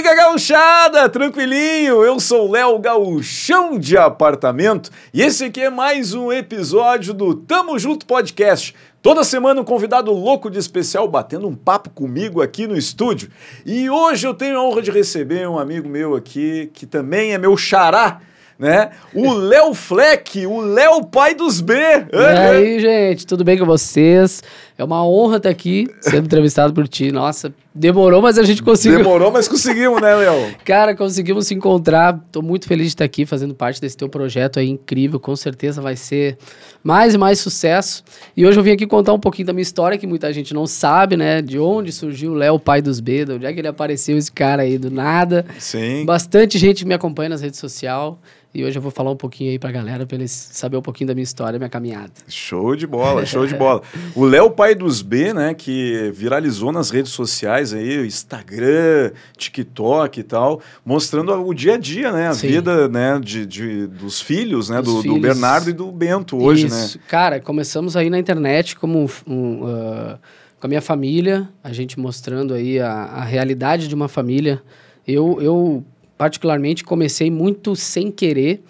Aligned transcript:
liga, 0.00 0.14
gauchada! 0.14 1.10
Tranquilinho, 1.10 2.02
eu 2.02 2.18
sou 2.18 2.48
o 2.48 2.50
Léo 2.50 2.78
Gauchão 2.78 3.78
de 3.78 3.98
Apartamento 3.98 4.90
e 5.12 5.20
esse 5.20 5.44
aqui 5.44 5.60
é 5.60 5.68
mais 5.68 6.14
um 6.14 6.32
episódio 6.32 7.12
do 7.12 7.34
Tamo 7.34 7.78
Junto 7.78 8.06
Podcast. 8.06 8.74
Toda 9.02 9.22
semana 9.22 9.60
um 9.60 9.64
convidado 9.64 10.10
louco 10.10 10.50
de 10.50 10.58
especial 10.58 11.06
batendo 11.06 11.46
um 11.46 11.54
papo 11.54 11.90
comigo 11.90 12.40
aqui 12.40 12.66
no 12.66 12.78
estúdio. 12.78 13.28
E 13.66 13.90
hoje 13.90 14.26
eu 14.26 14.32
tenho 14.32 14.56
a 14.56 14.62
honra 14.62 14.80
de 14.80 14.90
receber 14.90 15.46
um 15.46 15.58
amigo 15.58 15.86
meu 15.86 16.16
aqui 16.16 16.70
que 16.72 16.86
também 16.86 17.34
é 17.34 17.38
meu 17.38 17.54
xará, 17.54 18.22
né? 18.58 18.92
O 19.12 19.34
Léo 19.34 19.74
Fleck, 19.74 20.46
o 20.46 20.62
Léo 20.62 21.04
pai 21.04 21.34
dos 21.34 21.60
B. 21.60 21.74
E 21.74 22.16
aí, 22.16 22.80
gente, 22.80 23.26
tudo 23.26 23.44
bem 23.44 23.58
com 23.58 23.66
vocês? 23.66 24.42
É 24.80 24.84
uma 24.84 25.06
honra 25.06 25.36
estar 25.36 25.50
aqui 25.50 25.86
sendo 26.00 26.24
entrevistado 26.24 26.72
por 26.72 26.88
ti. 26.88 27.12
Nossa, 27.12 27.52
demorou, 27.74 28.22
mas 28.22 28.38
a 28.38 28.42
gente 28.42 28.62
conseguiu. 28.62 28.96
Demorou, 28.96 29.30
mas 29.30 29.46
conseguimos, 29.46 30.00
né, 30.00 30.14
Léo? 30.14 30.54
Cara, 30.64 30.96
conseguimos 30.96 31.48
se 31.48 31.54
encontrar. 31.54 32.18
Tô 32.32 32.40
muito 32.40 32.66
feliz 32.66 32.86
de 32.86 32.92
estar 32.92 33.04
aqui 33.04 33.26
fazendo 33.26 33.54
parte 33.54 33.78
desse 33.78 33.94
teu 33.94 34.08
projeto 34.08 34.58
aí 34.58 34.70
incrível. 34.70 35.20
Com 35.20 35.36
certeza 35.36 35.82
vai 35.82 35.96
ser 35.96 36.38
mais 36.82 37.12
e 37.12 37.18
mais 37.18 37.38
sucesso. 37.40 38.02
E 38.34 38.46
hoje 38.46 38.58
eu 38.58 38.62
vim 38.62 38.70
aqui 38.70 38.86
contar 38.86 39.12
um 39.12 39.20
pouquinho 39.20 39.48
da 39.48 39.52
minha 39.52 39.60
história, 39.60 39.98
que 39.98 40.06
muita 40.06 40.32
gente 40.32 40.54
não 40.54 40.66
sabe, 40.66 41.14
né? 41.14 41.42
De 41.42 41.58
onde 41.58 41.92
surgiu 41.92 42.32
o 42.32 42.34
Léo, 42.34 42.58
pai 42.58 42.80
dos 42.80 43.00
B, 43.00 43.26
de 43.26 43.32
onde 43.32 43.44
é 43.44 43.52
que 43.52 43.60
ele 43.60 43.68
apareceu, 43.68 44.16
esse 44.16 44.32
cara 44.32 44.62
aí 44.62 44.78
do 44.78 44.90
nada. 44.90 45.44
Sim. 45.58 46.06
Bastante 46.06 46.56
gente 46.56 46.86
me 46.86 46.94
acompanha 46.94 47.28
nas 47.28 47.42
redes 47.42 47.60
sociais. 47.60 48.14
E 48.52 48.64
hoje 48.64 48.76
eu 48.76 48.82
vou 48.82 48.90
falar 48.90 49.12
um 49.12 49.16
pouquinho 49.16 49.52
aí 49.52 49.60
pra 49.60 49.70
galera, 49.70 50.04
pra 50.04 50.16
eles 50.16 50.32
saber 50.32 50.76
um 50.76 50.82
pouquinho 50.82 51.06
da 51.06 51.14
minha 51.14 51.22
história, 51.22 51.56
minha 51.56 51.68
caminhada. 51.68 52.10
Show 52.26 52.74
de 52.74 52.84
bola, 52.84 53.24
show 53.24 53.46
de 53.46 53.54
bola. 53.54 53.80
O 54.12 54.24
Léo 54.24 54.50
Pai 54.50 54.69
dos 54.74 55.02
B, 55.02 55.32
né, 55.34 55.54
que 55.54 56.10
viralizou 56.14 56.72
nas 56.72 56.90
redes 56.90 57.12
sociais 57.12 57.72
aí, 57.72 58.06
Instagram, 58.06 59.12
TikTok 59.36 60.20
e 60.20 60.22
tal, 60.22 60.60
mostrando 60.84 61.32
o 61.32 61.54
dia 61.54 61.74
a 61.74 61.78
dia, 61.78 62.12
né, 62.12 62.28
a 62.28 62.34
Sim. 62.34 62.48
vida, 62.48 62.88
né, 62.88 63.18
de, 63.22 63.46
de- 63.46 63.86
dos 63.86 64.20
filhos, 64.20 64.68
né, 64.70 64.76
do, 64.82 64.94
do 64.96 65.02
filhos. 65.02 65.20
Bernardo 65.20 65.70
e 65.70 65.72
do 65.72 65.90
Bento 65.90 66.36
hoje, 66.36 66.66
Isso. 66.66 66.98
né? 66.98 67.04
Cara, 67.08 67.40
começamos 67.40 67.96
aí 67.96 68.08
na 68.10 68.18
internet 68.18 68.76
como 68.76 69.08
um, 69.26 69.60
ah, 69.66 70.18
com 70.58 70.66
a 70.66 70.68
minha 70.68 70.82
família, 70.82 71.48
a 71.64 71.72
gente 71.72 71.98
mostrando 71.98 72.52
aí 72.54 72.78
a, 72.78 72.90
a 72.92 73.24
realidade 73.24 73.88
de 73.88 73.94
uma 73.94 74.08
família. 74.08 74.62
Eu, 75.06 75.38
eu, 75.40 75.84
particularmente, 76.18 76.84
comecei 76.84 77.30
muito 77.30 77.74
sem 77.74 78.10
querer. 78.10 78.62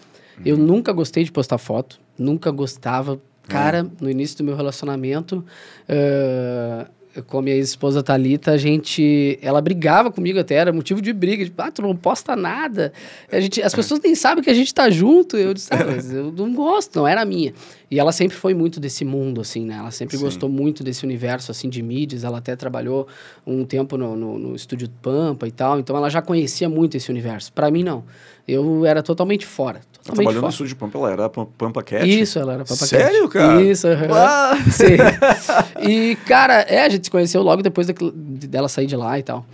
Eu 0.44 0.56
Uhum. 0.56 0.64
nunca 0.64 0.92
gostei 0.92 1.24
de 1.24 1.32
postar 1.32 1.58
foto, 1.58 1.98
nunca 2.18 2.50
gostava. 2.50 3.20
Cara, 3.50 3.82
Uhum. 3.84 3.90
no 4.02 4.10
início 4.10 4.38
do 4.38 4.44
meu 4.44 4.56
relacionamento, 4.56 5.44
ah, 5.88 6.86
com 7.26 7.38
a 7.38 7.42
minha 7.42 7.56
esposa 7.56 8.04
Thalita, 8.04 8.52
a 8.52 8.56
gente. 8.56 9.36
Ela 9.42 9.60
brigava 9.60 10.12
comigo 10.12 10.38
até, 10.38 10.54
era 10.54 10.72
motivo 10.72 11.02
de 11.02 11.12
briga. 11.12 11.44
Tipo, 11.44 11.60
ah, 11.60 11.70
tu 11.70 11.82
não 11.82 11.96
posta 11.96 12.36
nada. 12.36 12.92
A 13.30 13.40
gente, 13.40 13.60
as 13.60 13.74
pessoas 13.74 14.00
nem 14.00 14.14
sabem 14.14 14.44
que 14.44 14.48
a 14.50 14.54
gente 14.54 14.72
tá 14.72 14.88
junto. 14.88 15.36
Eu 15.36 15.52
disse, 15.52 15.68
ah, 15.74 15.84
mas 15.84 16.12
eu 16.12 16.30
não 16.30 16.54
gosto, 16.54 17.00
não 17.00 17.08
era 17.08 17.24
minha. 17.24 17.52
E 17.90 17.98
ela 17.98 18.12
sempre 18.12 18.36
foi 18.36 18.54
muito 18.54 18.78
desse 18.78 19.04
mundo, 19.04 19.40
assim, 19.40 19.64
né? 19.64 19.74
Ela 19.78 19.90
sempre 19.90 20.16
Sim. 20.16 20.22
gostou 20.22 20.48
muito 20.48 20.84
desse 20.84 21.04
universo, 21.04 21.50
assim, 21.50 21.68
de 21.68 21.82
mídias. 21.82 22.22
Ela 22.22 22.38
até 22.38 22.54
trabalhou 22.54 23.08
um 23.44 23.64
tempo 23.64 23.98
no, 23.98 24.14
no, 24.14 24.38
no 24.38 24.54
estúdio 24.54 24.88
Pampa 25.02 25.48
e 25.48 25.50
tal. 25.50 25.80
Então 25.80 25.96
ela 25.96 26.08
já 26.08 26.22
conhecia 26.22 26.68
muito 26.68 26.96
esse 26.96 27.10
universo. 27.10 27.52
Pra 27.52 27.72
mim, 27.72 27.82
não. 27.82 28.04
Eu 28.46 28.86
era 28.86 29.02
totalmente 29.02 29.44
fora. 29.44 29.80
Ela 30.10 30.16
Totalmente 30.16 30.32
trabalhou 30.34 30.42
no 30.42 30.48
estúdio 30.50 30.76
Pampa, 30.76 30.98
ela 30.98 31.10
era 31.12 31.28
Pam- 31.28 31.46
Pampa 31.56 31.82
Cat? 31.82 32.06
Isso, 32.08 32.38
ela 32.38 32.54
era 32.54 32.64
Papa 32.64 32.86
Sério, 32.86 33.28
Cat. 33.28 33.32
cara? 33.46 33.62
Isso. 33.62 33.86
Ah! 34.12 34.52
Sim. 34.70 35.88
E, 35.88 36.16
cara, 36.26 36.60
é, 36.62 36.84
a 36.84 36.88
gente 36.88 37.04
se 37.04 37.10
conheceu 37.10 37.42
logo 37.42 37.62
depois 37.62 37.86
de- 37.86 38.46
dela 38.48 38.68
sair 38.68 38.86
de 38.86 38.96
lá 38.96 39.18
e 39.18 39.22
tal. 39.22 39.44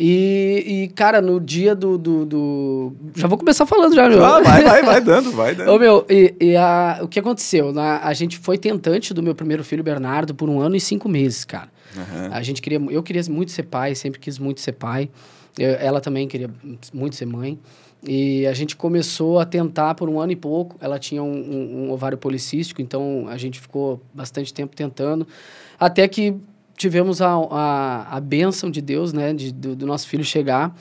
E, 0.00 0.64
e, 0.84 0.88
cara, 0.94 1.20
no 1.20 1.40
dia 1.40 1.74
do, 1.74 1.98
do, 1.98 2.24
do- 2.24 2.92
Já 3.16 3.26
vou 3.26 3.36
começar 3.36 3.66
falando 3.66 3.96
já, 3.96 4.08
meu. 4.08 4.24
Ah, 4.24 4.40
vai, 4.40 4.62
vai, 4.62 4.82
vai 4.84 5.00
dando, 5.00 5.32
vai 5.32 5.54
dando. 5.56 5.70
Ô, 5.74 5.78
meu, 5.78 6.06
e, 6.08 6.34
e 6.40 6.56
a, 6.56 7.00
o 7.02 7.08
que 7.08 7.18
aconteceu? 7.18 7.72
Na, 7.72 7.98
a 8.04 8.12
gente 8.14 8.38
foi 8.38 8.56
tentante 8.56 9.12
do 9.12 9.22
meu 9.22 9.34
primeiro 9.34 9.64
filho, 9.64 9.82
Bernardo, 9.82 10.34
por 10.36 10.48
um 10.48 10.60
ano 10.60 10.76
e 10.76 10.80
cinco 10.80 11.08
meses, 11.08 11.44
cara. 11.44 11.68
Aham. 11.96 12.28
A 12.32 12.42
gente 12.42 12.62
queria... 12.62 12.80
Eu 12.90 13.02
queria 13.02 13.22
muito 13.28 13.50
ser 13.50 13.64
pai, 13.64 13.96
sempre 13.96 14.20
quis 14.20 14.38
muito 14.38 14.60
ser 14.60 14.72
pai. 14.72 15.10
Eu- 15.58 15.74
ela 15.80 16.00
também 16.00 16.28
queria 16.28 16.48
muito 16.94 17.16
ser 17.16 17.26
mãe. 17.26 17.58
E 18.06 18.46
a 18.46 18.52
gente 18.52 18.76
começou 18.76 19.40
a 19.40 19.44
tentar 19.44 19.94
por 19.94 20.08
um 20.08 20.20
ano 20.20 20.30
e 20.32 20.36
pouco. 20.36 20.76
Ela 20.80 20.98
tinha 20.98 21.22
um, 21.22 21.32
um- 21.32 21.84
um 21.86 21.90
ovário 21.90 22.16
policístico, 22.16 22.80
então 22.80 23.26
a 23.28 23.36
gente 23.36 23.58
ficou 23.58 24.00
bastante 24.14 24.54
tempo 24.54 24.76
tentando. 24.76 25.26
Até 25.80 26.06
que 26.06 26.34
tivemos 26.76 27.20
a, 27.20 27.30
a, 27.50 28.16
a 28.16 28.20
bênção 28.20 28.70
de 28.70 28.80
Deus, 28.80 29.12
né? 29.12 29.32
De, 29.34 29.52
do, 29.52 29.74
do 29.74 29.86
nosso 29.86 30.06
filho 30.08 30.22
chegar. 30.24 30.76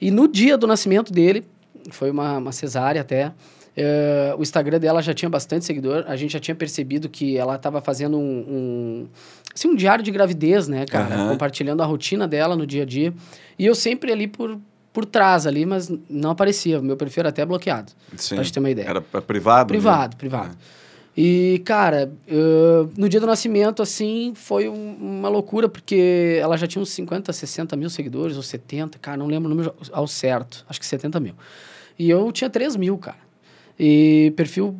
E 0.00 0.10
no 0.10 0.26
dia 0.26 0.56
do 0.56 0.66
nascimento 0.66 1.12
dele, 1.12 1.44
foi 1.90 2.10
uma, 2.10 2.38
uma 2.38 2.50
cesárea 2.52 3.02
até, 3.02 3.30
eh, 3.76 4.34
o 4.38 4.42
Instagram 4.42 4.78
dela 4.80 5.02
já 5.02 5.12
tinha 5.12 5.28
bastante 5.28 5.66
seguidor. 5.66 6.04
A 6.08 6.16
gente 6.16 6.32
já 6.32 6.40
tinha 6.40 6.54
percebido 6.54 7.08
que 7.10 7.36
ela 7.36 7.56
estava 7.56 7.82
fazendo 7.82 8.16
um, 8.18 8.22
um, 8.22 9.06
assim, 9.54 9.68
um 9.68 9.76
diário 9.76 10.02
de 10.02 10.10
gravidez, 10.10 10.66
né, 10.66 10.86
cara? 10.86 11.14
Aham. 11.14 11.28
Compartilhando 11.32 11.82
a 11.82 11.86
rotina 11.86 12.26
dela 12.26 12.56
no 12.56 12.66
dia 12.66 12.82
a 12.84 12.86
dia. 12.86 13.12
E 13.58 13.66
eu 13.66 13.74
sempre 13.74 14.10
ali 14.12 14.26
por, 14.26 14.58
por 14.94 15.04
trás 15.04 15.46
ali, 15.46 15.66
mas 15.66 15.92
não 16.08 16.30
aparecia. 16.30 16.80
Meu 16.80 16.96
perfil 16.96 17.20
era 17.22 17.28
até 17.28 17.44
bloqueado, 17.44 17.92
Sim. 18.16 18.36
pra 18.36 18.44
gente 18.44 18.54
ter 18.54 18.60
uma 18.60 18.70
ideia. 18.70 18.86
Era 18.88 19.00
p- 19.02 19.20
privado? 19.20 19.66
né? 19.66 19.76
Privado, 19.78 20.16
privado. 20.16 20.56
E, 21.16 21.60
cara, 21.64 22.10
no 22.96 23.08
dia 23.08 23.20
do 23.20 23.26
nascimento, 23.26 23.82
assim, 23.82 24.32
foi 24.34 24.68
um- 24.68 24.96
uma 24.98 25.28
loucura, 25.28 25.68
porque 25.68 26.38
ela 26.40 26.56
já 26.56 26.66
tinha 26.66 26.80
uns 26.82 26.90
50, 26.90 27.32
60 27.32 27.76
mil 27.76 27.88
seguidores, 27.90 28.36
ou 28.36 28.42
70, 28.42 28.98
cara, 28.98 29.16
não 29.16 29.26
lembro 29.26 29.46
o 29.46 29.50
número 29.54 29.74
ao 29.92 30.06
certo, 30.08 30.64
acho 30.68 30.80
que 30.80 30.86
70 30.86 31.20
mil. 31.20 31.34
E 31.98 32.08
eu 32.10 32.32
tinha 32.32 32.48
3 32.50 32.74
mil, 32.74 32.96
cara. 32.98 33.18
E 33.78 34.32
perfil 34.36 34.76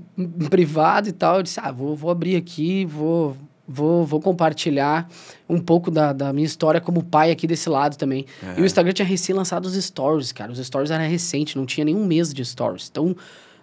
privado 0.51 1.09
e 1.09 1.13
tal, 1.13 1.37
eu 1.37 1.43
disse, 1.43 1.59
ah, 1.61 1.71
vou, 1.73 1.95
vou 1.97 2.11
abrir 2.11 2.37
aqui, 2.37 2.85
vou, 2.85 3.37
vou, 3.67 4.05
vou 4.05 4.21
compartilhar 4.21 5.09
um 5.49 5.59
pouco 5.59 5.91
da, 5.91 6.13
da 6.13 6.33
minha 6.33 6.47
história 6.47 6.81
como 6.81 7.03
pai 7.03 7.31
aqui 7.31 7.47
desse 7.47 7.69
lado 7.69 7.97
também. 7.97 8.27
E 8.57 8.61
o 8.61 8.65
Instagram 8.67 8.93
tinha 8.93 9.07
recém 9.07 9.35
lançado 9.35 9.67
os 9.67 9.75
stories, 9.75 10.33
cara. 10.33 10.53
Os 10.53 10.59
stories 10.65 10.91
eram 10.91 11.05
recente, 11.09 11.57
não 11.57 11.67
tinha 11.67 11.85
nenhum 11.85 12.05
mês 12.05 12.33
de 12.33 12.45
stories. 12.45 12.89
Então, 12.91 13.15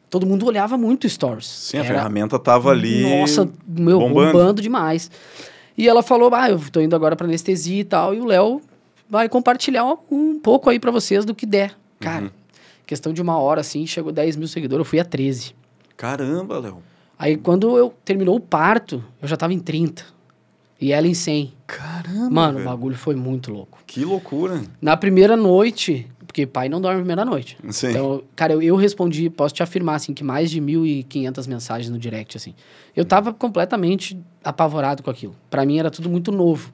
todo 0.10 0.26
mundo 0.26 0.46
olhava 0.46 0.78
muito 0.78 1.08
stories. 1.08 1.48
Sim, 1.48 1.78
a 1.78 1.80
Era- 1.84 1.94
ferramenta 1.96 2.38
tava 2.40 2.70
ali. 2.72 3.04
Nossa, 3.20 3.50
meu, 3.68 4.00
bombando. 4.00 4.32
bombando. 4.32 4.62
demais. 4.62 5.10
E 5.78 5.88
ela 5.88 6.04
falou, 6.04 6.30
ah, 6.34 6.50
eu 6.50 6.60
tô 6.72 6.82
indo 6.82 6.96
agora 6.96 7.16
pra 7.16 7.26
anestesia 7.26 7.80
e 7.80 7.84
tal. 7.86 8.14
E 8.14 8.20
o 8.20 8.26
Léo 8.26 8.62
vai 9.10 9.28
compartilhar 9.30 9.86
um, 10.12 10.40
pouco 10.40 10.70
aí 10.70 10.80
pra 10.80 10.92
vocês 10.92 11.26
do 11.26 11.34
que 11.34 11.46
der. 11.46 11.74
Cara, 12.00 12.24
Uhum. 12.26 12.30
questão 12.86 13.14
de 13.14 13.22
uma 13.22 13.38
hora, 13.40 13.62
assim, 13.62 13.86
chegou 13.88 14.12
10 14.12 14.36
mil 14.36 14.48
seguidores, 14.48 14.86
eu 14.86 14.90
fui 14.90 15.00
a 15.00 15.06
13. 15.06 15.54
Caramba, 15.98 16.60
Léo. 16.60 16.78
Aí, 17.22 17.38
quando 17.38 17.78
eu 17.78 17.94
terminou 18.04 18.36
o 18.36 18.40
parto, 18.40 19.04
eu 19.22 19.28
já 19.28 19.38
tava 19.38 19.54
em 19.54 19.60
30. 19.60 20.04
E 20.80 20.92
ela 20.92 21.06
em 21.06 21.14
100. 21.14 21.54
Caramba. 21.68 22.30
Mano, 22.32 22.54
o 22.54 22.56
velho. 22.56 22.66
bagulho 22.72 22.96
foi 22.96 23.14
muito 23.14 23.54
louco. 23.54 23.78
Que 23.86 24.04
loucura. 24.04 24.64
Na 24.82 24.98
primeira 24.98 25.38
noite, 25.38 26.08
porque 26.26 26.48
pai 26.48 26.68
não 26.68 26.82
dorme 26.82 26.96
na 26.98 27.02
primeira 27.04 27.24
noite. 27.24 27.60
Sim. 27.70 27.92
Então, 27.92 28.24
cara, 28.36 28.54
eu, 28.54 28.62
eu 28.64 28.76
respondi, 28.76 29.30
posso 29.30 29.54
te 29.54 29.62
afirmar, 29.62 29.98
assim, 29.98 30.16
que 30.16 30.24
mais 30.24 30.50
de 30.50 30.60
1.500 30.60 31.48
mensagens 31.48 31.92
no 31.92 32.00
direct, 32.00 32.36
assim. 32.36 32.56
Eu 32.96 33.06
tava 33.06 33.32
completamente 33.32 34.20
apavorado 34.44 35.04
com 35.04 35.12
aquilo. 35.12 35.36
Pra 35.48 35.64
mim 35.64 35.78
era 35.78 35.92
tudo 35.92 36.10
muito 36.10 36.32
novo. 36.32 36.74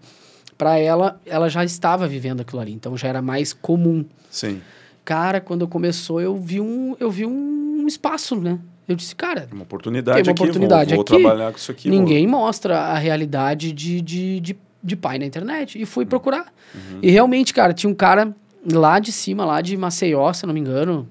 Pra 0.57 0.77
ela, 0.79 1.19
ela 1.25 1.49
já 1.49 1.65
estava 1.65 2.07
vivendo 2.07 2.39
aquilo 2.39 2.61
ali, 2.61 2.71
então 2.71 2.95
já 2.95 3.09
era 3.09 3.21
mais 3.21 3.51
comum. 3.51 4.05
Sim. 4.29 4.61
Cara, 5.03 5.41
quando 5.41 5.67
começou, 5.67 6.21
eu 6.21 6.37
vi 6.37 6.61
um, 6.61 6.95
eu 7.01 7.11
vi 7.11 7.25
um 7.25 7.85
espaço, 7.85 8.33
né? 8.33 8.57
Eu 8.87 8.95
disse, 8.95 9.15
cara, 9.15 9.47
Uma 9.51 9.63
oportunidade 9.63 10.15
Tem 10.23 10.23
uma 10.29 10.31
aqui. 10.31 10.41
oportunidade 10.43 10.95
vou, 10.95 11.03
vou 11.05 11.15
aqui. 11.15 11.23
trabalhar 11.23 11.51
com 11.51 11.57
isso 11.57 11.71
aqui. 11.71 11.89
ninguém 11.89 12.25
mostra 12.25 12.77
a 12.79 12.97
realidade 12.97 13.71
de, 13.73 14.01
de, 14.01 14.39
de, 14.39 14.57
de 14.83 14.95
pai 14.95 15.19
na 15.19 15.25
internet. 15.25 15.81
E 15.81 15.85
fui 15.85 16.05
Uhum. 16.05 16.09
procurar. 16.09 16.53
E 17.01 17.11
realmente, 17.11 17.53
cara, 17.53 17.73
tinha 17.73 17.89
um 17.89 17.93
cara 17.95 18.33
lá 18.71 18.99
de 18.99 19.11
cima, 19.11 19.43
lá 19.45 19.59
de 19.61 19.75
Maceió, 19.75 20.31
se 20.31 20.45
não 20.45 20.53
me 20.53 20.59
engano. 20.59 21.07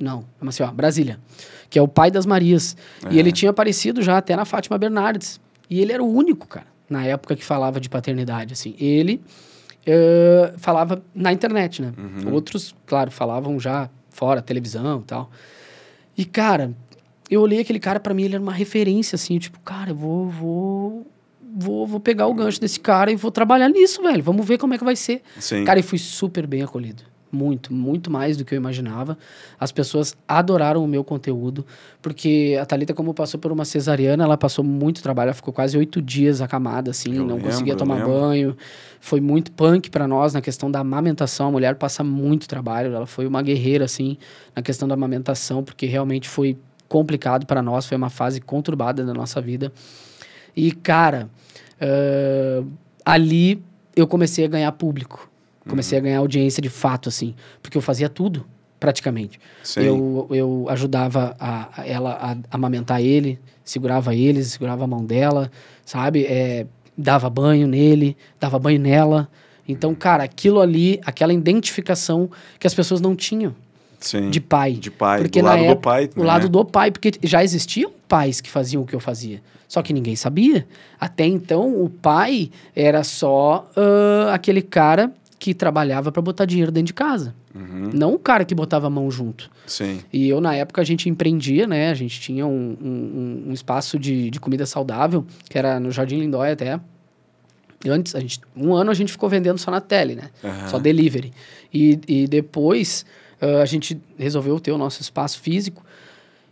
Não, 0.00 0.24
é 0.40 0.44
Maceió, 0.44 0.70
Brasília. 0.72 1.18
Que 1.70 1.78
é 1.78 1.82
o 1.82 1.88
pai 1.88 2.10
das 2.10 2.26
Marias. 2.26 2.76
E 3.10 3.16
É. 3.16 3.18
ele 3.18 3.32
tinha 3.32 3.50
aparecido 3.50 4.02
já 4.02 4.18
até 4.18 4.36
na 4.36 4.44
Fátima 4.44 4.76
Bernardes. 4.76 5.40
E 5.70 5.80
ele 5.80 5.92
era 5.92 6.02
o 6.02 6.12
único, 6.12 6.46
cara, 6.46 6.66
na 6.90 7.04
época 7.04 7.34
que 7.34 7.44
falava 7.44 7.80
de 7.80 7.88
paternidade, 7.88 8.52
assim. 8.52 8.74
Ele 8.78 9.22
eh, 9.86 10.52
falava 10.58 11.02
na 11.14 11.32
internet, 11.32 11.80
né? 11.80 11.92
Uhum. 11.96 12.32
Outros, 12.34 12.74
claro, 12.86 13.10
falavam 13.10 13.58
já 13.58 13.88
fora, 14.10 14.40
televisão 14.42 15.00
e 15.00 15.04
tal. 15.04 15.30
E, 16.16 16.24
cara, 16.24 16.74
eu 17.30 17.40
olhei 17.40 17.60
aquele 17.60 17.80
cara, 17.80 17.98
pra 17.98 18.14
mim, 18.14 18.24
ele 18.24 18.34
era 18.34 18.42
uma 18.42 18.52
referência, 18.52 19.16
assim, 19.16 19.38
tipo, 19.38 19.58
cara, 19.60 19.90
eu 19.90 19.94
vou, 19.94 20.28
vou, 20.28 21.06
vou, 21.56 21.86
vou 21.86 22.00
pegar 22.00 22.26
o 22.26 22.34
gancho 22.34 22.60
desse 22.60 22.78
cara 22.78 23.10
e 23.10 23.16
vou 23.16 23.30
trabalhar 23.30 23.68
nisso, 23.68 24.02
velho. 24.02 24.22
Vamos 24.22 24.46
ver 24.46 24.58
como 24.58 24.74
é 24.74 24.78
que 24.78 24.84
vai 24.84 24.96
ser. 24.96 25.22
Sim. 25.38 25.64
Cara, 25.64 25.80
e 25.80 25.82
fui 25.82 25.98
super 25.98 26.46
bem 26.46 26.62
acolhido. 26.62 27.02
Muito, 27.34 27.72
muito 27.72 28.10
mais 28.10 28.36
do 28.36 28.44
que 28.44 28.54
eu 28.54 28.56
imaginava. 28.56 29.18
As 29.58 29.72
pessoas 29.72 30.16
adoraram 30.26 30.84
o 30.84 30.88
meu 30.88 31.02
conteúdo, 31.02 31.66
porque 32.00 32.58
a 32.60 32.64
Thalita, 32.64 32.94
como 32.94 33.12
passou 33.12 33.38
por 33.40 33.50
uma 33.50 33.64
cesariana, 33.64 34.24
ela 34.24 34.36
passou 34.36 34.64
muito 34.64 35.02
trabalho, 35.02 35.28
ela 35.28 35.34
ficou 35.34 35.52
quase 35.52 35.76
oito 35.76 36.00
dias 36.00 36.40
acamada, 36.40 36.90
assim, 36.90 37.16
Eu 37.16 37.24
não 37.24 37.36
lembro, 37.36 37.50
conseguia 37.50 37.74
tomar 37.74 38.04
banho. 38.06 38.56
Foi 39.00 39.20
muito 39.20 39.52
punk 39.52 39.90
para 39.90 40.08
nós 40.08 40.32
na 40.32 40.40
questão 40.40 40.70
da 40.70 40.80
amamentação. 40.80 41.48
A 41.48 41.50
mulher 41.50 41.74
passa 41.74 42.02
muito 42.02 42.48
trabalho, 42.48 42.94
ela 42.94 43.06
foi 43.06 43.26
uma 43.26 43.42
guerreira, 43.42 43.84
assim, 43.84 44.16
na 44.54 44.62
questão 44.62 44.88
da 44.88 44.94
amamentação, 44.94 45.62
porque 45.62 45.86
realmente 45.86 46.28
foi 46.28 46.56
complicado 46.88 47.44
para 47.44 47.60
nós, 47.60 47.86
foi 47.86 47.96
uma 47.96 48.10
fase 48.10 48.40
conturbada 48.40 49.04
da 49.04 49.12
nossa 49.12 49.40
vida. 49.40 49.72
E, 50.56 50.70
cara, 50.70 51.28
ah, 51.80 52.64
ali 53.04 53.62
eu 53.94 54.06
comecei 54.06 54.44
a 54.44 54.48
ganhar 54.48 54.72
público. 54.72 55.30
Comecei 55.68 55.98
a 55.98 56.00
ganhar 56.00 56.18
audiência 56.18 56.60
de 56.60 56.68
fato, 56.68 57.08
assim. 57.08 57.34
Porque 57.62 57.76
eu 57.76 57.82
fazia 57.82 58.08
tudo, 58.08 58.44
praticamente. 58.78 59.40
Sim. 59.62 59.80
Eu, 59.82 60.26
eu 60.30 60.66
ajudava 60.68 61.34
a, 61.38 61.80
a 61.80 61.86
ela 61.86 62.12
a 62.50 62.54
amamentar 62.54 63.00
ele, 63.00 63.38
segurava 63.64 64.14
ele, 64.14 64.44
segurava 64.44 64.84
a 64.84 64.86
mão 64.86 65.04
dela, 65.04 65.50
sabe? 65.84 66.24
É, 66.26 66.66
dava 66.96 67.30
banho 67.30 67.66
nele, 67.66 68.16
dava 68.38 68.58
banho 68.58 68.78
nela. 68.78 69.28
Então, 69.66 69.94
cara, 69.94 70.22
aquilo 70.22 70.60
ali, 70.60 71.00
aquela 71.04 71.32
identificação 71.32 72.28
que 72.58 72.66
as 72.66 72.74
pessoas 72.74 73.00
não 73.00 73.16
tinham 73.16 73.54
Sim. 73.98 74.28
de 74.28 74.40
pai. 74.40 74.72
De 74.74 74.90
pai. 74.90 75.22
Porque 75.22 75.40
do 75.40 75.46
lado 75.46 75.58
do 75.58 75.64
época- 75.64 75.80
pai. 75.80 76.10
O 76.14 76.20
né? 76.20 76.26
lado 76.26 76.48
do 76.48 76.64
pai, 76.64 76.90
porque 76.90 77.12
já 77.22 77.42
existiam 77.42 77.90
pais 78.06 78.40
que 78.40 78.50
faziam 78.50 78.82
o 78.82 78.86
que 78.86 78.94
eu 78.94 79.00
fazia. 79.00 79.42
Só 79.66 79.82
que 79.82 79.92
ninguém 79.94 80.14
sabia. 80.14 80.66
Até 81.00 81.24
então, 81.24 81.82
o 81.82 81.88
pai 81.88 82.50
era 82.76 83.02
só 83.02 83.68
ah, 83.74 84.34
aquele 84.34 84.60
cara 84.60 85.10
que 85.38 85.52
trabalhava 85.54 86.10
para 86.12 86.22
botar 86.22 86.44
dinheiro 86.44 86.70
dentro 86.72 86.86
de 86.88 86.94
casa. 86.94 87.34
Uhum. 87.54 87.90
Não 87.92 88.14
o 88.14 88.18
cara 88.18 88.44
que 88.44 88.54
botava 88.54 88.86
a 88.86 88.90
mão 88.90 89.10
junto. 89.10 89.50
Sim. 89.66 90.00
E 90.12 90.28
eu, 90.28 90.40
na 90.40 90.54
época, 90.54 90.80
a 90.80 90.84
gente 90.84 91.08
empreendia, 91.08 91.66
né? 91.66 91.90
A 91.90 91.94
gente 91.94 92.20
tinha 92.20 92.46
um, 92.46 92.76
um- 92.80 93.44
um 93.48 93.52
espaço 93.52 93.98
de, 93.98 94.30
de 94.30 94.40
comida 94.40 94.64
saudável, 94.66 95.24
que 95.48 95.58
era 95.58 95.78
no 95.80 95.90
Jardim 95.90 96.18
Lindóia 96.20 96.52
até. 96.54 96.80
Antes, 97.86 98.14
a 98.14 98.20
gente, 98.20 98.40
um 98.56 98.72
ano 98.74 98.90
a 98.90 98.94
gente 98.94 99.12
ficou 99.12 99.28
vendendo 99.28 99.58
só 99.58 99.70
na 99.70 99.80
tele, 99.80 100.14
né? 100.14 100.30
Aham. 100.42 100.68
Só 100.68 100.78
delivery. 100.78 101.32
E, 101.72 101.98
e 102.08 102.26
depois 102.26 103.04
ah, 103.40 103.60
a 103.60 103.66
gente 103.66 104.00
resolveu 104.18 104.58
ter 104.58 104.72
o 104.72 104.78
nosso 104.78 105.02
espaço 105.02 105.38
físico. 105.40 105.84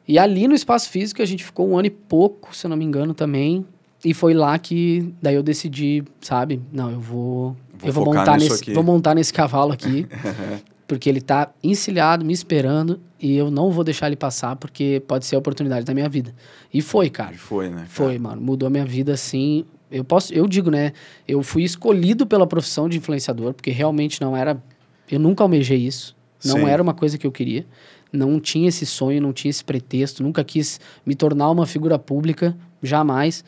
E 0.07 0.19
ali 0.19 0.47
no 0.47 0.55
espaço 0.55 0.91
físico 0.91 1.23
a 1.23 1.25
gente 1.25 1.43
ficou 1.45 1.69
um 1.71 1.79
ano 1.79 1.87
e 1.87 1.91
pouco, 1.91 2.55
se 2.55 2.67
eu 2.67 2.69
não 2.69 2.77
me 2.77 2.85
engano, 2.85 3.15
também. 3.15 3.65
E 4.05 4.13
foi 4.13 4.35
lá 4.35 4.59
que 4.59 5.15
daí 5.23 5.37
eu 5.37 5.43
decidi, 5.45 6.03
sabe? 6.21 6.61
Não, 6.73 6.91
eu 6.91 7.01
vou. 7.01 7.57
Vou 7.83 7.89
eu 7.89 7.93
vou 7.93 8.05
montar 8.07 8.39
nesse. 8.39 8.73
Vou 8.73 8.83
montar 8.83 9.15
nesse 9.15 9.33
cavalo 9.33 9.73
aqui. 9.73 10.07
porque 10.93 11.09
ele 11.09 11.23
tá 11.23 11.51
encilhado, 11.65 12.23
me 12.23 12.35
esperando, 12.35 13.01
e 13.19 13.35
eu 13.35 13.51
não 13.51 13.71
vou 13.71 13.83
deixar 13.83 14.09
ele 14.09 14.17
passar, 14.17 14.57
porque 14.57 15.03
pode 15.09 15.25
ser 15.25 15.37
a 15.37 15.39
oportunidade 15.39 15.87
da 15.87 15.95
minha 15.95 16.07
vida. 16.07 16.35
E 16.73 16.83
foi, 16.83 17.09
cara. 17.09 17.33
E 17.33 17.39
foi, 17.39 17.71
né? 17.71 17.77
cara? 17.77 17.89
Foi, 17.89 18.19
mano. 18.19 18.43
Mudou 18.43 18.67
a 18.67 18.71
minha 18.71 18.85
vida 18.85 19.15
assim. 19.15 19.65
Eu 19.91 20.05
posso, 20.05 20.35
eu 20.35 20.47
digo, 20.47 20.71
né? 20.71 20.93
Eu 21.27 21.43
fui 21.43 21.63
escolhido 21.63 22.27
pela 22.27 22.47
profissão 22.47 22.91
de 22.91 22.99
influenciador, 22.99 23.55
porque 23.55 23.71
realmente 23.71 24.21
não 24.21 24.37
era. 24.37 24.63
Eu 25.11 25.19
nunca 25.19 25.43
almejei 25.43 25.79
isso. 25.79 26.15
Não 26.45 26.57
Sim. 26.57 26.67
era 26.67 26.83
uma 26.83 26.93
coisa 26.93 27.17
que 27.17 27.27
eu 27.27 27.33
queria. 27.33 27.65
Não 28.13 28.39
tinha 28.39 28.69
esse 28.69 28.85
sonho, 28.85 29.23
não 29.23 29.33
tinha 29.33 29.49
esse 29.49 29.65
pretexto. 29.65 30.23
Nunca 30.23 30.45
quis 30.45 30.79
me 31.07 31.15
tornar 31.15 31.51
uma 31.51 31.65
figura 31.65 31.99
pública, 31.99 32.55
jamais. 32.83 33.43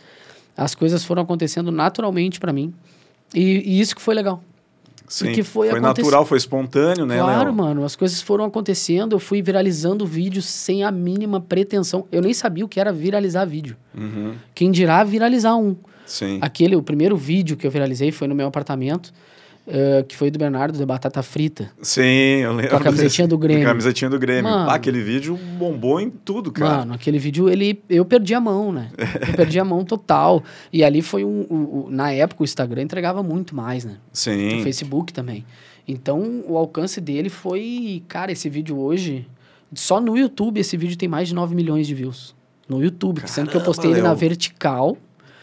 As 0.56 0.74
coisas 0.74 1.04
foram 1.04 1.22
acontecendo 1.22 1.70
naturalmente 1.70 2.40
pra 2.40 2.54
mim. 2.54 2.72
E, 3.34 3.62
e 3.64 3.80
isso 3.80 3.94
que 3.96 4.02
foi 4.02 4.14
legal. 4.14 4.42
Sim. 5.06 5.26
porque 5.26 5.42
foi 5.42 5.68
foi 5.68 5.78
aconte- 5.78 6.00
natural, 6.00 6.24
foi 6.24 6.38
espontâneo, 6.38 7.04
né, 7.04 7.18
Claro, 7.18 7.52
mano, 7.52 7.84
as 7.84 7.94
coisas 7.94 8.22
foram 8.22 8.44
acontecendo, 8.44 9.14
eu 9.14 9.20
fui 9.20 9.42
viralizando 9.42 10.06
vídeos 10.06 10.46
sem 10.46 10.82
a 10.82 10.90
mínima 10.90 11.40
pretensão. 11.40 12.06
Eu 12.10 12.22
nem 12.22 12.32
sabia 12.32 12.64
o 12.64 12.68
que 12.68 12.80
era 12.80 12.90
viralizar 12.92 13.44
vídeo. 13.44 13.76
Uhum. 13.96 14.32
Quem 14.54 14.70
dirá 14.70 15.04
viralizar 15.04 15.56
um. 15.56 15.76
Sim. 16.06 16.38
Aquele, 16.40 16.74
o 16.74 16.82
primeiro 16.82 17.16
vídeo 17.16 17.54
que 17.56 17.66
eu 17.66 17.70
viralizei 17.70 18.10
foi 18.12 18.26
no 18.26 18.34
meu 18.34 18.46
apartamento, 18.46 19.12
eh, 19.66 20.04
que 20.06 20.16
foi 20.16 20.30
do 20.30 20.38
Bernardo 20.38 20.76
de 20.78 20.84
batata 20.84 21.22
frita. 21.22 21.70
Sim, 21.82 22.02
eu 22.42 22.52
lembro. 22.52 22.70
Com 22.70 22.76
a 22.76 22.80
camisetinha 22.80 23.26
do 23.28 23.38
Grêmio. 23.38 23.62
Com 23.62 23.68
a 23.68 23.70
camisetinha 23.72 24.10
do 24.10 24.18
Grêmio. 24.18 24.44
Mano. 24.50 24.70
Ah, 24.70 24.74
aquele 24.74 25.00
vídeo 25.02 25.36
bombou 25.58 26.00
em 26.00 26.10
tudo, 26.10 26.52
cara. 26.52 26.78
Mano, 26.78 26.94
aquele 26.94 27.18
vídeo, 27.18 27.48
ele, 27.48 27.82
eu 27.88 28.04
perdi 28.04 28.34
a 28.34 28.40
mão, 28.40 28.70
né? 28.72 28.90
Eu 29.28 29.34
perdi 29.34 29.58
a 29.58 29.64
mão 29.64 29.84
total. 29.84 30.42
E 30.72 30.84
ali 30.84 31.00
foi 31.02 31.24
um, 31.24 31.46
o- 31.48 31.86
o- 31.86 31.90
na 31.90 32.12
época 32.12 32.42
o 32.42 32.44
Instagram 32.44 32.82
entregava 32.82 33.22
muito 33.22 33.54
mais, 33.56 33.84
né? 33.84 33.96
Sim. 34.12 34.60
O 34.60 34.62
Facebook 34.62 35.12
também. 35.12 35.44
Então, 35.86 36.42
o 36.46 36.56
alcance 36.56 37.00
dele 37.00 37.28
foi, 37.28 38.02
cara, 38.08 38.32
esse 38.32 38.48
vídeo 38.48 38.78
hoje, 38.78 39.26
só 39.74 40.00
no 40.00 40.16
YouTube 40.16 40.58
esse 40.58 40.76
vídeo 40.76 40.96
tem 40.96 41.08
mais 41.08 41.28
de 41.28 41.34
9 41.34 41.54
milhões 41.54 41.86
de 41.86 41.94
views. 41.94 42.34
No 42.66 42.82
YouTube, 42.82 43.20
sendo 43.26 43.50
que 43.50 43.56
eu 43.56 43.60
Caramba, 43.60 43.64
postei 43.66 43.90
ele 43.90 44.00
na 44.00 44.14
vertical, 44.14 44.96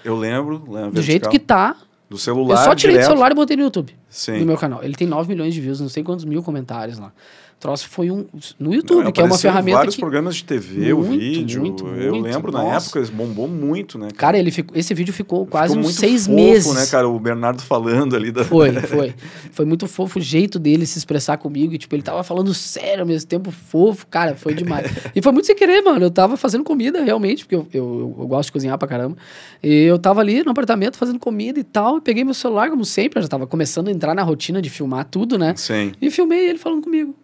Eu 0.03 0.15
lembro. 0.17 0.63
lembro 0.67 0.91
do 0.91 1.01
jeito 1.01 1.29
vertical. 1.29 1.31
que 1.31 1.39
tá. 1.39 1.75
Do 2.11 2.17
celular. 2.17 2.55
eu 2.59 2.65
só 2.65 2.75
tirei 2.75 2.95
direto. 2.95 3.07
do 3.07 3.11
celular 3.11 3.31
e 3.31 3.35
botei 3.35 3.55
no 3.55 3.63
YouTube. 3.63 3.95
Sim. 4.09 4.39
no 4.39 4.45
meu 4.45 4.57
canal. 4.57 4.83
Ele 4.83 4.95
tem 4.95 5.07
9 5.07 5.29
milhões 5.29 5.53
de 5.53 5.61
views, 5.61 5.79
não 5.79 5.87
sei 5.87 6.03
quantos 6.03 6.25
mil 6.25 6.43
comentários 6.43 6.99
lá. 6.99 7.13
O 7.61 7.69
troço 7.69 7.87
foi 7.89 8.09
um. 8.09 8.25
No 8.57 8.73
YouTube, 8.73 9.03
Não, 9.03 9.11
que 9.11 9.21
é 9.21 9.23
uma 9.23 9.37
ferramenta. 9.37 9.77
vários 9.77 9.93
que, 9.93 10.01
programas 10.01 10.35
de 10.35 10.45
TV, 10.45 10.93
o 10.93 10.97
Muito, 11.03 11.19
vídeo. 11.19 11.61
muito, 11.61 11.87
eu 11.89 12.15
muito. 12.15 12.23
lembro 12.23 12.51
na 12.51 12.63
Nossa. 12.63 12.97
época, 12.97 13.13
bombou 13.15 13.47
muito, 13.47 13.99
né? 13.99 14.07
Cara, 14.17 14.35
ele 14.39 14.49
ficou, 14.49 14.75
esse 14.75 14.91
vídeo 14.95 15.13
ficou 15.13 15.45
quase 15.45 15.75
Ficou 15.75 15.87
uns 15.87 15.93
seis 15.93 16.25
fofo, 16.25 16.35
meses. 16.35 16.73
né, 16.73 16.87
cara? 16.87 17.07
O 17.07 17.19
Bernardo 17.19 17.61
falando 17.61 18.15
ali 18.15 18.31
da. 18.31 18.43
Foi, 18.43 18.71
foi. 18.81 19.13
Foi 19.51 19.63
muito 19.63 19.85
fofo 19.85 20.17
o 20.17 20.21
jeito 20.21 20.57
dele 20.57 20.87
se 20.87 20.97
expressar 20.97 21.37
comigo. 21.37 21.75
E, 21.75 21.77
tipo, 21.77 21.93
ele 21.93 22.01
tava 22.01 22.23
falando 22.23 22.51
sério 22.51 23.01
ao 23.01 23.07
mesmo 23.07 23.29
tempo, 23.29 23.51
fofo. 23.51 24.07
Cara, 24.07 24.35
foi 24.35 24.55
demais. 24.55 24.91
e 25.15 25.21
foi 25.21 25.31
muito 25.31 25.45
sem 25.45 25.55
querer, 25.55 25.83
mano. 25.83 26.03
Eu 26.03 26.09
tava 26.09 26.37
fazendo 26.37 26.63
comida, 26.63 27.03
realmente, 27.03 27.45
porque 27.45 27.53
eu, 27.53 27.67
eu, 27.71 28.15
eu 28.21 28.27
gosto 28.27 28.47
de 28.47 28.53
cozinhar 28.53 28.75
pra 28.79 28.87
caramba. 28.87 29.15
E 29.61 29.83
eu 29.83 29.99
tava 29.99 30.19
ali 30.19 30.43
no 30.43 30.49
apartamento 30.49 30.97
fazendo 30.97 31.19
comida 31.19 31.59
e 31.59 31.63
tal. 31.63 31.99
E 31.99 32.01
peguei 32.01 32.23
meu 32.23 32.33
celular, 32.33 32.71
como 32.71 32.83
sempre. 32.83 33.19
Eu 33.19 33.21
já 33.21 33.29
tava 33.29 33.45
começando 33.45 33.89
a 33.89 33.91
entrar 33.91 34.15
na 34.15 34.23
rotina 34.23 34.59
de 34.63 34.69
filmar 34.71 35.05
tudo, 35.05 35.37
né? 35.37 35.53
Sim. 35.55 35.91
E 36.01 36.09
filmei 36.09 36.49
ele 36.49 36.57
falando 36.57 36.81
comigo. 36.81 37.15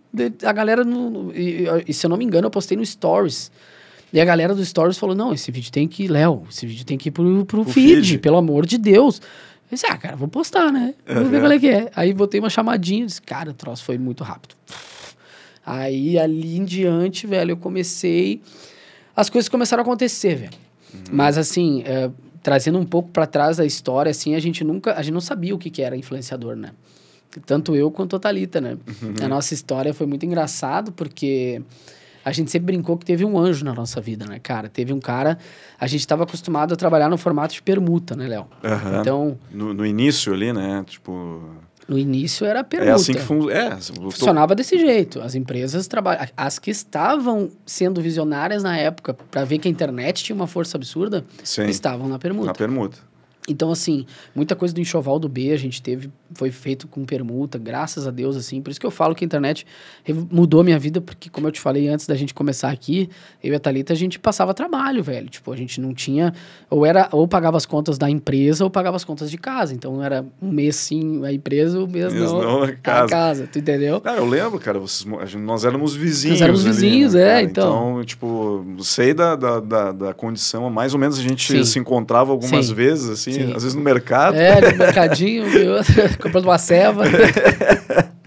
A 0.45 0.51
galera, 0.53 0.83
no, 0.83 1.31
e, 1.35 1.65
e 1.87 1.93
se 1.93 2.05
eu 2.05 2.09
não 2.09 2.17
me 2.17 2.25
engano, 2.25 2.47
eu 2.47 2.51
postei 2.51 2.77
no 2.77 2.85
Stories. 2.85 3.51
E 4.13 4.21
a 4.21 4.25
galera 4.25 4.55
do 4.55 4.63
Stories 4.63 4.97
falou: 4.97 5.15
não, 5.15 5.33
esse 5.33 5.51
vídeo 5.51 5.71
tem 5.71 5.87
que 5.87 6.03
ir, 6.03 6.07
Léo, 6.07 6.43
esse 6.49 6.65
vídeo 6.65 6.85
tem 6.85 6.97
que 6.97 7.09
ir 7.09 7.11
pro, 7.11 7.45
pro 7.45 7.63
feed, 7.65 7.95
feed. 8.07 8.17
pelo 8.19 8.37
amor 8.37 8.65
de 8.65 8.77
Deus. 8.77 9.19
Eu 9.69 9.75
disse, 9.75 9.85
ah, 9.85 9.97
cara, 9.97 10.15
vou 10.15 10.29
postar, 10.29 10.71
né? 10.71 10.93
Ver 11.05 11.17
Uhum. 11.19 11.39
qual 11.41 11.51
é 11.51 11.59
que 11.59 11.67
é. 11.67 11.91
Aí 11.93 12.13
botei 12.13 12.39
uma 12.39 12.49
chamadinha, 12.49 13.05
disse, 13.05 13.21
cara, 13.21 13.49
o 13.49 13.53
troço 13.53 13.83
foi 13.83 13.97
muito 13.97 14.23
rápido. 14.23 14.55
Aí 15.65 16.17
ali 16.17 16.55
em 16.57 16.63
diante, 16.63 17.27
velho, 17.27 17.51
eu 17.51 17.57
comecei. 17.57 18.41
As 19.15 19.29
coisas 19.29 19.49
começaram 19.49 19.81
a 19.81 19.85
acontecer, 19.85 20.35
velho. 20.35 20.51
Mas 21.11 21.37
assim, 21.37 21.83
é, 21.85 22.09
trazendo 22.41 22.79
um 22.79 22.85
pouco 22.85 23.09
pra 23.09 23.25
trás 23.25 23.57
da 23.57 23.65
história, 23.65 24.09
assim, 24.09 24.35
a 24.35 24.39
gente 24.39 24.63
nunca. 24.63 24.93
A 24.93 25.01
gente 25.01 25.13
não 25.13 25.19
sabia 25.21 25.53
o 25.53 25.57
que, 25.57 25.69
que 25.69 25.81
era 25.81 25.97
influenciador, 25.97 26.55
né? 26.55 26.71
Tanto 27.45 27.75
eu 27.75 27.89
quanto 27.91 28.15
a 28.15 28.19
Thalita, 28.19 28.59
né? 28.61 28.77
A 29.21 29.27
nossa 29.27 29.53
história 29.53 29.93
foi 29.93 30.05
muito 30.07 30.25
engraçado 30.25 30.91
porque 30.91 31.61
a 32.25 32.31
gente 32.31 32.51
sempre 32.51 32.67
brincou 32.67 32.97
que 32.97 33.05
teve 33.05 33.23
um 33.23 33.37
anjo 33.39 33.63
na 33.63 33.73
nossa 33.73 34.01
vida, 34.01 34.25
né, 34.25 34.39
cara? 34.39 34.67
Teve 34.67 34.91
um 34.93 34.99
cara. 34.99 35.37
A 35.79 35.87
gente 35.87 36.01
estava 36.01 36.23
acostumado 36.23 36.73
a 36.73 36.75
trabalhar 36.77 37.09
no 37.09 37.17
formato 37.17 37.53
de 37.53 37.61
permuta, 37.61 38.15
né, 38.15 38.27
Léo? 38.27 38.47
Aham. 38.63 38.99
Então, 39.01 39.37
No, 39.51 39.73
no 39.73 39.85
início 39.85 40.33
ali, 40.33 40.51
né? 40.51 40.83
Tipo. 40.85 41.41
no 41.87 41.97
início 41.97 42.45
era 42.45 42.65
permuta. 42.65 42.91
É 42.91 42.93
assim 42.95 43.13
que 43.13 43.19
fun 43.21 43.49
é, 43.49 43.69
tô- 43.69 44.11
Funcionava 44.11 44.53
desse 44.53 44.77
jeito. 44.77 45.21
As 45.21 45.35
empresas 45.35 45.87
trabalham. 45.87 46.27
As 46.35 46.59
que 46.59 46.69
estavam 46.69 47.49
sendo 47.65 48.01
visionárias 48.01 48.61
na 48.61 48.77
época, 48.77 49.13
para 49.13 49.45
ver 49.45 49.57
que 49.59 49.69
a 49.69 49.71
internet 49.71 50.21
tinha 50.21 50.35
uma 50.35 50.47
força 50.47 50.75
absurda, 50.75 51.23
Sim. 51.45 51.65
estavam 51.67 52.09
na 52.09 52.19
permuta. 52.19 52.47
Na 52.47 52.53
permuta. 52.53 52.97
Então, 53.47 53.71
assim, 53.71 54.05
muita 54.35 54.55
coisa 54.55 54.73
do 54.73 54.81
enxoval 54.81 55.19
do 55.19 55.29
B 55.29 55.51
a 55.51 55.57
gente 55.57 55.81
teve, 55.81 56.09
foi 56.33 56.51
feito 56.51 56.87
com 56.87 57.05
permuta, 57.05 57.57
graças 57.57 58.05
a 58.05 58.11
Deus, 58.11 58.35
assim. 58.35 58.61
Por 58.61 58.71
isso 58.71 58.79
que 58.79 58.85
eu 58.85 58.91
falo 58.91 59.15
que 59.15 59.23
a 59.23 59.25
internet 59.25 59.65
mudou 60.29 60.61
a 60.61 60.63
minha 60.63 60.79
vida, 60.79 60.99
porque, 60.99 61.29
como 61.29 61.47
eu 61.47 61.51
te 61.51 61.61
falei 61.61 61.87
antes 61.87 62.05
da 62.07 62.15
gente 62.15 62.33
começar 62.33 62.69
aqui, 62.69 63.09
eu 63.41 63.53
e 63.53 63.55
a 63.55 63.59
Thalita, 63.59 63.93
a 63.93 63.95
gente 63.95 64.19
passava 64.19 64.53
trabalho, 64.53 65.01
velho. 65.01 65.29
Tipo, 65.29 65.53
a 65.53 65.55
gente 65.55 65.79
não 65.79 65.93
tinha. 65.93 66.33
Ou 66.69 66.85
era, 66.85 67.07
ou 67.11 67.27
pagava 67.27 67.55
as 67.55 67.65
contas 67.65 67.97
da 67.97 68.09
empresa, 68.09 68.63
ou 68.63 68.69
pagava 68.69 68.97
as 68.97 69.05
contas 69.05 69.31
de 69.31 69.37
casa. 69.37 69.73
Então, 69.73 70.03
era 70.03 70.25
um 70.41 70.51
mês 70.51 70.75
sim 70.75 71.25
a 71.25 71.31
empresa, 71.31 71.79
um 71.79 71.87
mês 71.87 72.07
Mês 72.13 72.31
não, 72.31 72.41
não, 72.41 72.63
a 72.63 72.67
a 72.67 72.75
casa. 72.75 73.07
casa. 73.09 73.49
Tu 73.51 73.59
entendeu? 73.59 74.01
Ah, 74.03 74.15
eu 74.15 74.25
lembro, 74.25 74.59
cara, 74.59 74.79
vocês, 74.79 75.05
nós 75.35 75.65
éramos 75.65 75.95
vizinhos. 75.95 76.39
Nós 76.39 76.41
éramos 76.41 76.65
ali, 76.65 76.73
vizinhos, 76.73 77.13
né, 77.13 77.21
é, 77.21 77.25
cara? 77.25 77.41
então. 77.43 78.03
tipo, 78.03 78.65
sei 78.79 79.13
da, 79.13 79.35
da, 79.35 79.59
da, 79.59 79.91
da 79.91 80.13
condição, 80.13 80.69
mais 80.69 80.93
ou 80.93 80.99
menos 80.99 81.17
a 81.17 81.21
gente 81.21 81.51
Sim. 81.51 81.63
se 81.63 81.79
encontrava 81.79 82.31
algumas 82.31 82.67
Sim. 82.67 82.73
vezes, 82.73 83.09
assim, 83.09 83.31
Sim. 83.33 83.36
Às 83.43 83.63
vezes 83.63 83.75
no 83.75 83.81
mercado. 83.81 84.35
É, 84.35 84.71
no 84.71 84.77
mercadinho, 84.77 85.45
comprando 86.21 86.45
uma 86.45 86.57
ceva. 86.57 87.03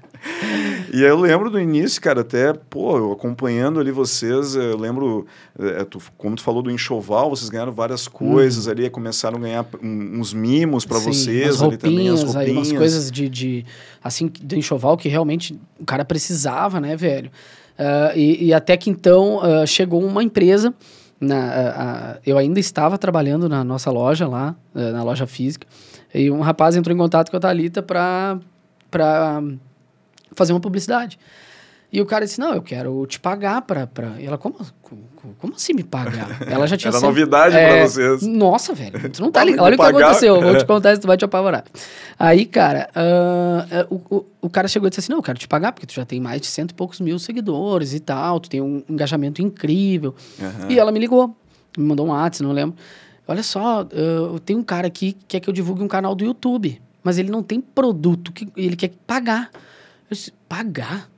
E 0.92 1.02
eu 1.02 1.16
lembro 1.20 1.48
do 1.48 1.60
início, 1.60 2.02
cara, 2.02 2.22
até, 2.22 2.52
pô, 2.52 2.96
eu 2.96 3.12
acompanhando 3.12 3.78
ali 3.78 3.92
vocês, 3.92 4.56
eu 4.56 4.76
lembro, 4.76 5.24
é, 5.56 5.84
tu, 5.84 6.02
como 6.18 6.34
tu 6.34 6.42
falou 6.42 6.62
do 6.62 6.70
enxoval, 6.70 7.30
vocês 7.30 7.48
ganharam 7.48 7.70
várias 7.70 8.08
coisas 8.08 8.66
hum. 8.66 8.70
ali, 8.72 8.90
começaram 8.90 9.38
a 9.38 9.40
ganhar 9.40 9.66
uns 9.80 10.34
mimos 10.34 10.84
para 10.84 10.98
vocês 10.98 11.62
ali 11.62 11.76
também, 11.76 12.08
as 12.08 12.24
roupinhas. 12.24 12.36
Aí, 12.36 12.52
umas 12.52 12.72
coisas 12.72 13.10
de, 13.10 13.28
de, 13.28 13.64
assim, 14.02 14.30
do 14.42 14.56
enxoval 14.56 14.96
que 14.96 15.08
realmente 15.08 15.56
o 15.78 15.84
cara 15.84 16.04
precisava, 16.04 16.80
né, 16.80 16.96
velho? 16.96 17.30
Uh, 17.78 18.18
e, 18.18 18.46
e, 18.46 18.52
até 18.52 18.76
que 18.76 18.90
então 18.90 19.38
uh, 19.38 19.66
chegou 19.66 20.04
uma 20.04 20.22
empresa, 20.22 20.74
na, 21.20 22.16
uh, 22.16 22.20
eu 22.24 22.38
ainda 22.38 22.58
estava 22.58 22.96
trabalhando 22.96 23.48
na 23.48 23.62
nossa 23.62 23.90
loja 23.90 24.26
lá, 24.26 24.56
na 24.74 25.02
loja 25.02 25.26
física, 25.26 25.66
e 26.14 26.30
um 26.30 26.40
rapaz 26.40 26.76
entrou 26.76 26.94
em 26.94 26.98
contato 26.98 27.30
com 27.30 27.36
a 27.36 27.40
Thalita 27.40 27.82
para 27.82 28.38
fazer 30.34 30.52
uma 30.52 30.60
publicidade. 30.60 31.18
E 31.92 32.00
o 32.00 32.06
cara 32.06 32.24
disse, 32.24 32.38
não, 32.38 32.54
eu 32.54 32.62
quero 32.62 33.04
te 33.06 33.18
pagar 33.18 33.62
para... 33.62 33.86
Pra... 33.86 34.20
E 34.20 34.26
ela, 34.26 34.38
como, 34.38 34.54
como 35.38 35.54
assim 35.54 35.72
me 35.72 35.82
pagar? 35.82 36.40
Ela 36.46 36.66
já 36.66 36.76
tinha... 36.76 36.90
Era 36.90 37.00
novidade 37.00 37.56
é, 37.56 37.68
para 37.68 37.88
vocês. 37.88 38.22
Nossa, 38.22 38.72
velho, 38.74 39.10
tu 39.10 39.20
não 39.20 39.32
tá 39.32 39.42
ligado. 39.42 39.64
Olha 39.64 39.74
o 39.74 39.78
que 39.78 39.84
aconteceu, 39.84 40.36
eu 40.36 40.42
vou 40.42 40.56
te 40.56 40.64
contar 40.64 40.92
isso, 40.92 41.00
tu 41.00 41.08
vai 41.08 41.16
te 41.16 41.24
apavorar. 41.24 41.64
Aí, 42.16 42.46
cara, 42.46 42.88
uh, 42.94 43.94
o, 43.94 44.16
o, 44.16 44.26
o, 44.42 44.50
cara 44.50 44.68
chegou 44.68 44.86
e 44.86 44.90
disse 44.90 45.00
assim, 45.00 45.10
não, 45.10 45.18
eu 45.18 45.22
quero 45.22 45.38
te 45.38 45.48
pagar, 45.48 45.72
porque 45.72 45.86
tu 45.86 45.92
já 45.92 46.04
tem 46.04 46.20
mais 46.20 46.40
de 46.40 46.46
cento 46.46 46.70
e 46.70 46.74
poucos 46.74 47.00
mil 47.00 47.18
seguidores 47.18 47.92
e 47.92 47.98
tal, 47.98 48.38
tu 48.38 48.48
tem 48.48 48.60
um 48.60 48.84
engajamento 48.88 49.42
incrível. 49.42 50.14
Uhum. 50.38 50.70
E 50.70 50.78
ela 50.78 50.92
me 50.92 51.00
ligou, 51.00 51.34
me 51.76 51.84
mandou 51.84 52.06
um 52.06 52.10
WhatsApp, 52.10 52.44
não 52.44 52.52
lembro. 52.52 52.76
Olha 53.26 53.42
só, 53.42 53.82
uh, 53.82 54.38
tem 54.40 54.56
um 54.56 54.62
cara 54.62 54.86
aqui 54.86 55.12
que 55.12 55.24
quer 55.26 55.40
que 55.40 55.50
eu 55.50 55.54
divulgue 55.54 55.82
um 55.82 55.88
canal 55.88 56.14
do 56.14 56.24
YouTube, 56.24 56.80
mas 57.02 57.18
ele 57.18 57.30
não 57.30 57.42
tem 57.42 57.60
produto, 57.60 58.32
que 58.32 58.48
ele 58.56 58.76
quer 58.76 58.92
pagar. 59.06 59.50
Eu 60.08 60.14
disse, 60.14 60.32
pagar? 60.48 61.10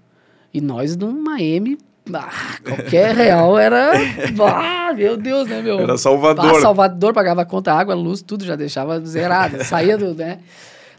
E 0.53 0.61
nós 0.61 0.97
numa 0.97 1.41
M, 1.41 1.79
ah, 2.13 2.59
qualquer 2.65 3.15
real 3.15 3.59
era. 3.59 3.93
Ah, 4.43 4.93
meu 4.95 5.17
Deus, 5.17 5.49
né, 5.49 5.63
meu? 5.63 5.81
Era 5.81 5.97
Salvador. 5.97 6.45
Ah, 6.45 6.61
Salvador 6.61 7.15
pagava 7.15 7.45
conta, 7.47 7.73
água, 7.73 7.95
luz, 7.95 8.21
tudo 8.21 8.45
já 8.45 8.57
deixava 8.57 9.01
zerado. 9.01 9.63
saía 9.65 9.97
do, 9.97 10.15
né, 10.15 10.41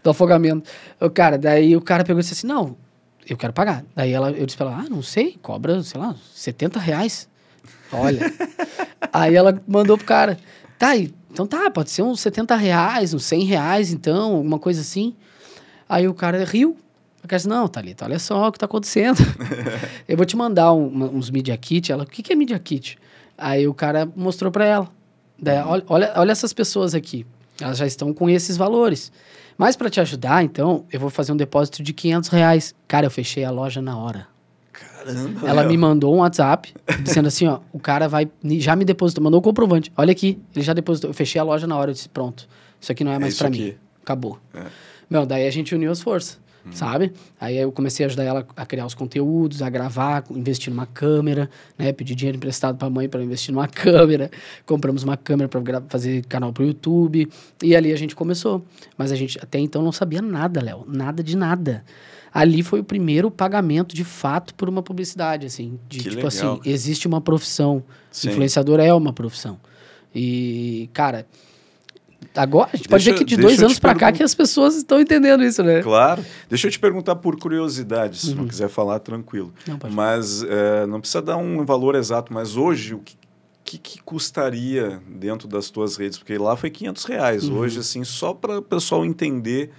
do 0.02 0.10
afogamento. 0.10 0.70
O 1.00 1.10
cara, 1.10 1.38
daí 1.38 1.76
o 1.76 1.82
cara 1.82 2.04
pegou 2.04 2.20
e 2.20 2.24
disse 2.24 2.34
assim: 2.34 2.48
não, 2.48 2.76
eu 3.30 3.38
quero 3.38 3.54
pagar. 3.54 3.84
Daí 3.96 4.12
ela, 4.12 4.32
eu 4.32 4.46
disse 4.46 4.58
pra 4.58 4.68
ela: 4.68 4.84
ah, 4.86 4.90
não 4.90 5.02
sei, 5.02 5.38
cobra, 5.42 5.84
sei 5.84 6.00
lá, 6.00 6.16
70 6.34 6.80
reais. 6.80 7.28
Olha. 7.92 8.34
aí 9.12 9.36
ela 9.36 9.62
mandou 9.68 9.98
pro 9.98 10.08
cara: 10.08 10.40
tá, 10.80 10.96
então 10.96 11.46
tá, 11.46 11.70
pode 11.70 11.92
ser 11.92 12.02
uns 12.02 12.22
70 12.22 12.56
reais, 12.56 13.14
uns 13.14 13.26
100 13.26 13.44
reais, 13.44 13.92
então, 13.92 14.36
alguma 14.36 14.58
coisa 14.58 14.82
assim. 14.82 15.14
Aí 15.88 16.08
o 16.08 16.14
cara 16.14 16.44
riu. 16.46 16.78
Eu 17.24 17.30
quero 17.30 17.48
não, 17.48 17.70
Thalita, 17.70 18.04
olha 18.04 18.20
só 18.20 18.50
o 18.50 18.52
que 18.52 18.58
está 18.58 18.66
acontecendo. 18.66 19.18
eu 20.08 20.18
vou 20.18 20.26
te 20.26 20.36
mandar 20.36 20.74
um, 20.74 21.16
uns 21.16 21.30
Media 21.30 21.56
Kit. 21.56 21.90
Ela, 21.90 22.04
o 22.04 22.06
que, 22.06 22.22
que 22.22 22.34
é 22.34 22.36
Media 22.36 22.60
Kit? 22.60 22.98
Aí 23.38 23.66
o 23.66 23.74
cara 23.74 24.08
mostrou 24.14 24.52
para 24.52 24.66
ela. 24.66 24.90
Daí, 25.40 25.58
uhum. 25.60 25.70
olha, 25.70 25.84
olha, 25.88 26.14
olha 26.18 26.32
essas 26.32 26.52
pessoas 26.52 26.94
aqui. 26.94 27.26
Elas 27.62 27.78
já 27.78 27.88
estão 27.88 28.14
com 28.14 28.30
esses 28.30 28.58
valores. 28.58 29.10
Mas 29.58 29.76
para 29.76 29.90
te 29.90 30.02
ajudar, 30.02 30.44
então, 30.44 30.86
eu 30.92 31.00
vou 31.00 31.10
fazer 31.10 31.32
um 31.32 31.38
depósito 31.38 31.82
de 31.82 31.94
500 31.94 32.30
reais. 32.30 32.76
Cara, 32.88 33.06
eu 33.06 33.12
fechei 33.12 33.46
a 33.46 33.52
loja 33.52 33.82
na 33.82 33.98
hora. 33.98 34.28
Caramba. 34.74 35.48
Ela 35.48 35.62
meu. 35.62 35.72
me 35.72 35.78
mandou 35.78 36.14
um 36.14 36.20
WhatsApp 36.20 36.74
dizendo 37.02 37.28
assim: 37.28 37.48
ó, 37.48 37.60
o 37.72 37.80
cara 37.80 38.08
vai. 38.10 38.30
Já 38.44 38.76
me 38.76 38.84
depositou, 38.84 39.24
mandou 39.24 39.40
o 39.40 39.44
comprovante. 39.44 39.92
Olha 39.96 40.12
aqui, 40.12 40.42
ele 40.56 40.64
já 40.64 40.74
depositou. 40.74 41.10
Eu 41.10 41.14
fechei 41.14 41.40
a 41.40 41.44
loja 41.44 41.68
na 41.68 41.78
hora. 41.78 41.92
Eu 41.92 41.94
disse: 41.94 42.10
pronto, 42.10 42.48
isso 42.82 42.92
aqui 42.92 43.04
não 43.04 43.12
é 43.12 43.20
mais 43.20 43.36
é 43.36 43.38
para 43.38 43.50
mim. 43.50 43.76
Acabou. 44.02 44.40
É. 44.54 44.64
Meu, 45.10 45.26
daí 45.26 45.48
a 45.48 45.52
gente 45.52 45.76
uniu 45.76 45.92
as 45.92 46.02
forças. 46.02 46.40
Uhum. 46.66 46.72
sabe? 46.72 47.12
Aí 47.40 47.58
eu 47.58 47.72
comecei 47.72 48.06
a 48.06 48.08
ajudar 48.08 48.24
ela 48.24 48.48
a 48.56 48.66
criar 48.66 48.86
os 48.86 48.94
conteúdos, 48.94 49.62
a 49.62 49.70
gravar, 49.70 50.24
investir 50.32 50.72
numa 50.72 50.86
câmera, 50.86 51.50
né? 51.78 51.92
Pedi 51.92 52.16
dinheiro 52.16 52.38
emprestado 52.38 52.78
para 52.78 52.88
a 52.88 52.92
mãe 52.92 53.10
para 53.10 53.22
investir 53.22 53.54
numa 53.54 53.68
câmera. 53.70 54.32
Compramos 54.66 55.04
uma 55.04 55.18
câmera 55.18 55.50
para 55.50 55.82
fazer 55.90 56.26
canal 56.26 56.54
para 56.54 56.64
o 56.64 56.66
YouTube. 56.66 57.30
E 57.62 57.76
ali 57.76 57.92
a 57.92 57.98
gente 57.98 58.16
começou. 58.16 58.66
Mas 58.98 59.12
a 59.12 59.16
gente 59.16 59.38
até 59.42 59.60
então 59.60 59.82
não 59.82 59.92
sabia 59.92 60.22
nada, 60.22 60.62
Léo. 60.62 60.86
Nada 60.88 61.22
de 61.22 61.36
nada. 61.36 61.84
Ali 62.34 62.64
foi 62.64 62.80
o 62.80 62.84
primeiro 62.84 63.30
pagamento 63.30 63.94
de 63.94 64.04
fato 64.04 64.56
por 64.56 64.68
uma 64.68 64.82
publicidade, 64.82 65.46
assim. 65.46 65.78
De 65.88 65.98
que 66.00 66.10
tipo 66.10 66.16
legal. 66.16 66.28
assim, 66.28 66.62
existe 66.66 67.08
uma 67.08 67.22
profissão. 67.22 67.84
Sim. 68.10 68.30
Influenciador 68.30 68.80
é 68.80 68.92
uma 68.94 69.14
profissão. 69.14 69.60
E, 70.16 70.90
cara, 70.94 71.28
Agora, 72.36 72.70
a 72.74 72.76
gente 72.76 72.90
pode 72.90 73.06
ver 73.06 73.16
que 73.16 73.24
de 73.24 73.38
dois 73.38 73.62
anos 73.62 73.80
para 73.80 73.96
cá 73.96 74.12
que 74.12 74.24
as 74.24 74.34
pessoas 74.34 74.76
estão 74.76 75.00
entendendo 75.00 75.44
isso, 75.44 75.64
né? 75.64 75.82
Claro. 75.82 76.26
Deixa 76.50 76.68
eu 76.68 76.72
te 76.72 76.80
perguntar 76.80 77.16
por 77.16 77.38
curiosidade, 77.38 78.18
se 78.18 78.32
uhum. 78.32 78.38
não 78.38 78.48
quiser 78.48 78.70
falar, 78.70 79.00
tranquilo. 79.00 79.54
Não, 79.68 79.78
mas 79.92 80.44
é, 80.44 80.86
não 80.86 81.00
precisa 81.00 81.22
dar 81.22 81.38
um 81.38 81.64
valor 81.64 81.96
exato, 81.96 82.34
mas 82.34 82.56
hoje 82.56 82.96
o 82.96 83.00
que, 83.00 83.16
que, 83.64 83.78
que, 83.78 84.02
custaria 84.02 85.02
dentro 85.08 85.48
das 85.48 85.70
tuas 85.70 85.96
redes? 85.96 86.18
Porque 86.18 86.38
lá 86.38 86.56
foi 86.56 86.70
500 86.70 87.06
reais. 87.06 87.44
Uhum. 87.44 87.58
Hoje, 87.58 87.80
assim, 87.80 88.04
só 88.04 88.34
para 88.34 88.60
o 88.60 88.62
pessoal 88.62 89.06
entender 89.06 89.72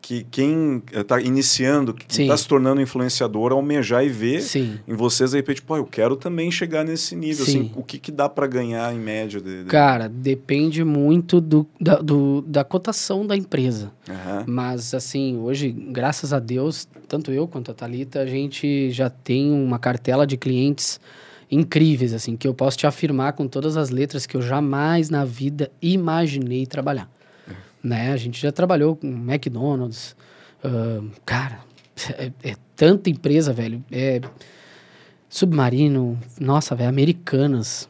que 0.00 0.24
quem 0.30 0.82
está 0.92 1.20
iniciando, 1.20 1.92
que 1.92 2.22
está 2.22 2.36
se 2.36 2.46
tornando 2.46 2.80
influenciador, 2.80 3.50
almejar 3.50 4.04
e 4.04 4.08
ver 4.08 4.40
Sim. 4.40 4.78
em 4.86 4.94
vocês, 4.94 5.32
de 5.32 5.36
repente, 5.36 5.60
pô, 5.60 5.76
eu 5.76 5.84
quero 5.84 6.14
também 6.14 6.48
chegar 6.50 6.84
nesse 6.84 7.16
nível. 7.16 7.44
Assim, 7.44 7.72
o 7.74 7.82
que, 7.82 7.98
que 7.98 8.12
dá 8.12 8.28
para 8.28 8.46
ganhar 8.46 8.94
em 8.94 8.98
média? 8.98 9.40
De, 9.40 9.64
de... 9.64 9.68
Cara, 9.68 10.08
depende 10.08 10.84
muito 10.84 11.40
do, 11.40 11.66
da, 11.80 11.96
do, 11.96 12.40
da 12.42 12.62
cotação 12.62 13.26
da 13.26 13.36
empresa. 13.36 13.90
Uhum. 14.08 14.44
Mas, 14.46 14.94
assim, 14.94 15.38
hoje, 15.38 15.72
graças 15.72 16.32
a 16.32 16.38
Deus, 16.38 16.86
tanto 17.08 17.32
eu 17.32 17.48
quanto 17.48 17.72
a 17.72 17.74
Thalita, 17.74 18.20
a 18.20 18.26
gente 18.26 18.90
já 18.92 19.10
tem 19.10 19.50
uma 19.52 19.78
cartela 19.78 20.24
de 20.24 20.36
clientes 20.36 21.00
incríveis, 21.50 22.12
assim, 22.12 22.36
que 22.36 22.46
eu 22.46 22.54
posso 22.54 22.78
te 22.78 22.86
afirmar 22.86 23.32
com 23.32 23.48
todas 23.48 23.76
as 23.76 23.90
letras 23.90 24.24
que 24.24 24.36
eu 24.36 24.42
jamais 24.42 25.10
na 25.10 25.24
vida 25.24 25.70
imaginei 25.82 26.64
trabalhar 26.64 27.15
né? 27.86 28.12
A 28.12 28.16
gente 28.16 28.40
já 28.40 28.52
trabalhou 28.52 28.96
com 28.96 29.06
McDonald's, 29.06 30.16
uh, 30.64 31.08
cara, 31.24 31.60
é, 32.18 32.32
é, 32.42 32.56
tanta 32.74 33.08
empresa, 33.08 33.52
velho. 33.52 33.82
É 33.90 34.20
Submarino, 35.28 36.18
nossa, 36.40 36.74
velho, 36.74 36.88
Americanas. 36.88 37.88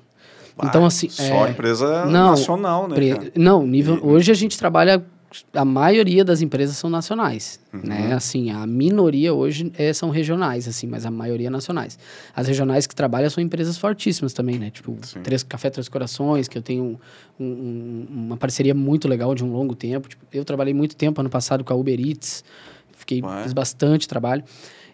então, 0.62 0.84
assim. 0.84 1.08
Só 1.08 1.46
é, 1.46 1.50
empresa 1.50 2.06
não, 2.06 2.30
nacional, 2.30 2.88
né? 2.88 2.94
Pre, 2.94 3.32
não, 3.36 3.66
nível, 3.66 3.96
e, 3.96 4.00
hoje 4.00 4.32
a 4.32 4.34
gente 4.34 4.58
trabalha 4.58 5.04
a 5.52 5.64
maioria 5.64 6.24
das 6.24 6.40
empresas 6.40 6.76
são 6.76 6.88
nacionais, 6.88 7.60
uhum. 7.72 7.80
né? 7.82 8.14
Assim, 8.14 8.50
a 8.50 8.66
minoria 8.66 9.34
hoje 9.34 9.72
é, 9.76 9.92
são 9.92 10.10
regionais, 10.10 10.68
assim, 10.68 10.86
mas 10.86 11.04
a 11.04 11.10
maioria 11.10 11.50
nacionais. 11.50 11.98
As 12.34 12.46
regionais 12.46 12.86
que 12.86 12.94
trabalham 12.94 13.28
são 13.28 13.42
empresas 13.42 13.76
fortíssimas 13.76 14.32
também, 14.32 14.58
né? 14.58 14.70
Tipo, 14.70 14.96
três, 15.22 15.42
Café 15.42 15.70
Três 15.70 15.88
Corações, 15.88 16.48
que 16.48 16.56
eu 16.56 16.62
tenho 16.62 16.98
um, 17.38 17.44
um, 17.44 18.06
uma 18.10 18.36
parceria 18.36 18.74
muito 18.74 19.08
legal 19.08 19.34
de 19.34 19.44
um 19.44 19.52
longo 19.52 19.74
tempo. 19.74 20.08
Tipo, 20.08 20.24
eu 20.32 20.44
trabalhei 20.44 20.72
muito 20.72 20.96
tempo 20.96 21.20
ano 21.20 21.30
passado 21.30 21.64
com 21.64 21.72
a 21.72 21.76
Uber 21.76 21.98
Eats, 21.98 22.44
fiquei, 22.96 23.22
fiz 23.42 23.52
bastante 23.52 24.08
trabalho. 24.08 24.44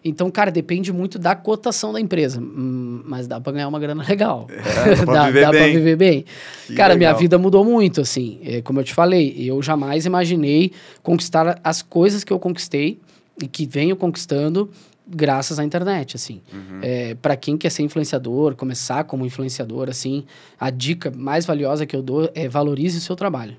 Então, 0.03 0.29
cara, 0.29 0.51
depende 0.51 0.91
muito 0.91 1.17
da 1.17 1.35
cotação 1.35 1.93
da 1.93 1.99
empresa. 1.99 2.41
Hum, 2.41 3.01
mas 3.05 3.27
dá 3.27 3.39
para 3.39 3.53
ganhar 3.53 3.67
uma 3.67 3.79
grana 3.79 4.03
legal. 4.03 4.47
É, 4.49 5.05
dá 5.05 5.31
para 5.31 5.51
viver, 5.51 5.73
viver 5.73 5.95
bem. 5.95 6.25
Que 6.67 6.75
cara, 6.75 6.93
legal. 6.93 7.11
minha 7.11 7.19
vida 7.19 7.37
mudou 7.37 7.63
muito, 7.63 8.01
assim. 8.01 8.39
É, 8.43 8.61
como 8.61 8.79
eu 8.79 8.83
te 8.83 8.93
falei, 8.93 9.33
eu 9.37 9.61
jamais 9.61 10.05
imaginei 10.05 10.71
conquistar 11.01 11.59
as 11.63 11.81
coisas 11.81 12.23
que 12.23 12.33
eu 12.33 12.39
conquistei 12.39 12.99
e 13.41 13.47
que 13.47 13.65
venho 13.65 13.95
conquistando 13.95 14.69
graças 15.07 15.59
à 15.59 15.63
internet, 15.63 16.15
assim. 16.15 16.41
Uhum. 16.51 16.79
É, 16.81 17.15
para 17.15 17.35
quem 17.35 17.57
quer 17.57 17.69
ser 17.69 17.83
influenciador, 17.83 18.55
começar 18.55 19.03
como 19.05 19.25
influenciador, 19.25 19.89
assim, 19.89 20.25
a 20.59 20.69
dica 20.69 21.11
mais 21.15 21.45
valiosa 21.45 21.85
que 21.85 21.95
eu 21.95 22.01
dou 22.01 22.29
é 22.33 22.47
valorize 22.47 22.97
o 22.97 23.01
seu 23.01 23.15
trabalho. 23.15 23.55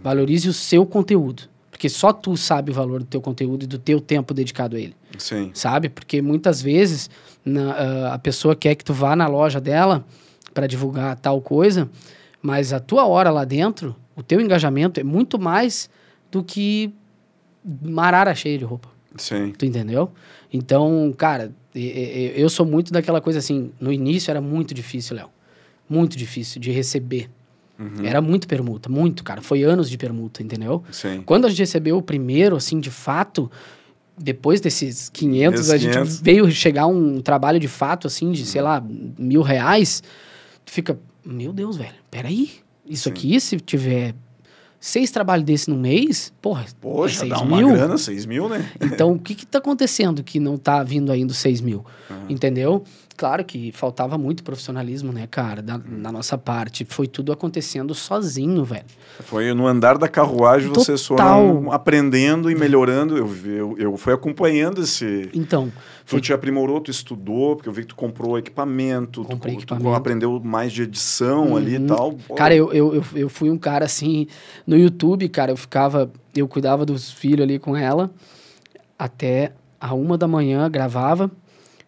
Valorize 0.00 0.48
o 0.48 0.52
seu 0.52 0.86
conteúdo. 0.86 1.44
Porque 1.78 1.88
só 1.88 2.12
tu 2.12 2.36
sabe 2.36 2.72
o 2.72 2.74
valor 2.74 2.98
do 2.98 3.06
teu 3.06 3.20
conteúdo 3.20 3.62
e 3.62 3.66
do 3.68 3.78
teu 3.78 4.00
tempo 4.00 4.34
dedicado 4.34 4.74
a 4.74 4.80
ele. 4.80 4.96
Sim. 5.16 5.52
Sabe? 5.54 5.88
Porque 5.88 6.20
muitas 6.20 6.60
vezes 6.60 7.08
na, 7.44 7.70
uh, 7.70 8.06
a 8.14 8.18
pessoa 8.18 8.56
quer 8.56 8.74
que 8.74 8.84
tu 8.84 8.92
vá 8.92 9.14
na 9.14 9.28
loja 9.28 9.60
dela 9.60 10.04
para 10.52 10.66
divulgar 10.66 11.14
tal 11.20 11.40
coisa, 11.40 11.88
mas 12.42 12.72
a 12.72 12.80
tua 12.80 13.06
hora 13.06 13.30
lá 13.30 13.44
dentro, 13.44 13.94
o 14.16 14.24
teu 14.24 14.40
engajamento 14.40 14.98
é 14.98 15.04
muito 15.04 15.38
mais 15.38 15.88
do 16.32 16.42
que 16.42 16.92
marara 17.80 18.34
cheia 18.34 18.58
de 18.58 18.64
roupa. 18.64 18.88
Sim. 19.16 19.52
Tu 19.56 19.64
entendeu? 19.64 20.10
Então, 20.52 21.14
cara, 21.16 21.52
eu 21.76 22.48
sou 22.48 22.66
muito 22.66 22.92
daquela 22.92 23.20
coisa 23.20 23.38
assim, 23.38 23.70
no 23.78 23.92
início 23.92 24.32
era 24.32 24.40
muito 24.40 24.74
difícil, 24.74 25.14
Léo. 25.14 25.28
Muito 25.88 26.18
difícil 26.18 26.60
de 26.60 26.72
receber. 26.72 27.30
Uhum. 27.78 28.04
Era 28.04 28.20
muito 28.20 28.48
permuta, 28.48 28.88
muito, 28.88 29.22
cara. 29.22 29.40
Foi 29.40 29.62
anos 29.62 29.88
de 29.88 29.96
permuta, 29.96 30.42
entendeu? 30.42 30.82
Sim. 30.90 31.22
Quando 31.24 31.46
a 31.46 31.48
gente 31.48 31.60
recebeu 31.60 31.96
o 31.96 32.02
primeiro, 32.02 32.56
assim, 32.56 32.80
de 32.80 32.90
fato, 32.90 33.50
depois 34.18 34.60
desses 34.60 35.08
500, 35.10 35.60
Esses 35.60 35.72
a 35.72 35.76
gente 35.76 35.92
500. 35.92 36.20
veio 36.20 36.50
chegar 36.50 36.86
um 36.86 37.20
trabalho 37.20 37.60
de 37.60 37.68
fato, 37.68 38.06
assim, 38.08 38.32
de, 38.32 38.44
sei 38.44 38.60
lá, 38.60 38.84
mil 39.18 39.42
reais. 39.42 40.02
Tu 40.64 40.72
fica, 40.72 40.98
meu 41.24 41.52
Deus, 41.52 41.76
velho, 41.76 41.94
peraí. 42.10 42.50
Isso 42.84 43.04
Sim. 43.04 43.10
aqui, 43.10 43.40
se 43.40 43.56
tiver 43.60 44.14
seis 44.80 45.10
trabalhos 45.10 45.44
desse 45.44 45.68
no 45.70 45.76
mês, 45.76 46.32
porra, 46.40 46.64
Poxa, 46.80 47.24
é 47.26 47.28
dá 47.28 47.36
6 47.38 47.48
uma 47.48 47.56
mil. 47.58 47.68
grana, 47.68 47.98
6 47.98 48.26
mil, 48.26 48.48
né? 48.48 48.68
Então, 48.80 49.12
o 49.12 49.18
que 49.18 49.34
que 49.34 49.46
tá 49.46 49.58
acontecendo 49.58 50.22
que 50.22 50.38
não 50.40 50.56
tá 50.56 50.82
vindo 50.82 51.10
ainda 51.12 51.32
os 51.32 51.38
6 51.38 51.60
mil? 51.60 51.84
Entendeu? 52.28 52.82
Claro 53.18 53.44
que 53.44 53.72
faltava 53.72 54.16
muito 54.16 54.44
profissionalismo, 54.44 55.12
né, 55.12 55.26
cara, 55.28 55.60
da, 55.60 55.76
da 55.76 56.12
nossa 56.12 56.38
parte. 56.38 56.84
Foi 56.88 57.08
tudo 57.08 57.32
acontecendo 57.32 57.92
sozinho, 57.92 58.64
velho. 58.64 58.84
Foi 59.24 59.52
no 59.52 59.66
andar 59.66 59.98
da 59.98 60.06
carruagem, 60.06 60.68
vocês 60.68 61.02
Total. 61.04 61.26
foram 61.48 61.72
aprendendo 61.72 62.48
e 62.48 62.54
melhorando. 62.54 63.16
Eu, 63.18 63.28
eu, 63.44 63.76
eu 63.76 63.96
fui 63.96 64.12
acompanhando 64.12 64.82
esse. 64.82 65.28
Então, 65.34 65.72
Tu 66.06 66.20
te 66.20 66.32
aprimorou, 66.32 66.80
tu 66.80 66.92
estudou, 66.92 67.56
porque 67.56 67.68
eu 67.68 67.72
vi 67.72 67.82
que 67.82 67.88
tu 67.88 67.96
comprou 67.96 68.38
equipamento, 68.38 69.22
tu, 69.22 69.28
Comprei 69.28 69.54
tu 69.56 69.58
equipamento. 69.58 69.92
aprendeu 69.94 70.40
mais 70.42 70.72
de 70.72 70.82
edição 70.84 71.56
ali 71.56 71.74
e 71.74 71.78
Uhum. 71.78 71.86
tal. 71.86 72.18
Cara, 72.36 72.54
eu, 72.54 72.72
eu, 72.72 72.94
eu, 72.94 73.04
eu 73.16 73.28
fui 73.28 73.50
um 73.50 73.58
cara 73.58 73.84
assim. 73.84 74.28
No 74.64 74.76
YouTube, 74.78 75.28
cara, 75.28 75.50
eu 75.50 75.56
ficava. 75.56 76.08
Eu 76.34 76.46
cuidava 76.46 76.86
dos 76.86 77.10
filhos 77.10 77.42
ali 77.42 77.58
com 77.58 77.76
ela. 77.76 78.10
Até 78.98 79.52
a 79.80 79.92
uma 79.92 80.16
da 80.16 80.26
manhã, 80.28 80.70
gravava. 80.70 81.30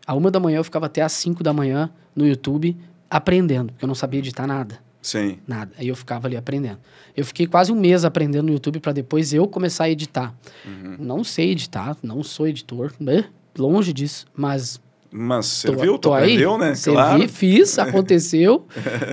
A 0.06 0.14
uma 0.14 0.30
da 0.30 0.40
manhã 0.40 0.58
eu 0.58 0.64
ficava 0.64 0.86
até 0.86 1.02
às 1.02 1.12
cinco 1.12 1.42
da 1.42 1.52
manhã 1.52 1.90
no 2.14 2.26
YouTube 2.26 2.76
aprendendo, 3.08 3.72
porque 3.72 3.84
eu 3.84 3.88
não 3.88 3.94
sabia 3.94 4.18
editar 4.20 4.46
nada. 4.46 4.78
Sim. 5.02 5.38
Nada. 5.46 5.72
Aí 5.78 5.88
eu 5.88 5.96
ficava 5.96 6.26
ali 6.28 6.36
aprendendo. 6.36 6.78
Eu 7.16 7.24
fiquei 7.24 7.46
quase 7.46 7.72
um 7.72 7.74
mês 7.80 8.04
aprendendo 8.04 8.46
no 8.46 8.52
YouTube 8.52 8.80
para 8.80 8.92
depois 8.92 9.32
eu 9.32 9.46
começar 9.48 9.84
a 9.84 9.90
editar. 9.90 10.34
Uhum. 10.66 10.96
Não 10.98 11.24
sei 11.24 11.50
editar, 11.52 11.96
não 12.02 12.22
sou 12.22 12.46
editor, 12.46 12.92
né? 13.00 13.26
longe 13.58 13.92
disso, 13.92 14.26
mas 14.34 14.80
Mas 15.12 15.44
você 15.46 15.72
Tô- 15.72 15.98
tô 15.98 16.14
aí, 16.14 16.22
aprendeu, 16.34 16.56
né? 16.56 16.74
servi, 16.76 16.96
Claro. 16.96 17.28
fiz, 17.28 17.78
aconteceu. 17.80 18.64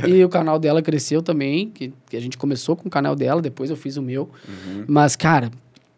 e 0.07 0.23
o 0.23 0.29
canal 0.29 0.59
dela 0.59 0.79
cresceu 0.81 1.23
também, 1.23 1.69
que, 1.71 1.91
que 2.09 2.15
a 2.15 2.19
gente 2.21 2.37
começou 2.37 2.75
com 2.75 2.87
o 2.87 2.91
canal 2.91 3.15
dela, 3.15 3.41
depois 3.41 3.69
eu 3.71 3.75
fiz 3.75 3.97
o 3.97 4.01
meu. 4.01 4.29
Uhum. 4.47 4.85
Mas, 4.87 5.15
cara, 5.15 5.49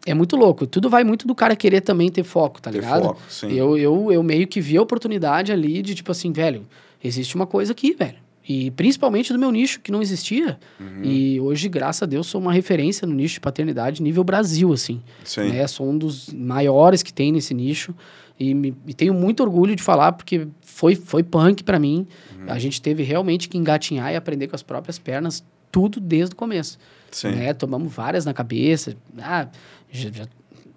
é 0.06 0.14
muito 0.14 0.36
louco. 0.36 0.66
Tudo 0.66 0.88
vai 0.88 1.04
muito 1.04 1.26
do 1.26 1.34
cara 1.34 1.54
querer 1.54 1.80
também 1.82 2.10
ter 2.10 2.22
foco, 2.24 2.60
tá 2.60 2.70
Ter 2.70 2.78
ligado? 2.80 3.02
foco, 3.02 3.20
sim. 3.28 3.52
Eu, 3.52 3.76
eu, 3.76 4.10
eu 4.12 4.22
meio 4.22 4.46
que 4.46 4.60
vi 4.60 4.76
a 4.76 4.82
oportunidade 4.82 5.52
ali 5.52 5.82
de, 5.82 5.94
tipo 5.94 6.10
assim, 6.10 6.32
velho, 6.32 6.66
existe 7.02 7.34
uma 7.34 7.46
coisa 7.46 7.72
aqui, 7.72 7.92
velho. 7.94 8.16
E 8.48 8.70
principalmente 8.72 9.32
do 9.32 9.38
meu 9.38 9.52
nicho, 9.52 9.80
que 9.80 9.92
não 9.92 10.00
existia. 10.02 10.58
Uhum. 10.80 11.02
E 11.04 11.38
hoje, 11.40 11.68
graças 11.68 12.02
a 12.02 12.06
Deus, 12.06 12.26
sou 12.26 12.40
uma 12.40 12.52
referência 12.52 13.06
no 13.06 13.14
nicho 13.14 13.34
de 13.34 13.40
paternidade 13.40 14.02
nível 14.02 14.24
Brasil, 14.24 14.72
assim 14.72 15.00
Sim. 15.22 15.50
né? 15.50 15.66
Sou 15.66 15.88
um 15.88 15.96
dos 15.96 16.32
maiores 16.32 17.02
que 17.02 17.12
tem 17.12 17.30
nesse 17.30 17.52
nicho 17.54 17.94
e, 18.40 18.54
me- 18.54 18.74
e 18.88 18.94
tenho 18.94 19.12
muito 19.14 19.40
orgulho 19.42 19.76
de 19.76 19.82
falar 19.82 20.12
porque 20.12 20.48
foi, 20.62 20.96
foi 20.96 21.22
punk 21.22 21.62
pra 21.62 21.78
mim. 21.78 22.06
Uhum. 22.38 22.46
A 22.48 22.58
gente 22.58 22.80
teve 22.82 23.02
realmente 23.02 23.48
que 23.48 23.56
engatinhar 23.58 24.10
e 24.12 24.16
aprender 24.16 24.48
com 24.48 24.56
as 24.56 24.62
próprias 24.62 24.98
pernas 24.98 25.44
tudo 25.70 26.00
desde 26.00 26.32
o 26.32 26.36
começo. 26.36 26.76
Sim. 27.12 27.32
Né? 27.32 27.52
Tomamos 27.54 27.92
várias 27.92 28.24
na 28.24 28.32
cabeça. 28.34 28.96
Ah, 29.18 29.46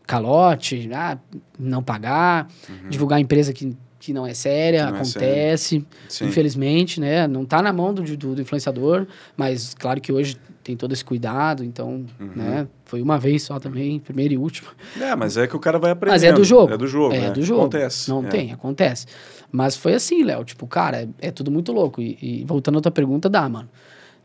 calote, 0.05 0.89
ah, 0.93 1.17
não 1.57 1.81
pagar, 1.81 2.47
divulgar 2.89 3.17
a 3.17 3.21
empresa 3.21 3.53
que, 3.53 3.75
que 3.99 4.13
não 4.13 4.25
é 4.27 4.33
séria, 4.33 4.85
Uhum. 4.85 4.91
Não 4.91 4.97
é 4.97 5.01
acontece. 5.01 5.85
Sim. 6.09 6.25
Infelizmente, 6.27 6.99
né? 6.99 7.27
Não 7.27 7.45
tá 7.45 7.61
na 7.61 7.71
mão 7.71 7.93
do, 7.93 8.03
do, 8.17 8.35
do 8.35 8.41
influenciador, 8.41 9.07
mas 9.37 9.73
claro 9.73 10.01
que 10.01 10.11
hoje 10.11 10.37
tem 10.63 10.77
todo 10.77 10.93
esse 10.93 11.03
cuidado, 11.03 11.63
então, 11.63 12.05
Uhum. 12.19 12.31
né? 12.35 12.67
Foi 12.85 13.01
uma 13.01 13.17
vez 13.17 13.43
só 13.43 13.59
também, 13.59 13.99
primeira 13.99 14.33
e 14.33 14.37
última. 14.37 14.69
É, 14.99 15.15
mas 15.15 15.35
é 15.35 15.47
que 15.47 15.55
o 15.55 15.59
cara 15.59 15.79
vai 15.79 15.91
aprendendo. 15.91 16.13
Mas 16.13 16.23
é 16.23 16.31
do 16.31 16.43
jogo. 16.43 16.73
É 16.73 16.77
do 16.77 16.87
jogo. 16.87 17.13
É 17.15 17.19
né? 17.21 17.31
do 17.31 17.41
jogo. 17.41 17.61
Acontece. 17.61 18.09
Não 18.09 18.23
é. 18.25 18.27
tem, 18.29 18.51
acontece. 18.53 19.07
Mas 19.51 19.75
foi 19.75 19.93
assim, 19.93 20.23
Léo. 20.23 20.43
Tipo, 20.45 20.65
cara, 20.67 21.03
é, 21.03 21.27
é 21.27 21.31
tudo 21.31 21.49
muito 21.51 21.71
louco. 21.71 22.01
E, 22.01 22.17
e 22.21 22.45
voltando 22.45 22.77
à 22.77 22.81
tua 22.81 22.91
pergunta, 22.91 23.29
dá, 23.29 23.47
mano. 23.49 23.69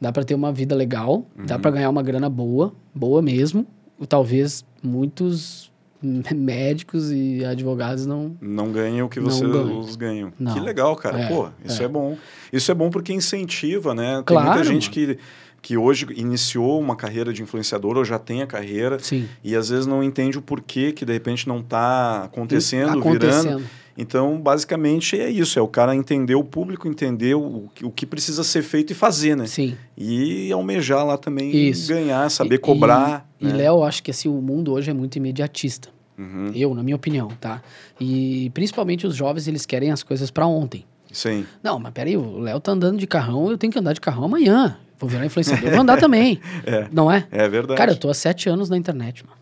Dá 0.01 0.13
pra 0.13 0.23
ter 0.23 0.35
uma 0.35 0.53
vida 0.53 0.77
legal, 0.77 1.27
dá 1.47 1.57
Uhum. 1.57 1.61
pra 1.61 1.71
ganhar 1.73 1.91
uma 1.91 2.03
grana 2.03 2.29
boa, 2.31 2.73
boa 2.95 3.21
mesmo. 3.23 3.67
Talvez 4.09 4.65
muitos 4.83 5.71
médicos 6.35 7.11
e 7.11 7.45
advogados 7.45 8.07
não. 8.07 8.37
Não 8.41 8.71
ganha 8.73 9.05
o 9.05 9.09
que 9.09 9.21
vocês 9.21 9.51
ganha. 9.51 9.65
os 9.79 9.97
ganham. 9.97 10.33
Não. 10.39 10.55
Que 10.55 10.61
legal, 10.61 10.95
cara. 10.97 11.21
É, 11.21 11.29
Pô, 11.29 11.49
isso 11.65 11.83
é. 11.83 11.85
é. 11.85 11.89
bom. 11.89 12.17
Isso 12.53 12.71
é 12.71 12.75
bom 12.75 12.91
porque 12.91 13.13
incentiva, 13.13 13.95
né? 13.95 14.15
Tem 14.17 14.25
Claro, 14.25 14.49
muita 14.51 14.65
gente 14.65 14.89
mano. 15.01 15.15
que, 15.17 15.19
que 15.61 15.77
hoje 15.77 16.07
iniciou 16.15 16.81
uma 16.81 16.95
carreira 16.97 17.33
de 17.33 17.43
influenciador 17.43 17.97
ou 17.97 18.05
já 18.05 18.19
tem 18.19 18.43
a 18.43 18.47
carreira 18.47 18.99
Sim. 18.99 19.29
e 19.43 19.57
às 19.57 19.69
vezes 19.71 19.87
não 19.87 20.03
entende 20.03 20.39
o 20.39 20.43
porquê 20.43 20.93
que 20.93 21.05
de 21.05 21.13
repente 21.13 21.49
não 21.49 21.59
está 21.59 22.25
acontecendo, 22.25 23.03
virando. 23.03 23.63
Então, 24.01 24.41
basicamente 24.41 25.21
é 25.21 25.29
isso, 25.29 25.59
é 25.59 25.63
o 25.63 25.67
cara 25.67 25.95
entender 25.95 26.37
o 26.37 26.45
público, 26.45 26.87
entender 26.87 27.35
o, 27.35 27.69
que- 27.75 27.85
o 27.85 27.91
que 27.91 28.07
precisa 28.07 28.45
ser 28.45 28.63
feito 28.63 28.93
e 28.93 28.95
fazer, 28.95 29.37
né? 29.37 29.45
Sim. 29.47 29.77
E 29.97 30.53
almejar 30.53 31.05
lá 31.05 31.19
também 31.19 31.51
Isso. 31.69 31.89
ganhar, 31.89 32.31
saber 32.31 32.55
E- 32.55 32.59
cobrar. 32.59 33.29
E, 33.41 33.47
né? 33.47 33.51
e 33.51 33.53
Léo, 33.55 33.83
acho 33.83 34.01
que 34.05 34.13
assim, 34.13 34.29
o 34.29 34.41
mundo 34.41 34.73
hoje 34.73 34.89
é 34.91 34.95
muito 34.95 35.17
imediatista. 35.17 35.89
Uhum. 36.17 36.53
Eu, 36.55 36.75
na 36.75 36.83
minha 36.83 36.95
opinião, 36.97 37.29
tá? 37.41 37.61
E 38.01 38.51
principalmente 38.55 39.05
os 39.07 39.17
jovens, 39.17 39.49
eles 39.49 39.67
querem 39.67 39.91
as 39.91 40.03
coisas 40.05 40.31
pra 40.31 40.47
ontem. 40.47 40.85
Sim. 41.13 41.45
Não, 41.63 41.79
mas 41.81 41.93
peraí, 41.93 42.17
o 42.17 42.39
Léo 42.39 42.61
tá 42.61 42.71
andando 42.73 42.99
de 42.99 43.07
carrão, 43.07 43.51
eu 43.51 43.59
tenho 43.59 43.73
que 43.73 43.79
andar 43.81 43.95
de 43.95 44.01
carrão 44.01 44.25
amanhã. 44.25 44.77
Vou 44.99 45.09
virar 45.09 45.25
influenciador, 45.27 45.71
vou 45.71 45.81
andar 45.81 45.99
também. 45.99 46.41
É. 46.67 46.87
Não 46.93 47.11
é? 47.11 47.27
É 47.31 47.49
verdade. 47.49 47.79
Cara, 47.79 47.93
eu 47.93 47.97
tô 47.97 48.09
há 48.11 48.15
sete 48.15 48.49
anos 48.49 48.69
na 48.69 48.77
internet, 48.77 49.25
mano. 49.25 49.37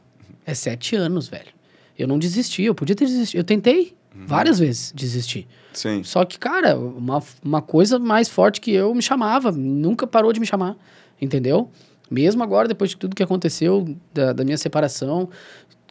É 0.46 0.54
sete 0.54 0.94
anos, 0.96 1.28
velho. 1.28 1.55
Eu 1.98 2.06
não 2.08 2.18
desisti, 2.18 2.62
eu 2.62 2.74
podia 2.74 2.94
ter 2.96 3.06
desistido. 3.06 3.40
Eu 3.40 3.44
tentei 3.44 3.94
Uhum. 4.14 4.26
várias 4.26 4.58
vezes 4.58 4.92
desistir. 4.96 5.46
Sim. 5.74 6.02
Só 6.02 6.24
que, 6.24 6.38
cara, 6.38 6.78
uma, 6.78 7.22
uma 7.44 7.60
coisa 7.60 7.98
mais 7.98 8.28
forte 8.30 8.62
que 8.62 8.70
eu 8.72 8.94
me 8.94 9.02
chamava, 9.02 9.52
nunca 9.52 10.06
parou 10.06 10.32
de 10.32 10.40
me 10.40 10.46
chamar, 10.46 10.74
entendeu? 11.20 11.70
Mesmo 12.10 12.42
agora, 12.42 12.66
depois 12.66 12.90
de 12.90 12.96
tudo 12.96 13.14
que 13.14 13.22
aconteceu, 13.22 13.94
da, 14.14 14.32
da 14.32 14.42
minha 14.42 14.56
separação, 14.56 15.28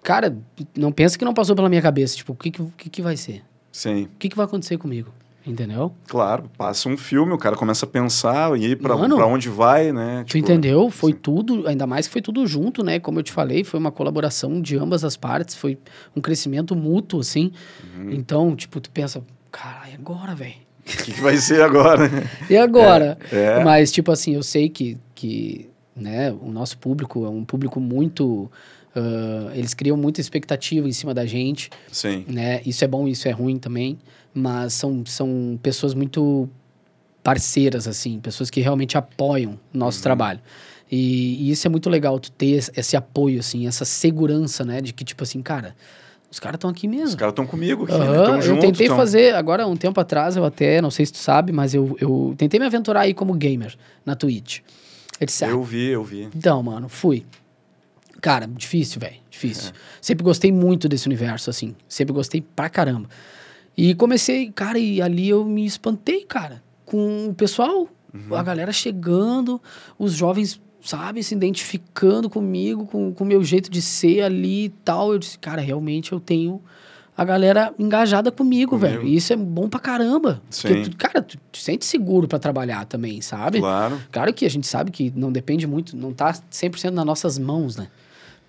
cara, 0.01 0.35
não 0.75 0.91
pensa 0.91 1.19
que 1.19 1.25
não 1.25 1.35
passou 1.35 1.55
pela 1.55 1.69
minha 1.69 1.81
cabeça, 1.83 2.15
tipo, 2.15 2.33
o 2.33 2.35
que, 2.35 2.49
que, 2.49 2.63
que, 2.77 2.89
que 2.89 3.01
vai 3.01 3.15
ser? 3.15 3.43
Sim. 3.71 4.05
O 4.05 4.09
que, 4.17 4.29
que 4.29 4.35
vai 4.35 4.45
acontecer 4.45 4.77
comigo? 4.77 5.13
Entendeu? 5.45 5.93
Claro, 6.07 6.49
passa 6.57 6.89
um 6.89 6.97
filme, 6.97 7.31
o 7.31 7.37
cara 7.37 7.55
começa 7.55 7.85
a 7.85 7.89
pensar 7.89 8.57
e 8.57 8.71
ir 8.71 8.77
pra, 8.77 8.97
Mano, 8.97 9.15
pra 9.15 9.27
onde 9.27 9.47
vai, 9.47 9.91
né? 9.91 10.25
Tu 10.27 10.39
entendeu? 10.39 10.89
Foi 10.89 11.13
tudo, 11.13 11.67
ainda 11.67 11.85
mais 11.85 12.07
que 12.07 12.13
foi 12.13 12.21
tudo 12.21 12.47
junto, 12.47 12.83
né? 12.83 12.99
Como 12.99 13.19
eu 13.19 13.23
te 13.23 13.31
falei, 13.31 13.63
foi 13.63 13.79
uma 13.79 13.91
colaboração 13.91 14.59
de 14.59 14.75
ambas 14.75 15.03
as 15.03 15.15
partes, 15.15 15.55
foi 15.55 15.77
um 16.15 16.21
crescimento 16.21 16.75
mútuo, 16.75 17.19
assim. 17.19 17.51
Uhum. 17.95 18.11
Então, 18.11 18.55
tipo, 18.55 18.79
tu 18.79 18.89
pensa, 18.89 19.23
caralho, 19.51 19.91
e 19.91 19.95
agora, 19.95 20.33
velho? 20.33 20.55
O 20.79 21.03
que, 21.03 21.13
que 21.13 21.21
vai 21.21 21.37
ser 21.37 21.61
agora? 21.61 22.09
E 22.49 22.57
agora? 22.57 23.17
É. 23.31 23.63
Mas, 23.63 23.91
tipo 23.91 24.11
assim, 24.11 24.33
eu 24.35 24.43
sei 24.43 24.67
que, 24.69 24.97
que 25.13 25.69
né, 25.95 26.31
o 26.31 26.51
nosso 26.51 26.77
público 26.77 27.25
é 27.25 27.29
um 27.29 27.45
público 27.45 27.79
muito. 27.79 28.51
ah, 28.95 29.51
eles 29.53 29.73
criam 29.73 29.95
muita 29.97 30.21
expectativa 30.21 30.87
em 30.87 30.91
cima 30.91 31.13
da 31.13 31.25
gente, 31.25 31.69
Sim. 31.91 32.25
né? 32.27 32.61
Isso 32.65 32.83
é 32.83 32.87
bom, 32.87 33.07
isso 33.07 33.27
é 33.27 33.31
ruim 33.31 33.57
também. 33.57 33.97
Mas 34.37 34.73
são, 34.73 35.05
são 35.05 35.57
pessoas 35.63 35.93
muito 35.93 36.49
parceiras, 37.23 37.87
assim, 37.87 38.19
pessoas 38.19 38.49
que 38.49 38.59
realmente 38.61 38.97
apoiam 38.97 39.51
o 39.51 39.53
Uhum. 39.53 39.59
nosso 39.73 40.03
trabalho. 40.03 40.39
E, 40.91 41.47
e 41.47 41.51
isso 41.51 41.65
é 41.65 41.69
muito 41.69 41.89
legal, 41.89 42.19
tu 42.19 42.29
ter 42.31 42.69
esse, 42.75 42.95
apoio, 42.95 43.39
assim, 43.39 43.65
essa 43.65 43.85
segurança, 43.85 44.63
né? 44.63 44.81
De 44.81 44.93
que, 44.93 45.03
tipo 45.03 45.23
assim, 45.23 45.41
cara, 45.41 45.75
os 46.29 46.39
caras 46.39 46.57
estão 46.57 46.69
aqui 46.69 46.87
mesmo. 46.87 47.05
Os 47.07 47.15
caras 47.15 47.31
estão 47.31 47.47
comigo 47.47 47.85
aqui, 47.85 47.93
né? 47.93 47.99
Aham, 48.05 48.25
Tão 48.25 48.35
eu 48.35 48.41
juntos, 48.41 48.61
tentei 48.61 48.87
tão- 48.87 48.95
fazer, 48.97 49.33
agora 49.33 49.65
um 49.65 49.75
tempo 49.77 49.99
atrás, 49.99 50.35
eu 50.35 50.45
até, 50.45 50.81
não 50.81 50.91
sei 50.91 51.05
se 51.05 51.13
tu 51.13 51.17
sabe, 51.17 51.51
mas 51.51 51.73
eu, 51.73 51.97
eu 51.99 52.35
tentei 52.37 52.59
me 52.59 52.65
aventurar 52.67 53.01
aí 53.01 53.13
como 53.13 53.33
gamer 53.33 53.75
na 54.05 54.15
Twitch. 54.15 54.59
Eu 55.19 55.25
disse, 55.25 55.45
ah, 55.45 55.49
Eu 55.49 55.63
vi, 55.63 55.87
eu 55.87 56.03
vi. 56.03 56.29
então, 56.35 56.61
mano, 56.61 56.87
fui. 56.89 57.25
Cara, 58.21 58.47
difícil, 58.47 58.99
velho, 58.99 59.15
difícil. 59.29 59.69
É. 59.71 59.73
Sempre 60.01 60.23
gostei 60.23 60.51
muito 60.51 60.87
desse 60.89 61.07
universo, 61.07 61.49
assim, 61.49 61.73
sempre 61.87 62.13
gostei 62.13 62.41
pra 62.55 62.69
caramba. 62.69 63.09
E 63.77 63.93
comecei, 63.95 64.51
cara, 64.51 64.79
e 64.79 65.01
ali 65.01 65.27
eu 65.29 65.43
me 65.45 65.65
espantei, 65.65 66.23
cara, 66.23 66.63
com 66.85 67.27
o 67.29 67.33
pessoal, 67.33 67.87
Uhum. 68.13 68.33
a 68.35 68.41
galera 68.41 68.71
chegando, 68.71 69.61
os 69.99 70.13
jovens, 70.13 70.61
sabe, 70.81 71.21
se 71.21 71.35
identificando 71.35 72.29
comigo, 72.29 72.85
com 72.85 73.13
o 73.19 73.25
meu 73.25 73.43
jeito 73.43 73.69
de 73.69 73.81
ser 73.81 74.21
ali 74.21 74.65
e 74.65 74.69
tal. 74.69 75.11
Eu 75.11 75.19
disse, 75.19 75.37
cara, 75.37 75.61
realmente 75.61 76.13
eu 76.13 76.19
tenho 76.21 76.61
a 77.17 77.25
galera 77.25 77.73
engajada 77.77 78.31
comigo, 78.31 78.77
Comigo. 78.77 78.87
velho. 78.99 79.05
E 79.07 79.15
isso 79.17 79.33
é 79.33 79.35
bom 79.35 79.67
pra 79.67 79.79
caramba. 79.81 80.41
Sim. 80.49 80.67
Porque, 80.69 80.89
tu, 80.89 80.95
cara, 80.97 81.21
tu 81.21 81.37
te 81.51 81.61
sente 81.61 81.83
seguro 81.85 82.27
pra 82.27 82.39
trabalhar 82.39 82.85
também, 82.85 83.19
sabe? 83.21 83.59
Claro. 83.59 83.99
Claro 84.11 84.33
que 84.33 84.45
a 84.45 84.49
gente 84.49 84.67
sabe 84.67 84.91
que 84.91 85.11
não 85.15 85.31
depende 85.31 85.65
muito, 85.67 85.95
não 85.97 86.13
tá 86.13 86.33
100% 86.51 86.91
nas 86.91 87.05
nossas 87.05 87.37
mãos, 87.37 87.75
né? 87.75 87.87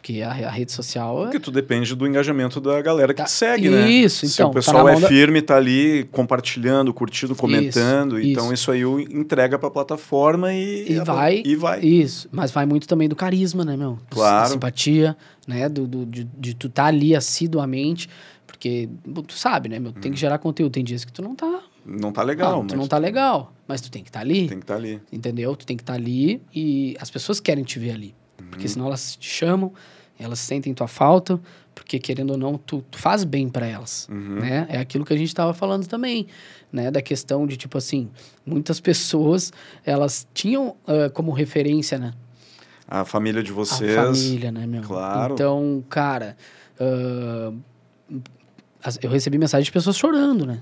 Porque 0.06 0.22
a, 0.22 0.30
a 0.30 0.50
rede 0.50 0.70
social 0.70 1.18
é... 1.18 1.22
Porque 1.24 1.40
tu 1.40 1.50
depende 1.50 1.92
do 1.96 2.06
engajamento 2.06 2.60
da 2.60 2.80
galera 2.80 3.12
que 3.12 3.18
Tá. 3.18 3.24
te 3.24 3.30
segue, 3.32 3.68
né? 3.68 3.90
Isso, 3.90 4.24
Se 4.24 4.34
então, 4.34 4.50
o 4.50 4.52
tá 4.52 4.54
pessoal 4.54 4.84
na 4.84 4.92
é 4.92 5.00
da- 5.00 5.08
firme, 5.08 5.42
tá 5.42 5.56
ali 5.56 6.04
compartilhando, 6.12 6.94
curtindo, 6.94 7.34
comentando, 7.34 8.16
Isso, 8.20 8.28
então 8.30 8.44
isso. 8.52 8.70
isso 8.70 8.70
aí 8.70 8.82
entrega 9.10 9.58
pra 9.58 9.68
plataforma 9.68 10.52
e, 10.54 10.92
E 10.92 11.00
vai, 11.00 11.42
E 11.44 11.56
vai. 11.56 11.80
Isso, 11.80 12.28
mas 12.30 12.52
vai 12.52 12.64
muito 12.66 12.86
também 12.86 13.08
do 13.08 13.16
carisma, 13.16 13.64
né, 13.64 13.76
meu? 13.76 13.98
Claro. 14.08 14.44
Da 14.44 14.50
simpatia, 14.52 15.16
né? 15.44 15.68
Do, 15.68 15.88
do- 15.88 16.06
de, 16.06 16.22
de 16.22 16.54
tu 16.54 16.68
tá 16.68 16.84
ali 16.84 17.16
assiduamente, 17.16 18.08
porque 18.46 18.88
tu 19.26 19.34
sabe, 19.34 19.68
né, 19.68 19.80
meu? 19.80 19.90
Tu 19.90 19.98
tem 20.00 20.12
que 20.12 20.18
gerar 20.20 20.38
conteúdo. 20.38 20.70
Tem 20.70 20.84
dias 20.84 21.04
que 21.04 21.12
tu 21.12 21.20
não 21.20 21.34
tá... 21.34 21.62
Não 21.84 22.12
tá 22.12 22.22
Hum. 22.22 22.26
legal, 22.26 22.52
não, 22.52 22.62
mas 22.62 22.72
tu 22.72 22.76
não 22.78 22.86
tá 22.86 22.98
legal, 22.98 23.52
mas 23.66 23.80
tu 23.80 23.90
tem 23.90 24.02
que 24.04 24.08
estar 24.08 24.20
ali, 24.20 24.46
tem 24.48 24.58
que 24.58 24.64
estar 24.64 24.76
ali. 24.76 25.00
entendeu? 25.12 25.56
Tu 25.56 25.66
tem 25.66 25.76
que 25.76 25.82
estar 25.82 25.94
ali 25.94 26.40
e 26.54 26.96
as 27.00 27.10
pessoas 27.10 27.40
querem 27.40 27.64
te 27.64 27.78
ver 27.80 27.90
ali. 27.90 28.14
Porque 28.50 28.68
senão 28.68 28.86
elas 28.86 29.16
te 29.16 29.28
chamam, 29.28 29.72
elas 30.18 30.38
sentem 30.38 30.72
tua 30.74 30.88
falta, 30.88 31.38
porque 31.74 31.98
querendo 31.98 32.30
ou 32.30 32.36
não, 32.38 32.56
tu, 32.56 32.82
tu 32.90 32.98
faz 32.98 33.22
bem 33.24 33.48
para 33.48 33.66
elas, 33.66 34.08
Uhum. 34.10 34.40
né? 34.40 34.66
É 34.70 34.78
aquilo 34.78 35.04
que 35.04 35.12
a 35.12 35.16
gente 35.16 35.28
estava 35.28 35.52
falando 35.52 35.86
também, 35.86 36.26
né? 36.72 36.90
Da 36.90 37.02
questão 37.02 37.46
de, 37.46 37.56
tipo 37.56 37.76
assim, 37.76 38.08
muitas 38.44 38.80
pessoas, 38.80 39.52
elas 39.84 40.26
tinham 40.32 40.74
ah, 40.86 41.10
como 41.10 41.32
referência, 41.32 41.98
né? 41.98 42.12
A 42.88 43.04
família 43.04 43.42
de 43.42 43.52
vocês. 43.52 43.96
A 43.98 44.04
família, 44.06 44.50
né, 44.52 44.66
meu? 44.66 44.82
Claro. 44.82 45.34
Então, 45.34 45.84
cara, 45.88 46.36
as- 48.82 48.98
eu 49.02 49.10
recebi 49.10 49.38
mensagem 49.38 49.64
de 49.64 49.72
pessoas 49.72 49.96
chorando, 49.96 50.46
né? 50.46 50.60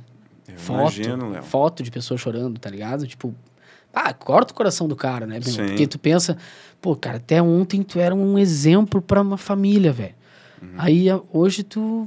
Eu 0.49 0.59
foto, 0.59 0.81
imagino, 0.81 1.31
Léo. 1.31 1.43
foto 1.43 1.83
de 1.83 1.91
pessoas 1.91 2.21
chorando, 2.21 2.59
tá 2.59 2.71
ligado? 2.71 3.07
Tipo, 3.07 3.35
ah, 3.93 4.13
corta 4.13 4.53
o 4.53 4.57
coração 4.57 4.89
do 4.89 4.97
cara, 4.97 5.27
né? 5.27 5.39
meu? 5.45 5.67
Porque 5.69 5.87
tu 5.87 5.99
pensa, 5.99 6.37
pô, 6.85 6.95
cara, 6.95 7.17
até 7.17 7.41
ontem 7.41 7.83
tu 7.83 7.99
era 7.99 8.15
um 8.15 8.39
exemplo 8.39 9.01
pra 9.01 9.23
uma 9.23 9.39
família, 9.39 9.91
velho. 9.91 10.13
Aí 10.77 11.09
a- 11.09 11.19
hoje 11.33 11.63
tu, 11.63 12.07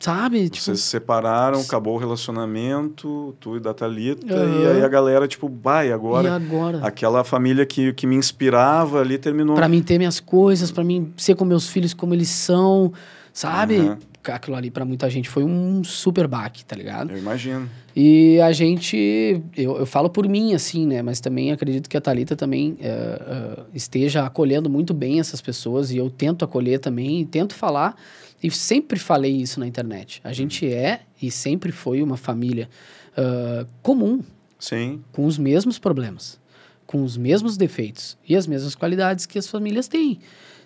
sabe? 0.00 0.48
Tipo, 0.50 0.64
Vocês 0.64 0.80
se 0.80 0.86
separaram, 0.88 1.60
acabou 1.60 1.94
o 1.94 1.96
relacionamento, 1.98 3.36
tu 3.38 3.56
e 3.56 3.60
da 3.60 3.72
Thalita, 3.72 4.34
Aham. 4.34 4.62
e 4.62 4.66
aí 4.66 4.82
a 4.84 4.88
galera, 4.88 5.28
tipo, 5.28 5.48
vai, 5.62 5.90
e 5.90 5.92
agora. 5.92 6.34
agora? 6.34 6.80
Aquela 6.84 7.22
família 7.22 7.64
que, 7.64 7.92
que 7.92 8.04
me 8.04 8.16
inspirava 8.16 9.00
ali 9.00 9.16
terminou. 9.16 9.54
Pra 9.54 9.68
mim 9.68 9.80
ter 9.80 9.96
minhas 9.96 10.18
coisas, 10.18 10.72
pra 10.72 10.82
mim 10.82 11.12
ser 11.16 11.36
com 11.36 11.44
meus 11.44 11.68
filhos 11.68 11.94
como 11.94 12.12
eles 12.12 12.30
são, 12.30 12.92
sabe? 13.32 13.78
Aham. 13.78 13.98
Aquilo 14.24 14.56
ali 14.56 14.70
pra 14.70 14.84
muita 14.84 15.08
gente 15.08 15.28
foi 15.28 15.44
um 15.44 15.82
super 15.82 16.26
baque, 16.26 16.64
tá 16.64 16.76
ligado? 16.76 17.10
Eu 17.10 17.18
imagino. 17.18 17.68
E 17.96 18.40
a 18.40 18.52
gente, 18.52 19.42
eu, 19.56 19.78
eu 19.78 19.86
falo 19.86 20.10
por 20.10 20.28
mim, 20.28 20.54
assim, 20.54 20.86
né? 20.86 21.02
Mas 21.02 21.20
também 21.20 21.50
acredito 21.50 21.88
que 21.88 21.96
a 21.96 22.00
Thalita 22.00 22.36
também 22.36 22.76
eh, 22.80 22.86
eh, 22.86 23.62
esteja 23.74 24.24
acolhendo 24.24 24.68
muito 24.68 24.92
bem 24.94 25.18
essas 25.18 25.40
pessoas 25.40 25.90
e 25.90 25.96
eu 25.96 26.10
tento 26.10 26.44
acolher 26.44 26.78
também 26.78 27.20
e 27.20 27.24
tento 27.24 27.54
falar. 27.54 27.96
E 28.42 28.50
sempre 28.50 28.98
falei 28.98 29.32
isso 29.32 29.58
na 29.58 29.66
internet. 29.66 30.20
A 30.22 30.32
gente 30.32 30.70
é 30.70 31.00
e 31.20 31.30
sempre 31.30 31.72
foi 31.72 32.02
uma 32.02 32.16
família 32.16 32.68
ah, 33.16 33.66
comum, 33.82 34.22
Sim. 34.58 35.02
com 35.12 35.24
os 35.26 35.38
mesmos 35.38 35.78
problemas, 35.78 36.40
com 36.86 37.02
os 37.02 37.16
mesmos 37.16 37.56
defeitos 37.56 38.16
e 38.26 38.36
as 38.36 38.46
mesmas 38.46 38.74
qualidades 38.74 39.26
que 39.26 39.38
as 39.38 39.46
famílias 39.46 39.88
têm. 39.88 40.18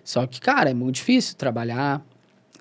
Só 0.03 0.27
que, 0.27 0.41
cara, 0.41 0.71
é 0.71 0.75
muito 0.75 0.97
difícil 0.97 1.37
trabalhar, 1.37 2.05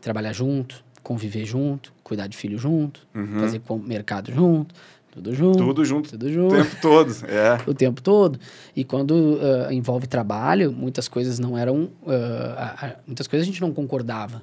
trabalhar 0.03 0.33
junto, 0.33 0.83
conviver 1.01 1.45
junto, 1.45 1.93
cuidar 2.03 2.27
de 2.27 2.37
filho 2.37 2.57
junto, 2.57 3.05
Uhum. 3.15 3.39
fazer 3.39 3.59
com- 3.59 3.77
mercado 3.79 4.31
junto, 4.31 4.73
tudo 5.11 5.33
junto. 5.35 5.57
Tudo 5.59 5.85
junto 5.85 6.09
Tudo 6.11 6.25
o 6.25 6.31
junto. 6.33 6.55
tempo 6.55 6.75
todo. 6.81 7.13
É. 7.29 7.69
O 7.69 7.73
tempo 7.73 8.01
todo. 8.01 8.39
E 8.75 8.83
quando 8.83 9.39
ah, 9.67 9.73
envolve 9.73 10.07
trabalho, 10.07 10.71
muitas 10.71 11.07
coisas 11.07 11.37
não 11.39 11.57
eram. 11.57 11.89
ah, 12.07 12.75
a- 12.81 12.85
a- 12.87 12.95
muitas 13.05 13.27
coisas 13.27 13.47
a 13.47 13.49
gente 13.51 13.61
não 13.61 13.71
concordava. 13.71 14.41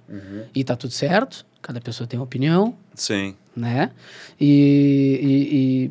E 0.55 0.62
tá 0.64 0.77
tudo 0.77 0.92
certo, 0.92 1.44
cada 1.61 1.81
pessoa 1.81 2.07
tem 2.07 2.18
uma 2.18 2.25
opinião, 2.25 2.75
Sim. 2.94 3.35
né? 3.57 3.90
E, 4.40 5.18
e, 5.23 5.90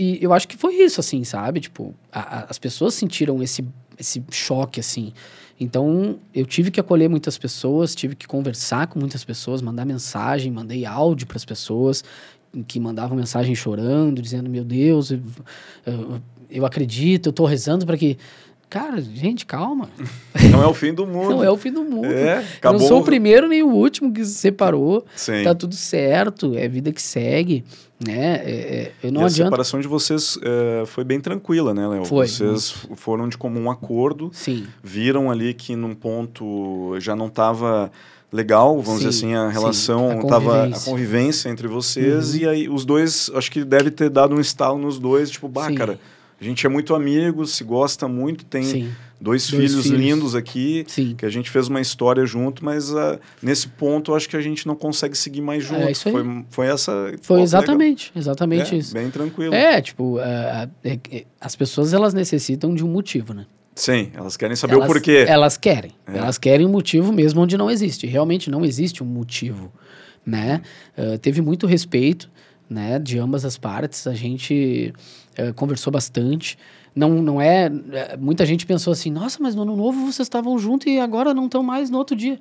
e- 0.00 0.18
e 0.18 0.24
eu 0.24 0.32
acho 0.32 0.48
que 0.48 0.56
foi 0.56 0.74
isso, 0.76 0.98
assim, 1.00 1.22
sabe? 1.24 1.60
Tipo, 1.60 1.94
a- 2.10 2.46
as 2.48 2.58
pessoas 2.58 2.94
sentiram 2.94 3.42
esse, 3.42 3.64
esse 3.98 4.22
choque, 4.30 4.80
assim. 4.80 5.12
Então, 5.58 6.18
eu 6.34 6.44
tive 6.44 6.70
que 6.70 6.78
acolher 6.78 7.08
muitas 7.08 7.38
pessoas, 7.38 7.94
tive 7.94 8.14
que 8.14 8.26
conversar 8.26 8.86
com 8.88 8.98
muitas 8.98 9.24
pessoas, 9.24 9.62
mandar 9.62 9.86
mensagem, 9.86 10.52
mandei 10.52 10.84
áudio 10.84 11.26
para 11.26 11.36
as 11.36 11.44
pessoas 11.44 12.04
que 12.66 12.78
mandavam 12.78 13.16
mensagem 13.16 13.54
chorando, 13.54 14.22
dizendo: 14.22 14.48
Meu 14.48 14.64
Deus, 14.64 15.10
eu, 15.10 15.20
eu, 16.50 16.66
acredito, 16.66 17.28
eu 17.28 17.32
tô 17.32 17.44
rezando 17.44 17.86
para 17.86 17.96
que. 17.96 18.18
Cara, 18.68 19.00
gente, 19.00 19.46
calma. 19.46 19.88
Não 20.50 20.60
é 20.62 20.66
o 20.66 20.74
fim 20.74 20.92
do 20.92 21.06
mundo. 21.06 21.30
Não 21.30 21.44
é 21.44 21.50
o 21.50 21.56
fim 21.56 21.70
do 21.72 21.84
mundo. 21.84 22.06
É, 22.06 22.38
eu 22.38 22.44
acabou. 22.58 22.80
não 22.80 22.86
sou 22.88 23.00
o 23.00 23.04
primeiro 23.04 23.46
nem 23.46 23.62
o 23.62 23.68
último 23.68 24.12
que 24.12 24.24
se 24.24 24.34
separou. 24.34 25.06
Sim. 25.14 25.44
Tá 25.44 25.54
tudo 25.54 25.74
certo, 25.76 26.52
é 26.56 26.66
vida 26.66 26.90
que 26.90 27.00
segue, 27.00 27.64
né? 28.04 28.36
É, 28.44 28.50
é, 28.50 28.92
eu 29.04 29.12
não 29.12 29.20
e 29.20 29.24
a 29.24 29.26
adianta. 29.28 29.48
separação 29.50 29.80
de 29.80 29.86
vocês 29.86 30.36
é, 30.42 30.84
foi 30.84 31.04
bem 31.04 31.20
tranquila, 31.20 31.72
né, 31.72 31.86
Léo? 31.86 32.04
Foi, 32.06 32.26
Vocês 32.26 32.74
foram 32.96 33.28
de 33.28 33.38
comum 33.38 33.70
acordo, 33.70 34.30
Sim, 34.34 34.66
viram 34.82 35.30
ali 35.30 35.54
que 35.54 35.76
num 35.76 35.94
ponto 35.94 36.96
já 36.98 37.14
não 37.14 37.28
estava 37.28 37.90
legal, 38.32 38.82
vamos 38.82 39.00
Sim, 39.02 39.08
dizer 39.08 39.26
assim, 39.26 39.34
a 39.36 39.46
sim, 39.46 39.52
relação, 39.52 40.10
a 40.20 40.26
tava 40.26 40.50
a 40.50 40.58
convivência. 40.64 40.90
convivência 40.90 41.48
entre 41.48 41.68
vocês, 41.68 42.34
Uhum. 42.34 42.40
e 42.40 42.48
aí 42.48 42.68
os 42.68 42.84
dois, 42.84 43.30
acho 43.34 43.50
que 43.50 43.64
deve 43.64 43.92
ter 43.92 44.10
dado 44.10 44.34
um 44.34 44.40
estalo 44.40 44.76
nos 44.76 44.98
dois, 44.98 45.30
tipo, 45.30 45.48
bah, 45.48 45.68
Sim. 45.68 45.76
cara, 45.76 45.98
a 46.40 46.44
gente 46.44 46.66
é 46.66 46.68
muito 46.68 46.94
amigo, 46.94 47.46
se 47.46 47.64
gosta 47.64 48.06
muito, 48.06 48.44
tem 48.44 48.62
sim, 48.62 48.92
dois, 49.18 49.48
Dois 49.48 49.50
filhos, 49.50 49.84
filhos. 49.84 49.98
lindos 49.98 50.34
aqui, 50.34 50.84
sim. 50.86 51.14
que 51.16 51.24
a 51.24 51.30
gente 51.30 51.48
fez 51.50 51.68
uma 51.68 51.80
história 51.80 52.26
junto, 52.26 52.62
mas 52.62 52.94
ah, 52.94 53.18
nesse 53.42 53.68
ponto 53.68 54.10
eu 54.10 54.16
acho 54.16 54.28
que 54.28 54.36
a 54.36 54.40
gente 54.40 54.66
não 54.66 54.76
consegue 54.76 55.16
seguir 55.16 55.40
mais 55.40 55.64
junto. 55.64 55.80
É 55.80 55.92
isso 55.92 56.08
aí. 56.08 56.12
Foi, 56.12 56.44
foi 56.50 56.66
essa. 56.66 57.14
Foi 57.22 57.40
exatamente, 57.40 58.10
legal. 58.10 58.20
exatamente 58.20 58.74
É, 58.74 58.78
isso. 58.78 58.92
Bem 58.92 59.10
tranquilo. 59.10 59.54
É, 59.54 59.80
tipo, 59.80 60.18
é, 60.20 60.68
é, 60.84 60.98
é, 61.10 61.24
as 61.40 61.56
pessoas 61.56 61.94
elas 61.94 62.12
necessitam 62.12 62.74
de 62.74 62.84
um 62.84 62.88
motivo, 62.88 63.32
né? 63.32 63.46
Sim, 63.74 64.10
elas 64.14 64.36
querem 64.36 64.56
saber 64.56 64.74
elas, 64.74 64.84
o 64.84 64.92
porquê. 64.92 65.24
Elas 65.26 65.56
querem. 65.56 65.92
É. 66.06 66.18
Elas 66.18 66.36
querem 66.38 66.66
um 66.66 66.70
motivo 66.70 67.12
mesmo 67.12 67.40
onde 67.42 67.56
não 67.56 67.70
existe. 67.70 68.06
Realmente 68.06 68.50
não 68.50 68.64
existe 68.64 69.02
um 69.02 69.06
motivo, 69.06 69.72
né? 70.24 70.60
Uh, 70.96 71.18
teve 71.18 71.40
muito 71.40 71.66
respeito, 71.66 72.30
né, 72.68 72.98
de 72.98 73.18
ambas 73.18 73.44
as 73.44 73.56
partes. 73.56 74.06
A 74.06 74.14
gente 74.14 74.92
uh, 75.38 75.54
conversou 75.54 75.92
bastante. 75.92 76.58
Não, 76.94 77.22
não 77.22 77.40
é... 77.40 77.70
é, 77.92 78.16
Muita 78.16 78.46
gente 78.46 78.64
pensou 78.66 78.92
assim, 78.92 79.10
nossa, 79.10 79.38
mas 79.40 79.54
no 79.54 79.62
ano 79.62 79.76
novo 79.76 80.00
vocês 80.00 80.26
estavam 80.26 80.58
juntos 80.58 80.86
e 80.86 80.98
agora 80.98 81.34
não 81.34 81.46
estão 81.46 81.62
mais 81.62 81.90
no 81.90 81.98
outro 81.98 82.16
dia. 82.16 82.38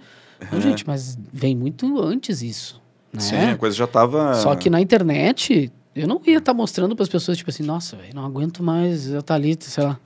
Não, 0.52 0.60
gente, 0.60 0.86
mas 0.86 1.18
vem 1.32 1.56
muito 1.56 2.02
antes 2.02 2.42
isso, 2.42 2.82
né? 3.14 3.20
Sim, 3.20 3.50
a 3.52 3.58
coisa 3.58 3.76
já 3.76 3.88
tava. 3.88 4.34
Só 4.36 4.56
que 4.56 4.70
na 4.70 4.82
internet, 4.82 5.72
eu 5.96 6.08
não 6.08 6.20
ia 6.28 6.40
estar 6.40 6.54
mostrando 6.54 6.94
para 6.96 7.04
as 7.04 7.10
pessoas, 7.10 7.38
tipo 7.38 7.50
assim, 7.50 7.64
nossa, 7.64 7.96
velho, 7.96 8.14
não 8.14 8.26
aguento 8.26 8.62
mais 8.62 9.14
a 9.14 9.22
Thalita, 9.22 9.66
sei 9.66 9.84
lá. 9.84 9.98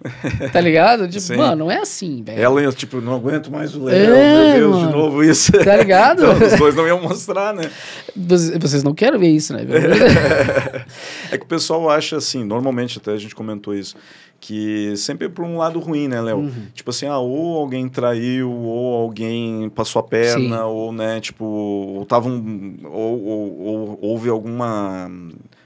tá 0.54 0.62
ligado? 0.62 1.08
Tipo, 1.10 1.22
Sim. 1.22 1.38
mano, 1.38 1.56
não 1.66 1.72
é 1.72 1.80
assim, 1.80 2.22
velho. 2.24 2.40
Ela, 2.40 2.72
tipo, 2.72 3.02
não 3.02 3.16
aguento 3.16 3.50
mais 3.52 3.76
o 3.76 3.84
Léo, 3.84 3.96
É, 4.14 4.54
meu 4.54 4.60
Deus, 4.60 4.76
mano. 4.76 4.88
de 4.88 4.94
novo 4.98 5.24
isso. 5.24 5.52
Tá 5.52 5.76
ligado? 5.78 6.24
Então, 6.24 6.48
os 6.48 6.60
dois 6.60 6.76
não 6.76 6.86
iam 6.88 7.02
mostrar, 7.02 7.54
né? 7.54 7.70
Vocês 8.16 8.58
vocês 8.60 8.84
não 8.84 8.94
querem 8.94 9.20
ver 9.20 9.30
isso, 9.30 9.52
né? 9.54 9.62
É 11.32 11.38
que 11.38 11.44
o 11.46 11.48
pessoal 11.48 11.90
acha 11.90 12.18
assim, 12.18 12.44
normalmente 12.44 12.98
até 13.00 13.12
a 13.12 13.18
gente 13.18 13.34
comentou 13.36 13.74
isso, 13.76 13.96
que 14.40 14.96
sempre 14.98 15.28
é 15.28 15.30
por 15.30 15.44
um 15.46 15.58
lado 15.58 15.80
ruim, 15.80 16.08
né, 16.08 16.22
Léo? 16.22 16.38
Uhum. 16.40 16.52
Tipo 16.74 16.90
assim, 16.92 17.06
ah, 17.08 17.18
ou 17.20 17.58
alguém 17.58 17.88
traiu, 17.90 18.52
ou 18.52 18.96
alguém 19.02 19.70
passou 19.70 20.00
a 20.00 20.04
perna, 20.04 20.58
Sim. 20.58 20.64
ou, 20.64 20.92
né, 20.92 21.20
tipo, 21.20 21.44
ou 21.46 22.06
tava 22.06 22.28
um, 22.30 22.78
ou, 22.86 23.24
ou, 23.24 23.60
ou 23.60 24.00
houve 24.02 24.30
alguma 24.30 25.10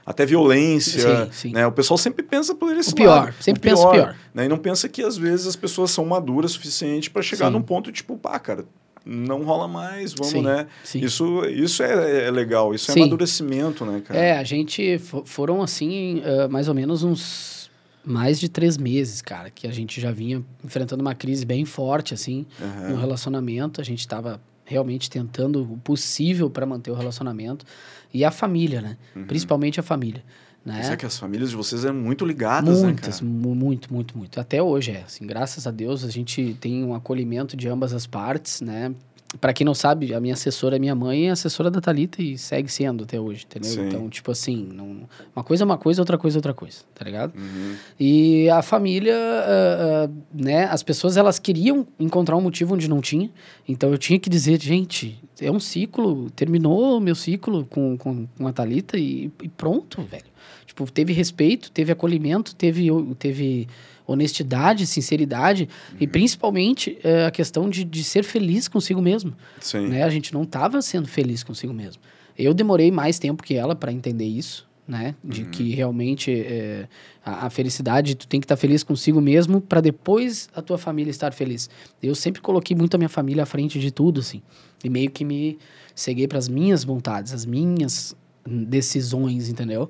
até 0.06 0.26
violência, 0.26 1.26
Sim, 1.26 1.32
sim. 1.32 1.52
né? 1.52 1.66
O 1.66 1.72
pessoal 1.72 1.96
sempre 1.98 2.22
pensa 2.22 2.54
por 2.54 2.76
esse 2.76 2.92
O 2.92 2.94
pior, 2.94 3.24
lado. 3.26 3.34
sempre 3.40 3.60
pensa 3.70 3.86
o 3.86 3.90
pior. 3.90 4.16
Né? 4.34 4.44
E 4.44 4.48
não 4.48 4.58
pensa 4.58 4.88
que 4.88 5.02
às 5.02 5.16
vezes 5.16 5.46
as 5.46 5.56
pessoas 5.56 5.90
são 5.90 6.04
maduras 6.04 6.50
o 6.50 6.54
suficiente 6.54 7.10
para 7.10 7.22
chegar 7.22 7.46
Sim. 7.46 7.52
num 7.52 7.62
ponto 7.62 7.90
tipo, 7.92 8.16
pá, 8.16 8.38
cara, 8.38 8.64
não 9.06 9.42
rola 9.42 9.68
mais, 9.68 10.12
vamos, 10.14 10.32
Sim, 10.32 10.42
né? 10.42 10.66
sim. 10.82 10.98
Isso, 11.00 11.44
isso 11.46 11.82
é, 11.82 12.26
é 12.26 12.30
legal, 12.30 12.74
isso 12.74 12.90
é 12.90 12.94
Sim. 12.94 13.00
amadurecimento, 13.02 13.84
né, 13.84 14.00
cara? 14.04 14.18
É, 14.18 14.38
a 14.38 14.44
gente 14.44 14.98
fo- 14.98 15.22
foram 15.26 15.62
assim, 15.62 16.22
ah, 16.24 16.48
mais 16.48 16.68
ou 16.68 16.74
menos 16.74 17.02
uns 17.02 17.70
mais 18.06 18.38
de 18.38 18.48
três 18.50 18.76
meses, 18.76 19.22
cara, 19.22 19.48
que 19.50 19.66
a 19.66 19.70
gente 19.70 19.98
já 20.00 20.10
vinha 20.10 20.42
enfrentando 20.62 21.00
uma 21.02 21.14
crise 21.14 21.46
bem 21.46 21.64
forte, 21.64 22.12
assim, 22.12 22.44
Aham. 22.60 22.90
no 22.90 22.96
relacionamento. 22.96 23.80
A 23.80 23.84
gente 23.84 24.00
estava 24.00 24.38
realmente 24.64 25.10
tentando 25.10 25.62
o 25.62 25.76
possível 25.78 26.48
para 26.50 26.64
manter 26.66 26.90
o 26.90 26.94
relacionamento. 26.94 27.64
E 28.12 28.24
a 28.24 28.30
família, 28.30 28.80
né? 28.80 28.96
Principalmente 29.26 29.80
a 29.80 29.82
família. 29.82 30.22
Né? 30.64 30.80
Isso 30.80 30.92
é 30.92 30.96
que 30.96 31.04
as 31.04 31.18
famílias 31.18 31.50
de 31.50 31.56
vocês 31.56 31.84
eram 31.84 31.96
muito 31.96 32.24
ligadas, 32.24 32.80
Muitas, 32.82 33.20
né, 33.20 33.28
mu- 33.28 33.54
muito, 33.54 33.92
muito, 33.92 34.16
muito. 34.16 34.40
Até 34.40 34.62
hoje 34.62 34.92
é, 34.92 35.02
assim, 35.02 35.26
graças 35.26 35.66
a 35.66 35.70
Deus 35.70 36.04
a 36.04 36.10
gente 36.10 36.56
tem 36.58 36.82
um 36.82 36.94
acolhimento 36.94 37.54
de 37.56 37.68
ambas 37.68 37.92
as 37.92 38.06
partes, 38.06 38.60
né? 38.62 38.94
Para 39.40 39.52
quem 39.52 39.64
não 39.64 39.74
sabe, 39.74 40.14
a 40.14 40.20
minha 40.20 40.34
assessora 40.34 40.76
é 40.76 40.78
minha 40.78 40.94
mãe, 40.94 41.28
é 41.28 41.30
assessora 41.30 41.70
da 41.70 41.80
Thalita 41.80 42.22
e 42.22 42.38
segue 42.38 42.70
sendo 42.70 43.04
até 43.04 43.20
hoje, 43.20 43.44
entendeu? 43.44 43.70
Sim. 43.70 43.86
Então, 43.86 44.08
tipo 44.08 44.30
assim, 44.30 44.68
não, 44.72 45.08
uma 45.34 45.44
coisa 45.44 45.64
é 45.64 45.66
uma 45.66 45.78
coisa, 45.78 46.00
outra 46.00 46.16
coisa 46.16 46.36
é 46.36 46.38
outra 46.38 46.54
coisa, 46.54 46.78
tá 46.94 47.04
ligado? 47.04 47.34
Uhum. 47.36 47.74
E 47.98 48.48
a 48.50 48.62
família, 48.62 49.16
ah, 49.16 50.06
ah, 50.06 50.10
né? 50.32 50.64
As 50.64 50.82
pessoas 50.82 51.16
elas 51.16 51.38
queriam 51.38 51.86
encontrar 51.98 52.36
um 52.36 52.40
motivo 52.40 52.74
onde 52.74 52.88
não 52.88 53.00
tinha. 53.00 53.30
Então 53.66 53.90
eu 53.90 53.98
tinha 53.98 54.18
que 54.18 54.30
dizer, 54.30 54.60
gente, 54.60 55.18
é 55.40 55.50
um 55.50 55.60
ciclo, 55.60 56.30
terminou 56.30 56.98
o 56.98 57.00
meu 57.00 57.14
ciclo 57.14 57.64
com, 57.66 57.96
com, 57.96 58.26
com 58.26 58.46
a 58.46 58.52
Thalita 58.52 58.96
e, 58.96 59.30
e 59.42 59.48
pronto, 59.48 60.02
velho. 60.02 60.34
Tipo, 60.66 60.90
teve 60.90 61.12
respeito, 61.12 61.70
teve 61.70 61.92
acolhimento, 61.92 62.54
teve, 62.54 62.88
teve 63.18 63.68
honestidade, 64.06 64.86
sinceridade 64.86 65.68
e 65.98 66.06
principalmente 66.06 66.98
eh, 67.02 67.26
a 67.26 67.30
questão 67.30 67.70
de, 67.70 67.84
de 67.84 68.04
ser 68.04 68.22
feliz 68.22 68.68
consigo 68.68 69.00
mesmo 69.00 69.34
Sim. 69.60 69.88
né? 69.88 70.02
A 70.02 70.10
gente 70.10 70.32
não 70.32 70.42
estava 70.42 70.82
sendo 70.82 71.08
feliz 71.08 71.42
consigo 71.42 71.72
mesmo. 71.72 72.02
Eu 72.36 72.52
demorei 72.52 72.90
mais 72.90 73.18
tempo 73.18 73.42
que 73.42 73.54
ela 73.54 73.74
para 73.74 73.92
entender 73.92 74.26
isso, 74.26 74.68
né? 74.86 75.14
De 75.24 75.42
uhum. 75.42 75.50
que 75.50 75.74
realmente 75.74 76.30
é, 76.32 76.88
a, 77.24 77.46
a, 77.46 77.50
felicidade, 77.50 78.14
tu 78.14 78.26
tem 78.26 78.40
que 78.40 78.44
estar 78.44 78.56
tá 78.56 78.60
feliz 78.60 78.82
consigo 78.82 79.20
mesmo 79.20 79.60
para 79.60 79.80
depois 79.80 80.48
a 80.54 80.60
tua 80.60 80.76
família 80.76 81.10
estar 81.10 81.32
feliz. 81.32 81.70
Eu 82.02 82.14
sempre 82.14 82.42
coloquei 82.42 82.76
muito 82.76 82.94
a 82.94 82.98
minha 82.98 83.08
família 83.08 83.44
à 83.44 83.46
frente 83.46 83.78
de 83.78 83.90
tudo, 83.90 84.20
assim. 84.20 84.42
E 84.82 84.90
meio 84.90 85.10
que 85.10 85.24
me 85.24 85.58
ceguei 85.94 86.28
para 86.28 86.38
as 86.38 86.48
minhas 86.48 86.84
vontades, 86.84 87.32
as 87.32 87.46
minhas 87.46 88.14
decisões, 88.46 89.48
entendeu? 89.48 89.88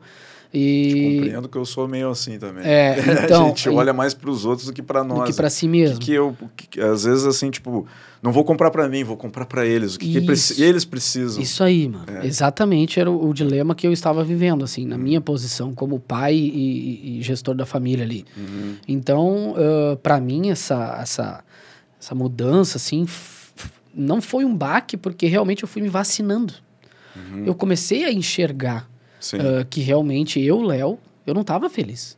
E... 0.54 1.16
Compreendo 1.16 1.48
que 1.48 1.58
eu 1.58 1.64
sou 1.66 1.88
meio 1.88 2.08
assim 2.08 2.38
também. 2.38 2.64
É, 2.64 2.96
então, 3.24 3.46
a 3.46 3.48
gente 3.48 3.68
olha 3.68 3.92
mais 3.92 4.14
para 4.14 4.30
os 4.30 4.44
outros 4.44 4.68
do 4.68 4.72
que 4.72 4.82
para 4.82 5.02
nós. 5.02 5.18
Do 5.18 5.24
que 5.24 5.32
para 5.32 5.50
si 5.50 5.66
mesmo. 5.66 5.98
Que, 5.98 6.06
que 6.06 6.12
eu, 6.12 6.36
que, 6.56 6.80
às 6.80 7.02
vezes, 7.02 7.26
assim, 7.26 7.50
tipo, 7.50 7.84
não 8.22 8.30
vou 8.30 8.44
comprar 8.44 8.70
para 8.70 8.88
mim, 8.88 9.02
vou 9.02 9.16
comprar 9.16 9.46
para 9.46 9.66
eles. 9.66 9.96
O 9.96 9.98
que, 9.98 10.20
que 10.20 10.62
eles 10.62 10.84
precisam. 10.84 11.42
Isso 11.42 11.64
aí, 11.64 11.88
mano. 11.88 12.04
É. 12.06 12.24
Exatamente 12.24 13.00
era 13.00 13.10
o, 13.10 13.28
o, 13.28 13.34
dilema 13.34 13.74
que 13.74 13.84
eu 13.84 13.92
estava 13.92 14.22
vivendo, 14.22 14.62
assim, 14.62 14.86
na 14.86 14.94
uhum. 14.94 15.02
minha 15.02 15.20
posição 15.20 15.74
como 15.74 15.98
pai 15.98 16.34
e, 16.34 17.18
e, 17.18 17.22
gestor 17.22 17.56
da 17.56 17.66
família 17.66 18.04
ali. 18.04 18.24
Uhum. 18.36 18.76
Então, 18.86 19.54
uh, 19.54 19.96
para 19.96 20.20
mim, 20.20 20.50
essa, 20.50 20.98
essa, 21.00 21.44
essa 22.00 22.14
mudança, 22.14 22.78
assim, 22.78 23.08
não 23.92 24.22
foi 24.22 24.44
um 24.44 24.54
baque, 24.54 24.96
porque 24.96 25.26
realmente 25.26 25.64
eu 25.64 25.68
fui 25.68 25.82
me 25.82 25.88
vacinando. 25.88 26.54
Uhum. 27.16 27.44
Eu 27.44 27.56
comecei 27.56 28.04
a 28.04 28.12
enxergar 28.12 28.88
uh, 29.32 29.64
que 29.68 29.80
realmente 29.80 30.40
eu, 30.40 30.60
Léo, 30.62 30.98
eu 31.26 31.34
não 31.34 31.40
estava 31.42 31.70
feliz. 31.70 32.16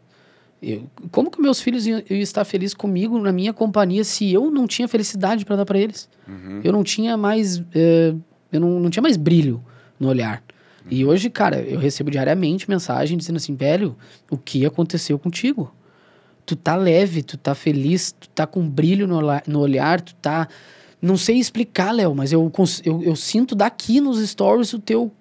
Eu, 0.62 0.88
como 1.10 1.30
que 1.30 1.40
meus 1.40 1.60
filhos 1.60 1.86
iam, 1.86 2.02
iam, 2.08 2.20
estar 2.20 2.44
felizes 2.44 2.74
comigo 2.74 3.18
na 3.18 3.32
minha 3.32 3.52
companhia 3.52 4.02
se 4.04 4.32
eu 4.32 4.50
não 4.50 4.66
tinha 4.66 4.88
felicidade 4.88 5.44
para 5.44 5.56
dar 5.56 5.64
para 5.64 5.78
eles? 5.78 6.08
Uhum. 6.26 6.60
Eu 6.64 6.72
não 6.72 6.82
tinha 6.82 7.16
mais, 7.16 7.58
uh, 7.58 8.20
eu 8.52 8.60
não, 8.60 8.80
não 8.80 8.90
tinha 8.90 9.02
mais 9.02 9.16
brilho 9.16 9.62
no 10.00 10.08
olhar. 10.08 10.42
Uhum. 10.84 10.88
E 10.90 11.04
hoje, 11.04 11.30
cara, 11.30 11.60
eu 11.60 11.78
recebo 11.78 12.10
diariamente 12.10 12.68
mensagem 12.68 13.16
dizendo 13.16 13.36
assim, 13.36 13.54
velho, 13.54 13.96
o 14.30 14.36
que 14.36 14.64
aconteceu 14.64 15.18
contigo? 15.18 15.72
Tu 16.44 16.56
tá 16.56 16.76
leve, 16.76 17.22
tu 17.22 17.36
tá 17.36 17.54
feliz, 17.54 18.12
tu 18.12 18.28
tá 18.28 18.46
com 18.46 18.68
brilho 18.68 19.06
no, 19.06 19.20
no 19.46 19.60
olhar, 19.60 20.00
tu 20.00 20.14
tá 20.16 20.48
não 21.00 21.16
sei 21.16 21.36
explicar, 21.36 21.92
Léo, 21.92 22.14
mas 22.14 22.32
eu, 22.32 22.50
eu, 22.84 23.02
eu, 23.02 23.16
sinto 23.16 23.54
daqui 23.54 24.00
nos 24.00 24.18
stories 24.28 24.72
o 24.72 24.78
teu 24.78 25.12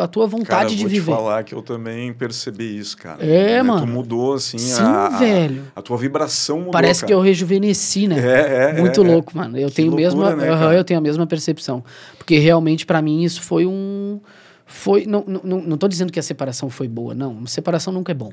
a 0.00 0.06
tua 0.06 0.26
vontade 0.26 0.46
cara, 0.46 0.68
de 0.68 0.76
viver. 0.76 1.00
Vou 1.00 1.14
te 1.14 1.18
falar 1.18 1.44
que 1.44 1.54
eu 1.54 1.62
também 1.62 2.12
percebi 2.12 2.76
isso, 2.76 2.96
cara. 2.96 3.24
É, 3.24 3.54
né? 3.54 3.62
mano. 3.62 3.86
Tu 3.86 3.90
mudou, 3.90 4.34
assim, 4.34 4.58
Sim, 4.58 4.82
a, 4.82 5.08
velho. 5.08 5.62
A, 5.74 5.80
a, 5.80 5.82
tua 5.82 5.96
vibração 5.96 6.58
mudou, 6.58 6.72
Parece 6.72 7.00
cara. 7.00 7.08
que 7.08 7.14
eu 7.14 7.20
rejuvenesci, 7.20 8.06
né? 8.06 8.18
É, 8.18 8.70
é. 8.70 8.80
Muito 8.80 9.02
é, 9.02 9.06
louco, 9.06 9.36
mano. 9.36 9.56
Eu 9.56 9.70
tenho 9.70 9.88
loucura, 9.88 10.04
mesma, 10.04 10.36
né, 10.36 10.52
uhum, 10.52 10.72
eu 10.72 10.84
tenho 10.84 10.98
a 10.98 11.02
mesma 11.02 11.26
percepção. 11.26 11.82
Porque 12.18 12.38
realmente, 12.38 12.84
para 12.84 13.00
mim, 13.00 13.22
isso 13.22 13.40
foi 13.40 13.66
um... 13.66 14.20
Foi, 14.66 15.06
não, 15.06 15.24
não, 15.26 15.60
não 15.60 15.76
tô 15.76 15.88
dizendo 15.88 16.12
que 16.12 16.18
a 16.18 16.22
separação 16.22 16.68
foi 16.68 16.88
boa, 16.88 17.14
não. 17.14 17.46
Separação 17.46 17.92
nunca 17.92 18.12
é 18.12 18.14
bom. 18.14 18.32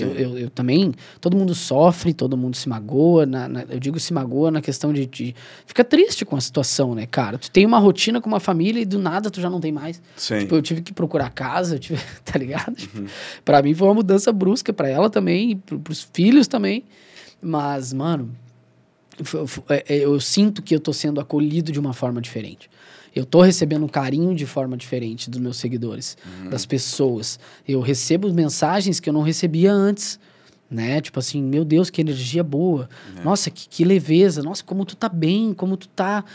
Eu, 0.00 0.14
eu, 0.14 0.38
eu, 0.38 0.50
também, 0.50 0.92
todo 1.20 1.36
mundo 1.36 1.54
sofre, 1.54 2.12
todo 2.12 2.36
mundo 2.36 2.56
se 2.56 2.68
magoa. 2.68 3.24
Na, 3.24 3.48
na, 3.48 3.62
eu 3.68 3.78
digo 3.78 4.00
se 4.00 4.12
magoa 4.12 4.50
na 4.50 4.60
questão 4.60 4.92
de, 4.92 5.06
de. 5.06 5.34
Fica 5.64 5.84
triste 5.84 6.24
com 6.24 6.36
a 6.36 6.40
situação, 6.40 6.94
né, 6.94 7.06
cara? 7.06 7.38
Tu 7.38 7.50
tem 7.50 7.64
uma 7.64 7.78
rotina 7.78 8.20
com 8.20 8.28
uma 8.28 8.40
família 8.40 8.80
e 8.80 8.84
do 8.84 8.98
nada 8.98 9.30
tu 9.30 9.40
já 9.40 9.48
não 9.48 9.60
tem 9.60 9.70
mais. 9.70 10.02
Sim. 10.16 10.40
Tipo, 10.40 10.56
eu 10.56 10.62
tive 10.62 10.80
que 10.82 10.92
procurar 10.92 11.30
casa, 11.30 11.78
tive, 11.78 12.00
tá 12.24 12.38
ligado? 12.38 12.76
Uhum. 12.94 13.06
Pra 13.44 13.62
mim 13.62 13.74
foi 13.74 13.86
uma 13.86 13.94
mudança 13.94 14.32
brusca, 14.32 14.72
para 14.72 14.88
ela 14.88 15.08
também, 15.08 15.56
pro, 15.58 15.78
pros 15.78 16.08
filhos 16.12 16.48
também. 16.48 16.84
Mas, 17.40 17.92
mano, 17.92 18.30
eu, 19.32 19.48
é, 19.68 19.84
é, 19.88 19.98
eu 19.98 20.18
sinto 20.20 20.62
que 20.62 20.74
eu 20.74 20.80
tô 20.80 20.92
sendo 20.92 21.20
acolhido 21.20 21.70
de 21.70 21.78
uma 21.78 21.92
forma 21.92 22.20
diferente. 22.20 22.68
Eu 23.16 23.24
tô 23.24 23.40
recebendo 23.40 23.82
um 23.82 23.88
carinho 23.88 24.34
de 24.34 24.44
forma 24.44 24.76
diferente 24.76 25.30
dos 25.30 25.40
meus 25.40 25.56
seguidores, 25.56 26.18
uhum. 26.22 26.50
das 26.50 26.66
pessoas. 26.66 27.40
Eu 27.66 27.80
recebo 27.80 28.30
mensagens 28.30 29.00
que 29.00 29.08
eu 29.08 29.12
não 29.14 29.22
recebia 29.22 29.72
antes, 29.72 30.20
né? 30.70 31.00
Tipo 31.00 31.18
assim, 31.18 31.42
meu 31.42 31.64
Deus, 31.64 31.88
que 31.88 32.02
energia 32.02 32.44
boa. 32.44 32.90
É. 33.18 33.24
Nossa, 33.24 33.50
que, 33.50 33.66
que, 33.70 33.86
leveza. 33.86 34.42
Nossa, 34.42 34.62
como 34.62 34.84
tu 34.84 34.94
tá 34.94 35.08
bem, 35.08 35.54
como 35.54 35.78
tu 35.78 35.88
tá... 35.88 36.26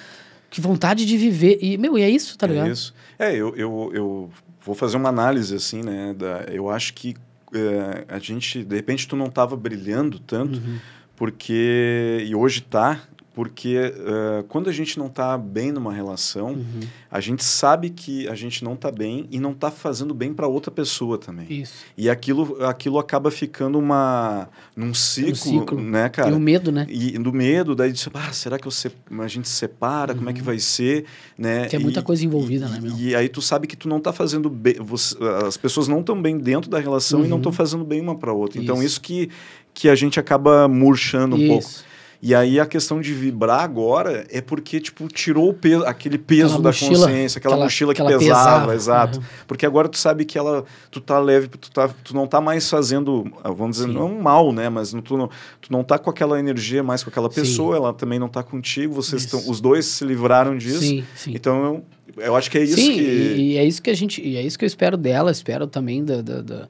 Que 0.50 0.60
vontade 0.60 1.06
de 1.06 1.18
viver. 1.18 1.60
E, 1.62 1.78
meu, 1.78 2.00
e 2.00 2.02
é 2.02 2.10
isso, 2.10 2.36
tá 2.36 2.48
ligado? 2.48 2.70
É 2.70 2.72
isso. 2.72 2.96
É, 3.20 3.32
eu, 3.32 3.56
eu, 3.56 3.92
eu 3.94 4.30
vou 4.66 4.74
fazer 4.74 4.98
uma 4.98 5.10
análise, 5.10 5.54
assim, 5.54 5.84
né? 5.84 6.16
Da, 6.18 6.46
eu 6.52 6.68
acho 6.68 6.96
que 6.96 7.16
é, 7.54 8.06
a 8.08 8.18
gente... 8.18 8.64
De 8.64 8.76
repente, 8.76 9.08
tu 9.08 9.16
não 9.16 9.30
tava 9.30 9.56
brilhando 9.56 10.18
tanto, 10.18 10.58
uhum. 10.58 10.80
porque... 11.16 12.26
E 12.28 12.34
hoje 12.34 12.62
tá, 12.62 13.02
porque 13.34 13.78
uh, 13.78 14.44
quando 14.50 14.70
a 14.70 14.74
gente 14.74 15.00
não 15.00 15.08
está 15.08 15.38
bem 15.38 15.72
numa 15.72 15.94
relação, 15.94 16.50
uhum. 16.50 16.82
a 17.10 17.20
gente 17.22 17.44
sabe 17.44 17.90
que 17.90 18.28
a 18.28 18.36
gente 18.36 18.64
não 18.64 18.74
está 18.74 18.92
bem 18.92 19.26
e 19.32 19.40
não 19.40 19.52
está 19.52 19.72
fazendo 19.72 20.14
bem 20.14 20.34
para 20.34 20.48
outra 20.48 20.70
pessoa 20.70 21.18
também. 21.18 21.48
Isso. 21.50 21.86
E 21.98 22.10
aquilo, 22.10 22.64
aquilo 22.66 23.00
acaba 23.00 23.32
ficando 23.32 23.80
uma 23.80 24.50
num 24.76 24.94
ciclo, 24.94 25.32
um 25.32 25.36
ciclo. 25.36 25.82
né, 25.82 26.10
cara? 26.10 26.30
E 26.30 26.34
o 26.34 26.40
medo, 26.40 26.72
né? 26.72 26.86
E 26.90 27.18
do 27.18 27.32
medo, 27.32 27.74
daí 27.74 27.94
de, 27.94 28.06
ah, 28.14 28.34
será 28.34 28.60
que 28.60 28.68
eu 28.68 28.72
se, 28.72 28.92
a 29.20 29.28
gente 29.28 29.48
se 29.48 29.56
separa? 29.56 30.12
Uhum. 30.12 30.20
Como 30.20 30.30
é 30.30 30.34
que 30.34 30.40
uhum. 30.40 30.46
vai 30.46 30.60
ser, 30.60 31.06
né? 31.38 31.66
Tem 31.66 31.80
muita 31.80 32.02
e, 32.02 32.04
coisa 32.04 32.26
envolvida, 32.26 32.66
e, 32.66 32.70
né, 32.70 32.80
meu? 32.82 32.98
E 32.98 33.16
aí 33.16 33.30
tu 33.30 33.42
sabe 33.42 33.66
que 33.66 33.78
tu 33.78 33.88
não 33.88 33.98
está 33.98 34.12
fazendo 34.12 34.50
bem, 34.50 34.76
você, 34.80 35.16
as 35.48 35.56
pessoas 35.56 35.88
não 35.88 36.02
estão 36.02 36.22
bem 36.22 36.38
dentro 36.38 36.70
da 36.70 36.80
relação 36.80 37.20
uhum. 37.20 37.26
e 37.26 37.30
não 37.30 37.38
estão 37.38 37.52
uhum. 37.52 37.56
fazendo 37.56 37.86
bem 37.86 38.02
uma 38.02 38.18
para 38.18 38.34
outra. 38.34 38.62
Então, 38.62 38.76
isso. 38.76 38.82
Então 38.82 38.86
isso 38.86 39.02
que 39.02 39.30
que 39.74 39.90
a 39.90 39.96
gente 39.96 40.20
acaba 40.20 40.68
murchando 40.68 41.36
um 41.36 41.40
isso. 41.40 41.50
pouco. 41.50 41.91
E 42.24 42.36
aí 42.36 42.60
a 42.60 42.68
questão 42.68 43.02
de 43.02 43.16
vibrar 43.16 43.62
agora 43.62 44.28
é 44.30 44.42
porque, 44.42 44.80
tipo, 44.80 45.08
tirou 45.08 45.50
o 45.50 45.54
peso, 45.56 45.84
aquele 45.86 46.20
peso 46.20 46.54
aquela 46.54 46.62
da 46.62 46.70
mochila, 46.70 47.08
consciência, 47.08 47.40
aquela, 47.40 47.56
aquela 47.56 47.66
mochila 47.66 47.94
que 47.96 48.04
pesava, 48.04 48.20
pesava, 48.20 48.76
exato. 48.76 49.18
Uhum. 49.18 49.26
Porque 49.48 49.66
agora 49.66 49.90
tu 49.90 49.98
sabe 49.98 50.24
que 50.24 50.38
ela, 50.38 50.64
tu 50.92 51.02
tá 51.02 51.18
leve, 51.18 51.48
tu, 51.48 51.72
tá, 51.72 51.90
tu 52.04 52.14
não 52.14 52.28
tá 52.28 52.40
mais 52.40 52.70
fazendo, 52.70 53.26
vamos 53.44 53.78
dizer, 53.78 53.88
Sim. 53.88 53.96
não 53.96 54.22
mal, 54.22 54.54
né? 54.54 54.70
Mas 54.70 54.92
tu 55.04 55.18
não, 55.18 55.30
tu 55.60 55.72
não 55.72 55.84
tá 55.84 55.98
com 55.98 56.12
aquela 56.12 56.40
energia 56.40 56.84
mais 56.84 57.04
com 57.04 57.10
aquela 57.10 57.28
pessoa, 57.28 57.76
Sim. 57.76 57.82
ela 57.82 57.94
também 57.94 58.20
não 58.20 58.30
tá 58.30 58.44
contigo, 58.44 58.94
vocês 58.94 59.24
estão, 59.24 59.50
os 59.50 59.60
dois 59.60 59.88
se 59.88 60.06
livraram 60.06 60.56
disso. 60.56 60.82
Sim, 60.82 61.04
Sim. 61.16 61.34
Então 61.34 61.84
eu, 62.18 62.24
eu 62.24 62.36
acho 62.36 62.52
que 62.52 62.60
é 62.60 62.64
isso 62.64 62.76
Sim, 62.76 62.94
que... 62.94 63.02
e, 63.02 63.54
e 63.54 63.58
é 63.58 63.66
isso 63.66 63.82
que 63.82 63.90
a 63.90 63.96
gente, 63.96 64.22
e 64.22 64.38
é 64.38 64.44
isso 64.44 64.60
que 64.60 64.66
eu 64.66 64.68
espero 64.68 64.96
dela, 64.96 65.32
espero 65.32 65.66
também 65.66 66.06
da, 66.06 66.22
da, 66.22 66.42
da 66.42 66.68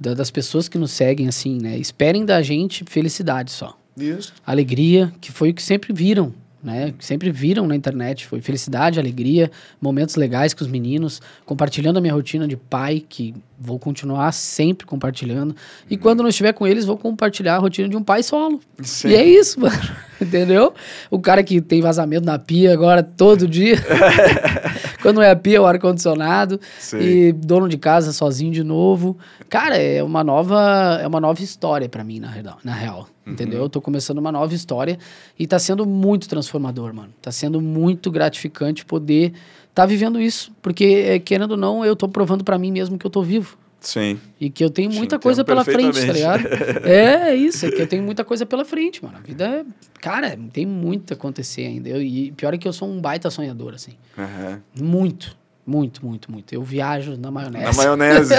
das 0.00 0.30
pessoas 0.30 0.68
que 0.68 0.78
nos 0.78 0.92
seguem, 0.92 1.26
assim, 1.26 1.58
né? 1.60 1.76
Esperem 1.76 2.24
da 2.24 2.40
gente 2.40 2.84
felicidade 2.84 3.50
só. 3.50 3.76
Isso. 3.98 4.32
Alegria, 4.46 5.12
que 5.20 5.32
foi 5.32 5.50
o 5.50 5.54
que 5.54 5.62
sempre 5.62 5.92
viram, 5.92 6.32
né? 6.62 6.92
Que 6.96 7.04
sempre 7.04 7.30
viram 7.30 7.66
na 7.66 7.76
internet. 7.76 8.26
Foi 8.26 8.40
felicidade, 8.40 8.98
alegria, 8.98 9.50
momentos 9.80 10.16
legais 10.16 10.52
com 10.52 10.64
os 10.64 10.70
meninos, 10.70 11.20
compartilhando 11.44 11.98
a 11.98 12.00
minha 12.00 12.12
rotina 12.12 12.48
de 12.48 12.56
pai, 12.56 13.04
que 13.06 13.34
vou 13.58 13.78
continuar 13.78 14.32
sempre 14.32 14.86
compartilhando. 14.86 15.54
E 15.88 15.94
uhum. 15.94 16.00
quando 16.00 16.22
não 16.22 16.28
estiver 16.28 16.52
com 16.52 16.66
eles, 16.66 16.84
vou 16.84 16.96
compartilhar 16.96 17.56
a 17.56 17.58
rotina 17.58 17.88
de 17.88 17.96
um 17.96 18.02
pai 18.02 18.22
solo. 18.22 18.60
Sim. 18.82 19.08
E 19.08 19.14
é 19.14 19.24
isso, 19.24 19.60
mano. 19.60 19.76
Entendeu? 20.20 20.74
O 21.10 21.20
cara 21.20 21.42
que 21.44 21.60
tem 21.60 21.80
vazamento 21.80 22.26
na 22.26 22.38
pia 22.38 22.72
agora 22.72 23.02
todo 23.02 23.46
dia. 23.46 23.76
quando 25.02 25.16
não 25.16 25.22
é 25.22 25.30
a 25.30 25.36
pia, 25.36 25.58
é 25.58 25.60
o 25.60 25.66
ar-condicionado. 25.66 26.60
E 27.02 27.32
dono 27.32 27.68
de 27.68 27.78
casa 27.78 28.12
sozinho 28.12 28.52
de 28.52 28.64
novo. 28.64 29.16
Cara, 29.48 29.76
é 29.76 30.02
uma 30.02 30.24
nova, 30.24 30.98
é 31.02 31.06
uma 31.06 31.20
nova 31.20 31.42
história 31.42 31.88
para 31.88 32.02
mim, 32.04 32.20
na, 32.20 32.32
na 32.64 32.74
real. 32.74 33.08
Uhum. 33.26 33.32
Entendeu? 33.32 33.60
Eu 33.60 33.68
tô 33.68 33.80
começando 33.80 34.18
uma 34.18 34.32
nova 34.32 34.54
história 34.54 34.98
e 35.38 35.46
tá 35.46 35.58
sendo 35.58 35.86
muito 35.86 36.28
transformador, 36.28 36.92
mano. 36.94 37.10
Tá 37.20 37.30
sendo 37.30 37.60
muito 37.60 38.10
gratificante 38.10 38.84
poder 38.84 39.32
tá 39.78 39.86
vivendo 39.86 40.20
isso. 40.20 40.50
Porque, 40.60 41.04
é, 41.06 41.18
querendo 41.20 41.52
ou 41.52 41.56
não, 41.56 41.84
eu 41.84 41.94
tô 41.94 42.08
provando 42.08 42.42
para 42.42 42.58
mim 42.58 42.72
mesmo 42.72 42.98
que 42.98 43.06
eu 43.06 43.10
tô 43.10 43.22
vivo. 43.22 43.56
Sim. 43.80 44.18
E 44.40 44.50
que 44.50 44.64
eu 44.64 44.70
tenho 44.70 44.90
muita 44.90 45.18
coisa 45.18 45.44
pela 45.44 45.64
frente, 45.64 46.04
tá 46.04 46.12
ligado? 46.12 46.46
é, 46.84 47.30
é 47.30 47.36
isso, 47.36 47.64
é 47.64 47.70
que 47.70 47.80
eu 47.80 47.86
tenho 47.86 48.02
muita 48.02 48.24
coisa 48.24 48.44
pela 48.44 48.64
frente, 48.64 49.04
mano. 49.04 49.16
A 49.18 49.20
vida 49.20 49.44
é. 49.46 49.64
Cara, 50.00 50.38
tem 50.52 50.66
muito 50.66 51.12
a 51.12 51.16
acontecer 51.16 51.62
ainda. 51.62 51.88
Eu, 51.88 52.02
e 52.02 52.32
pior 52.32 52.54
é 52.54 52.58
que 52.58 52.66
eu 52.66 52.72
sou 52.72 52.88
um 52.88 53.00
baita 53.00 53.30
sonhador, 53.30 53.74
assim. 53.74 53.92
Uhum. 54.16 54.86
Muito. 54.86 55.36
Muito, 55.64 56.04
muito, 56.04 56.32
muito. 56.32 56.52
Eu 56.54 56.62
viajo 56.62 57.16
na 57.18 57.30
maionese. 57.30 57.66
Na 57.66 57.72
maionese. 57.72 58.34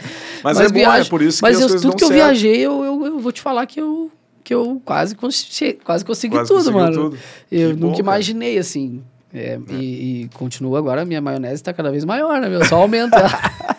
mas, 0.42 0.56
mas, 0.56 0.60
é 0.60 0.68
viajo, 0.72 0.96
bom, 0.96 1.06
é 1.06 1.10
por 1.10 1.22
isso 1.22 1.40
mas 1.42 1.58
que 1.58 1.62
eu, 1.62 1.66
as 1.66 1.72
coisas 1.72 1.82
tudo 1.82 1.96
que 1.96 2.04
eu 2.04 2.08
certo. 2.08 2.18
viajei, 2.18 2.56
eu, 2.56 2.82
eu, 2.82 3.06
eu, 3.06 3.18
vou 3.18 3.30
te 3.30 3.42
falar 3.42 3.66
que 3.66 3.78
eu, 3.78 4.10
que 4.42 4.54
eu 4.54 4.80
quase, 4.82 5.14
quase 5.14 6.04
consegui 6.04 6.34
quase 6.34 6.48
tudo, 6.48 6.72
mano. 6.72 7.10
Tudo. 7.10 7.18
Eu 7.52 7.74
que 7.74 7.80
nunca 7.80 7.96
bom, 7.96 8.00
imaginei, 8.00 8.56
assim. 8.56 9.02
É, 9.32 9.58
é. 9.68 9.74
E, 9.74 10.22
e, 10.22 10.28
continua 10.32 10.78
agora, 10.78 11.04
minha 11.04 11.20
maionese 11.20 11.56
está 11.56 11.72
cada 11.72 11.90
vez 11.90 12.04
maior, 12.04 12.40
né, 12.40 12.48
meu? 12.48 12.64
Só 12.64 12.76
aumenta. 12.76 13.18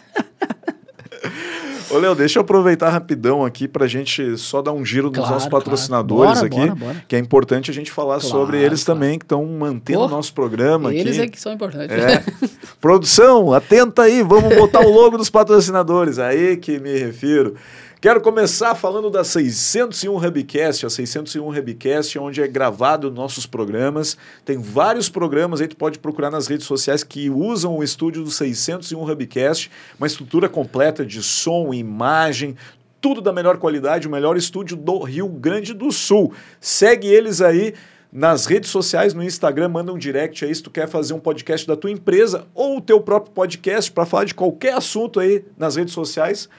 Ô, 1.91 1.97
Léo, 1.97 2.15
deixa 2.15 2.39
eu 2.39 2.41
aproveitar 2.41 2.89
rapidão 2.89 3.43
aqui 3.43 3.67
para 3.67 3.85
a 3.85 3.87
gente 3.87 4.37
só 4.37 4.61
dar 4.61 4.71
um 4.71 4.85
giro 4.85 5.09
dos 5.09 5.19
claro, 5.19 5.33
nossos 5.33 5.49
patrocinadores 5.49 6.39
claro. 6.39 6.49
bora, 6.49 6.63
aqui, 6.63 6.79
bora, 6.79 6.93
bora. 6.93 7.05
que 7.07 7.15
é 7.15 7.19
importante 7.19 7.69
a 7.69 7.73
gente 7.73 7.91
falar 7.91 8.19
claro, 8.19 8.27
sobre 8.27 8.61
eles 8.61 8.85
também, 8.85 9.19
que 9.19 9.25
estão 9.25 9.45
mantendo 9.45 10.01
o 10.01 10.07
nosso 10.07 10.33
programa 10.33 10.89
eles 10.89 11.01
aqui. 11.01 11.09
Eles 11.09 11.19
é 11.19 11.27
que 11.27 11.41
são 11.41 11.51
importantes. 11.51 11.95
É. 11.95 12.23
Produção, 12.79 13.53
atenta 13.53 14.03
aí, 14.03 14.23
vamos 14.23 14.55
botar 14.55 14.79
o 14.79 14.89
logo 14.89 15.17
dos 15.17 15.29
patrocinadores, 15.29 16.17
aí 16.17 16.55
que 16.55 16.79
me 16.79 16.97
refiro. 16.97 17.55
Quero 18.01 18.19
começar 18.19 18.73
falando 18.73 19.11
da 19.11 19.23
601 19.23 20.17
Hubcast, 20.17 20.87
a 20.87 20.89
601 20.89 21.47
Hubcast, 21.47 22.17
onde 22.17 22.41
é 22.41 22.47
gravado 22.47 23.11
nossos 23.11 23.45
programas. 23.45 24.17
Tem 24.43 24.57
vários 24.57 25.07
programas 25.07 25.61
aí, 25.61 25.67
tu 25.67 25.77
pode 25.77 25.99
procurar 25.99 26.31
nas 26.31 26.47
redes 26.47 26.65
sociais 26.65 27.03
que 27.03 27.29
usam 27.29 27.77
o 27.77 27.83
estúdio 27.83 28.23
do 28.23 28.31
601 28.31 29.07
Hubcast, 29.07 29.69
uma 29.99 30.07
estrutura 30.07 30.49
completa 30.49 31.05
de 31.05 31.21
som, 31.21 31.71
imagem, 31.75 32.57
tudo 32.99 33.21
da 33.21 33.31
melhor 33.31 33.59
qualidade, 33.59 34.07
o 34.07 34.11
melhor 34.11 34.35
estúdio 34.35 34.75
do 34.75 35.03
Rio 35.03 35.27
Grande 35.27 35.71
do 35.71 35.91
Sul. 35.91 36.33
Segue 36.59 37.05
eles 37.05 37.39
aí 37.39 37.75
nas 38.11 38.47
redes 38.47 38.71
sociais, 38.71 39.13
no 39.13 39.21
Instagram, 39.21 39.69
manda 39.69 39.93
um 39.93 39.97
direct 39.99 40.43
aí 40.43 40.55
se 40.55 40.63
tu 40.63 40.71
quer 40.71 40.89
fazer 40.89 41.13
um 41.13 41.19
podcast 41.19 41.67
da 41.67 41.75
tua 41.75 41.91
empresa 41.91 42.47
ou 42.55 42.77
o 42.77 42.81
teu 42.81 42.99
próprio 42.99 43.31
podcast 43.31 43.91
para 43.91 44.07
falar 44.07 44.23
de 44.23 44.33
qualquer 44.33 44.73
assunto 44.73 45.19
aí 45.19 45.45
nas 45.55 45.75
redes 45.75 45.93
sociais. 45.93 46.49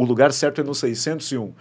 O 0.00 0.04
lugar 0.06 0.32
certo 0.32 0.62
é 0.62 0.64
no 0.64 0.74
601. 0.74 1.52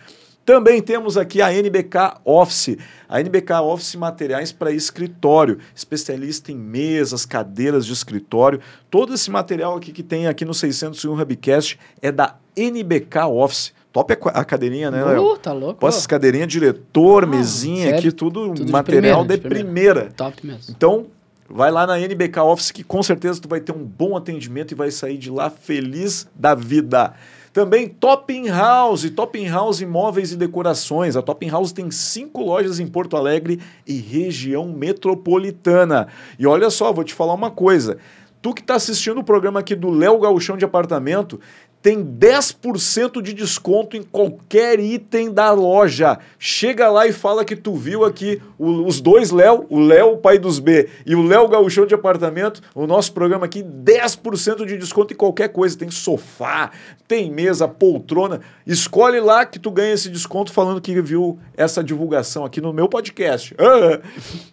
Também 0.45 0.81
temos 0.81 1.17
aqui 1.17 1.41
a 1.41 1.53
NBK 1.53 2.21
Office. 2.23 2.77
A 3.07 3.19
NBK 3.19 3.55
Office 3.61 3.95
Materiais 3.95 4.53
para 4.53 4.71
escritório, 4.71 5.59
especialista 5.75 6.49
em 6.49 6.55
mesas, 6.55 7.25
cadeiras 7.25 7.85
de 7.85 7.91
escritório. 7.91 8.61
Todo 8.89 9.13
esse 9.13 9.29
material 9.29 9.75
aqui 9.75 9.91
que 9.91 10.01
tem 10.01 10.25
aqui 10.25 10.45
no 10.45 10.53
601 10.53 11.21
Hubcast 11.21 11.77
é 12.01 12.13
da 12.13 12.37
NBK 12.55 13.25
Office. 13.29 13.73
Top 13.91 14.17
a 14.27 14.45
cadeirinha, 14.45 14.89
né, 14.89 15.03
Léo? 15.03 15.33
Uh, 15.33 15.37
tá 15.37 15.51
louco. 15.51 15.81
Posso 15.81 16.07
cadeirinha, 16.07 16.47
diretor, 16.47 17.25
ah, 17.25 17.27
mesinha 17.27 17.87
sério? 17.87 17.99
aqui, 17.99 18.11
tudo, 18.13 18.53
tudo 18.53 18.71
material 18.71 19.25
de 19.25 19.37
primeira, 19.37 19.41
de 19.41 19.49
primeira. 19.49 20.01
primeira. 20.01 20.15
Top 20.15 20.47
mesmo. 20.47 20.73
Então, 20.75 21.07
vai 21.49 21.71
lá 21.71 21.85
na 21.85 21.99
NBK 21.99 22.39
Office 22.39 22.71
que 22.71 22.83
com 22.83 23.03
certeza 23.03 23.41
tu 23.41 23.49
vai 23.49 23.59
ter 23.59 23.73
um 23.73 23.83
bom 23.83 24.15
atendimento 24.15 24.71
e 24.71 24.75
vai 24.75 24.91
sair 24.91 25.17
de 25.17 25.29
lá 25.29 25.49
feliz 25.49 26.27
da 26.33 26.55
vida. 26.55 27.13
Também 27.51 27.87
Topping 27.87 28.47
House, 28.47 29.09
Topping 29.09 29.47
House 29.47 29.81
Imóveis 29.81 30.31
e 30.31 30.37
Decorações. 30.37 31.15
A 31.15 31.21
Topping 31.21 31.49
House 31.49 31.71
tem 31.71 31.89
cinco 31.89 32.41
lojas 32.41 32.79
em 32.79 32.87
Porto 32.87 33.17
Alegre 33.17 33.59
e 33.87 33.95
região 33.99 34.67
metropolitana. 34.67 36.07
E 36.37 36.45
olha 36.45 36.69
só, 36.69 36.93
vou 36.93 37.03
te 37.03 37.13
falar 37.13 37.33
uma 37.33 37.51
coisa. 37.51 37.97
Tu 38.41 38.53
que 38.53 38.61
está 38.61 38.75
assistindo 38.75 39.19
o 39.19 39.23
programa 39.23 39.59
aqui 39.59 39.75
do 39.75 39.89
Léo 39.89 40.17
Gauchão 40.19 40.55
de 40.55 40.63
Apartamento, 40.63 41.41
tem 41.81 42.03
10% 42.03 43.21
de 43.21 43.33
desconto 43.33 43.95
em 43.95 44.03
qualquer 44.03 44.79
item 44.79 45.31
da 45.31 45.51
loja. 45.51 46.19
Chega 46.37 46.89
lá 46.89 47.07
e 47.07 47.13
fala 47.13 47.45
que 47.45 47.55
tu 47.55 47.75
viu 47.75 48.03
aqui 48.03 48.41
o, 48.57 48.85
os 48.85 48.99
dois 48.99 49.31
Léo, 49.31 49.65
o 49.69 49.79
Léo, 49.79 50.17
pai 50.17 50.37
dos 50.37 50.59
B, 50.59 50.89
e 51.05 51.15
o 51.15 51.23
Léo 51.23 51.47
Gauchão 51.47 51.85
de 51.85 51.93
Apartamento, 51.93 52.61
o 52.75 52.85
nosso 52.85 53.13
programa 53.13 53.45
aqui, 53.45 53.63
10% 53.63 54.65
de 54.65 54.77
desconto 54.77 55.13
em 55.13 55.17
qualquer 55.17 55.49
coisa. 55.49 55.77
Tem 55.77 55.89
sofá, 55.89 56.71
tem 57.07 57.31
mesa, 57.31 57.67
poltrona. 57.67 58.41
Escolhe 58.67 59.19
lá 59.19 59.45
que 59.45 59.59
tu 59.59 59.71
ganha 59.71 59.93
esse 59.93 60.09
desconto 60.09 60.51
falando 60.51 60.81
que 60.81 61.01
viu 61.01 61.39
essa 61.55 61.83
divulgação 61.83 62.43
aqui 62.43 62.59
no 62.59 62.73
meu 62.73 62.89
podcast. 62.89 63.55
Ah! 63.69 64.49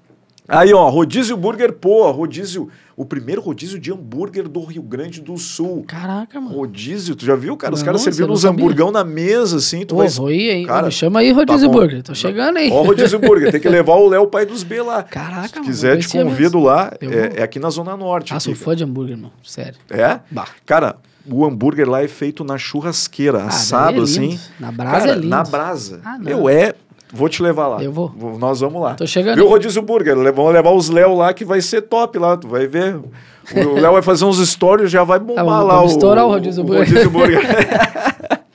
Aí, 0.48 0.72
ó, 0.72 0.88
rodízio 0.88 1.36
burger, 1.36 1.72
pô, 1.72 2.10
rodízio, 2.12 2.68
o 2.96 3.04
primeiro 3.04 3.40
rodízio 3.42 3.78
de 3.78 3.92
hambúrguer 3.92 4.48
do 4.48 4.64
Rio 4.64 4.82
Grande 4.82 5.20
do 5.20 5.36
Sul. 5.36 5.84
Caraca, 5.86 6.40
mano. 6.40 6.54
Rodízio, 6.54 7.16
tu 7.16 7.24
já 7.24 7.34
viu, 7.34 7.56
cara? 7.56 7.74
Os 7.74 7.82
caras 7.82 8.00
servindo 8.02 8.32
uns 8.32 8.44
hamburgão 8.44 8.92
na 8.92 9.02
mesa, 9.04 9.56
assim. 9.56 9.84
Tu 9.84 9.94
Pô, 9.94 10.02
vai... 10.02 10.08
vou 10.08 10.30
ir, 10.30 10.50
hein? 10.50 10.66
Cara, 10.66 10.86
Me 10.86 10.92
chama 10.92 11.20
aí, 11.20 11.32
rodízio 11.32 11.68
tá 11.68 11.72
burger. 11.72 12.02
Tô 12.02 12.14
chegando 12.14 12.58
aí. 12.58 12.70
Ó, 12.70 12.82
rodízio 12.82 13.18
burger. 13.18 13.50
Tem 13.50 13.60
que 13.60 13.68
levar 13.68 13.94
o 13.94 14.08
Léo, 14.08 14.26
pai 14.28 14.46
dos 14.46 14.62
B 14.62 14.80
lá. 14.82 15.02
Caraca, 15.02 15.60
Se 15.60 15.66
quiser, 15.66 15.98
te 15.98 16.08
convido 16.08 16.58
mesmo. 16.58 16.64
lá. 16.64 16.92
É, 17.00 17.40
é, 17.40 17.42
aqui 17.42 17.58
na 17.58 17.70
Zona 17.70 17.96
Norte. 17.96 18.32
Ah, 18.32 18.40
sou 18.40 18.54
fã 18.54 18.76
de 18.76 18.84
hambúrguer, 18.84 19.16
mano. 19.16 19.32
Sério. 19.42 19.74
É? 19.90 20.20
Bah. 20.30 20.48
Cara, 20.64 20.96
o 21.28 21.44
hambúrguer 21.44 21.88
lá 21.88 22.02
é 22.02 22.08
feito 22.08 22.44
na 22.44 22.56
churrasqueira, 22.56 23.42
ah, 23.42 23.46
assado, 23.48 24.00
é 24.00 24.04
assim. 24.04 24.38
Na 24.60 24.70
brasa 24.70 24.98
cara, 25.00 25.10
é 25.10 25.14
lindo. 25.16 25.28
Na 25.28 25.42
brasa. 25.42 26.00
Ah, 26.04 26.18
Meu, 26.18 26.48
é 26.48 26.74
Vou 27.12 27.28
te 27.28 27.42
levar 27.42 27.68
lá. 27.68 27.82
Eu 27.82 27.92
vou. 27.92 28.12
Nós 28.38 28.60
vamos 28.60 28.82
lá. 28.82 28.94
Tô 28.94 29.06
chegando. 29.06 29.36
Viu 29.36 29.46
o 29.46 29.48
Rodízio 29.48 29.82
Burger? 29.82 30.16
Vamos 30.32 30.52
levar 30.52 30.72
os 30.72 30.88
Léo 30.88 31.14
lá 31.14 31.32
que 31.32 31.44
vai 31.44 31.60
ser 31.60 31.82
top 31.82 32.18
lá. 32.18 32.36
Tu 32.36 32.48
vai 32.48 32.66
ver. 32.66 32.96
O 32.96 33.80
Léo 33.80 33.92
vai 33.92 34.02
fazer 34.02 34.24
uns 34.24 34.38
stories 34.38 34.90
já 34.90 35.04
vai 35.04 35.18
bombar 35.18 35.44
ah, 35.44 35.62
lá. 35.62 35.74
Vamos 35.76 35.92
o, 35.92 35.96
estourar 35.96 36.26
o 36.26 36.28
Rodízio 36.28 36.64
Burger. 36.64 36.82
O 36.82 36.86
Rodízio 36.86 37.10
Burger. 37.10 37.40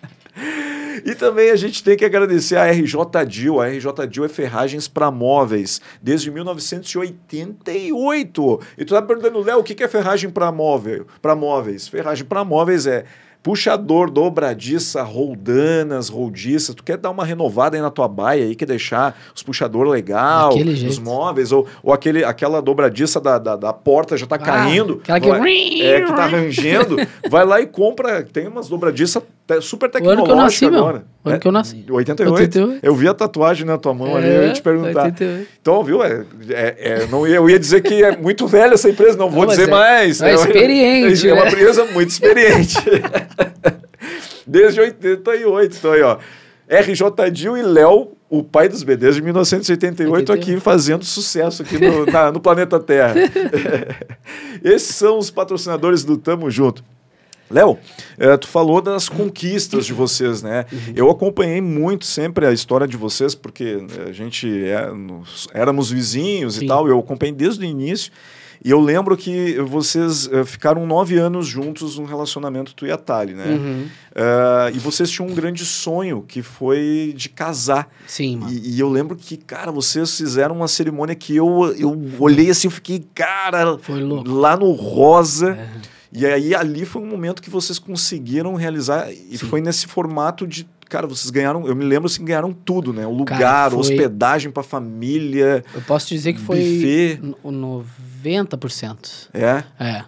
E 1.03 1.15
também 1.15 1.49
a 1.49 1.55
gente 1.55 1.83
tem 1.83 1.97
que 1.97 2.05
agradecer 2.05 2.55
a 2.55 2.71
RJ 2.71 3.25
Dil. 3.27 3.59
A 3.59 3.67
RJ 3.67 4.07
Dil 4.09 4.23
é 4.25 4.29
ferragens 4.29 4.87
para 4.87 5.09
móveis, 5.11 5.81
desde 6.01 6.31
1988. 6.31 8.59
E 8.77 8.85
tu 8.85 8.93
tá 8.93 9.01
perguntando, 9.01 9.39
Léo, 9.39 9.59
o 9.59 9.63
que 9.63 9.83
é 9.83 9.87
ferragem 9.87 10.29
para 10.29 10.51
móvel, 10.51 11.07
para 11.21 11.35
móveis? 11.35 11.87
Ferragem 11.87 12.25
para 12.25 12.43
móveis 12.43 12.85
é 12.85 13.05
Puxador, 13.43 14.11
dobradiça, 14.11 15.01
roldanas, 15.01 16.09
roldiças. 16.09 16.75
Tu 16.75 16.83
quer 16.83 16.97
dar 16.97 17.09
uma 17.09 17.25
renovada 17.25 17.75
aí 17.75 17.81
na 17.81 17.89
tua 17.89 18.07
baia 18.07 18.43
aí, 18.43 18.55
quer 18.55 18.67
deixar 18.67 19.19
os 19.35 19.41
puxador 19.41 19.87
legal, 19.87 20.53
os 20.55 20.99
móveis, 20.99 21.51
ou, 21.51 21.65
ou 21.81 21.91
aquele, 21.91 22.23
aquela 22.23 22.61
dobradiça 22.61 23.19
da, 23.19 23.39
da, 23.39 23.55
da 23.55 23.73
porta 23.73 24.15
já 24.15 24.27
tá 24.27 24.35
ah, 24.35 24.39
caindo. 24.39 25.01
Aquela 25.03 25.19
que... 25.19 25.29
Vai, 25.29 25.81
é, 25.81 26.01
que 26.01 26.13
tá 26.13 26.27
rangendo. 26.27 26.97
vai 27.29 27.43
lá 27.43 27.59
e 27.59 27.65
compra. 27.65 28.21
Tem 28.23 28.47
umas 28.47 28.69
dobradiças 28.69 29.23
super 29.59 29.89
tecnológicas 29.89 30.35
nasci, 30.35 30.65
agora. 30.65 30.99
Meu. 30.99 31.05
O 31.23 31.27
ano 31.29 31.35
é, 31.35 31.39
que 31.39 31.47
eu 31.47 31.51
nasci. 31.51 31.85
88. 31.89 32.33
88. 32.33 32.79
Eu 32.85 32.95
vi 32.95 33.07
a 33.07 33.13
tatuagem 33.13 33.65
na 33.65 33.77
tua 33.77 33.93
mão 33.93 34.17
é, 34.17 34.19
ali, 34.19 34.27
eu 34.29 34.43
ia 34.43 34.53
te 34.53 34.61
perguntar. 34.61 35.05
88. 35.05 35.47
Então, 35.61 35.83
viu? 35.83 36.03
É, 36.03 36.25
é, 36.49 36.75
é, 36.79 37.07
não 37.07 37.27
eu 37.27 37.49
ia 37.49 37.59
dizer 37.59 37.81
que 37.81 38.03
é 38.03 38.15
muito 38.15 38.47
velha 38.47 38.75
essa 38.75 38.89
empresa, 38.89 39.17
não, 39.17 39.25
não 39.25 39.31
vou 39.31 39.45
dizer 39.45 39.67
é 39.67 39.71
mais. 39.71 40.21
É, 40.21 40.33
experiente. 40.33 41.27
É, 41.27 41.33
uma 41.33 41.43
né? 41.43 41.51
empresa 41.51 41.85
muito 41.85 42.09
experiente. 42.09 42.77
Desde 44.47 44.79
88, 44.79 45.77
então 45.77 45.91
aí, 45.91 46.01
ó. 46.01 46.17
RJ 46.71 47.29
Dil 47.31 47.57
e 47.57 47.61
Léo, 47.61 48.13
o 48.29 48.41
pai 48.41 48.69
dos 48.69 48.81
B, 48.81 48.95
desde 48.95 49.21
1988, 49.21 50.31
aqui 50.31 50.57
fazendo 50.57 51.03
sucesso 51.03 51.61
aqui 51.61 51.77
no, 51.77 52.05
na, 52.05 52.31
no 52.31 52.39
planeta 52.39 52.79
Terra. 52.79 53.13
Esses 54.63 54.95
são 54.95 55.17
os 55.17 55.29
patrocinadores 55.29 56.05
do 56.05 56.17
Tamo 56.17 56.49
Junto. 56.49 56.81
Léo, 57.51 57.77
é, 58.17 58.35
tu 58.37 58.47
falou 58.47 58.81
das 58.81 59.09
conquistas 59.09 59.85
de 59.85 59.93
vocês, 59.93 60.41
né? 60.41 60.65
Uhum. 60.71 60.93
Eu 60.95 61.09
acompanhei 61.09 61.61
muito 61.61 62.05
sempre 62.05 62.45
a 62.45 62.51
história 62.51 62.87
de 62.87 62.97
vocês, 62.97 63.35
porque 63.35 63.79
a 64.07 64.11
gente 64.11 64.47
é, 64.65 64.91
nos, 64.91 65.47
éramos 65.53 65.91
vizinhos 65.91 66.55
Sim. 66.55 66.65
e 66.65 66.67
tal, 66.67 66.87
eu 66.87 66.99
acompanhei 66.99 67.33
desde 67.33 67.65
o 67.65 67.67
início. 67.67 68.11
E 68.63 68.69
eu 68.69 68.79
lembro 68.79 69.17
que 69.17 69.59
vocês 69.61 70.27
uh, 70.27 70.45
ficaram 70.45 70.85
nove 70.85 71.17
anos 71.17 71.47
juntos 71.47 71.97
num 71.97 72.05
relacionamento 72.05 72.75
tu 72.75 72.85
e 72.85 72.91
a 72.91 72.97
Tali, 72.97 73.33
né? 73.33 73.45
Uhum. 73.47 73.87
Uh, 74.11 74.75
e 74.75 74.77
vocês 74.77 75.09
tinham 75.09 75.27
um 75.27 75.33
grande 75.33 75.65
sonho, 75.65 76.23
que 76.27 76.43
foi 76.43 77.11
de 77.17 77.27
casar. 77.27 77.89
Sim, 78.05 78.37
mano. 78.37 78.53
E, 78.53 78.75
e, 78.75 78.79
eu 78.79 78.87
lembro 78.87 79.15
que, 79.15 79.35
cara, 79.35 79.71
vocês 79.71 80.15
fizeram 80.15 80.55
uma 80.55 80.67
cerimônia 80.67 81.15
que 81.15 81.35
eu, 81.35 81.73
eu 81.75 81.99
olhei 82.19 82.51
assim, 82.51 82.67
eu 82.67 82.71
fiquei, 82.71 83.03
cara, 83.15 83.79
lá 84.27 84.55
no 84.55 84.71
Rosa. 84.73 85.53
É. 85.53 86.00
E 86.13 86.25
aí 86.25 86.53
ali 86.53 86.85
foi 86.85 87.01
um 87.01 87.05
momento 87.05 87.41
que 87.41 87.49
vocês 87.49 87.79
conseguiram 87.79 88.55
realizar, 88.55 89.11
e 89.11 89.37
Sim. 89.37 89.47
foi 89.47 89.61
nesse 89.61 89.87
formato 89.87 90.45
de 90.45 90.67
Cara, 90.91 91.07
vocês 91.07 91.29
ganharam, 91.29 91.65
eu 91.65 91.73
me 91.73 91.85
lembro 91.85 92.07
assim, 92.07 92.25
ganharam 92.25 92.51
tudo, 92.51 92.91
né? 92.91 93.07
O 93.07 93.13
lugar, 93.13 93.39
Cara, 93.39 93.71
foi... 93.71 93.79
hospedagem 93.79 94.51
para 94.51 94.61
família. 94.61 95.63
Eu 95.73 95.81
posso 95.83 96.09
dizer 96.09 96.33
que 96.33 96.41
foi 96.41 96.57
buffet. 96.57 97.21
90%. 97.45 99.29
É? 99.33 99.63
É. 99.79 100.03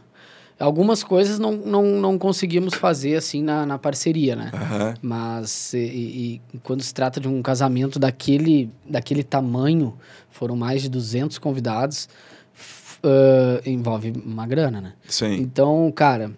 Algumas 0.59 1.01
coisas 1.01 1.39
não, 1.39 1.53
não, 1.53 1.83
não 1.83 2.17
conseguimos 2.17 2.73
fazer 2.73 3.15
assim 3.15 3.41
na, 3.41 3.65
na 3.65 3.79
parceria, 3.79 4.35
né? 4.35 4.51
Uhum. 4.53 4.93
Mas 5.01 5.73
e, 5.73 5.77
e, 5.77 6.41
quando 6.63 6.83
se 6.83 6.93
trata 6.93 7.17
de 7.21 7.29
um 7.29 7.41
casamento 7.41 7.97
daquele, 7.97 8.69
daquele 8.85 9.23
tamanho, 9.23 9.93
foram 10.29 10.57
mais 10.57 10.81
de 10.81 10.89
200 10.89 11.37
convidados, 11.37 12.09
uh, 13.03 13.69
envolve 13.69 14.11
uma 14.25 14.47
grana, 14.47 14.79
né? 14.79 14.93
Sim. 15.07 15.33
Então, 15.33 15.91
cara, 15.91 16.31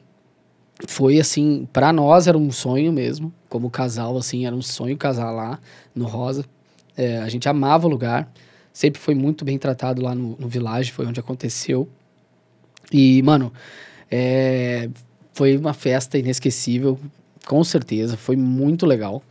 foi 0.88 1.19
assim, 1.19 1.67
para 1.71 1.93
nós 1.93 2.28
era 2.28 2.38
um 2.38 2.51
sonho 2.51 2.91
mesmo, 2.91 3.34
como 3.47 3.69
casal, 3.69 4.17
assim, 4.17 4.45
era 4.45 4.56
um 4.56 4.62
sonho 4.62 4.97
casar 4.97 5.32
lá 5.32 5.60
no 5.93 6.06
Rosa. 6.06 6.45
É, 6.97 7.17
a 7.19 7.30
gente 7.30 7.47
amava 7.47 7.88
o 7.88 7.89
lugar, 7.89 8.32
sempre 8.73 8.99
foi 8.99 9.15
muito 9.15 9.45
bem 9.45 9.58
tratado 9.58 10.01
lá 10.01 10.15
no, 10.15 10.36
no 10.38 10.47
Village, 10.47 10.91
foi 10.91 11.06
onde 11.06 11.19
aconteceu. 11.19 11.88
E, 12.91 13.21
mano, 13.23 13.51
é, 14.10 14.89
foi 15.34 15.58
uma 15.58 15.73
festa 15.73 16.17
inesquecível, 16.17 16.99
com 17.45 17.63
certeza, 17.63 18.17
foi 18.17 18.36
muito 18.36 18.86
legal. 18.86 19.21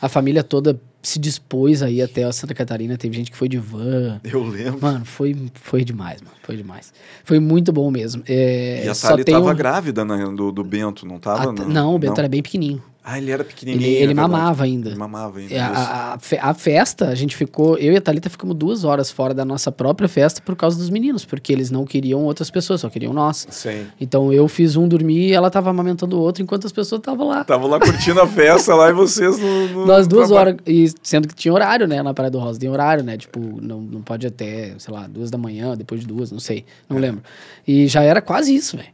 A 0.00 0.08
família 0.08 0.42
toda 0.42 0.80
se 1.08 1.18
dispôs 1.18 1.82
aí 1.82 2.02
até 2.02 2.24
a 2.24 2.32
Santa 2.32 2.54
Catarina. 2.54 2.96
Teve 2.96 3.16
gente 3.16 3.30
que 3.30 3.36
foi 3.36 3.48
de 3.48 3.58
van. 3.58 4.20
Eu 4.24 4.42
lembro. 4.42 4.80
Mano, 4.80 5.04
foi, 5.04 5.36
foi 5.54 5.84
demais, 5.84 6.20
mano. 6.20 6.34
Foi 6.42 6.56
demais. 6.56 6.92
Foi 7.24 7.38
muito 7.38 7.72
bom 7.72 7.90
mesmo. 7.90 8.22
É, 8.26 8.84
e 8.84 8.88
a 8.88 8.94
Thali 8.94 9.24
tava 9.24 9.50
um... 9.50 9.54
grávida 9.54 10.04
né, 10.04 10.24
do, 10.34 10.50
do 10.50 10.64
Bento, 10.64 11.06
não 11.06 11.18
tava? 11.18 11.50
A, 11.50 11.52
não, 11.52 11.94
o 11.94 11.98
Bento 11.98 12.12
não. 12.12 12.18
era 12.18 12.28
bem 12.28 12.42
pequenininho. 12.42 12.82
Ah, 13.06 13.18
ele 13.18 13.30
era 13.30 13.44
pequenininho. 13.44 13.86
Ele, 13.86 13.96
ele 13.96 14.12
é 14.12 14.14
mamava 14.14 14.64
ainda. 14.64 14.88
Ele 14.88 14.96
mamava 14.96 15.38
ainda. 15.38 15.54
É. 15.54 15.60
A, 15.60 16.14
a, 16.14 16.50
a 16.50 16.54
festa, 16.54 17.08
a 17.08 17.14
gente 17.14 17.36
ficou. 17.36 17.76
Eu 17.76 17.92
e 17.92 17.96
a 17.98 18.00
Thalita 18.00 18.30
ficamos 18.30 18.56
duas 18.56 18.82
horas 18.82 19.10
fora 19.10 19.34
da 19.34 19.44
nossa 19.44 19.70
própria 19.70 20.08
festa 20.08 20.40
por 20.40 20.56
causa 20.56 20.78
dos 20.78 20.88
meninos, 20.88 21.22
porque 21.22 21.52
eles 21.52 21.70
não 21.70 21.84
queriam 21.84 22.22
outras 22.22 22.50
pessoas, 22.50 22.80
só 22.80 22.88
queriam 22.88 23.12
nós. 23.12 23.46
Sim. 23.50 23.86
Então 24.00 24.32
eu 24.32 24.48
fiz 24.48 24.74
um 24.74 24.88
dormir 24.88 25.28
e 25.28 25.32
ela 25.34 25.50
tava 25.50 25.68
amamentando 25.68 26.16
o 26.16 26.20
outro 26.20 26.42
enquanto 26.42 26.66
as 26.66 26.72
pessoas 26.72 26.98
estavam 26.98 27.28
lá. 27.28 27.44
Tava 27.44 27.66
lá 27.66 27.78
curtindo 27.78 28.22
a 28.22 28.26
festa 28.26 28.74
lá 28.74 28.88
e 28.88 28.94
vocês 28.94 29.38
no. 29.38 29.68
no 29.68 29.84
Nós 29.84 30.08
duas 30.08 30.28
trabalho. 30.28 30.56
horas, 30.56 30.62
e 30.66 30.90
sendo 31.02 31.28
que 31.28 31.34
tinha 31.34 31.52
horário, 31.52 31.86
né, 31.86 32.02
na 32.02 32.14
Praia 32.14 32.30
do 32.30 32.38
Rosa, 32.38 32.58
tem 32.58 32.70
horário, 32.70 33.04
né, 33.04 33.18
tipo, 33.18 33.38
não, 33.60 33.82
não 33.82 34.00
pode 34.00 34.26
até, 34.26 34.74
sei 34.78 34.94
lá, 34.94 35.06
duas 35.06 35.30
da 35.30 35.36
manhã, 35.36 35.76
depois 35.76 36.00
de 36.00 36.06
duas, 36.06 36.32
não 36.32 36.40
sei, 36.40 36.64
não 36.88 36.96
lembro. 36.96 37.22
E 37.68 37.86
já 37.86 38.02
era 38.02 38.22
quase 38.22 38.54
isso, 38.54 38.78
velho. 38.78 38.88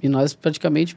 E 0.00 0.08
nós 0.08 0.34
praticamente 0.34 0.96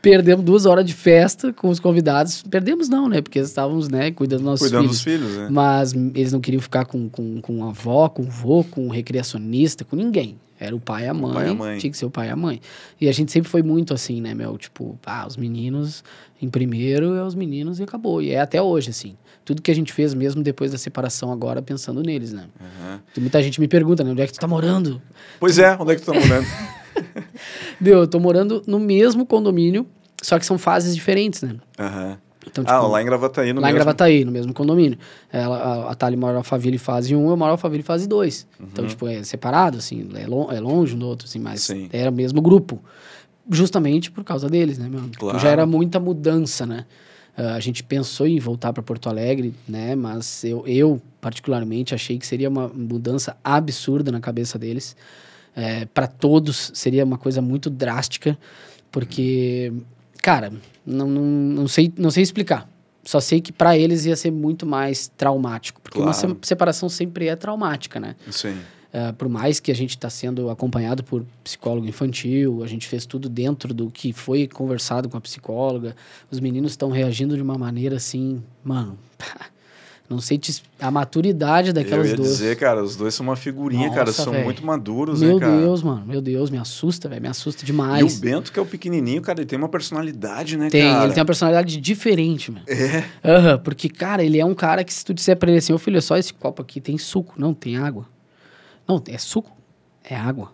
perdemos 0.00 0.44
duas 0.44 0.66
horas 0.66 0.84
de 0.84 0.94
festa 0.94 1.52
com 1.52 1.68
os 1.68 1.80
convidados. 1.80 2.42
Perdemos 2.42 2.88
não, 2.88 3.08
né, 3.08 3.20
porque 3.20 3.38
estávamos, 3.38 3.88
né, 3.88 4.10
cuidando 4.10 4.40
dos 4.40 4.46
nossos 4.46 4.66
Cuidando 4.66 4.82
filhos. 4.82 4.96
dos 4.96 5.04
filhos, 5.04 5.36
né? 5.36 5.48
Mas 5.50 5.92
eles 5.92 6.32
não 6.32 6.40
queriam 6.40 6.60
ficar 6.60 6.84
com, 6.84 7.08
com, 7.08 7.40
com 7.40 7.64
a 7.64 7.68
avó, 7.68 8.08
com 8.08 8.22
o 8.22 8.30
vô, 8.30 8.64
com 8.64 8.86
o 8.86 8.90
recreacionista, 8.90 9.84
com 9.84 9.96
ninguém. 9.96 10.36
Era 10.60 10.74
o 10.74 10.80
pai 10.80 11.04
e 11.04 11.08
a 11.08 11.14
mãe, 11.14 11.34
pai 11.34 11.46
e 11.46 11.50
a 11.50 11.54
mãe. 11.54 11.78
tinha 11.78 11.90
que 11.90 11.96
ser 11.96 12.04
o 12.04 12.10
pai 12.10 12.28
e 12.28 12.30
a 12.30 12.36
mãe. 12.36 12.60
E 13.00 13.08
a 13.08 13.12
gente 13.12 13.30
sempre 13.30 13.48
foi 13.48 13.62
muito 13.62 13.94
assim, 13.94 14.20
né, 14.20 14.34
meu? 14.34 14.58
Tipo, 14.58 14.98
ah, 15.06 15.24
os 15.24 15.36
meninos 15.36 16.02
em 16.42 16.48
primeiro 16.48 17.14
é 17.14 17.24
os 17.24 17.34
meninos 17.34 17.78
e 17.78 17.84
acabou. 17.84 18.20
E 18.20 18.30
é 18.30 18.40
até 18.40 18.60
hoje, 18.60 18.90
assim. 18.90 19.16
Tudo 19.44 19.62
que 19.62 19.70
a 19.70 19.74
gente 19.74 19.92
fez 19.92 20.14
mesmo 20.14 20.42
depois 20.42 20.72
da 20.72 20.78
separação 20.78 21.30
agora, 21.30 21.62
pensando 21.62 22.02
neles, 22.02 22.32
né? 22.32 22.46
Tem 23.14 23.22
Muita 23.22 23.40
gente 23.40 23.60
me 23.60 23.68
pergunta, 23.68 24.02
né? 24.02 24.10
Onde 24.10 24.22
é 24.22 24.26
que 24.26 24.32
tu 24.32 24.40
tá 24.40 24.48
morando? 24.48 25.00
Pois 25.38 25.58
é, 25.60 25.76
onde 25.78 25.92
é 25.92 25.94
que 25.96 26.02
tu 26.02 26.12
tá 26.12 26.18
morando? 26.18 26.46
Meu, 27.80 28.00
eu 28.00 28.06
tô 28.06 28.18
morando 28.18 28.62
no 28.66 28.78
mesmo 28.78 29.24
condomínio, 29.26 29.86
só 30.22 30.38
que 30.38 30.46
são 30.46 30.58
fases 30.58 30.94
diferentes, 30.94 31.42
né? 31.42 31.56
Aham. 31.78 32.18
Então, 32.46 32.64
Ah, 32.66 32.80
lá 32.80 33.02
em 33.02 33.04
Gravataí 33.04 33.52
no 33.52 33.60
lá 33.60 33.68
em 33.68 33.72
mesmo. 33.72 33.84
Gravataí, 33.84 34.24
no 34.24 34.32
mesmo 34.32 34.54
condomínio. 34.54 34.98
Ela, 35.30 35.56
a, 35.56 35.90
a 35.92 35.94
Thali 35.94 36.16
mora 36.16 36.34
em 36.34 36.36
Alphaville 36.38 36.78
fase 36.78 37.14
1, 37.14 37.30
eu 37.30 37.36
moro 37.36 37.50
em 37.50 37.52
Alphaville 37.52 37.82
fase 37.82 38.08
2. 38.08 38.46
Então, 38.60 38.86
tipo, 38.86 39.06
é 39.06 39.22
separado, 39.22 39.76
assim, 39.78 40.08
é, 40.14 40.26
lon 40.26 40.50
é 40.50 40.58
longe 40.58 40.94
um 40.94 40.98
do 40.98 41.06
outro, 41.06 41.26
assim, 41.28 41.38
mas 41.38 41.62
Sim. 41.62 41.88
era 41.92 42.10
o 42.10 42.14
mesmo 42.14 42.40
grupo. 42.40 42.82
Justamente 43.50 44.10
por 44.10 44.24
causa 44.24 44.48
deles, 44.48 44.78
né, 44.78 44.88
meu? 44.88 45.02
Tipo, 45.02 45.18
Claro. 45.18 45.38
Já 45.38 45.50
era 45.50 45.66
muita 45.66 45.98
mudança, 46.00 46.64
né? 46.66 46.86
Ah, 47.36 47.54
a 47.54 47.60
gente 47.60 47.84
pensou 47.84 48.26
em 48.26 48.38
voltar 48.38 48.72
para 48.72 48.82
Porto 48.82 49.08
Alegre, 49.08 49.54
né? 49.68 49.94
Mas 49.94 50.42
eu, 50.44 50.66
eu, 50.66 51.00
particularmente, 51.20 51.94
achei 51.94 52.18
que 52.18 52.26
seria 52.26 52.48
uma 52.48 52.68
mudança 52.68 53.36
absurda 53.44 54.10
na 54.10 54.20
cabeça 54.20 54.58
deles. 54.58 54.96
Para 55.94 56.06
todos 56.06 56.70
seria 56.74 57.04
uma 57.04 57.18
coisa 57.18 57.40
muito 57.42 57.68
drástica, 57.70 58.38
porque, 58.90 59.72
cara, 60.22 60.52
não, 60.84 61.06
não, 61.08 61.22
não, 61.24 61.68
sei, 61.68 61.92
não 61.96 62.10
sei 62.10 62.22
explicar. 62.22 62.68
Só 63.04 63.20
sei 63.20 63.40
que 63.40 63.52
para 63.52 63.76
eles 63.76 64.04
ia 64.04 64.16
ser 64.16 64.30
muito 64.30 64.66
mais 64.66 65.08
traumático, 65.16 65.80
porque 65.80 65.98
uma 65.98 66.12
Claro. 66.12 66.36
se- 66.42 66.48
separação 66.48 66.88
sempre 66.88 67.26
é 67.28 67.36
traumática, 67.36 67.98
né? 67.98 68.16
Sim. 68.30 68.56
Ah, 68.92 69.12
por 69.16 69.28
mais 69.28 69.60
que 69.60 69.70
a 69.70 69.74
gente 69.74 69.90
está 69.90 70.08
sendo 70.08 70.48
acompanhado 70.50 71.04
por 71.04 71.24
psicólogo 71.44 71.86
infantil, 71.86 72.62
a 72.62 72.66
gente 72.66 72.86
fez 72.86 73.04
tudo 73.06 73.28
dentro 73.28 73.72
do 73.74 73.90
que 73.90 74.12
foi 74.14 74.46
conversado 74.46 75.08
com 75.10 75.16
a 75.16 75.20
psicóloga, 75.20 75.94
os 76.30 76.40
meninos 76.40 76.72
estão 76.72 76.90
reagindo 76.90 77.36
de 77.36 77.42
uma 77.42 77.56
maneira 77.58 77.96
assim, 77.96 78.42
mano, 78.64 78.98
não 80.08 80.20
sei 80.20 80.38
te, 80.38 80.62
a 80.80 80.90
maturidade 80.90 81.68
Eu 81.68 81.74
daquelas 81.74 82.08
ia 82.08 82.16
duas. 82.16 82.28
dizer, 82.28 82.56
cara, 82.56 82.82
os 82.82 82.96
dois 82.96 83.14
são 83.14 83.26
uma 83.26 83.36
figurinha, 83.36 83.90
cara. 83.90 84.06
Nossa, 84.06 84.22
São 84.22 84.32
véi. 84.32 84.44
muito 84.44 84.64
maduros, 84.64 85.20
meu 85.20 85.34
né, 85.34 85.40
cara? 85.40 85.56
Deus, 85.60 85.82
mano, 85.82 86.06
meu 86.06 86.20
Deus, 86.22 86.48
me 86.50 86.56
assusta, 86.56 87.08
velho, 87.08 87.20
me 87.20 87.28
assusta 87.28 87.62
E 87.62 87.66
demais. 87.66 88.16
o 88.16 88.20
Bento, 88.20 88.50
que 88.50 88.58
é 88.58 88.62
o 88.62 88.66
pequenininho, 88.66 89.20
cara, 89.20 89.40
ele 89.40 89.46
tem 89.46 89.58
uma 89.58 89.68
personalidade, 89.68 90.56
né, 90.56 90.70
Tem, 90.70 90.82
cara? 90.90 91.04
ele 91.04 91.12
tem 91.12 91.20
uma 91.20 91.26
personalidade 91.26 91.76
diferente, 91.78 92.50
mano. 92.50 92.64
É. 92.66 93.04
Aham, 93.22 93.58
porque, 93.58 93.88
cara, 93.88 94.22
ele 94.24 94.38
é 94.40 94.44
um 94.44 94.54
cara 94.54 94.82
que 94.82 94.92
se 94.94 95.04
tu 95.04 95.12
disser 95.12 95.36
pra 95.36 95.50
ele 95.50 95.58
assim, 95.58 95.72
ô 95.72 95.78
filho, 95.78 95.98
é 95.98 96.00
só 96.00 96.16
esse 96.16 96.32
copo 96.32 96.62
aqui, 96.62 96.80
tem 96.80 96.96
suco. 96.96 97.34
Não, 97.36 97.52
tem 97.52 97.76
água. 97.76 98.06
Não, 98.88 99.02
é 99.08 99.18
suco. 99.18 99.52
É 100.02 100.16
água. 100.16 100.52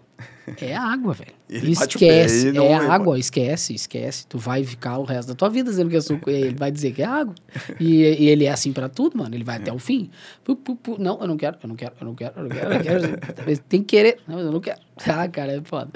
É 0.60 0.74
água, 0.76 1.14
velho. 1.14 1.32
Ele 1.48 1.74
pé 1.76 1.82
esquece. 1.84 2.52
não 2.52 2.64
é 2.66 2.74
água, 2.74 3.18
esquece, 3.18 3.74
esquece. 3.74 4.26
Tu 4.26 4.38
vai 4.38 4.64
ficar 4.64 4.98
o 4.98 5.04
resto 5.04 5.28
da 5.28 5.34
tua 5.34 5.48
vida 5.48 5.70
dizendo 5.70 5.88
que 5.90 5.96
é 5.96 6.00
suco. 6.00 6.28
ele 6.30 6.54
vai 6.54 6.70
dizer 6.70 6.92
que 6.92 7.02
é 7.02 7.06
água. 7.06 7.34
E, 7.80 8.02
e 8.02 8.28
ele 8.28 8.44
é 8.44 8.50
assim 8.50 8.72
pra 8.72 8.88
tudo, 8.88 9.16
mano. 9.18 9.34
Ele 9.34 9.44
vai 9.44 9.56
até 9.56 9.72
o 9.72 9.78
fim. 9.78 10.10
Pu, 10.42 10.56
pu, 10.56 10.76
pu. 10.76 10.96
Não, 10.98 11.18
eu 11.20 11.26
não 11.26 11.36
quero, 11.36 11.56
eu 11.62 11.68
não 11.68 11.76
quero, 11.76 11.92
eu 12.00 12.06
não 12.06 12.14
quero, 12.14 12.32
eu 12.36 12.42
não 12.42 12.48
quero, 12.50 12.72
eu 12.72 12.74
não 12.74 12.80
quero. 12.82 13.34
Talvez 13.34 13.62
Tem 13.68 13.80
que 13.80 13.86
querer. 13.96 14.18
Não, 14.26 14.38
eu 14.40 14.52
não 14.52 14.60
quero. 14.60 14.78
Ah, 15.06 15.26
cara, 15.28 15.52
é 15.52 15.60
foda. 15.62 15.90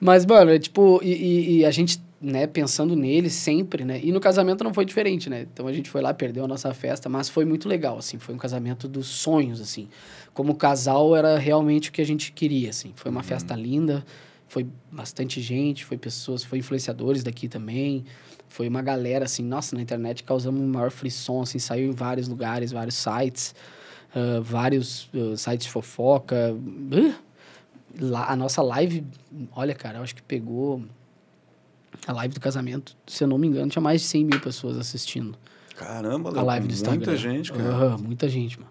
Mas, 0.00 0.24
mano, 0.24 0.50
é 0.50 0.58
tipo, 0.58 1.00
e, 1.02 1.12
e- 1.12 1.56
e 1.58 1.64
a 1.66 1.70
gente, 1.70 2.00
né, 2.20 2.46
pensando 2.46 2.96
nele 2.96 3.30
sempre, 3.30 3.84
né? 3.84 4.00
E 4.02 4.10
no 4.10 4.20
casamento 4.20 4.64
não 4.64 4.74
foi 4.74 4.84
diferente, 4.84 5.30
né? 5.30 5.46
Então 5.52 5.66
a 5.66 5.72
gente 5.72 5.88
foi 5.88 6.00
lá, 6.02 6.12
perdeu 6.12 6.44
a 6.44 6.48
nossa 6.48 6.72
festa, 6.74 7.08
mas 7.08 7.28
foi 7.28 7.44
muito 7.44 7.68
legal, 7.68 7.98
assim. 7.98 8.18
Foi 8.18 8.34
um 8.34 8.38
casamento 8.38 8.88
dos 8.88 9.06
sonhos, 9.06 9.60
assim. 9.60 9.88
Como 10.34 10.54
casal 10.54 11.14
era 11.14 11.38
realmente 11.38 11.90
o 11.90 11.92
que 11.92 12.00
a 12.00 12.06
gente 12.06 12.32
queria, 12.32 12.70
assim. 12.70 12.92
Foi 12.96 13.10
uma 13.10 13.22
festa 13.22 13.54
linda, 13.54 14.04
foi 14.48 14.66
bastante 14.90 15.40
gente, 15.40 15.84
foi 15.84 15.96
pessoas, 15.96 16.42
foi 16.42 16.58
influenciadores 16.58 17.22
daqui 17.22 17.48
também. 17.48 18.04
Foi 18.48 18.66
uma 18.66 18.82
galera, 18.82 19.26
assim, 19.26 19.44
nossa, 19.44 19.76
na 19.76 19.82
internet 19.82 20.24
causamos 20.24 20.60
um 20.60 20.66
maior 20.66 20.90
frisson, 20.90 21.42
assim, 21.42 21.58
saiu 21.58 21.90
em 21.90 21.94
vários 21.94 22.26
lugares, 22.26 22.72
vários 22.72 22.96
sites, 22.96 23.54
ah, 24.14 24.40
vários 24.42 25.08
ah, 25.14 25.36
sites 25.36 25.66
de 25.66 25.72
fofoca. 25.72 26.54
Uh, 26.54 27.14
lá, 28.00 28.30
a 28.30 28.36
nossa 28.36 28.62
live, 28.62 29.04
olha, 29.54 29.74
cara, 29.74 29.98
eu 29.98 30.02
acho 30.02 30.14
que 30.14 30.22
pegou 30.22 30.82
a 32.06 32.12
live 32.12 32.34
do 32.34 32.40
casamento, 32.40 32.96
se 33.06 33.22
eu 33.24 33.28
não 33.28 33.38
me 33.38 33.46
engano, 33.46 33.70
tinha 33.70 33.82
mais 33.82 34.00
de 34.00 34.06
100 34.08 34.24
mil 34.24 34.40
pessoas 34.40 34.76
assistindo 34.78 35.34
Caramba, 35.76 36.30
a 36.38 36.42
live 36.42 36.66
do 36.66 36.74
muita 36.74 36.90
Instagram. 36.90 37.16
gente, 37.16 37.52
cara. 37.52 37.96
Muita 37.98 38.28
gente, 38.28 38.58
mano. 38.58 38.70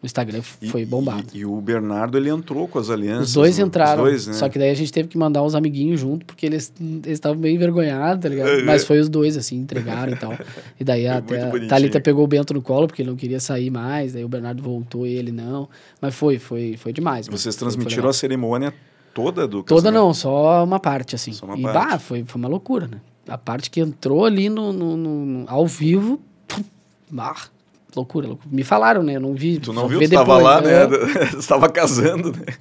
No 0.00 0.06
Instagram 0.06 0.40
E- 0.62 0.68
foi 0.68 0.84
bombado. 0.86 1.24
E, 1.34 1.38
e 1.38 1.44
o 1.44 1.60
Bernardo, 1.60 2.16
ele 2.16 2.30
entrou 2.30 2.68
com 2.68 2.78
as 2.78 2.88
alianças. 2.88 3.28
Os 3.28 3.32
dois 3.34 3.58
né? 3.58 3.64
entraram, 3.64 4.04
Os 4.04 4.08
dois, 4.10 4.26
né? 4.28 4.32
só 4.34 4.48
que 4.48 4.56
daí 4.56 4.70
a 4.70 4.74
gente 4.74 4.92
teve 4.92 5.08
que 5.08 5.18
mandar 5.18 5.42
uns 5.42 5.56
amiguinhos 5.56 5.98
junto, 5.98 6.24
porque 6.24 6.46
eles 6.46 6.72
estavam 7.04 7.36
meio 7.40 7.56
envergonhados, 7.56 8.22
tá 8.22 8.28
ligado? 8.28 8.64
Mas 8.64 8.84
foi 8.84 9.00
os 9.00 9.08
dois, 9.08 9.36
assim, 9.36 9.56
entregaram 9.56 10.12
e 10.12 10.16
tal. 10.16 10.38
E 10.78 10.84
daí 10.84 11.02
Foi 11.26 11.40
até 11.40 11.42
a. 11.64 11.68
Thalita 11.68 12.00
pegou 12.00 12.22
o 12.24 12.28
Bento 12.28 12.54
no 12.54 12.62
colo, 12.62 12.86
porque 12.86 13.02
ele 13.02 13.10
não 13.10 13.16
queria 13.16 13.40
sair 13.40 13.70
mais, 13.70 14.12
daí 14.12 14.24
o 14.24 14.28
Bernardo 14.28 14.62
voltou 14.62 15.04
e 15.04 15.14
ele 15.14 15.32
não. 15.32 15.68
Mas 16.00 16.14
foi, 16.14 16.38
foi, 16.38 16.76
foi 16.76 16.92
demais. 16.92 17.26
mano. 17.26 17.36
Vocês 17.36 17.56
Foi- 17.56 17.60
foi 17.64 17.66
transmitiram 17.72 18.02
legal. 18.02 18.10
a 18.10 18.14
cerimônia 18.14 18.74
toda 19.24 19.46
do 19.48 19.62
Toda 19.62 19.82
casamento? 19.82 20.00
não, 20.06 20.14
só 20.14 20.64
uma 20.64 20.78
parte, 20.80 21.14
assim. 21.14 21.32
Só 21.32 21.46
uma 21.46 21.56
e 21.58 21.62
parte. 21.62 21.74
bah, 21.90 21.98
foi, 21.98 22.24
foi 22.26 22.40
uma 22.40 22.48
loucura, 22.48 22.86
né? 22.86 23.00
A 23.28 23.36
parte 23.36 23.70
que 23.70 23.80
entrou 23.80 24.24
ali 24.24 24.48
no, 24.48 24.72
no, 24.72 24.96
no- 24.96 25.44
ao 25.48 25.66
vivo, 25.66 26.20
pum, 26.46 26.62
bah, 27.10 27.36
loucura, 27.94 28.26
loucura. 28.28 28.48
Me 28.50 28.62
falaram, 28.64 29.02
né? 29.02 29.16
Eu 29.16 29.20
não 29.20 29.34
vi. 29.34 29.58
Tu 29.58 29.72
não 29.72 29.86
viu? 29.88 29.98
vi 29.98 30.08
Tu 30.08 30.14
tava 30.14 30.38
lá, 30.38 30.60
né? 30.60 30.86
né? 30.86 30.96
Você 31.36 31.48
tava 31.48 31.68
casando, 31.68 32.32
né? 32.32 32.54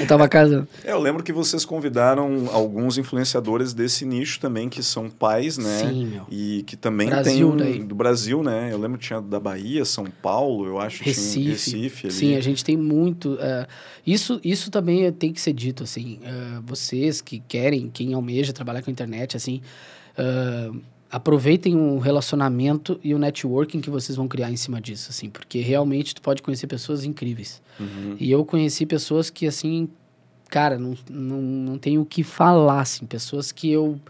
Eu 0.00 0.06
tava 0.06 0.28
casando. 0.28 0.66
É, 0.84 0.92
eu 0.92 0.98
lembro 0.98 1.22
que 1.22 1.32
vocês 1.32 1.64
convidaram 1.64 2.48
alguns 2.52 2.98
influenciadores 2.98 3.72
desse 3.72 4.04
nicho 4.04 4.38
também, 4.40 4.68
que 4.68 4.82
são 4.82 5.08
pais, 5.08 5.56
né? 5.58 5.78
Sim, 5.78 6.06
meu. 6.06 6.26
E 6.30 6.62
que 6.66 6.76
também 6.76 7.08
Brasil, 7.08 7.56
tem 7.56 7.58
daí. 7.58 7.84
do 7.84 7.94
Brasil, 7.94 8.42
né? 8.42 8.68
Eu 8.72 8.78
lembro 8.78 8.98
que 8.98 9.06
tinha 9.06 9.20
da 9.20 9.40
Bahia, 9.40 9.84
São 9.84 10.04
Paulo, 10.22 10.66
eu 10.66 10.80
acho 10.80 10.98
que 11.02 11.10
Recife. 11.10 11.48
Recife 11.48 12.06
ali. 12.08 12.14
Sim, 12.16 12.34
a 12.36 12.40
gente 12.40 12.64
tem 12.64 12.76
muito. 12.76 13.38
é, 13.40 13.66
isso, 14.06 14.40
isso 14.44 14.70
também 14.70 15.10
tem 15.12 15.32
que 15.32 15.40
ser 15.40 15.52
dito, 15.52 15.82
assim. 15.82 16.18
é, 16.22 16.60
vocês 16.64 17.20
que 17.20 17.40
querem, 17.40 17.90
quem 17.92 18.14
almeja 18.14 18.52
trabalhar 18.52 18.82
com 18.82 18.90
a 18.90 18.92
internet, 18.92 19.36
assim. 19.36 19.60
é, 20.16 20.70
aproveitem 21.10 21.76
o 21.76 21.98
relacionamento 21.98 22.98
e 23.02 23.14
o 23.14 23.18
networking 23.18 23.80
que 23.80 23.90
vocês 23.90 24.16
vão 24.16 24.26
criar 24.26 24.50
em 24.50 24.56
cima 24.56 24.80
disso, 24.80 25.10
assim. 25.10 25.30
Porque 25.30 25.60
realmente 25.60 26.14
tu 26.14 26.22
pode 26.22 26.42
conhecer 26.42 26.66
pessoas 26.66 27.04
incríveis. 27.04 27.62
Uhum. 27.78 28.16
E 28.18 28.30
eu 28.30 28.44
conheci 28.44 28.84
pessoas 28.84 29.30
que, 29.30 29.46
assim, 29.46 29.88
cara, 30.48 30.78
não, 30.78 30.96
não, 31.10 31.40
não 31.40 31.78
tenho 31.78 32.02
o 32.02 32.06
que 32.06 32.22
falar, 32.22 32.80
assim. 32.80 33.06
Pessoas 33.06 33.52
que 33.52 33.70
eu. 33.70 34.00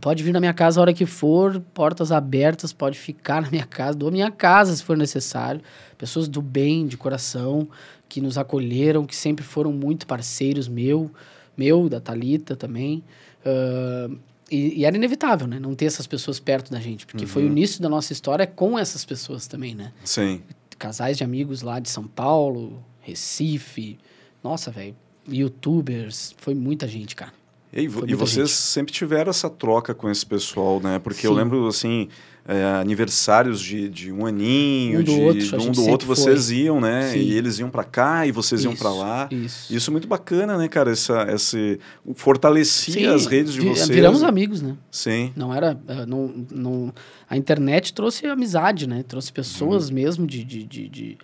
Pode 0.00 0.22
vir 0.22 0.32
na 0.32 0.40
minha 0.40 0.54
casa 0.54 0.80
a 0.80 0.82
hora 0.82 0.94
que 0.94 1.04
for, 1.04 1.60
portas 1.74 2.10
abertas, 2.10 2.72
pode 2.72 2.98
ficar 2.98 3.40
na 3.42 3.50
minha 3.50 3.66
casa, 3.66 3.96
dou 3.96 4.08
a 4.08 4.12
minha 4.12 4.30
casa 4.30 4.74
se 4.74 4.82
for 4.82 4.96
necessário. 4.96 5.60
Pessoas 5.98 6.26
do 6.26 6.40
bem, 6.40 6.86
de 6.86 6.96
coração, 6.96 7.68
que 8.08 8.20
nos 8.20 8.38
acolheram, 8.38 9.04
que 9.04 9.14
sempre 9.14 9.44
foram 9.44 9.72
muito 9.72 10.06
parceiros 10.06 10.68
meu, 10.68 11.10
meu, 11.56 11.88
da 11.88 12.00
Talita 12.00 12.56
também. 12.56 13.02
Ah, 13.44 14.10
e, 14.54 14.80
e 14.80 14.84
era 14.84 14.96
inevitável, 14.96 15.46
né? 15.46 15.58
Não 15.58 15.74
ter 15.74 15.86
essas 15.86 16.06
pessoas 16.06 16.38
perto 16.38 16.70
da 16.70 16.78
gente, 16.78 17.04
porque 17.06 17.26
foi 17.26 17.44
o 17.44 17.46
início 17.46 17.82
da 17.82 17.88
nossa 17.88 18.12
história 18.12 18.46
com 18.46 18.78
essas 18.78 19.04
pessoas 19.04 19.46
também, 19.46 19.74
né? 19.74 19.92
Sim. 20.04 20.42
casais 20.78 21.16
de 21.16 21.24
amigos 21.24 21.62
lá 21.62 21.80
de 21.80 21.88
São 21.88 22.04
Paulo, 22.06 22.84
Recife. 23.00 23.98
Nossa, 24.42 24.70
velho. 24.70 24.94
Youtubers. 25.28 26.34
Foi 26.38 26.54
muita 26.54 26.86
gente, 26.86 27.16
cara. 27.16 27.32
E, 27.72 27.82
e 27.82 27.88
vocês 27.88 28.50
gente. 28.50 28.58
sempre 28.58 28.92
tiveram 28.92 29.30
essa 29.30 29.50
troca 29.50 29.94
com 29.94 30.08
esse 30.08 30.24
pessoal, 30.24 30.80
né? 30.80 30.98
Porque 30.98 31.22
Sim. 31.22 31.26
eu 31.28 31.32
lembro, 31.32 31.66
assim, 31.66 32.08
é, 32.46 32.62
aniversários 32.80 33.60
de, 33.60 33.88
de 33.88 34.12
um 34.12 34.26
aninho, 34.26 35.00
um 35.00 35.02
do 35.02 35.14
de, 35.14 35.20
outro, 35.20 35.58
de 35.58 35.68
um 35.68 35.72
do 35.72 35.88
outro 35.88 36.06
vocês 36.06 36.48
foi. 36.48 36.56
iam, 36.56 36.80
né? 36.80 37.10
Sim. 37.10 37.18
E 37.18 37.32
eles 37.32 37.58
iam 37.58 37.70
para 37.70 37.84
cá 37.84 38.26
e 38.26 38.32
vocês 38.32 38.60
isso, 38.60 38.68
iam 38.68 38.76
para 38.76 38.92
lá. 38.92 39.28
Isso. 39.30 39.74
isso 39.74 39.90
é 39.90 39.92
muito 39.92 40.06
bacana, 40.06 40.58
né, 40.58 40.68
cara? 40.68 40.90
Essa, 40.90 41.26
esse, 41.32 41.80
fortalecia 42.14 42.94
Sim, 42.94 43.06
as 43.06 43.26
redes 43.26 43.54
de 43.54 43.62
vocês. 43.62 43.88
Viramos 43.88 44.22
amigos, 44.22 44.60
né? 44.60 44.76
Sim. 44.90 45.32
Não 45.34 45.54
era... 45.54 45.78
Eh, 45.88 46.06
não, 46.06 46.46
não, 46.50 46.92
a 47.28 47.36
internet 47.36 47.94
trouxe 47.94 48.26
amizade, 48.26 48.86
né? 48.86 49.02
Trouxe 49.02 49.32
pessoas 49.32 49.88
hum. 49.88 49.94
mesmo 49.94 50.26
de, 50.26 50.44
de, 50.44 50.64
de, 50.64 50.88
de 50.88 51.18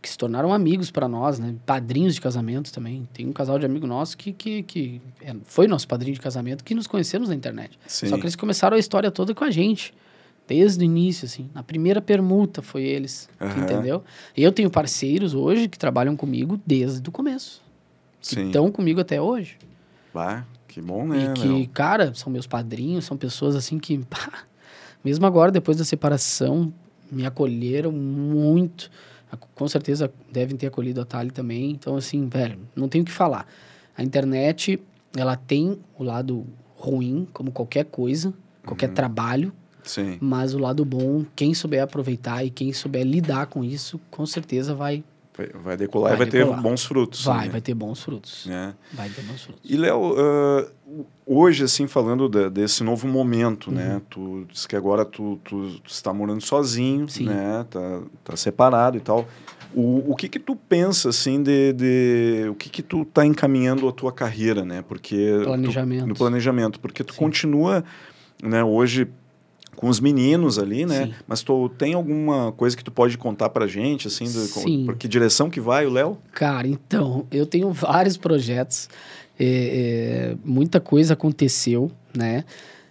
que 0.00 0.08
se 0.08 0.16
tornaram 0.16 0.52
amigos 0.52 0.90
para 0.90 1.08
nós, 1.08 1.40
né? 1.40 1.54
Padrinhos 1.66 2.14
de 2.14 2.20
casamento 2.20 2.72
também. 2.72 3.08
Tem 3.12 3.26
um 3.26 3.32
casal 3.32 3.58
de 3.58 3.66
amigo 3.66 3.88
nosso 3.88 4.16
que, 4.16 4.32
que, 4.32 4.62
que 4.62 5.00
é, 5.20 5.34
foi 5.44 5.66
nosso 5.66 5.88
padrinho 5.88 6.14
de 6.14 6.20
casamento, 6.20 6.62
que 6.62 6.74
nos 6.76 6.86
conhecemos 6.86 7.28
na 7.28 7.34
internet. 7.34 7.76
Sim. 7.88 8.06
Só 8.06 8.16
que 8.16 8.22
eles 8.22 8.36
começaram 8.36 8.76
a 8.76 8.78
história 8.78 9.10
toda 9.10 9.34
com 9.34 9.42
a 9.42 9.50
gente. 9.50 9.92
Desde 10.46 10.82
o 10.82 10.84
início, 10.84 11.24
assim. 11.24 11.48
Na 11.54 11.62
primeira 11.62 12.00
permuta 12.00 12.60
foi 12.60 12.82
eles, 12.82 13.28
uhum. 13.40 13.62
entendeu? 13.62 14.04
Eu 14.36 14.52
tenho 14.52 14.70
parceiros 14.70 15.34
hoje 15.34 15.68
que 15.68 15.78
trabalham 15.78 16.16
comigo 16.16 16.60
desde 16.66 17.08
o 17.08 17.12
começo. 17.12 17.62
Sim. 18.20 18.36
Que 18.36 18.42
estão 18.42 18.70
comigo 18.70 19.00
até 19.00 19.20
hoje. 19.20 19.58
Bah, 20.12 20.44
que 20.68 20.80
bom, 20.80 21.06
né? 21.06 21.32
E 21.32 21.32
que, 21.32 21.66
cara, 21.68 22.12
são 22.14 22.30
meus 22.32 22.46
padrinhos, 22.46 23.04
são 23.04 23.16
pessoas 23.16 23.56
assim 23.56 23.78
que, 23.78 23.98
pá, 24.04 24.44
mesmo 25.02 25.24
agora, 25.24 25.50
depois 25.50 25.78
da 25.78 25.84
separação, 25.84 26.72
me 27.10 27.24
acolheram 27.24 27.90
muito 27.90 28.90
com 29.54 29.68
certeza 29.68 30.12
devem 30.30 30.56
ter 30.56 30.66
acolhido 30.66 31.00
a 31.00 31.04
Tali 31.04 31.30
também. 31.30 31.70
Então, 31.70 31.96
assim, 31.96 32.28
velho, 32.28 32.58
não 32.74 32.88
tenho 32.88 33.02
o 33.02 33.04
que 33.06 33.12
falar. 33.12 33.46
A 33.96 34.02
internet, 34.02 34.80
ela 35.16 35.36
tem 35.36 35.78
o 35.98 36.04
lado 36.04 36.46
ruim, 36.76 37.26
como 37.32 37.52
qualquer 37.52 37.84
coisa, 37.84 38.32
qualquer 38.64 38.88
uhum. 38.88 38.94
trabalho. 38.94 39.52
Sim. 39.84 40.18
Mas 40.20 40.54
o 40.54 40.58
lado 40.58 40.84
bom, 40.84 41.24
quem 41.36 41.54
souber 41.54 41.82
aproveitar 41.82 42.44
e 42.44 42.50
quem 42.50 42.72
souber 42.72 43.04
lidar 43.04 43.46
com 43.46 43.62
isso, 43.62 44.00
com 44.10 44.26
certeza 44.26 44.74
vai 44.74 45.04
Vai, 45.64 45.76
decolar 45.76 46.10
vai 46.10 46.16
e 46.16 46.18
vai 46.18 46.26
decolar. 46.30 46.56
ter 46.58 46.62
bons 46.62 46.84
frutos. 46.84 47.24
Vai, 47.24 47.46
né? 47.46 47.50
vai 47.50 47.60
ter 47.60 47.74
bons 47.74 48.00
frutos. 48.00 48.46
É. 48.48 48.72
Vai 48.92 49.08
ter 49.08 49.22
bons 49.22 49.42
frutos. 49.42 49.68
E, 49.68 49.76
Léo, 49.76 50.12
uh, 50.12 51.04
hoje, 51.26 51.64
assim, 51.64 51.88
falando 51.88 52.28
de, 52.28 52.48
desse 52.50 52.84
novo 52.84 53.08
momento, 53.08 53.72
né? 53.72 53.84
uhum. 53.84 53.94
né? 53.94 54.02
Tu 54.08 54.46
disse 54.52 54.68
que 54.68 54.76
agora 54.76 55.04
tu, 55.04 55.40
tu, 55.42 55.80
tu 55.80 55.90
está 55.90 56.12
morando 56.12 56.40
sozinho, 56.40 57.08
Sim. 57.08 57.24
né? 57.24 57.66
Tá, 57.68 58.02
tá 58.22 58.36
separado 58.36 58.96
e 58.96 59.00
tal. 59.00 59.26
O, 59.74 60.12
o 60.12 60.14
que 60.14 60.28
que 60.28 60.38
tu 60.38 60.54
pensa, 60.54 61.08
assim, 61.08 61.42
de... 61.42 61.72
de 61.72 62.46
o 62.48 62.54
que 62.54 62.70
que 62.70 62.82
tu 62.82 63.04
tá 63.04 63.26
encaminhando 63.26 63.88
a 63.88 63.92
tua 63.92 64.12
carreira, 64.12 64.64
né? 64.64 64.84
Porque... 64.86 65.40
Planejamento. 65.42 66.02
Tu, 66.04 66.06
no 66.06 66.14
planejamento. 66.14 66.78
Porque 66.78 67.02
tu 67.02 67.12
Sim. 67.12 67.18
continua, 67.18 67.84
né? 68.40 68.62
Hoje 68.62 69.08
com 69.74 69.88
os 69.88 70.00
meninos 70.00 70.58
ali, 70.58 70.86
né? 70.86 71.06
Sim. 71.06 71.14
Mas 71.26 71.42
tu 71.42 71.68
tem 71.70 71.94
alguma 71.94 72.52
coisa 72.52 72.76
que 72.76 72.84
tu 72.84 72.90
pode 72.90 73.18
contar 73.18 73.48
pra 73.50 73.66
gente, 73.66 74.08
assim, 74.08 74.24
do, 74.24 74.40
Sim. 74.40 74.84
por 74.86 74.96
que 74.96 75.06
direção 75.06 75.50
que 75.50 75.60
vai 75.60 75.86
o 75.86 75.90
Léo? 75.90 76.18
Cara, 76.32 76.66
então, 76.66 77.26
eu 77.30 77.46
tenho 77.46 77.70
vários 77.70 78.16
projetos, 78.16 78.88
é, 79.38 79.46
é, 79.46 80.36
muita 80.44 80.80
coisa 80.80 81.14
aconteceu, 81.14 81.90
né? 82.16 82.44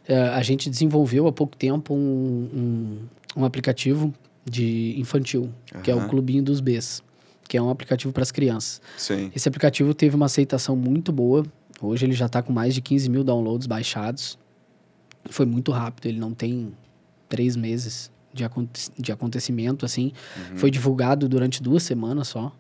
É, 0.08 0.18
a 0.30 0.42
gente 0.42 0.70
desenvolveu 0.70 1.28
há 1.28 1.32
pouco 1.32 1.56
tempo 1.56 1.94
um, 1.94 1.98
um, 1.98 3.42
um 3.42 3.46
aplicativo 3.46 4.14
de 4.46 4.96
infantil, 4.98 5.50
uhum. 5.74 5.82
que 5.82 5.90
é 5.90 5.96
o 5.96 6.08
Clubinho 6.10 6.44
dos 6.44 6.60
Bs, 6.60 7.02
que 7.48 7.58
é 7.58 7.62
um 7.62 7.70
aplicativo 7.70 8.12
para 8.12 8.24
as 8.24 8.32
crianças. 8.32 8.82
Sim. 8.98 9.32
Esse 9.34 9.48
aplicativo 9.48 9.94
teve 9.94 10.16
uma 10.16 10.26
aceitação 10.26 10.76
muito 10.76 11.12
boa. 11.12 11.46
Hoje 11.82 12.06
ele 12.06 12.14
já 12.14 12.26
está 12.26 12.42
com 12.42 12.52
mais 12.52 12.74
de 12.74 12.82
15 12.82 13.10
mil 13.10 13.24
downloads 13.24 13.68
baixados 13.68 14.38
foi 15.30 15.46
muito 15.46 15.72
rápido, 15.72 16.08
ele 16.08 16.20
não 16.20 16.34
tem 16.34 16.74
três 17.30 17.56
meses 17.56 18.12
de, 18.34 18.44
aconte 18.44 18.90
de 18.98 19.12
acontecimento, 19.12 19.86
assim. 19.86 20.12
Uhum. 20.52 20.58
Foi 20.58 20.72
divulgado 20.72 21.28
durante 21.28 21.62
duas 21.62 21.84
semanas 21.84 22.28
só. 22.28 22.52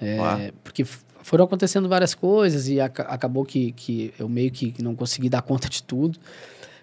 É, 0.00 0.52
porque 0.64 0.84
foram 1.22 1.44
acontecendo 1.44 1.88
várias 1.88 2.14
coisas 2.14 2.68
e 2.68 2.80
ac 2.80 3.00
acabou 3.02 3.44
que, 3.44 3.72
que 3.72 4.14
eu 4.18 4.28
meio 4.28 4.50
que 4.50 4.74
não 4.82 4.94
consegui 4.94 5.28
dar 5.28 5.42
conta 5.42 5.68
de 5.68 5.82
tudo. 5.82 6.18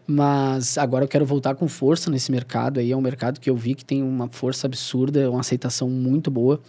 Mas 0.05 0.77
agora 0.77 1.03
eu 1.03 1.07
quero 1.09 1.25
voltar 1.25 1.55
com 1.55 1.67
força 1.67 2.09
nesse 2.09 2.31
mercado 2.31 2.79
aí. 2.79 2.91
É 2.91 2.95
um 2.95 3.01
mercado 3.01 3.41
que 3.41 3.49
eu 3.49 3.57
vi 3.57 3.75
que 3.75 3.83
tem 3.83 4.01
uma 4.01 4.29
força 4.29 4.65
absurda, 4.65 5.29
uma 5.29 5.41
aceitação 5.41 5.89
muito 5.89 6.31
boa. 6.31 6.61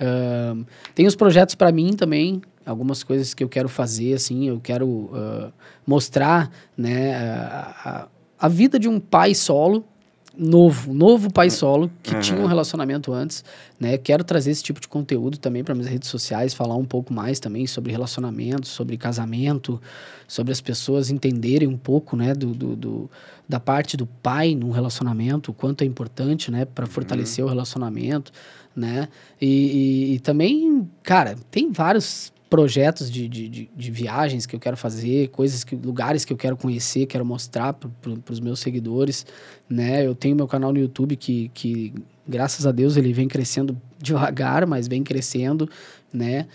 Uh, 0.00 0.64
tem 0.94 1.06
os 1.06 1.14
projetos 1.14 1.54
para 1.54 1.70
mim 1.70 1.92
também, 1.92 2.40
algumas 2.68 3.02
coisas 3.02 3.32
que 3.32 3.42
eu 3.42 3.48
quero 3.48 3.68
fazer, 3.68 4.14
assim, 4.14 4.48
eu 4.48 4.60
quero 4.60 4.86
uh, 4.86 5.52
mostrar, 5.86 6.50
né, 6.76 7.14
a, 7.16 8.08
a, 8.38 8.48
vida 8.48 8.78
de 8.78 8.86
um 8.86 9.00
pai 9.00 9.34
solo, 9.34 9.84
novo, 10.36 10.92
novo 10.92 11.32
pai 11.32 11.48
solo, 11.48 11.90
que 12.02 12.14
uhum. 12.14 12.20
tinha 12.20 12.38
um 12.38 12.46
relacionamento 12.46 13.10
antes, 13.10 13.42
né, 13.80 13.96
quero 13.96 14.22
trazer 14.22 14.50
esse 14.50 14.62
tipo 14.62 14.80
de 14.80 14.86
conteúdo 14.86 15.38
também 15.38 15.64
para 15.64 15.74
minhas 15.74 15.90
redes 15.90 16.10
sociais, 16.10 16.52
falar 16.52 16.76
um 16.76 16.84
pouco 16.84 17.12
mais 17.12 17.40
também 17.40 17.66
sobre 17.66 17.90
relacionamento, 17.90 18.68
sobre 18.68 18.98
casamento, 18.98 19.80
sobre 20.28 20.52
as 20.52 20.60
pessoas 20.60 21.10
entenderem 21.10 21.66
um 21.66 21.78
pouco, 21.78 22.16
né, 22.16 22.34
do, 22.34 22.52
do, 22.52 22.76
do 22.76 23.10
da 23.48 23.58
parte 23.58 23.96
do 23.96 24.04
pai 24.04 24.54
no 24.54 24.70
relacionamento, 24.70 25.52
o 25.52 25.54
quanto 25.54 25.80
é 25.80 25.86
importante, 25.86 26.50
né, 26.50 26.66
para 26.66 26.86
fortalecer 26.86 27.42
uhum. 27.42 27.50
o 27.50 27.54
relacionamento, 27.54 28.30
né, 28.76 29.08
e, 29.40 29.46
e, 29.46 30.14
e 30.16 30.18
também, 30.20 30.86
cara, 31.02 31.34
tem 31.50 31.72
vários 31.72 32.30
projetos 32.48 33.10
de, 33.10 33.28
de, 33.28 33.48
de, 33.48 33.70
de, 33.74 33.90
viagens 33.90 34.46
que 34.46 34.56
eu 34.56 34.60
quero 34.60 34.76
fazer, 34.76 35.28
coisas 35.28 35.64
que, 35.64 35.76
lugares 35.76 36.24
que 36.24 36.32
eu 36.32 36.36
quero 36.36 36.56
conhecer, 36.56 37.06
quero 37.06 37.24
mostrar 37.24 37.74
para 37.74 37.90
os 38.30 38.40
meus 38.40 38.60
seguidores, 38.60 39.26
né? 39.68 40.06
Eu 40.06 40.14
tenho 40.14 40.34
meu 40.34 40.48
canal 40.48 40.72
no 40.72 40.78
YouTube 40.78 41.14
que, 41.16 41.50
que, 41.52 41.92
graças 42.26 42.66
a 42.66 42.72
Deus, 42.72 42.96
ele 42.96 43.12
vem 43.12 43.28
crescendo 43.28 43.80
devagar, 44.00 44.66
mas 44.66 44.88
vem 44.88 45.02
crescendo, 45.02 45.68
né? 46.12 46.46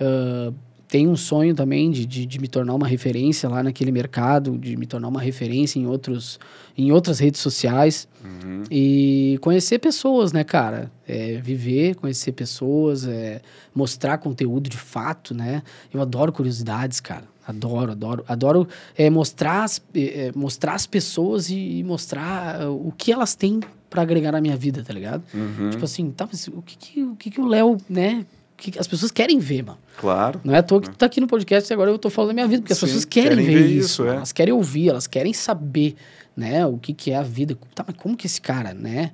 Uh, 0.00 0.54
tenho 0.92 1.08
um 1.08 1.16
sonho 1.16 1.54
também 1.54 1.90
de, 1.90 2.04
de, 2.04 2.26
de, 2.26 2.38
me 2.38 2.46
tornar 2.46 2.74
uma 2.74 2.86
referência 2.86 3.48
lá 3.48 3.62
naquele 3.62 3.90
mercado, 3.90 4.58
de 4.58 4.76
me 4.76 4.84
tornar 4.84 5.08
uma 5.08 5.22
referência 5.22 5.78
em, 5.78 5.86
outros, 5.86 6.38
em 6.76 6.92
outras 6.92 7.18
redes 7.18 7.40
sociais 7.40 8.06
uhum. 8.22 8.64
e 8.70 9.38
conhecer 9.40 9.78
pessoas, 9.78 10.34
né, 10.34 10.44
cara? 10.44 10.92
É, 11.08 11.40
viver, 11.40 11.94
conhecer 11.94 12.32
pessoas, 12.32 13.06
é, 13.06 13.40
mostrar 13.74 14.18
conteúdo 14.18 14.68
de 14.68 14.76
fato, 14.76 15.34
né? 15.34 15.62
Eu 15.90 16.02
adoro 16.02 16.30
curiosidades, 16.30 17.00
cara. 17.00 17.24
Adoro, 17.46 17.92
adoro. 17.92 18.22
Adoro 18.28 18.68
é, 18.94 19.08
mostrar, 19.08 19.64
as, 19.64 19.80
é, 19.94 20.26
é 20.26 20.32
mostrar 20.34 20.74
as 20.74 20.86
pessoas 20.86 21.48
e, 21.48 21.78
e 21.78 21.82
mostrar 21.82 22.68
uh, 22.68 22.88
o 22.88 22.92
que 22.92 23.10
elas 23.10 23.34
têm 23.34 23.60
para 23.88 24.02
agregar 24.02 24.32
na 24.32 24.42
minha 24.42 24.58
vida, 24.58 24.84
tá 24.84 24.92
ligado? 24.92 25.22
Uhum. 25.32 25.70
Tipo 25.70 25.86
assim, 25.86 26.10
tá, 26.10 26.28
mas 26.30 26.48
o 26.48 26.60
que, 26.60 26.76
que, 26.76 27.02
o, 27.02 27.16
que, 27.16 27.30
que 27.30 27.40
o 27.40 27.46
Léo, 27.46 27.78
né? 27.88 28.26
Que 28.70 28.78
as 28.78 28.86
pessoas 28.86 29.10
querem 29.10 29.38
ver, 29.38 29.62
mano. 29.62 29.78
Claro. 29.96 30.40
Não 30.44 30.54
é 30.54 30.58
à 30.58 30.62
toa 30.62 30.80
que 30.80 30.90
tu 30.90 30.96
tá 30.96 31.06
aqui 31.06 31.20
no 31.20 31.26
podcast 31.26 31.70
e 31.70 31.74
agora 31.74 31.90
eu 31.90 31.98
tô 31.98 32.08
falando 32.08 32.28
da 32.28 32.34
minha 32.34 32.46
vida, 32.46 32.62
porque 32.62 32.74
Sim, 32.74 32.84
as 32.84 32.90
pessoas 32.90 33.04
querem, 33.04 33.30
querem 33.30 33.44
ver, 33.44 33.62
ver, 33.62 33.68
isso. 33.68 34.04
É. 34.04 34.16
Elas 34.16 34.32
querem 34.32 34.52
ouvir, 34.54 34.88
elas 34.88 35.06
querem 35.06 35.32
saber, 35.32 35.96
né, 36.36 36.64
o 36.66 36.78
que 36.78 36.94
que 36.94 37.10
é 37.10 37.16
a 37.16 37.22
vida. 37.22 37.56
Tá, 37.74 37.84
mas 37.86 37.96
como 37.96 38.16
que 38.16 38.26
esse 38.26 38.40
cara, 38.40 38.72
né? 38.72 39.10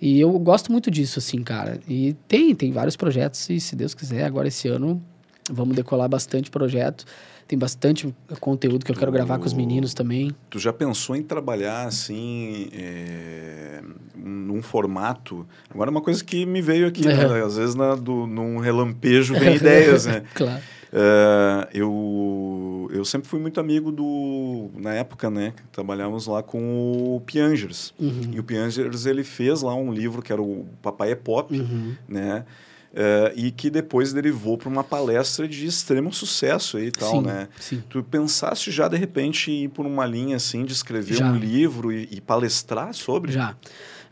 E 0.00 0.18
eu 0.18 0.30
gosto 0.38 0.72
muito 0.72 0.90
disso, 0.90 1.18
assim, 1.18 1.42
cara. 1.42 1.78
E 1.86 2.14
tem, 2.26 2.54
tem 2.54 2.72
vários 2.72 2.96
projetos, 2.96 3.48
e 3.50 3.60
se 3.60 3.76
Deus 3.76 3.94
quiser, 3.94 4.24
agora 4.24 4.48
esse 4.48 4.66
ano 4.66 5.02
vamos 5.50 5.76
decolar 5.76 6.08
bastante 6.08 6.50
projeto. 6.50 7.04
Tem 7.50 7.58
bastante 7.58 8.14
conteúdo 8.38 8.84
que 8.84 8.92
eu 8.92 8.94
quero 8.94 9.10
gravar 9.10 9.36
com 9.36 9.44
os 9.44 9.52
meninos 9.52 9.92
também. 9.92 10.30
Tu 10.48 10.60
já 10.60 10.72
pensou 10.72 11.16
em 11.16 11.22
trabalhar 11.24 11.84
assim, 11.84 12.68
é, 12.72 13.82
num 14.14 14.62
formato? 14.62 15.44
Agora, 15.68 15.90
uma 15.90 16.00
coisa 16.00 16.22
que 16.22 16.46
me 16.46 16.62
veio 16.62 16.86
aqui, 16.86 17.04
né? 17.04 17.42
às 17.44 17.56
vezes 17.56 17.74
na, 17.74 17.96
do, 17.96 18.24
num 18.24 18.58
relampejo 18.58 19.34
vem 19.34 19.56
ideias, 19.56 20.06
né? 20.06 20.22
claro. 20.32 20.62
Uh, 20.92 21.66
eu, 21.74 22.90
eu 22.92 23.04
sempre 23.04 23.28
fui 23.28 23.40
muito 23.40 23.58
amigo 23.58 23.90
do. 23.90 24.70
Na 24.76 24.94
época, 24.94 25.28
né? 25.28 25.52
Trabalhávamos 25.72 26.28
lá 26.28 26.44
com 26.44 27.16
o 27.16 27.20
Piangers. 27.26 27.92
Uhum. 27.98 28.30
E 28.32 28.38
o 28.38 28.44
Piangers 28.44 29.06
ele 29.06 29.24
fez 29.24 29.62
lá 29.62 29.74
um 29.74 29.92
livro 29.92 30.22
que 30.22 30.32
era 30.32 30.40
o 30.40 30.66
Papai 30.80 31.10
é 31.10 31.16
Pop, 31.16 31.52
uhum. 31.52 31.96
né? 32.08 32.44
Uh, 32.92 33.30
e 33.36 33.52
que 33.52 33.70
depois 33.70 34.12
derivou 34.12 34.58
para 34.58 34.68
uma 34.68 34.82
palestra 34.82 35.46
de 35.46 35.64
extremo 35.64 36.12
sucesso 36.12 36.76
aí 36.76 36.88
e 36.88 36.90
tal, 36.90 37.12
sim, 37.12 37.22
né? 37.22 37.48
Sim. 37.60 37.82
Tu 37.88 38.02
pensaste 38.02 38.72
já 38.72 38.88
de 38.88 38.96
repente 38.96 39.48
ir 39.48 39.68
por 39.68 39.86
uma 39.86 40.04
linha 40.04 40.34
assim 40.34 40.64
de 40.64 40.72
escrever 40.72 41.18
já. 41.18 41.30
um 41.30 41.36
livro 41.36 41.92
e, 41.92 42.08
e, 42.10 42.20
palestrar 42.20 42.92
sobre? 42.92 43.30
Já. 43.30 43.54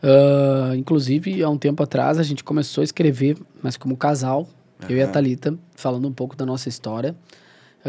Uh, 0.01 0.75
inclusive, 0.75 1.43
há 1.43 1.49
um 1.49 1.57
tempo 1.57 1.83
atrás 1.83 2.17
a 2.17 2.23
gente 2.23 2.41
começou 2.41 2.81
a 2.81 2.85
escrever, 2.85 3.37
mas 3.61 3.75
como 3.75 3.97
casal, 3.97 4.47
uhum. 4.81 4.89
eu 4.89 4.95
e 4.95 5.01
a 5.01 5.07
Thalita, 5.07 5.57
falando 5.75 6.07
um 6.07 6.13
pouco 6.13 6.37
da 6.37 6.45
nossa 6.45 6.69
história. 6.69 7.13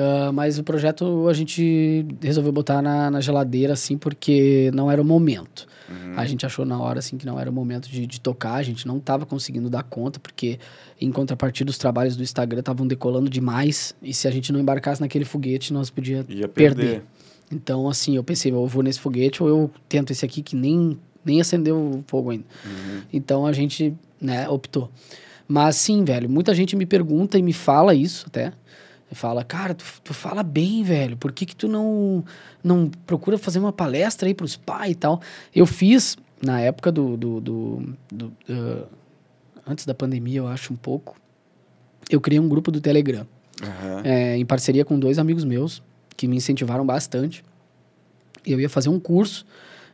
Uh, 0.00 0.32
mas 0.32 0.58
o 0.58 0.64
projeto 0.64 1.28
a 1.28 1.32
gente 1.34 2.06
resolveu 2.22 2.50
botar 2.50 2.80
na, 2.80 3.10
na 3.10 3.20
geladeira, 3.20 3.74
assim, 3.74 3.98
porque 3.98 4.70
não 4.72 4.90
era 4.90 5.02
o 5.02 5.04
momento. 5.04 5.66
Uhum. 5.90 6.14
A 6.16 6.24
gente 6.24 6.46
achou 6.46 6.64
na 6.64 6.80
hora, 6.80 7.00
assim, 7.00 7.18
que 7.18 7.26
não 7.26 7.38
era 7.38 7.50
o 7.50 7.52
momento 7.52 7.90
de, 7.90 8.06
de 8.06 8.18
tocar. 8.18 8.54
A 8.54 8.62
gente 8.62 8.86
não 8.86 8.96
estava 8.96 9.26
conseguindo 9.26 9.68
dar 9.68 9.82
conta, 9.82 10.18
porque 10.18 10.58
em 10.98 11.12
contrapartida 11.12 11.70
os 11.70 11.76
trabalhos 11.76 12.16
do 12.16 12.22
Instagram 12.22 12.60
estavam 12.60 12.86
decolando 12.86 13.28
demais. 13.28 13.94
E 14.00 14.14
se 14.14 14.26
a 14.26 14.30
gente 14.30 14.52
não 14.52 14.60
embarcasse 14.60 15.02
naquele 15.02 15.26
foguete, 15.26 15.70
nós 15.70 15.90
podíamos 15.90 16.26
perder. 16.26 16.48
perder. 16.54 17.02
Então, 17.52 17.86
assim, 17.86 18.16
eu 18.16 18.24
pensei, 18.24 18.52
eu 18.52 18.66
vou 18.66 18.82
nesse 18.82 19.00
foguete 19.00 19.42
ou 19.42 19.48
eu 19.48 19.70
tento 19.86 20.12
esse 20.12 20.24
aqui 20.24 20.40
que 20.40 20.56
nem, 20.56 20.98
nem 21.22 21.42
acendeu 21.42 21.76
o 21.76 22.04
fogo 22.06 22.30
ainda. 22.30 22.44
Uhum. 22.64 23.02
Então, 23.12 23.44
a 23.44 23.52
gente, 23.52 23.92
né, 24.18 24.48
optou. 24.48 24.90
Mas, 25.46 25.76
sim, 25.76 26.04
velho, 26.04 26.30
muita 26.30 26.54
gente 26.54 26.76
me 26.76 26.86
pergunta 26.86 27.36
e 27.36 27.42
me 27.42 27.52
fala 27.52 27.92
isso 27.92 28.24
até 28.28 28.52
fala, 29.14 29.44
cara, 29.44 29.74
tu, 29.74 29.84
tu 30.04 30.14
fala 30.14 30.42
bem, 30.42 30.82
velho, 30.82 31.16
por 31.16 31.32
que 31.32 31.44
que 31.44 31.56
tu 31.56 31.68
não, 31.68 32.24
não 32.62 32.90
procura 33.06 33.36
fazer 33.38 33.58
uma 33.58 33.72
palestra 33.72 34.28
aí 34.28 34.34
pros 34.34 34.56
pais 34.56 34.92
e 34.92 34.94
tal? 34.94 35.20
Eu 35.54 35.66
fiz, 35.66 36.16
na 36.42 36.60
época 36.60 36.92
do... 36.92 37.16
do, 37.16 37.40
do, 37.40 37.94
do 38.10 38.26
uh, 38.48 38.86
antes 39.66 39.84
da 39.84 39.94
pandemia, 39.94 40.38
eu 40.38 40.48
acho, 40.48 40.72
um 40.72 40.76
pouco, 40.76 41.16
eu 42.10 42.20
criei 42.20 42.40
um 42.40 42.48
grupo 42.48 42.70
do 42.70 42.80
Telegram, 42.80 43.26
uhum. 43.62 44.00
é, 44.04 44.36
em 44.36 44.44
parceria 44.44 44.84
com 44.84 44.98
dois 44.98 45.18
amigos 45.18 45.44
meus, 45.44 45.82
que 46.16 46.26
me 46.26 46.36
incentivaram 46.36 46.84
bastante. 46.84 47.44
Eu 48.44 48.60
ia 48.60 48.68
fazer 48.68 48.88
um 48.88 48.98
curso 48.98 49.46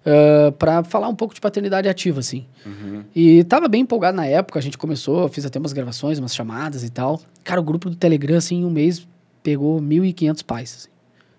uh, 0.07 0.53
para 0.53 0.85
falar 0.85 1.09
um 1.09 1.15
pouco 1.15 1.35
de 1.35 1.41
paternidade 1.41 1.89
ativa, 1.89 2.21
assim. 2.21 2.47
Uhum. 2.65 3.05
E 3.15 3.43
tava 3.45 3.69
bem 3.69 3.83
empolgado 3.83 4.17
na 4.17 4.27
época, 4.27 4.59
a 4.59 4.63
gente 4.63 4.79
começou, 4.79 5.29
fiz 5.29 5.45
até 5.45 5.59
umas 5.59 5.73
gravações, 5.73 6.19
umas 6.19 6.35
chamadas 6.35 6.85
e 6.85 6.91
tal. 6.91 7.21
Cara, 7.43 7.61
o 7.61 7.65
grupo 7.65 7.91
do 7.91 7.97
Telegram, 7.97 8.37
assim, 8.37 8.61
em 8.61 8.65
um 8.65 8.71
mês 8.71 9.07
pegou 9.43 9.81
1.500 9.81 10.45
pais, 10.45 10.75
assim. 10.79 10.91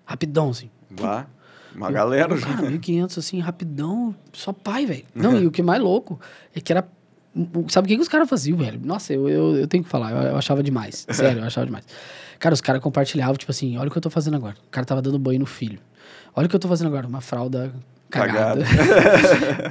Rapidão, 0.04 0.50
assim. 0.50 0.70
Vá. 0.90 1.26
Uma 1.74 1.90
galera, 1.90 2.36
já. 2.36 2.46
Cara, 2.46 2.70
1.500, 2.70 3.18
assim, 3.18 3.40
rapidão, 3.40 4.14
só 4.32 4.52
pai, 4.52 4.86
velho. 4.86 5.04
Não, 5.14 5.38
e 5.38 5.46
o 5.46 5.50
que 5.50 5.62
mais 5.62 5.80
louco 5.80 6.20
é 6.54 6.60
que 6.60 6.72
era. 6.72 6.86
Sabe 7.68 7.86
o 7.86 7.88
que, 7.88 7.94
que 7.94 8.02
os 8.02 8.08
caras 8.08 8.28
faziam, 8.28 8.58
velho? 8.58 8.80
Nossa, 8.82 9.12
eu, 9.12 9.28
eu, 9.28 9.56
eu, 9.56 9.68
tenho 9.68 9.84
que 9.84 9.90
falar, 9.90 10.10
eu, 10.10 10.30
eu 10.30 10.36
achava 10.36 10.62
demais. 10.62 11.06
Sério, 11.12 11.40
eu 11.40 11.44
achava 11.44 11.66
demais. 11.66 11.84
Cara, 12.38 12.54
os 12.54 12.60
caras 12.60 12.82
compartilhavam, 12.82 13.36
tipo 13.36 13.52
assim, 13.52 13.76
olha 13.76 13.88
o 13.88 13.90
que 13.90 13.98
eu 13.98 14.02
tô 14.02 14.10
fazendo 14.10 14.34
agora. 14.34 14.56
O 14.66 14.70
cara 14.70 14.84
tava 14.86 15.02
dando 15.02 15.18
banho 15.18 15.38
no 15.38 15.46
filho. 15.46 15.78
Olha 16.34 16.46
o 16.46 16.48
que 16.48 16.56
eu 16.56 16.60
tô 16.60 16.68
fazendo 16.68 16.86
agora, 16.88 17.06
uma 17.06 17.20
fralda 17.20 17.72
cagada. 18.10 18.64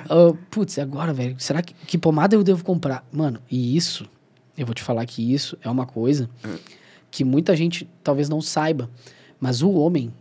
uh, 0.09 0.33
putz, 0.49 0.77
agora, 0.79 1.13
velho, 1.13 1.35
será 1.39 1.61
que, 1.61 1.73
que 1.73 1.97
pomada 1.97 2.35
eu 2.35 2.43
devo 2.43 2.63
comprar? 2.63 3.05
Mano, 3.11 3.39
e 3.49 3.75
isso, 3.75 4.05
eu 4.57 4.65
vou 4.65 4.75
te 4.75 4.83
falar 4.83 5.05
que 5.05 5.33
isso 5.33 5.57
é 5.61 5.69
uma 5.69 5.85
coisa 5.85 6.29
que 7.09 7.23
muita 7.23 7.55
gente 7.55 7.89
talvez 8.03 8.29
não 8.29 8.41
saiba, 8.41 8.89
mas 9.39 9.61
o 9.61 9.71
homem, 9.71 10.13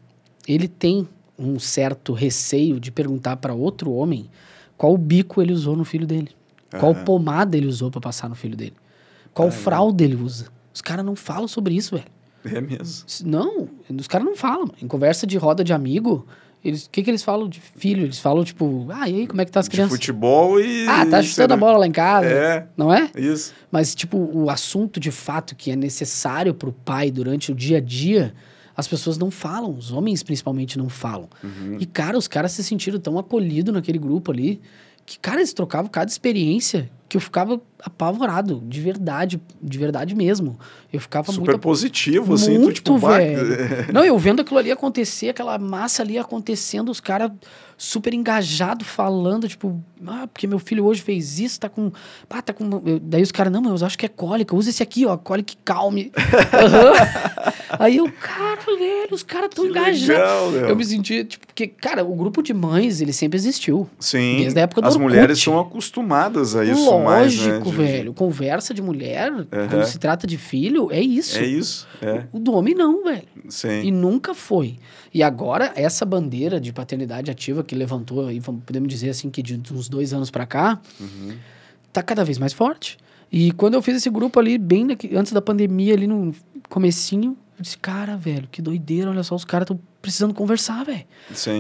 ele 0.47 0.69
tem 0.69 1.09
um 1.39 1.59
certo 1.59 2.13
receio 2.13 2.81
de 2.81 2.91
perguntar 2.91 3.37
para 3.37 3.53
outro 3.53 3.93
homem 3.93 4.31
qual 4.77 4.97
bico 4.97 5.43
ele 5.43 5.53
usou 5.53 5.77
no 5.77 5.85
filho 5.85 6.07
dele, 6.07 6.31
uhum. 6.73 6.81
qual 6.81 6.95
pomada 6.95 7.57
ele 7.57 7.67
usou 7.67 7.91
para 7.91 8.01
passar 8.01 8.29
no 8.29 8.35
filho 8.35 8.57
dele, 8.57 8.75
qual 9.35 9.51
fralda 9.51 10.03
ele 10.05 10.17
usa. 10.17 10.47
Os 10.73 10.81
caras 10.81 11.05
não 11.05 11.17
falam 11.17 11.49
sobre 11.49 11.75
isso, 11.75 11.97
velho. 11.97 12.09
É 12.45 12.61
mesmo? 12.61 13.07
Não, 13.25 13.69
os 13.91 14.07
caras 14.07 14.27
não 14.27 14.37
falam. 14.37 14.71
Em 14.81 14.87
conversa 14.87 15.27
de 15.27 15.37
roda 15.37 15.65
de 15.65 15.73
amigo, 15.73 16.27
eles, 16.67 16.87
o 16.87 16.91
que, 16.91 17.03
que 17.03 17.11
eles 17.11 17.23
falam 17.23 17.49
de 17.49 17.61
filho? 17.61 18.05
Eles 18.05 18.19
falam, 18.19 18.45
tipo, 18.45 18.87
ah, 18.91 19.09
e 19.09 19.15
aí, 19.15 19.27
como 19.27 19.41
é 19.41 19.45
que 19.45 19.53
tá 19.53 19.61
as 19.61 19.69
crianças? 19.69 19.91
De 19.91 19.97
futebol 19.97 20.61
e. 20.61 20.87
Ah, 20.89 21.07
tá 21.07 21.23
chutando 21.23 21.55
a 21.55 21.57
bola 21.57 21.79
lá 21.79 21.87
em 21.87 21.93
casa. 21.93 22.27
É. 22.27 22.67
Não 22.77 22.93
é? 22.93 23.11
Isso. 23.17 23.55
Mas, 23.71 23.95
tipo, 23.95 24.19
o 24.19 24.51
assunto 24.51 24.99
de 24.99 25.11
fato 25.11 25.55
que 25.55 25.71
é 25.71 25.77
necessário 25.77 26.53
pro 26.53 26.73
pai 26.73 27.11
durante 27.11 27.53
o 27.53 27.55
dia 27.55 27.79
a 27.79 27.81
dia, 27.81 28.35
as 28.77 28.89
pessoas 28.89 29.17
não 29.17 29.31
falam. 29.31 29.73
Os 29.73 29.93
homens, 29.93 30.23
principalmente, 30.23 30.77
não 30.77 30.89
falam. 30.89 31.29
Uhum. 31.43 31.77
E, 31.79 31.87
cara, 31.87 32.19
os 32.19 32.27
caras 32.27 32.53
se 32.53 32.65
sentiram 32.65 32.99
tão 32.99 33.19
acolhidos 33.19 33.73
naquele 33.73 33.99
grupo 33.99 34.33
ali 34.33 34.61
que, 35.07 35.19
cara, 35.21 35.39
eles 35.39 35.53
trocavam 35.53 35.89
cada 35.89 36.11
experiência 36.11 36.91
que 37.09 37.17
eu 37.17 37.21
ficava 37.21 37.61
apavorado, 37.81 38.61
de 38.67 38.81
verdade, 38.81 39.41
de 39.63 39.79
verdade 39.79 40.15
mesmo. 40.17 40.59
Eu 40.93 41.01
ficava 41.01 41.31
Super 41.31 41.53
muito... 41.53 41.61
positivo, 41.61 42.35
assim, 42.35 42.59
muito, 42.59 42.83
tu, 42.83 42.95
tipo, 42.95 42.99
velho. 42.99 43.39
Não, 43.95 44.05
eu 44.05 44.19
vendo 44.19 44.43
aquilo 44.43 44.59
ali 44.59 44.73
acontecer, 44.73 45.29
aquela 45.29 45.57
massa 45.57 46.03
ali 46.03 46.19
acontecendo, 46.19 46.91
os 46.91 46.99
caras 46.99 47.31
super 47.77 48.15
engajados 48.15 48.87
falando, 48.87 49.49
tipo, 49.49 49.83
ah, 50.07 50.27
porque 50.27 50.47
meu 50.47 50.59
filho 50.59 50.85
hoje 50.85 51.03
fez 51.03 51.39
isso, 51.39 51.61
tá 51.61 51.69
com... 51.69 51.93
Ah, 52.31 52.43
tá 52.43 52.53
com... 52.53 52.69
Daí 53.03 53.23
os 53.23 53.33
caras, 53.33 53.53
não, 53.53 53.61
mas 53.61 53.81
eu 53.81 53.87
acho 53.87 53.99
que 53.99 54.07
é 54.07 54.09
cólica, 54.09 54.55
usa 54.57 54.71
esse 54.71 54.83
aqui, 54.83 55.05
ó, 55.05 55.17
cólica 55.17 55.55
calme. 55.65 56.13
Uhum. 56.57 57.77
Aí 57.79 57.97
eu, 57.97 58.11
cara, 58.11 58.61
velho, 58.79 59.09
os 59.13 59.23
caras 59.23 59.51
tão 59.55 59.67
engajados. 59.67 60.55
Eu 60.55 60.77
me 60.77 60.85
senti, 60.85 61.25
tipo, 61.25 61.47
porque, 61.47 61.67
cara, 61.67 62.05
o 62.05 62.15
grupo 62.15 62.43
de 62.43 62.55
mães, 62.55 63.01
ele 63.01 63.13
sempre 63.13 63.37
existiu. 63.37 63.89
Sim. 63.99 64.39
Desde 64.41 64.59
a 64.59 64.63
época 64.63 64.83
do 64.83 64.89
As 64.89 64.95
Orkut. 64.95 65.11
mulheres 65.11 65.41
são 65.41 65.59
acostumadas 65.59 66.55
a 66.55 66.65
isso 66.65 66.85
Lógico, 66.85 67.05
mais, 67.05 67.47
né? 67.47 67.59
de, 67.59 67.71
velho. 67.71 68.15
Conversa 68.15 68.73
de 68.73 68.83
mulher, 68.83 69.33
uhum. 69.33 69.47
quando 69.51 69.85
se 69.85 69.99
trata 69.99 70.27
de 70.27 70.39
filho, 70.39 70.91
é 70.93 71.01
isso. 71.01 71.39
É 71.39 71.45
isso, 71.47 71.87
é. 72.01 72.25
O 72.33 72.39
do 72.39 72.53
homem 72.53 72.75
não, 72.75 73.05
velho. 73.05 73.23
Sim. 73.49 73.83
E 73.83 73.91
nunca 73.91 74.35
foi. 74.35 74.77
E 75.17 75.23
agora, 75.23 75.73
essa 75.75 76.05
bandeira 76.05 76.61
de 76.61 76.75
paternidade 76.75 77.31
ativa 77.31 77.65
que 77.65 77.75
levantou, 77.75 78.27
aí, 78.27 78.39
podemos 78.39 78.87
dizer 78.87 79.09
assim, 79.09 79.31
que 79.31 79.43
de 79.43 79.59
uns 79.73 79.89
dois 79.89 80.13
anos 80.13 80.31
para 80.31 80.45
cá, 80.45 80.79
uhum. 81.01 81.35
tá 81.91 82.03
cada 82.03 82.23
vez 82.23 82.37
mais 82.37 82.53
forte. 82.53 82.99
E 83.33 83.51
quando 83.53 83.73
eu 83.73 83.81
fiz 83.81 83.97
esse 83.97 84.11
grupo 84.11 84.39
ali, 84.39 84.59
bem 84.59 84.87
antes 85.17 85.33
da 85.33 85.41
pandemia, 85.41 85.95
ali 85.95 86.07
no 86.07 86.35
comecinho, 86.69 87.35
eu 87.59 87.63
disse, 87.63 87.79
cara, 87.79 88.15
velho, 88.15 88.47
que 88.53 88.61
doideira, 88.61 89.09
olha 89.09 89.23
só, 89.23 89.35
os 89.35 89.47
caras 89.47 89.65
estão 89.65 89.81
precisando 90.03 90.35
conversar, 90.35 90.85
velho. 90.85 91.07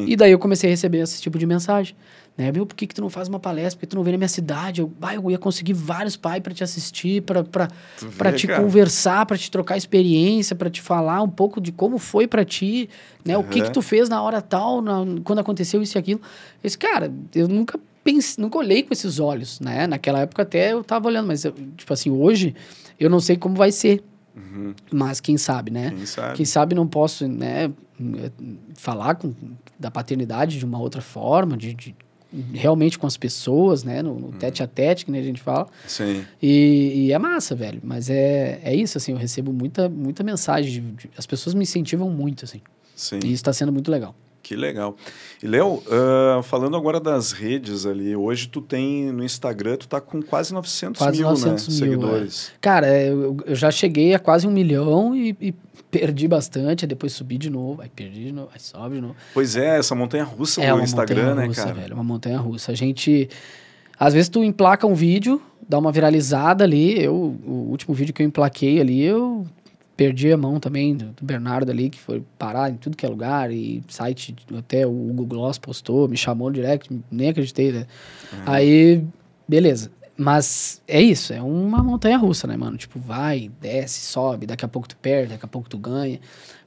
E 0.07 0.17
daí 0.17 0.33
eu 0.33 0.39
comecei 0.39 0.69
a 0.69 0.73
receber 0.73 0.99
esse 0.99 1.23
tipo 1.23 1.39
de 1.39 1.47
mensagem. 1.47 1.97
Né? 2.37 2.53
Meu, 2.53 2.67
por 2.67 2.75
que, 2.75 2.87
que 2.87 2.95
tu 2.95 3.01
não 3.01 3.09
faz 3.09 3.29
uma 3.29 3.41
palestra? 3.41 3.79
Por 3.79 3.81
que 3.81 3.87
tu 3.87 3.97
não 3.97 4.03
vem 4.03 4.13
na 4.13 4.19
minha 4.19 4.29
cidade? 4.29 4.83
Eu, 4.83 4.93
ah, 5.01 5.15
eu 5.15 5.31
ia 5.31 5.39
conseguir 5.39 5.73
vários 5.73 6.17
pais 6.17 6.43
para 6.43 6.53
te 6.53 6.63
assistir, 6.63 7.23
para 7.23 7.43
te 8.33 8.47
cara. 8.47 8.63
conversar, 8.63 9.25
para 9.25 9.39
te 9.39 9.51
trocar 9.51 9.77
experiência, 9.77 10.55
para 10.55 10.69
te 10.69 10.83
falar 10.83 11.23
um 11.23 11.29
pouco 11.29 11.61
de 11.61 11.73
como 11.73 11.99
foi 11.99 12.27
para 12.27 12.45
ti, 12.45 12.91
né? 13.25 13.37
Uhum. 13.37 13.45
O 13.45 13.49
que 13.49 13.63
que 13.63 13.71
tu 13.71 13.81
fez 13.81 14.09
na 14.09 14.23
hora 14.23 14.43
tal, 14.43 14.83
na, 14.83 15.05
quando 15.25 15.39
aconteceu 15.39 15.81
isso 15.81 15.97
e 15.97 15.99
aquilo. 15.99 16.21
Esse 16.63 16.77
cara, 16.77 17.11
eu 17.35 17.49
nunca 17.49 17.81
pensei, 18.05 18.43
nunca 18.43 18.59
olhei 18.59 18.83
com 18.83 18.93
esses 18.93 19.19
olhos, 19.19 19.59
né? 19.59 19.87
Naquela 19.87 20.21
época 20.21 20.43
até 20.43 20.73
eu 20.73 20.85
tava 20.85 21.09
olhando, 21.09 21.29
mas 21.29 21.45
eu, 21.45 21.55
tipo 21.75 21.93
assim, 21.93 22.11
hoje 22.11 22.55
eu 23.01 23.09
não 23.09 23.21
sei 23.21 23.37
como 23.37 23.55
vai 23.55 23.73
ser. 23.73 24.05
Uhum. 24.37 24.75
Mas 24.93 25.21
quem 25.21 25.39
sabe, 25.39 25.71
né? 25.71 25.91
Quem 25.91 26.05
sabe? 26.07 26.37
Quem 26.37 26.45
sabe 26.45 26.75
não 26.75 26.87
posso, 26.87 27.27
né, 27.27 27.73
falar 28.75 29.15
com, 29.15 29.35
da 29.79 29.91
paternidade 29.91 30.59
de 30.59 30.65
uma 30.67 30.79
outra 30.79 31.01
forma, 31.01 31.57
de, 31.57 31.73
de 31.73 31.95
realmente 32.53 32.99
com 32.99 33.07
as 33.07 33.17
pessoas, 33.17 33.85
né? 33.85 34.03
No, 34.03 34.19
no 34.19 34.33
tete 34.33 34.63
a 34.63 34.67
tete, 34.67 35.05
que 35.05 35.11
nem 35.11 35.21
a 35.21 35.25
gente 35.25 35.41
fala. 35.41 35.69
Sim. 35.87 36.25
E, 36.43 37.07
e, 37.07 37.13
é 37.13 37.19
massa, 37.19 37.55
velho. 37.55 37.81
Mas 37.83 38.11
é, 38.11 38.61
é 38.63 38.75
isso, 38.75 38.99
assim, 38.99 39.13
eu 39.13 39.19
recebo 39.19 39.53
muita, 39.53 39.89
muita 39.89 40.23
mensagem. 40.23 40.73
De, 40.73 40.81
de, 40.81 41.11
as 41.17 41.27
pessoas 41.27 41.55
me 41.55 41.63
incentivam 41.63 42.11
muito, 42.11 42.45
assim. 42.45 42.61
Sim. 42.95 43.21
E 43.25 43.27
isso 43.27 43.35
está 43.35 43.53
sendo 43.53 43.73
muito 43.73 43.91
legal. 43.91 44.15
Que 44.47 44.55
legal. 44.55 44.95
E, 45.43 45.47
Léo, 45.49 45.83
uh, 45.89 46.41
falando 46.45 46.77
agora 46.77 47.01
das 47.01 47.33
redes 47.33 47.85
ali, 47.85 48.15
hoje 48.15 48.47
tu 48.47 48.61
tem 48.61 49.11
no 49.11 49.25
Instagram, 49.25 49.77
tu 49.77 49.89
tá 49.89 50.01
com 50.01 50.23
quase 50.23 50.55
900 50.55 50.97
quase 51.01 51.19
mil, 51.19 51.29
900 51.31 51.67
né, 51.67 51.75
mil, 51.75 51.79
seguidores. 51.81 52.53
É. 52.55 52.59
Cara, 52.61 53.03
eu, 53.03 53.37
eu, 53.45 53.57
já 53.57 53.73
cheguei 53.73 54.15
a 54.15 54.21
quase 54.21 54.47
um 54.47 54.53
milhão 54.53 55.17
e, 55.17 55.37
e 55.41 55.53
perdi 55.91 56.29
bastante, 56.29 56.85
aí 56.85 56.89
depois 56.89 57.13
subi 57.13 57.37
de 57.37 57.51
novo, 57.51 57.83
aí 57.83 57.89
perdi 57.89 58.27
de 58.27 58.33
novo, 58.33 58.49
aí 58.55 58.61
sobe 58.61 58.95
de 58.95 59.01
novo. 59.01 59.17
Pois 59.35 59.57
é, 59.57 59.81
essa 59.81 59.97
montanha 59.97 60.23
russa 60.23 60.63
é 60.63 60.73
do 60.73 60.81
Instagram, 60.81 61.35
né, 61.35 61.47
russa, 61.47 61.65
cara? 61.65 61.75
Velho, 61.75 61.95
uma 61.95 62.05
montanha 62.05 62.39
russa. 62.39 62.71
A 62.71 62.75
gente. 62.77 63.29
Às 63.99 64.15
vezes 64.15 64.29
tu 64.29 64.45
emplaca 64.45 64.87
um 64.87 64.95
vídeo, 64.95 65.43
dá 65.69 65.77
uma 65.77 65.91
viralizada 65.91 66.63
ali. 66.63 67.03
Eu, 67.03 67.37
o 67.45 67.67
último 67.69 67.97
vídeo 67.97 68.15
que 68.15 68.23
eu 68.23 68.27
emplaquei 68.27 68.81
ali, 68.81 69.03
eu 69.03 69.45
perdi 69.97 70.31
a 70.31 70.37
mão 70.37 70.61
também 70.61 70.95
do, 70.95 71.07
do, 71.07 71.25
Bernardo 71.25 71.71
ali, 71.71 71.89
que 71.89 71.99
foi 71.99 72.23
parar 72.39 72.71
em 72.71 72.75
tudo 72.75 72.97
que 72.97 73.07
é 73.07 73.09
lugar, 73.09 73.51
e 73.51 73.83
site, 73.89 74.37
até 74.57 74.87
o 74.87 74.91
Google 74.91 75.27
Gloss 75.27 75.59
postou, 75.59 76.07
me 76.09 76.17
chamou 76.17 76.51
direct, 76.51 76.89
nem 77.11 77.31
acreditei, 77.31 77.73
né? 77.73 77.87
Uhum. 78.33 78.39
Aí, 78.47 79.05
beleza. 79.49 79.91
Mas 80.19 80.81
é 80.89 81.01
isso, 81.01 81.33
é 81.33 81.43
uma 81.43 81.83
montanha 81.83 82.17
russa, 82.17 82.47
né, 82.47 82.57
mano? 82.57 82.77
Tipo, 82.79 82.99
vai, 82.99 83.51
desce, 83.61 84.01
sobe, 84.01 84.47
daqui 84.47 84.65
a 84.65 84.69
pouco 84.69 84.89
tu 84.89 84.97
perde, 84.97 85.33
daqui 85.33 85.45
a 85.45 85.49
pouco 85.49 85.69
tu 85.69 85.77
ganha. 85.77 86.19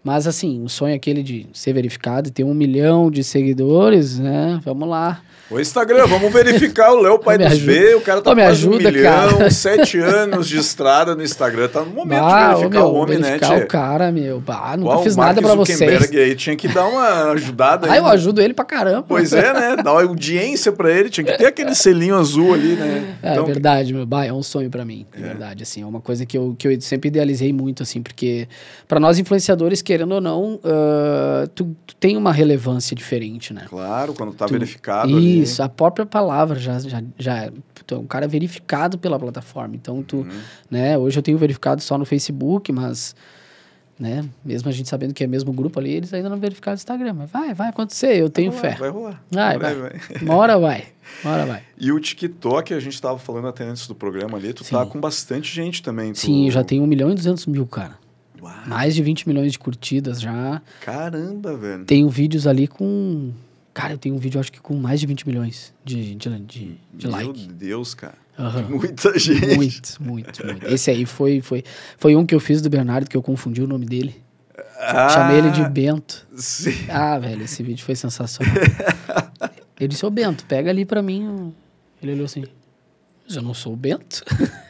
Mas 0.03 0.27
assim, 0.27 0.63
o 0.63 0.69
sonho 0.69 0.93
é 0.93 0.95
aquele 0.95 1.23
de 1.23 1.47
ser 1.51 1.73
verificado 1.73 2.29
e 2.29 2.31
ter 2.31 2.43
um 2.43 2.53
milhão 2.53 3.09
de 3.09 3.23
seguidores, 3.23 4.19
né? 4.19 4.59
Vamos 4.63 4.87
lá. 4.87 5.21
O 5.51 5.59
Instagram, 5.59 6.05
vamos 6.05 6.31
verificar 6.31 6.91
o 6.93 7.01
Léo 7.01 7.17
Pai 7.17 7.37
dos 7.37 7.57
B. 7.57 7.95
O 7.95 8.01
cara 8.01 8.21
tá 8.21 8.29
com 8.35 8.39
quase 8.41 8.67
um 8.67 8.77
milhão, 8.77 9.01
cara. 9.03 9.49
sete 9.49 9.97
anos 9.97 10.47
de 10.47 10.57
estrada 10.59 11.15
no 11.15 11.23
Instagram. 11.23 11.67
Tá 11.67 11.81
no 11.81 11.87
momento 11.91 12.21
bah, 12.21 12.49
de 12.49 12.55
verificar 12.59 12.79
meu, 12.79 12.87
o 12.87 12.93
homem, 12.93 13.17
verificar 13.17 13.47
né, 13.49 13.55
Verificar 13.55 13.63
o 13.63 13.67
cara, 13.67 14.11
meu. 14.11 14.39
Bah, 14.39 14.77
nunca 14.77 14.89
Uau, 14.91 15.03
fiz 15.03 15.15
nada 15.15 15.41
pra 15.41 15.55
vocês. 15.55 16.11
aí 16.11 16.35
tinha 16.35 16.55
que 16.55 16.67
dar 16.67 16.85
uma 16.87 17.31
ajudada. 17.31 17.91
ah, 17.91 17.97
eu 17.97 18.05
ajudo 18.05 18.41
ele 18.41 18.53
pra 18.53 18.63
caramba. 18.63 19.03
Pois 19.07 19.33
é, 19.33 19.51
né? 19.53 19.75
Dar 19.83 19.93
uma 19.93 20.03
audiência 20.03 20.71
pra 20.71 20.91
ele. 20.91 21.09
Tinha 21.09 21.23
que 21.25 21.35
ter 21.37 21.47
aquele 21.47 21.73
selinho 21.73 22.15
azul 22.15 22.53
ali, 22.53 22.73
né? 22.75 23.15
É, 23.23 23.31
Então- 23.33 23.43
é 23.43 23.47
verdade, 23.47 23.93
meu. 23.93 24.05
Bah, 24.05 24.25
é 24.25 24.31
um 24.31 24.43
sonho 24.43 24.69
pra 24.69 24.85
mim, 24.85 25.05
é. 25.13 25.19
verdade, 25.19 25.63
assim. 25.63 25.81
É 25.81 25.85
uma 25.85 25.99
coisa 25.99 26.25
que 26.25 26.37
eu, 26.37 26.55
que 26.57 26.67
eu 26.67 26.79
sempre 26.81 27.07
idealizei 27.09 27.51
muito, 27.51 27.81
assim, 27.83 28.01
porque 28.01 28.47
pra 28.87 28.99
nós 28.99 29.17
influenciadores, 29.19 29.81
querendo 29.81 30.13
ou 30.13 30.21
não, 30.21 30.59
ah, 30.63 31.47
tu, 31.55 31.75
tu 31.87 31.95
tem 31.95 32.15
uma 32.15 32.31
relevância 32.31 32.95
diferente, 32.95 33.53
né? 33.53 33.63
Claro, 33.67 34.13
quando 34.13 34.33
tá 34.33 34.45
Tu- 34.45 34.53
verificado 34.53 35.15
ali. 35.15 35.38
Isso, 35.41 35.61
a 35.63 35.69
própria 35.69 36.05
palavra 36.05 36.59
já, 36.59 36.79
já, 36.79 37.01
já 37.17 37.37
é. 37.45 37.51
É 37.91 37.95
um 37.95 38.05
cara 38.05 38.27
verificado 38.27 38.99
pela 38.99 39.17
plataforma. 39.17 39.75
Então, 39.75 40.03
tu, 40.03 40.17
Uhum. 40.17 40.29
né? 40.69 40.95
Hoje 40.95 41.17
eu 41.17 41.23
tenho 41.23 41.37
verificado 41.39 41.81
só 41.81 41.97
no 41.97 42.05
Facebook, 42.05 42.71
mas, 42.71 43.15
né? 43.99 44.23
Mesmo 44.45 44.69
a 44.69 44.71
gente 44.71 44.87
sabendo 44.87 45.11
que 45.13 45.23
é 45.23 45.27
mesmo 45.27 45.51
grupo 45.51 45.79
ali, 45.79 45.91
eles 45.93 46.13
ainda 46.13 46.29
não 46.29 46.37
verificaram 46.37 46.75
no 46.75 46.77
Instagram. 46.77 47.13
Mas 47.13 47.31
vai, 47.31 47.51
vai 47.55 47.69
acontecer, 47.69 48.15
eu 48.15 48.29
tenho 48.29 48.51
Vai 48.51 48.61
fé. 48.61 48.69
rolar, 48.77 48.79
Vai 48.79 48.91
rolar. 48.91 49.23
Vai, 49.31 49.57
Vai, 49.57 49.75
vai. 49.75 49.89
vai. 49.99 50.21
Uma 50.21 50.35
hora 50.35 50.59
vai, 50.59 50.83
uma 51.23 51.33
hora 51.33 51.45
vai. 51.47 51.63
E 51.79 51.91
o 51.91 51.99
TikTok, 51.99 52.75
a 52.75 52.79
gente 52.79 53.01
tava 53.01 53.17
falando 53.17 53.47
até 53.47 53.63
antes 53.63 53.87
do 53.87 53.95
programa 53.95 54.37
ali, 54.37 54.53
tu 54.53 54.63
tá 54.63 54.83
Sim. 54.85 54.89
com 54.91 54.99
bastante 54.99 55.51
gente 55.51 55.81
também. 55.81 56.13
tu- 56.13 56.19
Sim, 56.19 56.51
já 56.51 56.63
tem 56.63 56.79
1 56.79 56.85
milhão 56.85 57.09
e 57.09 57.15
200 57.15 57.47
mil, 57.47 57.65
cara. 57.65 57.97
Uau, 58.39 58.53
Mais 58.67 58.93
de 58.93 59.01
20 59.01 59.27
milhões 59.27 59.51
de 59.51 59.57
curtidas 59.57 60.21
já. 60.21 60.61
caramba, 60.79 61.57
velho. 61.57 61.85
Tenho 61.85 62.07
vídeos 62.07 62.45
ali 62.45 62.67
com. 62.67 63.31
Cara, 63.79 63.93
eu 63.93 63.97
tenho 63.97 64.13
um 64.13 64.17
vídeo, 64.17 64.37
acho 64.41 64.51
que 64.51 64.59
com 64.59 64.75
mais 64.75 64.99
de 64.99 65.07
20 65.07 65.25
milhões 65.25 65.73
de, 65.85 66.13
de, 66.13 66.29
de, 66.39 66.77
de 66.93 67.07
Meu 67.07 67.11
like. 67.11 67.47
Deus, 67.47 67.93
cara. 67.93 68.15
Aham. 68.37 68.63
Muita 68.63 69.17
gente. 69.17 69.55
Muito, 69.55 70.03
muito, 70.03 70.45
muito. 70.45 70.67
Esse 70.67 70.91
aí 70.91 71.05
foi, 71.05 71.39
foi, 71.39 71.63
foi 71.97 72.13
um 72.13 72.25
que 72.25 72.35
eu 72.35 72.41
fiz 72.41 72.61
do 72.61 72.69
Bernardo, 72.69 73.09
que 73.09 73.15
eu 73.15 73.23
confundi 73.23 73.61
o 73.61 73.67
nome 73.67 73.85
dele. 73.85 74.21
Ah, 74.77 75.07
Chamei 75.07 75.37
ele 75.37 75.51
de 75.51 75.63
Bento. 75.69 76.27
Sim. 76.35 76.73
Ah, 76.89 77.17
velho, 77.19 77.41
esse 77.43 77.63
vídeo 77.63 77.85
foi 77.85 77.95
sensacional. 77.95 78.53
ele 79.79 79.87
disse, 79.87 80.05
ô 80.05 80.09
Bento, 80.09 80.43
pega 80.45 80.69
ali 80.69 80.83
pra 80.83 81.01
mim. 81.01 81.25
um-" 81.25 81.53
Ele 82.01 82.11
olhou 82.11 82.25
assim, 82.25 82.43
mas 83.25 83.37
eu 83.37 83.41
não 83.41 83.53
sou 83.53 83.71
o 83.71 83.77
Bento. 83.77 84.25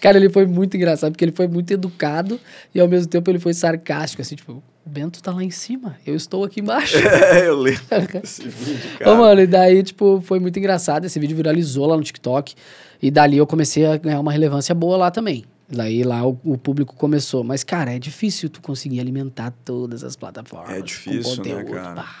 Cara, 0.00 0.16
ele 0.16 0.28
foi 0.30 0.46
muito 0.46 0.76
engraçado, 0.76 1.12
porque 1.12 1.24
ele 1.24 1.32
foi 1.32 1.46
muito 1.48 1.70
educado 1.72 2.40
e 2.74 2.80
ao 2.80 2.88
mesmo 2.88 3.08
tempo 3.08 3.30
ele 3.30 3.38
foi 3.38 3.52
sarcástico, 3.54 4.22
assim, 4.22 4.34
tipo, 4.36 4.52
o 4.84 4.88
Bento 4.90 5.22
tá 5.22 5.32
lá 5.32 5.44
em 5.44 5.50
cima, 5.50 5.96
eu 6.06 6.14
estou 6.16 6.44
aqui 6.44 6.60
embaixo. 6.60 6.96
É, 7.32 7.46
eu 7.48 7.56
lembro 7.56 7.82
desse 8.20 8.42
vídeo, 8.48 8.80
Ô, 8.96 9.04
cara. 9.04 9.14
mano, 9.16 9.40
e 9.40 9.46
daí, 9.46 9.82
tipo, 9.82 10.20
foi 10.24 10.38
muito 10.40 10.58
engraçado. 10.58 11.04
Esse 11.04 11.18
vídeo 11.20 11.36
viralizou 11.36 11.86
lá 11.86 11.96
no 11.96 12.02
TikTok. 12.02 12.54
E 13.00 13.10
dali 13.10 13.36
eu 13.36 13.46
comecei 13.46 13.84
a 13.86 13.96
ganhar 13.96 14.20
uma 14.20 14.30
relevância 14.32 14.74
boa 14.74 14.96
lá 14.96 15.10
também. 15.10 15.44
Daí 15.68 16.02
lá 16.04 16.24
o, 16.26 16.38
o 16.44 16.58
público 16.58 16.94
começou. 16.94 17.42
Mas, 17.42 17.64
cara, 17.64 17.94
é 17.94 17.98
difícil 17.98 18.48
tu 18.50 18.60
conseguir 18.60 19.00
alimentar 19.00 19.52
todas 19.64 20.04
as 20.04 20.14
plataformas. 20.16 20.70
É 20.76 20.80
difícil, 20.82 21.42
né, 21.44 21.64
cara? 21.64 21.94
Bah, 21.94 22.14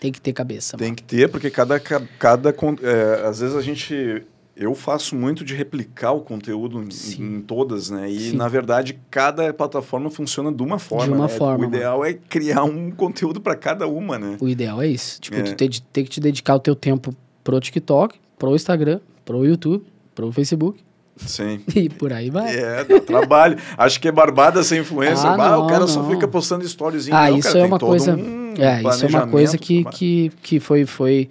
tem 0.00 0.10
que 0.10 0.20
ter 0.20 0.32
cabeça, 0.32 0.76
Tem 0.76 0.88
mano. 0.88 0.96
que 0.96 1.02
ter, 1.04 1.28
porque 1.28 1.50
cada. 1.50 1.78
ca- 1.78 2.02
cada 2.18 2.50
é, 2.50 3.26
às 3.26 3.40
vezes 3.40 3.54
a 3.56 3.60
gente. 3.62 4.22
Eu 4.56 4.74
faço 4.74 5.14
muito 5.14 5.44
de 5.44 5.54
replicar 5.54 6.12
o 6.12 6.22
conteúdo 6.22 6.82
em, 6.82 7.22
em 7.22 7.40
todas, 7.42 7.90
né? 7.90 8.08
E, 8.10 8.30
Sim. 8.30 8.36
na 8.36 8.48
verdade, 8.48 8.98
cada 9.10 9.52
plataforma 9.52 10.08
funciona 10.10 10.50
de 10.50 10.62
uma 10.62 10.78
forma. 10.78 11.14
uma 11.14 11.26
né? 11.26 11.32
forma, 11.36 11.64
O 11.66 11.68
ideal 11.68 12.02
é 12.04 12.14
criar 12.14 12.64
um 12.64 12.90
conteúdo 12.90 13.38
para 13.38 13.54
cada 13.54 13.86
uma, 13.86 14.18
né? 14.18 14.38
O 14.40 14.48
ideal 14.48 14.80
é 14.80 14.88
isso. 14.88 15.20
Tipo, 15.20 15.36
É. 15.36 15.42
tu 15.42 15.54
tem, 15.54 15.68
de- 15.68 15.82
tem 15.82 16.04
que 16.04 16.10
te 16.10 16.20
dedicar 16.20 16.54
o 16.54 16.58
teu 16.58 16.74
tempo 16.74 17.14
pro 17.44 17.60
TikTok, 17.60 18.18
pro 18.38 18.54
Instagram, 18.54 19.00
pro 19.26 19.44
YouTube, 19.44 19.84
pro 20.14 20.32
Facebook 20.32 20.80
Sim. 21.16 21.60
e 21.76 21.90
por 21.90 22.12
aí 22.14 22.30
vai. 22.30 22.56
É, 22.56 22.82
dá 22.84 22.98
trabalho. 23.00 23.58
Acho 23.76 24.00
que 24.00 24.08
é 24.08 24.12
barbada 24.12 24.62
sem 24.62 24.80
influência. 24.80 25.28
Ah, 25.28 25.34
Ah, 25.52 25.58
o 25.58 25.60
não, 25.62 25.66
cara 25.66 25.86
só 25.86 26.02
não. 26.02 26.08
fica 26.10 26.26
postando 26.26 26.66
stories. 26.66 27.08
Ah, 27.10 27.28
não, 27.30 27.38
isso 27.38 27.48
cara, 27.48 27.60
é 27.60 27.64
uma 27.66 27.78
coisa. 27.78 28.16
um 28.16 28.54
é, 28.56 28.82
isso 28.82 29.04
é 29.04 29.08
uma 29.08 29.26
coisa 29.26 29.58
que, 29.58 29.84
que, 29.84 30.32
que 30.42 30.58
foi, 30.60 30.86
foi, 30.86 31.28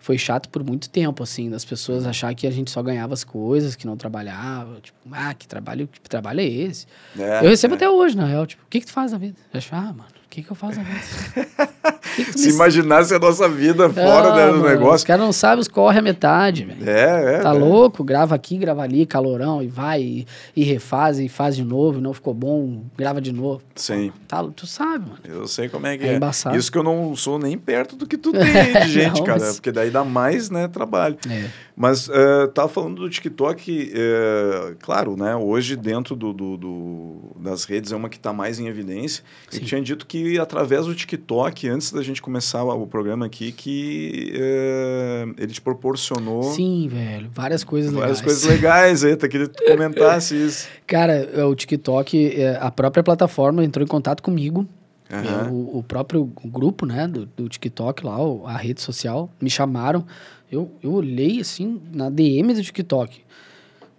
foi 0.00 0.16
chato 0.16 0.48
por 0.48 0.64
muito 0.64 0.88
tempo, 0.88 1.22
assim, 1.22 1.50
das 1.50 1.64
pessoas 1.64 2.06
achar 2.06 2.34
que 2.34 2.46
a 2.46 2.50
gente 2.50 2.70
só 2.70 2.82
ganhava 2.82 3.12
as 3.12 3.22
coisas, 3.22 3.76
que 3.76 3.86
não 3.86 3.96
trabalhava. 3.96 4.80
Tipo, 4.80 4.98
ah, 5.12 5.34
que 5.34 5.46
trabalho, 5.46 5.86
que 5.86 6.08
trabalho 6.08 6.40
é 6.40 6.46
esse? 6.46 6.86
É, 7.18 7.44
eu 7.44 7.50
recebo 7.50 7.74
é. 7.74 7.76
até 7.76 7.88
hoje, 7.88 8.16
na 8.16 8.24
real. 8.24 8.46
Tipo, 8.46 8.64
o 8.64 8.66
que, 8.68 8.80
que 8.80 8.86
tu 8.86 8.92
faz 8.92 9.12
na 9.12 9.18
vida? 9.18 9.36
Eu 9.52 9.58
acho, 9.58 9.74
ah, 9.74 9.92
mano, 9.92 10.10
o 10.24 10.28
que, 10.30 10.42
que 10.42 10.50
eu 10.50 10.56
faço 10.56 10.78
na 10.78 10.84
vida? 10.84 11.70
Que 12.16 12.24
que 12.24 12.38
Se 12.38 12.50
imaginasse 12.50 13.14
a 13.14 13.18
nossa 13.18 13.48
vida 13.48 13.88
fora 13.90 14.32
Ah, 14.32 14.36
né, 14.36 14.46
do 14.46 14.52
mano, 14.58 14.64
Os 14.64 14.70
negócio. 14.70 15.06
caras 15.06 15.24
não 15.24 15.32
sabem, 15.32 15.60
os 15.60 15.68
corre 15.68 15.98
a 15.98 16.02
metade, 16.02 16.64
velho. 16.64 16.88
É, 16.88 17.34
é. 17.36 17.38
Tá 17.40 17.50
é. 17.50 17.52
louco? 17.52 18.02
Grava 18.02 18.34
aqui, 18.34 18.56
grava 18.56 18.82
ali, 18.82 19.04
calorão, 19.06 19.62
e 19.62 19.66
vai, 19.68 20.00
e, 20.02 20.26
e 20.56 20.64
refaz, 20.64 21.18
e 21.18 21.28
faz 21.28 21.56
de 21.56 21.64
novo, 21.64 21.98
e 21.98 22.02
não 22.02 22.12
ficou 22.14 22.32
bom, 22.34 22.82
grava 22.96 23.20
de 23.20 23.32
novo. 23.32 23.62
Sim. 23.74 24.12
Tá, 24.26 24.42
tu 24.54 24.66
sabe, 24.66 25.06
mano. 25.08 25.18
Eu 25.24 25.46
sei 25.46 25.68
como 25.68 25.86
é 25.86 25.96
que 25.98 26.04
É 26.04 26.12
é. 26.12 26.16
embaçado. 26.16 26.56
Isso 26.56 26.70
que 26.72 26.78
eu 26.78 26.82
não 26.82 27.14
sou 27.16 27.38
nem 27.38 27.56
perto 27.58 27.96
do 27.96 28.06
que 28.06 28.16
tu 28.16 28.32
tem 28.32 28.42
de 28.82 28.88
gente, 28.92 29.18
Não, 29.20 29.24
cara. 29.26 29.40
mas- 29.40 29.54
Porque 29.56 29.72
daí 29.72 29.90
dá 29.90 30.04
mais, 30.04 30.50
né, 30.50 30.68
trabalho. 30.68 31.16
É. 31.28 31.46
Mas 31.76 32.10
eh, 32.12 32.46
tava 32.48 32.68
falando 32.68 32.96
do 32.96 33.08
TikTok, 33.08 33.92
eh, 33.94 34.74
claro, 34.82 35.16
né? 35.16 35.34
Hoje 35.34 35.76
dentro 35.76 36.14
do, 36.14 36.32
do- 36.32 36.56
do- 36.58 37.16
das 37.40 37.64
redes 37.64 37.90
é 37.90 37.96
uma 37.96 38.08
que 38.10 38.16
está 38.18 38.32
mais 38.34 38.58
em 38.58 38.66
evidência. 38.66 39.24
Sim. 39.48 39.60
tinha 39.60 39.80
dito 39.80 40.06
que 40.06 40.38
através 40.38 40.84
do 40.86 40.94
TikTok, 40.94 41.68
antes 41.68 41.89
da 41.94 42.02
gente 42.02 42.20
começar 42.20 42.62
o 42.64 42.86
programa 42.86 43.26
aqui, 43.26 43.52
que 43.52 44.32
eh, 44.34 45.26
ele 45.38 45.52
te 45.52 45.60
proporcionou 45.60 46.42
Sim, 46.42 46.88
velho. 46.88 47.30
Várias 47.32 47.64
coisas 47.64 47.92
várias 47.92 48.18
legais. 48.18 48.24
coisas 48.24 48.44
legais. 48.44 49.04
Eita, 49.04 49.28
queria 49.28 49.48
que 49.48 49.56
tu 49.56 49.64
comentasse 49.64 50.34
isso. 50.34 50.68
Cara, 50.86 51.12
é, 51.12 51.44
o 51.44 51.54
TikTok, 51.54 52.40
é, 52.40 52.56
a 52.60 52.70
própria 52.70 53.02
plataforma 53.02 53.64
entrou 53.64 53.84
em 53.84 53.88
contato 53.88 54.22
comigo. 54.22 54.66
É, 55.08 55.50
o, 55.50 55.78
o 55.78 55.82
próprio 55.82 56.24
grupo, 56.44 56.86
né, 56.86 57.08
do, 57.08 57.26
do 57.26 57.48
TikTok 57.48 58.06
lá, 58.06 58.16
a 58.46 58.56
rede 58.56 58.80
social, 58.80 59.28
me 59.40 59.50
chamaram. 59.50 60.04
Eu, 60.50 60.70
eu 60.82 60.92
olhei, 60.92 61.40
assim, 61.40 61.80
na 61.92 62.08
DM 62.08 62.54
do 62.54 62.62
TikTok, 62.62 63.20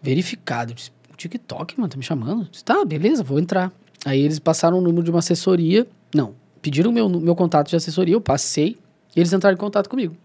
verificado. 0.02 0.72
Eu 0.72 0.76
disse, 0.76 0.92
o 1.12 1.16
TikTok, 1.18 1.78
mano, 1.80 1.90
tá 1.90 1.98
me 1.98 2.04
chamando? 2.04 2.44
Eu 2.44 2.48
disse, 2.50 2.64
tá, 2.64 2.84
beleza, 2.86 3.24
vou 3.24 3.40
entrar. 3.40 3.72
Aí 4.06 4.22
eles 4.22 4.40
passaram 4.40 4.80
o 4.80 4.82
número 4.82 5.04
de 5.04 5.12
uma 5.12 5.20
assessoria. 5.20 5.86
Não, 6.14 6.34
pediram 6.62 6.92
meu, 6.92 7.10
meu 7.10 7.36
contato 7.36 7.70
de 7.70 7.76
assessoria, 7.76 8.16
eu 8.16 8.22
passei. 8.22 8.78
E 9.16 9.20
eles 9.20 9.34
entraram 9.34 9.56
em 9.56 9.60
contato 9.60 9.90
comigo, 9.90 10.16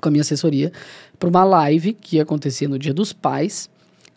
com 0.00 0.08
a 0.08 0.10
minha 0.10 0.22
assessoria, 0.22 0.72
para 1.18 1.28
uma 1.28 1.44
live 1.44 1.92
que 1.92 2.16
ia 2.16 2.22
acontecer 2.22 2.66
no 2.66 2.78
Dia 2.78 2.92
dos 2.92 3.12
Pais, 3.12 3.70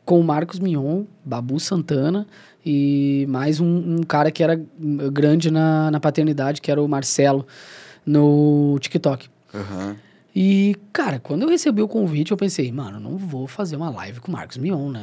com 0.06 0.20
o 0.20 0.24
Marcos 0.24 0.60
Mion, 0.60 1.04
Babu 1.24 1.60
Santana 1.60 2.28
e 2.66 3.26
mais 3.30 3.60
um, 3.60 3.96
um 3.98 4.04
cara 4.04 4.32
que 4.32 4.44
era 4.44 4.60
grande 5.12 5.52
na, 5.52 5.92
na 5.92 6.00
paternidade, 6.00 6.62
que 6.62 6.72
era 6.72 6.82
o 6.82 6.88
Marcelo, 6.88 7.46
no 8.06 8.78
TikTok. 8.80 9.30
Aham. 9.54 9.96
E, 10.36 10.76
cara, 10.92 11.20
quando 11.20 11.44
eu 11.44 11.50
recebi 11.50 11.82
o 11.82 11.88
convite, 11.88 12.32
eu 12.32 12.38
pensei, 12.38 12.72
mano, 12.72 13.00
não 13.00 13.18
vou 13.18 13.48
fazer 13.48 13.76
uma 13.76 13.92
live 13.92 14.20
com 14.20 14.30
o 14.30 14.32
Marcos 14.32 14.58
Mion, 14.58 14.90
né? 14.90 15.02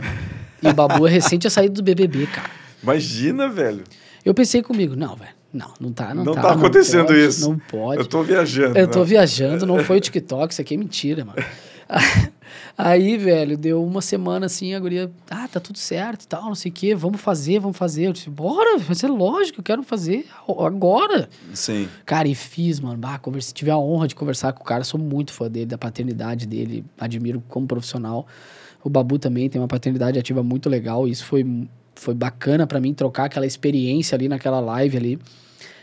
E 0.61 0.66
o 0.66 0.74
Babu 0.74 1.07
é 1.07 1.11
recente 1.11 1.47
a 1.47 1.51
sair 1.51 1.68
do 1.68 1.82
BBB, 1.82 2.26
cara. 2.26 2.51
Imagina, 2.82 3.49
velho. 3.49 3.84
Eu 4.24 4.34
pensei 4.34 4.61
comigo, 4.61 4.97
não, 4.97 5.14
velho, 5.14 5.34
não, 5.53 5.73
não 5.81 5.93
tá, 5.93 6.15
não, 6.15 6.25
Não 6.25 6.35
tá. 6.35 6.43
tá 6.43 6.53
acontecendo 6.53 7.07
pode, 7.07 7.27
isso. 7.27 7.49
Não 7.49 7.59
pode. 7.59 8.01
Eu 8.01 8.07
tô 8.07 8.23
viajando. 8.23 8.79
Eu 8.79 8.89
tô 8.89 9.01
né? 9.01 9.05
viajando, 9.05 9.67
não 9.67 9.83
foi 9.85 9.99
o 9.99 10.01
TikTok, 10.03 10.53
isso 10.53 10.61
aqui 10.61 10.75
é 10.75 10.77
mentira, 10.77 11.25
mano. 11.25 11.43
Aí, 12.79 13.17
velho, 13.17 13.59
deu 13.59 13.85
uma 13.85 14.01
semana 14.01 14.47
assim, 14.47 14.75
a 14.75 14.81
guria, 14.81 15.11
ah, 15.31 15.47
tá 15.49 15.61
tudo 15.61 15.79
certo 15.79 16.23
e 16.23 16.29
tal, 16.29 16.45
não 16.45 16.55
sei 16.55 16.71
o 16.71 16.75
quê, 16.75 16.95
vamos 16.95 17.21
fazer, 17.21 17.59
vamos 17.59 17.77
fazer. 17.77 18.07
Eu 18.07 18.13
disse, 18.13 18.31
bora, 18.31 18.79
vai 18.79 18.95
ser 18.95 19.09
lógico, 19.09 19.61
eu 19.61 19.65
quero 19.65 19.83
fazer 19.83 20.27
agora. 20.49 21.29
Sim. 21.53 21.89
Cara, 22.07 22.29
e 22.29 22.35
fiz, 22.35 22.81
mano. 22.81 22.97
Bah, 22.97 23.19
converse, 23.19 23.53
tive 23.53 23.71
a 23.71 23.79
honra 23.79 24.09
de 24.09 24.15
conversar 24.15 24.53
com 24.53 24.63
o 24.63 24.65
cara, 24.65 24.85
sou 24.85 24.99
muito 24.99 25.33
fã 25.33 25.51
dele, 25.51 25.67
da 25.67 25.79
paternidade 25.79 26.47
dele, 26.47 26.85
admiro 26.99 27.43
como 27.49 27.67
profissional. 27.67 28.27
O 28.83 28.89
Babu 28.89 29.19
também 29.19 29.49
tem 29.49 29.61
uma 29.61 29.69
paternidade 29.69 30.19
ativa 30.19 30.43
muito 30.43 30.69
legal, 30.69 31.07
e 31.07 31.11
isso 31.11 31.25
foi, 31.25 31.45
foi 32.01 32.15
bacana 32.15 32.67
pra 32.67 32.81
mim, 32.81 32.95
trocar 32.95 33.25
aquela 33.25 33.47
experiência 33.47 34.17
ali 34.17 34.29
naquela 34.29 34.59
live 34.59 34.97
ali. 34.97 35.19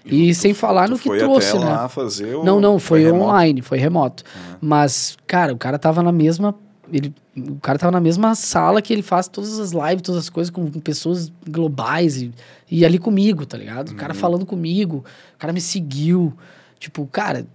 E 0.03 0.34
sem 0.34 0.53
falar 0.53 0.89
no 0.89 0.97
que 0.97 1.09
foi 1.09 1.20
trouxe, 1.20 1.49
até 1.49 1.59
né? 1.59 1.65
lá 1.65 1.89
fazer 1.89 2.36
o... 2.36 2.43
Não, 2.43 2.59
não, 2.59 2.80
foi, 2.80 3.03
remoto? 3.03 3.24
online, 3.26 3.61
foi 3.61 3.78
remoto. 3.78 4.24
Ah. 4.36 4.57
Mas, 4.61 5.18
cara, 5.28 5.53
o 5.53 5.57
cara 5.57 5.78
tava 5.78 6.01
na 6.01 6.11
mesma. 6.13 6.55
Ele, 6.91 7.13
o 7.36 7.57
cara 7.57 7.78
tava 7.78 7.91
na 7.91 7.99
mesma 7.99 8.34
sala 8.34 8.82
que 8.82 8.93
ele 8.93 9.01
faz 9.01 9.28
todas 9.28 9.59
as 9.59 9.72
lives, 9.74 10.01
todas 10.01 10.22
as 10.22 10.30
coisas 10.30 10.49
com, 10.49 10.72
com 10.72 10.80
pessoas 10.80 11.30
globais 11.47 12.22
e, 12.22 12.32
e 12.72 12.86
ali 12.86 12.97
comigo, 12.97 13.45
tá 13.45 13.57
ligado? 13.57 13.89
O 13.89 13.95
cara 13.95 14.13
Uhum. 14.13 14.20
falando 14.20 14.45
comigo, 14.45 15.03
o 15.36 15.38
cara 15.38 15.51
me 15.51 15.59
seguiu. 15.61 16.34
Tipo, 16.80 17.05
cara, 17.07 17.45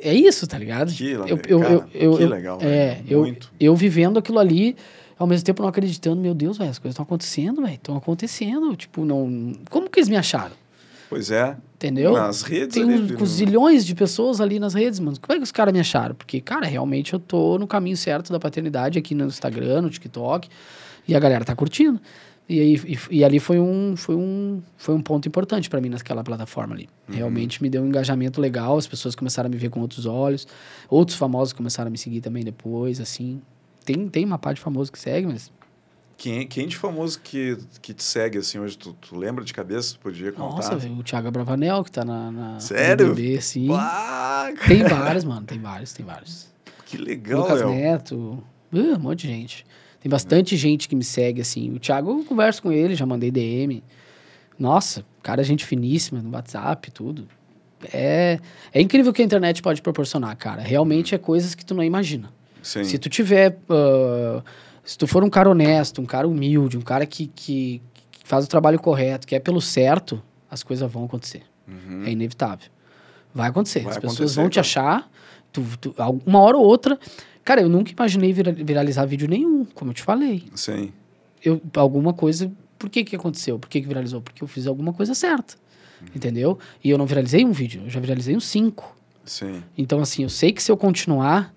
é 0.00 0.14
isso, 0.14 0.46
tá 0.46 0.56
ligado? 0.56 0.90
Que 0.90 1.10
eu, 1.10 1.24
legal, 1.24 1.38
eu, 1.46 1.58
eu, 1.58 2.12
eu, 2.12 2.16
que 2.16 2.24
legal, 2.26 2.58
É, 2.62 2.94
velho, 2.94 3.04
eu, 3.08 3.20
muito. 3.20 3.52
eu 3.60 3.76
vivendo 3.76 4.18
aquilo 4.18 4.38
ali, 4.38 4.74
ao 5.18 5.26
mesmo 5.26 5.44
tempo 5.44 5.62
não 5.62 5.68
acreditando, 5.68 6.20
meu 6.20 6.34
Deus, 6.34 6.58
velho, 6.58 6.70
as 6.70 6.78
coisas 6.78 6.94
estão 6.94 7.04
acontecendo, 7.04 7.62
velho, 7.62 7.74
estão 7.74 7.96
acontecendo. 7.96 8.74
Tipo, 8.76 9.04
não. 9.04 9.52
Como 9.70 9.88
que 9.88 10.00
eles 10.00 10.08
me 10.08 10.16
acharam? 10.16 10.54
Pois 11.08 11.30
é. 11.30 11.56
Entendeu? 11.76 12.12
Nas 12.12 12.42
redes 12.42 12.74
Tem 12.74 12.82
ali, 12.82 12.94
uns, 12.94 13.08
viu? 13.08 13.26
zilhões 13.26 13.84
de 13.84 13.94
pessoas 13.94 14.40
ali 14.40 14.58
nas 14.58 14.74
redes, 14.74 14.98
mano. 14.98 15.16
Como 15.20 15.32
é 15.32 15.36
que 15.36 15.44
os 15.44 15.52
caras 15.52 15.72
me 15.72 15.78
acharam? 15.78 16.14
Porque, 16.14 16.40
cara, 16.40 16.66
realmente 16.66 17.12
eu 17.12 17.18
tô 17.18 17.58
no 17.58 17.66
caminho 17.66 17.96
certo 17.96 18.32
da 18.32 18.40
paternidade 18.40 18.98
aqui 18.98 19.14
no 19.14 19.26
Instagram, 19.26 19.82
no 19.82 19.90
TikTok. 19.90 20.48
E 21.06 21.14
a 21.14 21.20
galera 21.20 21.44
tá 21.44 21.54
curtindo. 21.54 22.00
E, 22.48 22.60
aí, 22.60 22.74
e, 22.86 23.18
e 23.18 23.24
ali 23.24 23.38
foi 23.38 23.58
um, 23.58 23.94
foi, 23.96 24.14
um, 24.14 24.62
foi 24.76 24.94
um 24.94 25.00
ponto 25.00 25.26
importante 25.28 25.70
pra 25.70 25.80
mim 25.80 25.88
naquela 25.88 26.22
plataforma 26.22 26.74
ali. 26.74 26.88
Uhum. 27.08 27.14
Realmente 27.14 27.62
me 27.62 27.70
deu 27.70 27.82
um 27.82 27.86
engajamento 27.86 28.40
legal, 28.40 28.76
as 28.76 28.86
pessoas 28.86 29.14
começaram 29.14 29.46
a 29.46 29.50
me 29.50 29.56
ver 29.56 29.70
com 29.70 29.80
outros 29.80 30.06
olhos. 30.06 30.46
Outros 30.90 31.16
famosos 31.16 31.52
começaram 31.52 31.88
a 31.88 31.90
me 31.90 31.98
seguir 31.98 32.20
também 32.20 32.44
depois, 32.44 33.00
assim. 33.00 33.40
Tem, 33.84 34.08
tem 34.08 34.24
uma 34.24 34.38
parte 34.38 34.56
de 34.56 34.62
famoso 34.62 34.90
que 34.90 34.98
segue, 34.98 35.26
mas. 35.26 35.52
Quem, 36.16 36.46
quem 36.46 36.68
de 36.68 36.76
famoso 36.76 37.20
que, 37.20 37.58
que 37.82 37.92
te 37.92 38.02
segue 38.02 38.38
assim 38.38 38.58
hoje? 38.58 38.78
Tu, 38.78 38.92
tu 38.94 39.16
lembra 39.16 39.44
de 39.44 39.52
cabeça? 39.52 39.96
Podia 40.00 40.32
contar? 40.32 40.72
Nossa, 40.72 40.88
o 40.88 41.02
Thiago 41.02 41.30
Bravanel, 41.30 41.82
que 41.82 41.90
tá 41.90 42.04
na. 42.04 42.30
na 42.30 42.60
Sério? 42.60 43.08
no 43.08 43.14
BBB, 43.14 43.40
sim. 43.40 43.68
Pá, 43.68 44.52
Tem 44.66 44.82
vários, 44.84 45.24
mano, 45.24 45.44
tem 45.44 45.58
vários, 45.58 45.92
tem 45.92 46.06
vários. 46.06 46.48
que 46.86 46.96
legal, 46.96 47.42
Lucas 47.42 47.60
Léo. 47.60 47.70
Neto, 47.70 48.44
uh, 48.72 48.78
um 48.78 48.98
monte 48.98 49.26
de 49.26 49.28
gente. 49.28 49.66
Tem 50.00 50.08
bastante 50.08 50.56
gente 50.56 50.88
que 50.88 50.94
me 50.94 51.04
segue, 51.04 51.40
assim. 51.40 51.72
O 51.72 51.78
Thiago, 51.78 52.10
eu 52.10 52.24
converso 52.24 52.62
com 52.62 52.70
ele, 52.70 52.94
já 52.94 53.06
mandei 53.06 53.30
DM. 53.30 53.82
Nossa, 54.58 55.04
cara, 55.22 55.42
gente 55.42 55.64
finíssima 55.64 56.22
no 56.22 56.30
WhatsApp, 56.30 56.90
tudo. 56.90 57.26
É, 57.92 58.38
é 58.72 58.80
incrível 58.80 59.10
o 59.10 59.14
que 59.14 59.22
a 59.22 59.24
internet 59.24 59.60
pode 59.62 59.82
proporcionar, 59.82 60.36
cara. 60.36 60.62
Realmente 60.62 61.14
é 61.14 61.18
coisas 61.18 61.54
que 61.54 61.64
tu 61.64 61.74
não 61.74 61.82
imagina. 61.82 62.30
Sim. 62.64 62.82
Se 62.82 62.98
tu 62.98 63.08
tiver. 63.08 63.56
ah, 63.68 64.42
se 64.84 64.98
tu 64.98 65.06
for 65.06 65.22
um 65.22 65.30
cara 65.30 65.48
honesto, 65.48 66.00
um 66.02 66.04
cara 66.06 66.26
humilde, 66.28 66.76
um 66.76 66.82
cara 66.82 67.06
que, 67.06 67.28
que, 67.28 67.80
que 68.10 68.20
faz 68.28 68.44
o 68.44 68.48
trabalho 68.48 68.78
correto, 68.78 69.26
que 69.26 69.34
é 69.34 69.38
pelo 69.38 69.60
certo, 69.60 70.20
as 70.50 70.62
coisas 70.62 70.90
vão 70.90 71.04
acontecer. 71.04 71.42
Uhum. 71.68 72.04
É 72.04 72.10
inevitável. 72.10 72.68
Vai 73.34 73.48
acontecer. 73.48 73.80
Vai 73.80 73.92
As 73.92 73.98
pessoas 73.98 74.34
vão 74.34 74.48
te 74.48 74.54
cara. 74.56 74.60
achar. 74.60 75.10
Tu, 75.52 75.62
tu- 75.80 75.94
uma 76.26 76.40
hora 76.40 76.56
ou 76.56 76.64
outra. 76.64 76.98
Cara, 77.44 77.60
eu 77.62 77.68
nunca 77.68 77.92
imaginei 77.92 78.32
vira- 78.32 78.52
viralizar 78.52 79.06
vídeo 79.06 79.28
nenhum, 79.28 79.64
como 79.64 79.90
eu 79.90 79.94
te 79.94 80.02
falei. 80.02 80.44
Sim. 80.54 80.92
Eu, 81.42 81.60
alguma 81.76 82.12
coisa. 82.12 82.50
Por 82.78 82.90
que 82.90 83.04
que 83.04 83.14
aconteceu? 83.16 83.58
Por 83.58 83.68
que 83.70 83.80
que 83.80 83.86
viralizou? 83.88 84.20
Porque 84.20 84.42
eu 84.42 84.48
fiz 84.48 84.66
alguma 84.66 84.92
coisa 84.92 85.14
certa. 85.14 85.54
Uhum. 86.02 86.08
Entendeu? 86.14 86.58
E 86.82 86.90
eu 86.90 86.98
não 86.98 87.06
viralizei 87.06 87.44
um 87.44 87.52
vídeo, 87.52 87.82
eu 87.84 87.90
já 87.90 88.00
viralizei 88.00 88.36
uns 88.36 88.44
cinco. 88.46 88.94
Sim. 89.24 89.62
Então, 89.78 90.00
assim, 90.00 90.24
eu 90.24 90.28
sei 90.28 90.52
que 90.52 90.62
se 90.62 90.70
eu 90.70 90.76
continuar, 90.76 91.53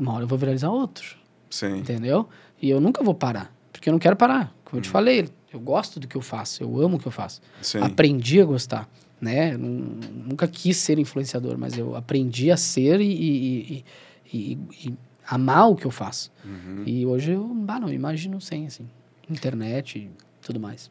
uma 0.00 0.12
hora 0.14 0.24
eu 0.24 0.28
vou 0.28 0.38
viralizar 0.38 0.70
outro. 0.70 1.16
Sim. 1.48 1.78
Entendeu? 1.78 2.28
E 2.60 2.68
eu 2.70 2.80
nunca 2.80 3.02
vou 3.02 3.14
parar. 3.14 3.54
Porque 3.72 3.88
eu 3.88 3.92
não 3.92 3.98
quero 3.98 4.16
parar. 4.16 4.54
Como 4.64 4.78
eu 4.78 4.82
te 4.82 4.88
falei, 4.88 5.28
eu 5.52 5.58
gosto 5.60 5.98
do 6.00 6.06
que 6.08 6.16
eu 6.16 6.20
faço, 6.22 6.62
eu 6.62 6.80
amo 6.80 6.96
o 6.96 7.00
que 7.00 7.06
eu 7.06 7.12
faço. 7.12 7.40
Sim. 7.62 7.78
Aprendi 7.80 8.40
a 8.40 8.44
gostar. 8.44 8.88
Né? 9.20 9.54
Eu 9.54 9.58
nu- 9.58 10.00
nunca 10.28 10.48
quis 10.48 10.76
ser 10.78 10.98
influenciador, 10.98 11.58
mas 11.58 11.76
eu 11.76 11.94
aprendi 11.94 12.50
a 12.50 12.56
ser 12.56 13.00
e, 13.00 13.04
e- 13.04 13.72
e- 13.72 13.84
e- 14.32 14.58
e 14.88 14.94
amar 15.28 15.68
o 15.70 15.76
que 15.76 15.84
eu 15.86 15.90
faço. 15.90 16.32
Uhum. 16.44 16.82
E 16.86 17.04
hoje 17.04 17.32
eu 17.32 17.44
bah, 17.54 17.78
não 17.78 17.92
imagino 17.92 18.40
sem, 18.40 18.66
assim. 18.66 18.88
Internet 19.28 19.98
e 19.98 20.10
tudo 20.40 20.58
mais. 20.58 20.90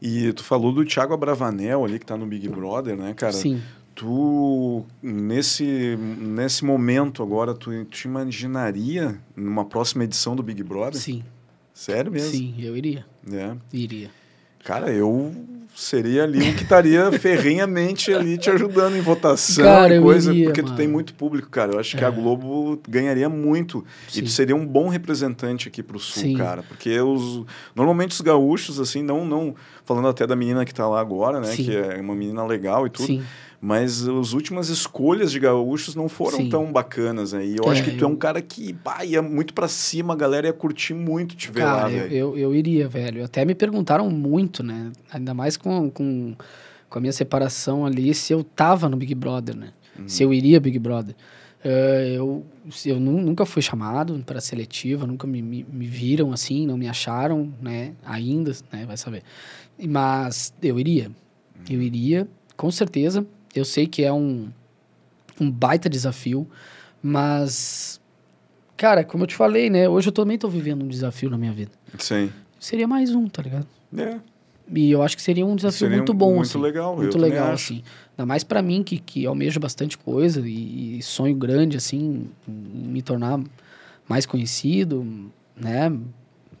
E 0.00 0.32
tu 0.32 0.42
falou 0.44 0.72
do 0.72 0.84
Thiago 0.84 1.12
Abravanel 1.14 1.84
ali, 1.84 1.98
que 1.98 2.06
tá 2.06 2.16
no 2.16 2.26
Big 2.26 2.48
Brother, 2.48 2.96
né, 2.96 3.12
cara? 3.14 3.32
Sim. 3.32 3.60
Tu, 3.96 4.84
nesse, 5.02 5.96
nesse 6.20 6.62
momento 6.66 7.22
agora, 7.22 7.54
tu 7.54 7.82
te 7.86 8.06
imaginaria 8.06 9.18
numa 9.34 9.64
próxima 9.64 10.04
edição 10.04 10.36
do 10.36 10.42
Big 10.42 10.62
Brother? 10.62 11.00
Sim. 11.00 11.24
Sério 11.72 12.12
mesmo? 12.12 12.30
Sim, 12.30 12.54
eu 12.58 12.76
iria. 12.76 13.06
É. 13.32 13.56
Iria. 13.72 14.10
Cara, 14.62 14.92
eu 14.92 15.34
seria 15.74 16.24
ali 16.24 16.38
um 16.46 16.54
que 16.54 16.62
estaria 16.62 17.10
ferrenhamente 17.18 18.12
ali 18.12 18.36
te 18.36 18.50
ajudando 18.50 18.96
em 18.96 19.00
votação 19.00 19.64
Cara, 19.64 19.96
e 19.96 20.00
coisa, 20.00 20.30
iria, 20.32 20.44
porque 20.46 20.62
tu 20.62 20.66
mano. 20.66 20.76
tem 20.76 20.88
muito 20.88 21.14
público, 21.14 21.48
cara. 21.48 21.72
Eu 21.72 21.78
acho 21.78 21.96
que 21.96 22.04
a 22.04 22.08
É. 22.08 22.10
Globo 22.10 22.78
ganharia 22.86 23.28
muito. 23.30 23.82
E 24.14 24.20
tu 24.20 24.28
Sim. 24.28 24.34
seria 24.34 24.56
um 24.56 24.66
bom 24.66 24.88
representante 24.88 25.68
aqui 25.68 25.82
pro 25.82 25.98
Sul, 25.98 26.22
Sim. 26.22 26.36
cara. 26.36 26.62
Porque 26.62 27.00
os, 27.00 27.46
normalmente 27.74 28.12
os 28.12 28.20
gaúchos, 28.20 28.78
assim, 28.78 29.02
não, 29.02 29.24
não. 29.24 29.54
Falando 29.86 30.08
até 30.08 30.26
da 30.26 30.36
menina 30.36 30.64
que 30.66 30.74
tá 30.74 30.86
lá 30.86 31.00
agora, 31.00 31.40
né? 31.40 31.46
Sim. 31.48 31.64
Que 31.64 31.76
é 31.76 32.00
uma 32.00 32.14
menina 32.14 32.44
legal 32.44 32.86
e 32.86 32.90
tudo. 32.90 33.06
Sim. 33.06 33.22
Mas 33.60 34.06
as 34.06 34.32
últimas 34.32 34.68
escolhas 34.68 35.32
de 35.32 35.40
gaúchos 35.40 35.94
não 35.94 36.08
foram 36.08 36.38
Sim. 36.38 36.48
tão 36.50 36.70
bacanas 36.72 37.32
aí. 37.34 37.56
Eu 37.56 37.64
É, 37.68 37.72
acho 37.72 37.82
que 37.82 37.90
tu 37.92 38.04
é 38.04 38.06
eu- 38.06 38.12
um 38.12 38.16
cara 38.16 38.40
que 38.42 38.72
pá, 38.74 39.04
ia 39.04 39.22
muito 39.22 39.54
pra 39.54 39.66
cima, 39.66 40.12
a 40.14 40.16
galera 40.16 40.46
ia 40.46 40.52
curtir 40.52 40.92
muito 40.94 41.34
te 41.34 41.50
ver 41.50 41.64
lá, 41.64 41.76
Cara, 41.82 41.90
eu, 41.90 41.98
velho. 42.02 42.14
eu, 42.14 42.38
eu 42.38 42.54
iria, 42.54 42.86
velho. 42.88 43.24
Até 43.24 43.44
me 43.44 43.54
perguntaram 43.54 44.10
muito, 44.10 44.62
né? 44.62 44.92
Ainda 45.10 45.32
mais 45.32 45.56
com, 45.56 45.90
com, 45.90 46.34
com 46.88 46.98
a 46.98 47.00
minha 47.00 47.12
separação 47.12 47.86
ali, 47.86 48.12
se 48.14 48.32
eu 48.32 48.44
tava 48.44 48.88
no 48.88 48.96
Big 48.96 49.14
Brother, 49.14 49.56
né? 49.56 49.72
Se 50.06 50.22
eu 50.22 50.34
iria 50.34 50.60
Big 50.60 50.78
Brother. 50.78 51.14
Eh, 51.64 52.12
eu 52.16 52.44
eu 52.84 53.00
nu- 53.00 53.20
nunca 53.22 53.46
fui 53.46 53.62
chamado 53.62 54.22
para 54.26 54.40
seletiva, 54.40 55.06
nunca 55.06 55.26
me, 55.26 55.40
me, 55.40 55.64
me 55.72 55.86
viram 55.86 56.32
assim, 56.32 56.66
não 56.66 56.76
me 56.76 56.86
acharam, 56.88 57.50
né? 57.62 57.92
Ainda, 58.04 58.52
né? 58.70 58.84
Vai 58.86 58.96
saber. 58.98 59.22
Mas 59.82 60.52
eu 60.62 60.78
iria. 60.78 61.10
Eu 61.68 61.80
iria, 61.82 62.28
com 62.56 62.70
certeza. 62.70 63.26
Eu 63.58 63.64
sei 63.64 63.86
que 63.86 64.02
é 64.04 64.12
um, 64.12 64.48
um 65.40 65.50
baita 65.50 65.88
desafio, 65.88 66.48
mas... 67.02 68.00
Cara, 68.76 69.04
como 69.04 69.24
eu 69.24 69.26
te 69.26 69.34
falei, 69.34 69.70
né? 69.70 69.88
Hoje 69.88 70.08
eu 70.08 70.12
também 70.12 70.36
tô 70.36 70.48
vivendo 70.48 70.82
um 70.84 70.88
desafio 70.88 71.30
na 71.30 71.38
minha 71.38 71.52
vida. 71.52 71.72
Sim. 71.98 72.30
Seria 72.60 72.86
mais 72.86 73.14
um, 73.14 73.26
tá 73.26 73.42
ligado? 73.42 73.66
É. 73.96 74.18
E 74.74 74.90
eu 74.90 75.02
acho 75.02 75.16
que 75.16 75.22
seria 75.22 75.46
um 75.46 75.54
desafio 75.54 75.78
Seria 75.78 75.96
muito 75.96 76.12
bom, 76.12 76.34
muito 76.34 76.48
assim. 76.50 76.58
legal, 76.58 76.96
Muito 76.96 77.16
legal, 77.16 77.52
assim. 77.52 77.82
Ainda 78.18 78.26
mais 78.26 78.42
pra 78.42 78.60
mim, 78.60 78.82
que, 78.82 78.98
que 78.98 79.24
almejo 79.24 79.60
bastante 79.60 79.96
coisa 79.96 80.40
e, 80.46 80.98
e 80.98 81.02
sonho 81.02 81.36
grande, 81.36 81.76
assim, 81.76 82.28
me 82.46 83.00
tornar 83.00 83.40
mais 84.08 84.26
conhecido, 84.26 85.06
né? 85.56 85.92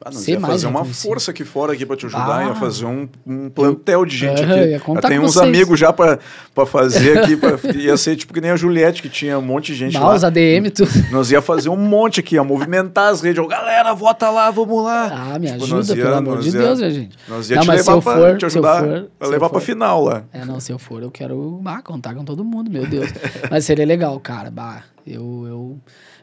Ah, 0.04 0.10
não, 0.12 0.20
ia 0.22 0.40
fazer 0.40 0.66
uma 0.66 0.80
reconhecido. 0.80 1.08
força 1.08 1.30
aqui 1.32 1.44
fora 1.44 1.72
aqui 1.72 1.84
para 1.84 1.96
te 1.96 2.06
ajudar, 2.06 2.38
Ah. 2.38 2.44
ia 2.48 2.54
fazer 2.54 2.84
um, 2.84 3.08
um 3.26 3.48
plantel 3.50 4.04
de 4.04 4.16
gente 4.16 4.42
Aham, 4.42 4.52
aqui. 4.54 4.64
ia 4.70 4.78
Já 4.78 4.84
contar 4.84 5.08
tem 5.08 5.18
uns 5.18 5.34
vocês. 5.34 5.44
amigos 5.46 5.80
já 5.80 5.92
para 5.92 6.18
fazer 6.66 7.18
aqui, 7.18 7.36
pra, 7.36 7.58
ia 7.74 7.96
ser 7.96 8.14
tipo 8.14 8.32
que 8.32 8.40
nem 8.40 8.50
a 8.52 8.56
Juliette, 8.56 9.02
que 9.02 9.08
tinha 9.08 9.38
um 9.38 9.42
monte 9.42 9.72
de 9.72 9.78
gente 9.78 9.94
Bah, 9.98 10.14
os 10.14 10.22
lá. 10.22 10.28
ADM, 10.28 10.70
tudo. 10.70 10.90
Nós 11.10 11.30
ia 11.32 11.42
fazer 11.42 11.70
um 11.70 11.76
monte 11.76 12.20
aqui, 12.20 12.36
ia 12.36 12.44
movimentar 12.44 13.10
as 13.10 13.20
redes. 13.20 13.42
Ô, 13.42 13.48
galera, 13.48 13.94
vota 13.94 14.30
lá, 14.30 14.50
vamos 14.50 14.84
lá. 14.84 15.32
Ah, 15.34 15.38
me 15.38 15.50
Tipo, 15.50 15.64
ajuda, 15.64 15.96
ia- 15.96 16.04
pelo 16.04 16.14
amor 16.16 16.38
de 16.40 16.50
ia- 16.50 16.58
Deus, 16.58 16.78
né, 16.80 16.90
gente? 16.90 17.16
Nós 17.26 17.50
ia 17.50 17.56
Não, 17.56 17.62
te 17.64 17.70
levar 17.70 17.92
eu 17.92 18.02
pra 18.02 18.14
for- 18.14 18.36
te 18.38 18.42
eu 18.42 18.46
ajudar, 18.46 18.78
for- 18.80 19.08
eu 19.20 19.28
levar 19.30 19.48
pra 19.50 19.58
for- 19.60 19.66
final 19.66 20.04
lá. 20.04 20.22
É, 20.32 20.44
não, 20.44 20.60
se 20.60 20.70
eu 20.72 20.78
for, 20.78 21.02
eu 21.02 21.10
quero 21.10 21.58
bah, 21.62 21.82
contar 21.82 22.14
com 22.14 22.24
todo 22.24 22.44
mundo, 22.44 22.70
meu 22.70 22.86
Deus. 22.86 23.08
Mas 23.50 23.64
seria 23.64 23.84
legal, 23.86 24.20
cara. 24.20 24.50
Bah, 24.50 24.82
eu, 25.06 25.44
eu... 25.48 25.78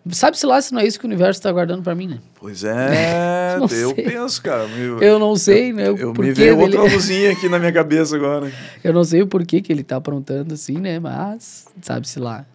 Sabe-se 0.09 0.45
lá 0.45 0.61
se 0.61 0.73
não 0.73 0.81
é 0.81 0.85
isso 0.85 0.99
que 0.99 1.05
o 1.05 1.07
universo 1.07 1.41
tá 1.41 1.51
guardando 1.51 1.81
pra 1.81 1.95
mim, 1.95 2.07
né? 2.07 2.19
Pois 2.39 2.63
é, 2.65 3.55
eu 3.61 3.67
sei. 3.69 3.93
penso, 3.93 4.41
cara. 4.41 4.63
Eu, 4.77 4.99
Eu 5.01 5.17
não 5.19 5.35
sei, 5.35 5.71
né? 5.71 5.89
o 5.89 5.97
eu 5.97 6.13
me 6.13 6.31
veio 6.33 6.57
dele- 6.57 6.77
outra 6.77 6.93
luzinha 6.93 7.31
aqui 7.31 7.47
na 7.47 7.57
minha 7.57 7.71
cabeça 7.71 8.15
agora. 8.15 8.51
Eu 8.83 8.91
não 8.91 9.03
sei 9.03 9.21
o 9.21 9.27
porquê 9.27 9.61
que 9.61 9.71
ele 9.71 9.83
tá 9.83 9.95
aprontando 9.95 10.53
assim, 10.53 10.77
né? 10.77 10.99
Mas 10.99 11.65
sabe-se 11.81 12.19
lá. 12.19 12.45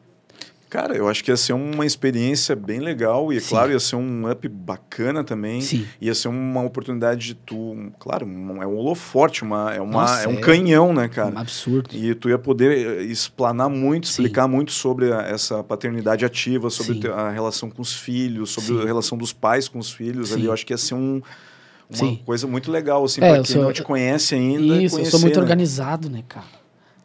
Cara, 0.70 0.94
eu 0.94 1.08
acho 1.08 1.24
que 1.24 1.30
ia 1.30 1.36
ser 1.36 1.54
uma 1.54 1.86
experiência 1.86 2.54
bem 2.54 2.78
legal 2.78 3.32
e, 3.32 3.38
é 3.38 3.40
Sim. 3.40 3.48
claro, 3.48 3.72
ia 3.72 3.80
ser 3.80 3.96
um 3.96 4.30
up 4.30 4.46
bacana 4.48 5.24
também. 5.24 5.62
Sim. 5.62 5.86
Ia 5.98 6.14
ser 6.14 6.28
uma 6.28 6.62
oportunidade 6.62 7.24
de 7.28 7.34
tu, 7.34 7.90
claro, 7.98 8.26
é 8.26 8.66
um 8.66 8.76
holoforte, 8.76 9.42
uma, 9.42 9.72
é, 9.74 9.80
uma, 9.80 10.02
Nossa, 10.02 10.24
é 10.24 10.28
um 10.28 10.34
é 10.34 10.40
canhão, 10.40 10.92
né, 10.92 11.08
cara? 11.08 11.34
Um 11.34 11.38
absurdo. 11.38 11.88
E 11.96 12.14
tu 12.14 12.28
ia 12.28 12.38
poder 12.38 12.98
eh, 12.98 13.02
explanar 13.04 13.70
muito, 13.70 14.06
Sim. 14.06 14.10
explicar 14.22 14.46
muito 14.46 14.70
sobre 14.72 15.10
a- 15.10 15.22
essa 15.22 15.64
paternidade 15.64 16.24
ativa, 16.26 16.68
sobre 16.68 17.00
Sim. 17.00 17.08
a 17.08 17.30
relação 17.30 17.70
com 17.70 17.80
os 17.80 17.94
filhos, 17.94 18.50
sobre 18.50 18.74
Sim. 18.74 18.82
a 18.82 18.84
relação 18.84 19.16
dos 19.16 19.32
pais 19.32 19.68
com 19.68 19.78
os 19.78 19.90
filhos 19.90 20.32
ali. 20.32 20.42
Sim. 20.42 20.46
Eu 20.48 20.52
acho 20.52 20.66
que 20.66 20.72
ia 20.74 20.78
ser 20.78 20.94
um, 20.94 21.22
uma 21.88 21.96
Sim. 21.98 22.20
coisa 22.26 22.46
muito 22.46 22.70
legal, 22.70 23.02
assim, 23.04 23.22
É, 23.22 23.28
pra 23.32 23.42
quem 23.42 23.54
sou- 23.54 23.62
não 23.64 23.72
te 23.72 23.82
conhece 23.82 24.34
ainda. 24.34 24.82
Isso, 24.82 24.98
eu 24.98 25.06
sou 25.06 25.20
muito 25.20 25.36
né? 25.36 25.40
organizado, 25.42 26.10
né, 26.10 26.22
cara? 26.28 26.57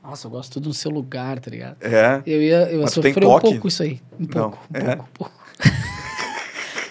Nossa, 0.03 0.27
eu 0.27 0.31
gosto 0.31 0.53
tudo 0.53 0.67
no 0.67 0.73
seu 0.73 0.91
lugar, 0.91 1.39
tá 1.39 1.49
ligado? 1.49 1.77
É. 1.81 2.21
Eu 2.25 2.41
ia, 2.41 2.69
eu 2.69 2.85
sofrer 2.89 3.25
um 3.25 3.39
pouco 3.39 3.67
isso 3.69 3.81
aí. 3.83 4.01
Um 4.19 4.27
Não, 4.35 4.51
pouco, 4.51 4.59
um 4.73 4.77
é? 4.77 4.95
pouco, 4.97 5.09
um 5.09 5.13
pouco. 5.13 5.43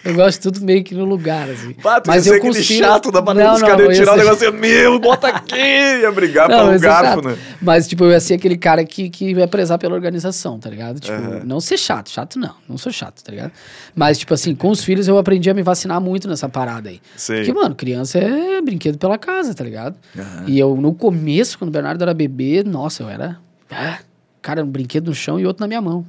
eu 0.04 0.14
gosto 0.14 0.42
tudo 0.42 0.64
meio 0.64 0.82
que 0.82 0.94
no 0.94 1.04
lugar, 1.04 1.48
assim. 1.48 1.74
Mas 2.06 2.26
ia 2.26 2.32
eu 2.32 2.36
aquele 2.38 2.54
consigo- 2.54 2.78
chato 2.80 3.10
da 3.12 3.20
banana 3.20 3.46
Não, 3.46 3.52
dos 3.54 3.62
caras, 3.62 3.80
eu 3.80 3.86
ia 3.86 3.92
ia 3.92 3.98
tirar 4.00 4.12
o 4.12 4.16
ser- 4.18 4.24
negócio 4.24 4.48
assim, 4.48 4.58
meu, 4.58 4.98
bota 4.98 5.28
aqui, 5.28 5.54
ia 5.56 6.10
brigar 6.12 6.48
Não, 6.48 6.68
pelo 6.68 6.80
garfo, 6.80 7.22
chato. 7.22 7.28
né? 7.28 7.36
Mas, 7.60 7.86
tipo, 7.86 8.04
eu 8.04 8.10
ia 8.10 8.20
ser 8.20 8.34
aquele 8.34 8.56
cara 8.56 8.84
que, 8.84 9.08
que 9.10 9.34
vai 9.34 9.46
prezar 9.46 9.78
pela 9.78 9.94
organização, 9.94 10.58
tá 10.58 10.68
ligado? 10.68 10.98
Tipo, 11.00 11.14
Aham. 11.16 11.40
não 11.44 11.60
ser 11.60 11.76
chato. 11.78 12.10
Chato 12.10 12.38
não, 12.38 12.54
não 12.68 12.76
sou 12.78 12.90
chato, 12.92 13.22
tá 13.22 13.30
ligado? 13.30 13.52
Mas, 13.94 14.18
tipo 14.18 14.34
assim, 14.34 14.54
com 14.54 14.70
os 14.70 14.82
filhos 14.82 15.06
eu 15.08 15.18
aprendi 15.18 15.48
a 15.50 15.54
me 15.54 15.62
vacinar 15.62 16.00
muito 16.00 16.28
nessa 16.28 16.48
parada 16.48 16.88
aí. 16.88 17.00
Sei. 17.16 17.38
Porque, 17.44 17.52
mano, 17.52 17.74
criança 17.74 18.18
é 18.18 18.60
brinquedo 18.60 18.98
pela 18.98 19.16
casa, 19.18 19.54
tá 19.54 19.62
ligado? 19.64 19.96
Aham. 20.18 20.44
E 20.46 20.58
eu, 20.58 20.76
no 20.76 20.92
começo, 20.94 21.58
quando 21.58 21.68
o 21.68 21.72
Bernardo 21.72 22.02
era 22.02 22.12
bebê, 22.14 22.62
nossa, 22.64 23.02
eu 23.02 23.08
era. 23.08 23.38
ah, 23.70 23.98
cara, 24.40 24.64
um 24.64 24.66
brinquedo 24.66 25.06
no 25.06 25.14
chão 25.14 25.38
e 25.38 25.46
outro 25.46 25.60
na 25.62 25.68
minha 25.68 25.80
mão, 25.80 26.04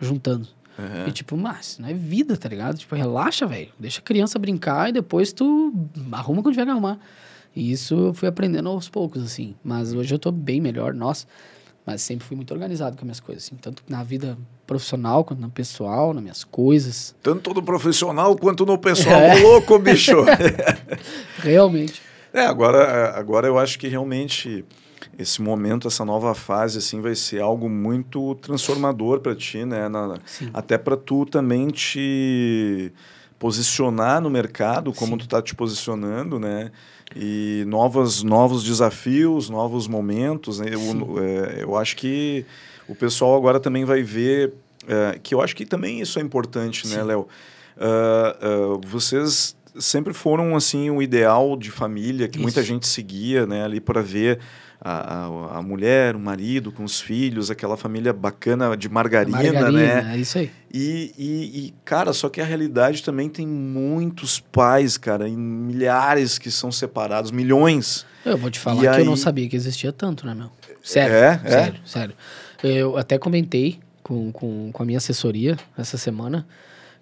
juntando. 0.00 0.46
Aham. 0.78 1.08
E 1.08 1.12
tipo, 1.12 1.36
mas 1.36 1.78
não 1.78 1.88
é 1.88 1.94
vida, 1.94 2.36
tá 2.36 2.48
ligado? 2.48 2.78
Tipo, 2.78 2.94
relaxa, 2.94 3.46
velho. 3.46 3.68
Deixa 3.78 4.00
a 4.00 4.02
criança 4.02 4.38
brincar 4.38 4.88
e 4.88 4.92
depois 4.92 5.32
tu 5.32 5.72
arruma 6.10 6.42
quando 6.42 6.54
tiver 6.54 6.64
que 6.64 6.70
arrumar. 6.70 6.98
E 7.54 7.70
isso 7.70 7.94
eu 7.94 8.14
fui 8.14 8.28
aprendendo 8.28 8.68
aos 8.68 8.88
poucos, 8.88 9.22
assim. 9.22 9.54
Mas 9.62 9.92
hoje 9.92 10.14
eu 10.14 10.18
tô 10.18 10.32
bem 10.32 10.60
melhor, 10.60 10.94
nossa. 10.94 11.26
Mas 11.84 12.00
sempre 12.00 12.24
fui 12.24 12.36
muito 12.36 12.52
organizado 12.54 12.96
com 12.96 13.00
as 13.00 13.04
minhas 13.04 13.20
coisas, 13.20 13.44
assim. 13.44 13.56
Tanto 13.56 13.82
na 13.88 14.02
vida 14.02 14.38
profissional 14.66 15.24
quanto 15.24 15.40
na 15.40 15.48
pessoal, 15.48 16.14
nas 16.14 16.22
minhas 16.22 16.44
coisas. 16.44 17.14
Tanto 17.22 17.52
no 17.52 17.62
profissional 17.62 18.36
quanto 18.36 18.64
no 18.64 18.78
pessoal. 18.78 19.20
É. 19.20 19.34
Louco, 19.40 19.78
bicho! 19.78 20.16
Realmente. 21.38 22.00
É, 22.32 22.46
agora, 22.46 23.10
agora 23.18 23.46
eu 23.46 23.58
acho 23.58 23.78
que 23.78 23.88
realmente 23.88 24.64
esse 25.18 25.40
momento, 25.42 25.88
essa 25.88 26.04
nova 26.04 26.34
fase, 26.34 26.78
assim, 26.78 27.00
vai 27.00 27.14
ser 27.14 27.40
algo 27.40 27.68
muito 27.68 28.34
transformador 28.36 29.20
para 29.20 29.34
ti, 29.34 29.64
né? 29.64 29.88
Na- 29.88 30.18
até 30.52 30.76
para 30.78 30.96
tu 30.96 31.24
também 31.26 31.68
te 31.68 32.92
posicionar 33.38 34.20
no 34.20 34.30
mercado 34.30 34.92
como 34.92 35.12
Sim. 35.12 35.18
tu 35.18 35.24
está 35.24 35.42
te 35.42 35.54
posicionando, 35.54 36.38
né? 36.38 36.70
E 37.16 37.64
novas, 37.66 38.22
novos 38.22 38.62
desafios, 38.62 39.50
novos 39.50 39.88
momentos. 39.88 40.60
Né? 40.60 40.66
Eu, 40.70 41.18
é, 41.18 41.62
eu 41.62 41.76
acho 41.76 41.96
que 41.96 42.46
o 42.88 42.94
pessoal 42.94 43.36
agora 43.36 43.58
também 43.60 43.84
vai 43.84 44.02
ver 44.02 44.54
é, 44.86 45.18
que 45.22 45.34
eu 45.34 45.40
acho 45.40 45.54
que 45.54 45.64
também 45.64 46.00
isso 46.00 46.18
é 46.18 46.22
importante, 46.22 46.86
né, 46.86 46.92
Sim. 46.94 46.98
né, 46.98 47.04
Léo? 47.04 47.28
Uh, 47.76 48.74
uh, 48.76 48.80
vocês 48.86 49.56
sempre 49.78 50.12
foram 50.12 50.54
assim 50.54 50.90
o 50.90 51.00
ideal 51.00 51.56
de 51.56 51.70
família 51.70 52.28
que 52.28 52.36
isso. 52.36 52.42
muita 52.42 52.62
gente 52.62 52.86
seguia, 52.86 53.46
né, 53.46 53.64
ali 53.64 53.80
para 53.80 54.02
ver 54.02 54.38
a, 54.84 55.26
a, 55.26 55.58
a, 55.58 55.62
mulher, 55.62 56.16
o 56.16 56.18
marido 56.18 56.72
com 56.72 56.82
os 56.82 57.00
filhos, 57.00 57.52
aquela 57.52 57.76
família 57.76 58.12
bacana 58.12 58.76
de 58.76 58.88
margarina, 58.88 59.36
margarina 59.36 59.70
né? 59.70 60.14
É 60.14 60.18
isso 60.18 60.38
aí. 60.38 60.50
E, 60.74 61.14
e, 61.16 61.66
e, 61.66 61.74
cara, 61.84 62.12
só 62.12 62.28
que 62.28 62.40
a 62.40 62.44
realidade 62.44 63.00
também 63.00 63.28
tem 63.28 63.46
muitos 63.46 64.40
pais, 64.40 64.98
cara, 64.98 65.28
e 65.28 65.36
milhares 65.36 66.36
que 66.36 66.50
são 66.50 66.72
separados, 66.72 67.30
milhões. 67.30 68.04
Eu 68.24 68.36
vou 68.36 68.50
te 68.50 68.58
falar 68.58 68.78
e 68.78 68.80
que 68.80 68.88
aí... 68.88 69.00
eu 69.02 69.04
não 69.04 69.16
sabia 69.16 69.48
que 69.48 69.54
existia 69.54 69.92
tanto, 69.92 70.26
né, 70.26 70.34
meu? 70.34 70.50
Sério, 70.82 71.14
é, 71.14 71.40
é? 71.44 71.48
sério, 71.48 71.80
é? 71.84 71.88
sério. 71.88 72.14
Eu 72.60 72.96
até 72.96 73.18
comentei 73.18 73.78
com, 74.02 74.32
com, 74.32 74.72
com 74.72 74.82
a 74.82 74.86
minha 74.86 74.98
assessoria 74.98 75.56
essa 75.78 75.96
semana 75.96 76.44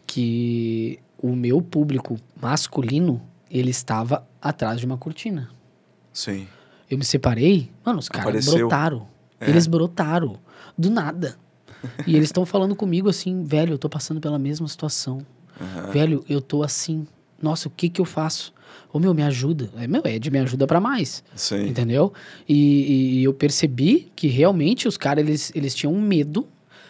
que 0.06 0.98
o 1.16 1.34
meu 1.34 1.62
público 1.62 2.18
masculino, 2.38 3.22
ele 3.50 3.70
estava 3.70 4.26
atrás 4.40 4.80
de 4.80 4.84
uma 4.84 4.98
cortina. 4.98 5.48
Sim. 6.12 6.46
Eu 6.90 6.98
me 6.98 7.04
separei, 7.04 7.70
mano, 7.84 8.00
os 8.00 8.08
caras 8.08 8.46
brotaram. 8.46 9.06
É. 9.38 9.48
Eles 9.48 9.66
brotaram. 9.66 10.36
Do 10.76 10.90
nada. 10.90 11.36
e 12.06 12.16
eles 12.16 12.28
estão 12.28 12.44
falando 12.44 12.74
comigo 12.74 13.08
assim, 13.08 13.44
velho, 13.44 13.74
eu 13.74 13.78
tô 13.78 13.88
passando 13.88 14.20
pela 14.20 14.38
mesma 14.38 14.66
situação. 14.66 15.24
Uhum. 15.60 15.92
Velho, 15.92 16.24
eu 16.28 16.40
tô 16.40 16.62
assim. 16.62 17.06
Nossa, 17.40 17.68
o 17.68 17.70
que 17.70 17.88
que 17.88 18.00
eu 18.00 18.04
faço? 18.04 18.52
Ô, 18.92 18.98
meu, 18.98 19.14
me 19.14 19.22
ajuda. 19.22 19.70
É, 19.76 19.86
meu, 19.86 20.02
Ed, 20.04 20.30
me 20.30 20.38
ajuda 20.38 20.66
para 20.66 20.80
mais. 20.80 21.22
Sim. 21.34 21.68
Entendeu? 21.68 22.12
E, 22.48 23.20
e, 23.20 23.24
eu 23.24 23.32
percebi 23.32 24.10
que 24.16 24.26
realmente 24.26 24.88
os 24.88 24.96
caras, 24.96 25.24
eles, 25.24 25.52
eles 25.54 25.74
tinham 25.74 25.94
medo 25.94 26.46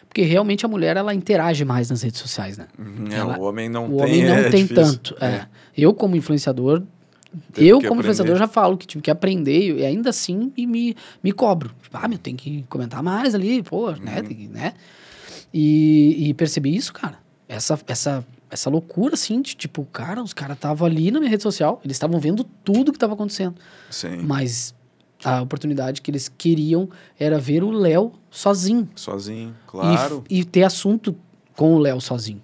porque 0.09 0.23
realmente 0.23 0.67
a 0.67 0.69
mulher 0.69 0.97
ela 0.97 1.15
interage 1.15 1.65
mais 1.65 1.89
nas 1.89 2.03
redes 2.03 2.19
sociais, 2.19 2.59
né? 2.59 2.67
Uhum, 2.77 3.07
é, 3.13 3.15
ela, 3.15 3.39
o 3.39 3.43
homem 3.43 3.69
não 3.69 3.85
o 3.85 3.99
tem. 3.99 4.07
Homem 4.07 4.25
não 4.25 4.35
é 4.35 4.51
tem 4.51 4.67
difícil. 4.67 4.75
tanto. 4.75 5.17
É. 5.21 5.27
é. 5.27 5.47
Eu 5.79 5.95
como 5.95 6.17
influenciador 6.17 6.83
eu, 7.57 7.76
como 7.76 7.87
aprender. 7.87 8.01
influenciador, 8.01 8.37
já 8.37 8.49
falo 8.49 8.76
que 8.76 8.87
tive 8.87 9.03
que 9.03 9.11
aprender 9.11 9.78
e 9.78 9.85
ainda 9.85 10.11
assim 10.11 10.53
e 10.57 10.66
me, 10.66 10.97
me 11.22 11.33
cobro. 11.33 11.70
Tipo, 11.83 11.97
ah, 11.97 12.09
meu, 12.09 12.18
tem 12.18 12.35
que 12.35 12.64
comentar 12.68 13.03
mais 13.03 13.35
ali, 13.35 13.62
pô, 13.62 13.91
né, 13.93 13.97
uhum. 13.97 14.05
né? 14.05 14.22
Tem, 14.22 14.49
né? 14.49 14.74
E, 15.53 16.28
e, 16.28 16.35
percebi 16.35 16.74
isso, 16.74 16.93
cara. 16.93 17.18
Essa, 17.49 17.78
essa, 17.87 18.26
essa 18.51 18.70
loucura, 18.70 19.14
assim, 19.14 19.41
de 19.43 19.55
tipo, 19.57 19.85
cara, 19.87 20.22
os 20.22 20.33
caras 20.33 20.57
estavam 20.57 20.87
ali 20.87 21.11
na 21.11 21.18
minha 21.18 21.31
rede 21.31 21.43
social, 21.43 21.81
eles 21.85 21.97
estavam 21.97 22.20
vendo 22.20 22.45
tudo 22.45 22.93
que 22.93 22.97
estava 22.97 23.14
acontecendo. 23.14 23.57
Sim. 23.91 24.18
Mas 24.22 24.74
a 25.24 25.43
oportunidade 25.43 26.01
que 26.01 26.11
eles 26.11 26.28
queriam 26.28 26.89
era 27.18 27.39
ver 27.39 27.62
o 27.62 27.70
Léo 27.70 28.12
sozinho. 28.31 28.89
Sozinho, 28.95 29.55
claro. 29.66 30.24
E, 30.31 30.41
e 30.41 30.45
ter 30.45 30.62
assunto 30.62 31.16
com 31.57 31.74
o 31.74 31.78
Léo 31.78 32.01
sozinho. 32.01 32.43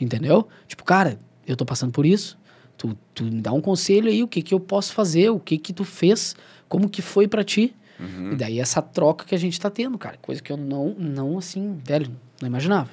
Entendeu? 0.00 0.48
Tipo, 0.66 0.84
cara, 0.84 1.18
eu 1.46 1.56
tô 1.56 1.64
passando 1.64 1.92
por 1.92 2.04
isso 2.04 2.38
Tu, 2.76 2.96
tu 3.14 3.24
me 3.24 3.40
dá 3.40 3.52
um 3.52 3.60
conselho 3.60 4.08
aí, 4.08 4.22
o 4.22 4.28
que 4.28 4.42
que 4.42 4.54
eu 4.54 4.60
posso 4.60 4.92
fazer, 4.92 5.30
o 5.30 5.38
que 5.40 5.56
que 5.58 5.72
tu 5.72 5.84
fez, 5.84 6.36
como 6.68 6.88
que 6.88 7.02
foi 7.02 7.26
para 7.26 7.42
ti. 7.42 7.74
Uhum. 7.98 8.32
E 8.32 8.36
daí 8.36 8.60
essa 8.60 8.82
troca 8.82 9.24
que 9.24 9.34
a 9.34 9.38
gente 9.38 9.58
tá 9.60 9.70
tendo, 9.70 9.96
cara. 9.96 10.18
Coisa 10.20 10.42
que 10.42 10.52
eu 10.52 10.56
não, 10.56 10.94
não 10.98 11.38
assim, 11.38 11.78
velho, 11.84 12.10
não 12.40 12.48
imaginava. 12.48 12.90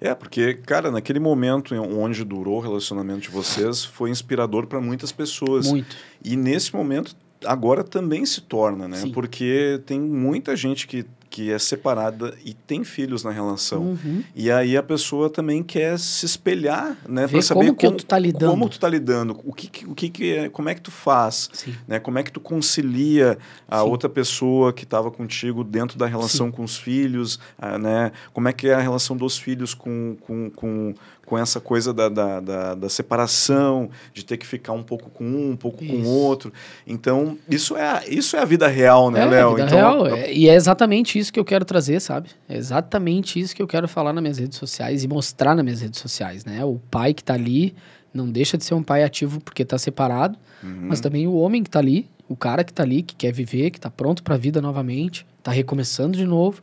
É, 0.00 0.14
porque, 0.14 0.54
cara, 0.54 0.90
naquele 0.90 1.18
momento 1.18 1.74
onde 1.74 2.24
durou 2.24 2.58
o 2.58 2.60
relacionamento 2.60 3.22
de 3.22 3.30
vocês, 3.30 3.84
foi 3.84 4.10
inspirador 4.10 4.66
para 4.66 4.80
muitas 4.80 5.10
pessoas. 5.10 5.68
Muito. 5.68 5.96
E 6.24 6.36
nesse 6.36 6.74
momento, 6.74 7.16
agora 7.44 7.82
também 7.82 8.24
se 8.24 8.40
torna, 8.40 8.86
né? 8.86 8.98
Sim. 8.98 9.10
Porque 9.10 9.80
tem 9.84 10.00
muita 10.00 10.54
gente 10.54 10.86
que 10.86 11.04
que 11.30 11.52
é 11.52 11.58
separada 11.58 12.34
e 12.44 12.54
tem 12.54 12.84
filhos 12.84 13.22
na 13.22 13.30
relação. 13.30 13.82
Uhum. 13.82 14.22
E 14.34 14.50
aí 14.50 14.76
a 14.76 14.82
pessoa 14.82 15.28
também 15.28 15.62
quer 15.62 15.98
se 15.98 16.24
espelhar, 16.26 16.96
né, 17.08 17.26
para 17.28 17.42
saber 17.42 17.66
como, 17.66 17.76
como, 17.76 17.96
tu 17.96 18.06
tá 18.06 18.18
lidando. 18.18 18.50
como 18.50 18.68
tu 18.68 18.80
tá 18.80 18.88
lidando, 18.88 19.40
o 19.44 19.52
que, 19.52 19.86
o 19.86 19.94
que, 19.94 20.08
que 20.08 20.32
é, 20.34 20.48
como 20.48 20.68
é 20.68 20.74
que 20.74 20.80
tu 20.80 20.90
faz, 20.90 21.50
Sim. 21.52 21.74
né? 21.86 21.98
Como 21.98 22.18
é 22.18 22.22
que 22.22 22.32
tu 22.32 22.40
concilia 22.40 23.38
a 23.68 23.80
Sim. 23.80 23.88
outra 23.88 24.08
pessoa 24.08 24.72
que 24.72 24.84
estava 24.84 25.10
contigo 25.10 25.62
dentro 25.62 25.98
da 25.98 26.06
relação 26.06 26.46
Sim. 26.46 26.52
com 26.52 26.64
os 26.64 26.76
filhos, 26.76 27.38
né? 27.80 28.12
Como 28.32 28.48
é 28.48 28.52
que 28.52 28.68
é 28.68 28.74
a 28.74 28.80
relação 28.80 29.16
dos 29.16 29.38
filhos 29.38 29.74
com, 29.74 30.16
com, 30.20 30.50
com, 30.50 30.94
com 31.28 31.38
essa 31.38 31.60
coisa 31.60 31.92
da, 31.92 32.08
da, 32.08 32.40
da, 32.40 32.74
da, 32.74 32.88
separação, 32.88 33.90
de 34.14 34.24
ter 34.24 34.38
que 34.38 34.46
ficar 34.46 34.72
um 34.72 34.82
pouco 34.82 35.10
com 35.10 35.24
um, 35.24 35.50
um 35.50 35.56
pouco 35.56 35.84
isso. 35.84 35.92
com 35.92 36.02
o 36.02 36.08
outro. 36.08 36.52
Então, 36.86 37.36
isso 37.48 37.76
é, 37.76 37.86
a, 37.86 38.02
isso 38.08 38.36
é 38.36 38.40
a 38.40 38.44
vida 38.44 38.66
real, 38.66 39.10
né, 39.10 39.22
é, 39.22 39.26
Léo? 39.26 39.54
Vida 39.54 39.66
então, 39.66 40.02
real. 40.02 40.16
É, 40.16 40.32
e 40.32 40.48
é 40.48 40.54
exatamente 40.54 41.17
isso 41.18 41.32
que 41.32 41.38
eu 41.38 41.44
quero 41.44 41.64
trazer, 41.64 42.00
sabe? 42.00 42.30
É 42.48 42.56
exatamente 42.56 43.38
isso 43.38 43.54
que 43.54 43.62
eu 43.62 43.66
quero 43.66 43.88
falar 43.88 44.12
nas 44.12 44.22
minhas 44.22 44.38
redes 44.38 44.58
sociais 44.58 45.04
e 45.04 45.08
mostrar 45.08 45.54
nas 45.54 45.64
minhas 45.64 45.80
redes 45.80 46.00
sociais, 46.00 46.44
né? 46.44 46.64
O 46.64 46.80
pai 46.90 47.12
que 47.14 47.22
está 47.22 47.34
ali 47.34 47.74
não 48.12 48.30
deixa 48.30 48.56
de 48.56 48.64
ser 48.64 48.74
um 48.74 48.82
pai 48.82 49.04
ativo 49.04 49.40
porque 49.40 49.62
está 49.62 49.78
separado, 49.78 50.38
uhum. 50.62 50.86
mas 50.88 51.00
também 51.00 51.26
o 51.26 51.34
homem 51.34 51.62
que 51.62 51.68
está 51.68 51.78
ali, 51.78 52.08
o 52.28 52.36
cara 52.36 52.64
que 52.64 52.72
está 52.72 52.82
ali, 52.82 53.02
que 53.02 53.14
quer 53.14 53.32
viver, 53.32 53.70
que 53.70 53.78
está 53.78 53.90
pronto 53.90 54.22
para 54.22 54.34
a 54.34 54.38
vida 54.38 54.60
novamente, 54.60 55.26
está 55.38 55.50
recomeçando 55.50 56.16
de 56.16 56.24
novo 56.24 56.62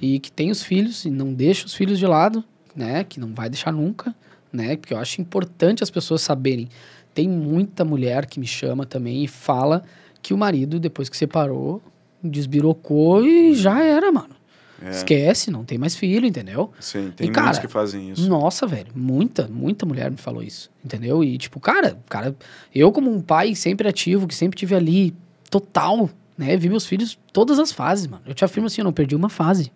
e 0.00 0.18
que 0.18 0.30
tem 0.30 0.50
os 0.50 0.62
filhos 0.62 1.04
e 1.04 1.10
não 1.10 1.32
deixa 1.32 1.66
os 1.66 1.74
filhos 1.74 1.98
de 1.98 2.06
lado 2.06 2.44
né? 2.76 3.02
Que 3.02 3.18
não 3.18 3.34
vai 3.34 3.48
deixar 3.48 3.72
nunca, 3.72 4.14
né? 4.52 4.76
Porque 4.76 4.92
eu 4.92 4.98
acho 4.98 5.20
importante 5.20 5.82
as 5.82 5.90
pessoas 5.90 6.20
saberem. 6.20 6.68
Tem 7.14 7.26
muita 7.26 7.84
mulher 7.84 8.26
que 8.26 8.38
me 8.38 8.46
chama 8.46 8.84
também 8.84 9.24
e 9.24 9.28
fala 9.28 9.82
que 10.20 10.34
o 10.34 10.38
marido, 10.38 10.78
depois 10.78 11.08
que 11.08 11.16
separou, 11.16 11.82
desbirocou 12.28 13.24
e 13.24 13.54
já 13.54 13.82
era, 13.82 14.10
mano. 14.12 14.36
É. 14.82 14.90
Esquece, 14.90 15.50
não 15.50 15.64
tem 15.64 15.78
mais 15.78 15.96
filho, 15.96 16.26
entendeu? 16.26 16.70
Sim, 16.78 17.10
tem 17.16 17.28
e, 17.28 17.30
cara, 17.30 17.46
muitos 17.46 17.60
que 17.60 17.68
fazem 17.68 18.10
isso. 18.10 18.28
Nossa, 18.28 18.66
velho, 18.66 18.88
muita, 18.94 19.48
muita 19.48 19.86
mulher 19.86 20.10
me 20.10 20.18
falou 20.18 20.42
isso, 20.42 20.70
entendeu? 20.84 21.24
E, 21.24 21.38
tipo, 21.38 21.58
cara, 21.58 21.98
cara, 22.08 22.36
eu 22.74 22.92
como 22.92 23.10
um 23.10 23.20
pai 23.20 23.54
sempre 23.54 23.88
ativo, 23.88 24.26
que 24.26 24.34
sempre 24.34 24.58
tive 24.58 24.74
ali, 24.74 25.14
total, 25.50 26.10
né? 26.36 26.56
Vi 26.56 26.68
meus 26.68 26.84
filhos 26.84 27.18
todas 27.32 27.58
as 27.58 27.72
fases, 27.72 28.06
mano. 28.06 28.22
Eu 28.26 28.34
te 28.34 28.44
afirmo 28.44 28.66
assim, 28.66 28.82
eu 28.82 28.84
não 28.84 28.92
perdi 28.92 29.16
uma 29.16 29.30
fase. 29.30 29.72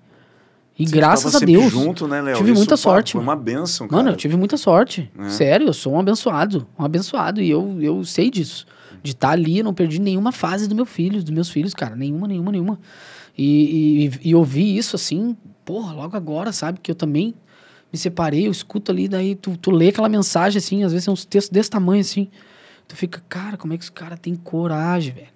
E 0.78 0.86
Você 0.86 0.94
graças 0.94 1.34
a 1.34 1.38
Deus. 1.40 1.70
junto, 1.70 2.08
né, 2.08 2.22
Léo? 2.22 2.36
Tive 2.36 2.52
Isso, 2.52 2.58
muita 2.58 2.76
sorte. 2.76 3.12
Foi 3.12 3.20
uma 3.20 3.36
benção, 3.36 3.86
cara. 3.86 4.02
Mano, 4.02 4.14
eu 4.14 4.16
tive 4.16 4.36
muita 4.36 4.56
sorte. 4.56 5.10
É. 5.18 5.28
Sério, 5.28 5.66
eu 5.66 5.72
sou 5.74 5.92
um 5.92 6.00
abençoado. 6.00 6.66
Um 6.78 6.84
abençoado. 6.84 7.42
E 7.42 7.50
eu, 7.50 7.76
eu 7.82 8.02
sei 8.04 8.30
disso. 8.30 8.66
De 9.02 9.12
estar 9.12 9.28
tá 9.28 9.32
ali, 9.32 9.58
eu 9.58 9.64
não 9.64 9.74
perdi 9.74 10.00
nenhuma 10.00 10.32
fase 10.32 10.68
do 10.68 10.74
meu 10.74 10.86
filho, 10.86 11.22
dos 11.22 11.30
meus 11.30 11.48
filhos, 11.48 11.74
cara. 11.74 11.96
Nenhuma, 11.96 12.28
nenhuma, 12.28 12.52
nenhuma. 12.52 12.78
E, 13.36 14.10
e, 14.22 14.30
e 14.30 14.34
ouvir 14.34 14.76
isso 14.76 14.96
assim, 14.96 15.36
porra, 15.64 15.92
logo 15.92 16.16
agora, 16.16 16.52
sabe? 16.52 16.80
Que 16.82 16.90
eu 16.90 16.94
também 16.94 17.34
me 17.92 17.98
separei, 17.98 18.46
eu 18.46 18.52
escuto 18.52 18.92
ali, 18.92 19.08
daí 19.08 19.34
tu, 19.34 19.56
tu 19.56 19.70
lê 19.70 19.88
aquela 19.88 20.08
mensagem 20.08 20.58
assim, 20.58 20.84
às 20.84 20.92
vezes 20.92 21.08
é 21.08 21.10
uns 21.10 21.24
textos 21.24 21.50
desse 21.50 21.70
tamanho 21.70 22.00
assim. 22.00 22.28
Tu 22.86 22.96
fica, 22.96 23.22
cara, 23.28 23.56
como 23.56 23.72
é 23.72 23.78
que 23.78 23.84
esse 23.84 23.92
cara 23.92 24.16
tem 24.16 24.34
coragem, 24.34 25.12
velho? 25.12 25.28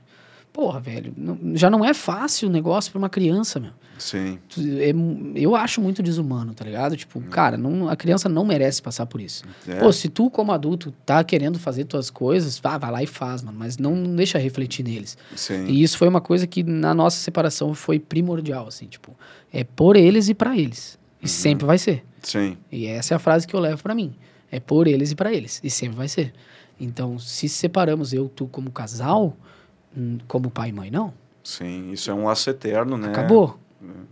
Porra, 0.52 0.80
velho, 0.80 1.12
não, 1.16 1.38
já 1.56 1.68
não 1.68 1.84
é 1.84 1.92
fácil 1.92 2.48
o 2.48 2.52
negócio 2.52 2.92
para 2.92 2.98
uma 2.98 3.08
criança, 3.08 3.58
meu. 3.58 3.72
Sim. 3.99 4.38
É, 4.59 4.92
eu 5.34 5.55
acho 5.55 5.80
muito 5.80 6.03
desumano, 6.03 6.55
tá 6.55 6.64
ligado? 6.64 6.97
Tipo, 6.97 7.18
hum. 7.18 7.28
cara, 7.30 7.57
não, 7.57 7.88
a 7.88 7.97
criança 7.97 8.28
não 8.28 8.45
merece 8.45 8.82
passar 8.82 9.07
por 9.07 9.20
isso. 9.20 9.45
É. 9.66 9.76
Pô, 9.76 9.92
se 9.92 10.09
tu, 10.09 10.30
como 10.30 10.53
adulto, 10.53 10.92
tá 11.05 11.22
querendo 11.22 11.59
fazer 11.59 11.84
tuas 11.84 12.11
coisas, 12.11 12.59
vá, 12.59 12.76
vai 12.78 12.90
lá 12.90 13.03
e 13.03 13.07
faz, 13.07 13.42
mano. 13.42 13.59
Mas 13.59 13.78
não, 13.78 13.95
não 13.95 14.16
deixa 14.16 14.38
refletir 14.38 14.82
neles. 14.82 15.16
Sim. 15.36 15.66
E 15.66 15.82
isso 15.82 15.97
foi 15.97 16.09
uma 16.09 16.20
coisa 16.20 16.47
que 16.47 16.62
na 16.62 16.95
nossa 16.95 17.18
separação 17.18 17.74
foi 17.74 17.99
primordial, 17.99 18.66
assim, 18.66 18.86
tipo, 18.86 19.16
é 19.53 19.64
por 19.64 19.97
eles 19.97 20.28
e 20.28 20.34
para 20.34 20.57
eles. 20.57 20.99
E 21.20 21.24
uhum. 21.24 21.28
sempre 21.28 21.66
vai 21.66 21.78
ser. 21.78 22.05
Sim. 22.22 22.57
E 22.70 22.86
essa 22.86 23.14
é 23.14 23.16
a 23.16 23.18
frase 23.18 23.47
que 23.47 23.55
eu 23.55 23.61
levo 23.61 23.82
para 23.82 23.95
mim. 23.95 24.14
É 24.51 24.61
por 24.61 24.86
eles 24.86 25.11
e 25.11 25.14
para 25.14 25.32
eles. 25.32 25.61
E 25.64 25.70
sempre 25.70 25.97
vai 25.97 26.09
ser. 26.09 26.32
Então, 26.80 27.18
se 27.18 27.49
separamos 27.49 28.12
eu, 28.12 28.28
tu, 28.28 28.47
como 28.47 28.70
casal, 28.70 29.36
hum, 29.97 30.18
como 30.26 30.51
pai 30.51 30.70
e 30.70 30.72
mãe, 30.72 30.90
não. 30.90 31.12
Sim, 31.42 31.92
isso 31.92 32.11
é 32.11 32.14
um 32.14 32.24
laço 32.24 32.49
eterno, 32.49 32.97
né? 32.97 33.09
Acabou. 33.09 33.59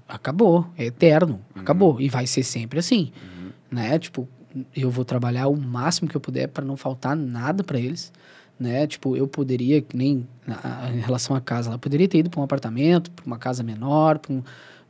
Acabou, 0.08 0.66
é 0.76 0.86
eterno, 0.86 1.40
uhum. 1.54 1.62
acabou. 1.62 2.00
E 2.00 2.08
vai 2.08 2.26
ser 2.26 2.42
sempre 2.42 2.78
assim, 2.78 3.12
uhum. 3.22 3.50
né? 3.70 3.98
Tipo, 3.98 4.28
eu 4.76 4.90
vou 4.90 5.04
trabalhar 5.04 5.48
o 5.48 5.56
máximo 5.56 6.08
que 6.08 6.16
eu 6.16 6.20
puder 6.20 6.48
para 6.48 6.64
não 6.64 6.76
faltar 6.76 7.16
nada 7.16 7.64
para 7.64 7.78
eles, 7.78 8.12
né? 8.58 8.86
Tipo, 8.86 9.16
eu 9.16 9.26
poderia, 9.26 9.84
nem 9.94 10.26
na, 10.46 10.90
em 10.94 11.00
relação 11.00 11.34
à 11.34 11.40
casa, 11.40 11.72
eu 11.72 11.78
poderia 11.78 12.08
ter 12.08 12.18
ido 12.18 12.30
para 12.30 12.40
um 12.40 12.44
apartamento, 12.44 13.10
para 13.10 13.24
uma 13.26 13.38
casa 13.38 13.62
menor, 13.62 14.20
um, 14.28 14.42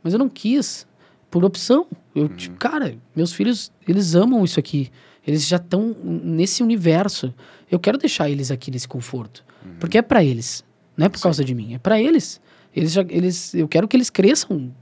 mas 0.03 0.13
eu 0.13 0.19
não 0.19 0.29
quis, 0.29 0.85
por 1.29 1.43
opção. 1.43 1.87
Eu, 2.13 2.23
uhum. 2.23 2.35
tipo, 2.35 2.55
cara, 2.57 2.95
meus 3.15 3.33
filhos, 3.33 3.71
eles 3.87 4.15
amam 4.15 4.43
isso 4.43 4.59
aqui. 4.59 4.91
Eles 5.25 5.47
já 5.47 5.55
estão 5.55 5.95
nesse 6.03 6.61
universo. 6.61 7.33
Eu 7.71 7.79
quero 7.79 7.97
deixar 7.97 8.29
eles 8.29 8.51
aqui 8.51 8.69
nesse 8.69 8.87
conforto, 8.87 9.43
uhum. 9.65 9.75
porque 9.79 9.97
é 9.97 10.01
para 10.01 10.23
eles, 10.23 10.63
não 10.95 11.05
é 11.05 11.09
por 11.09 11.17
Sim. 11.17 11.23
causa 11.23 11.43
de 11.43 11.55
mim, 11.55 11.73
é 11.73 11.79
para 11.79 11.99
eles. 11.99 12.41
Eles 12.75 12.91
já, 12.91 13.05
eles, 13.07 13.53
eu 13.53 13.67
quero 13.67 13.87
que 13.87 13.95
eles 13.95 14.09
cresçam. 14.09 14.73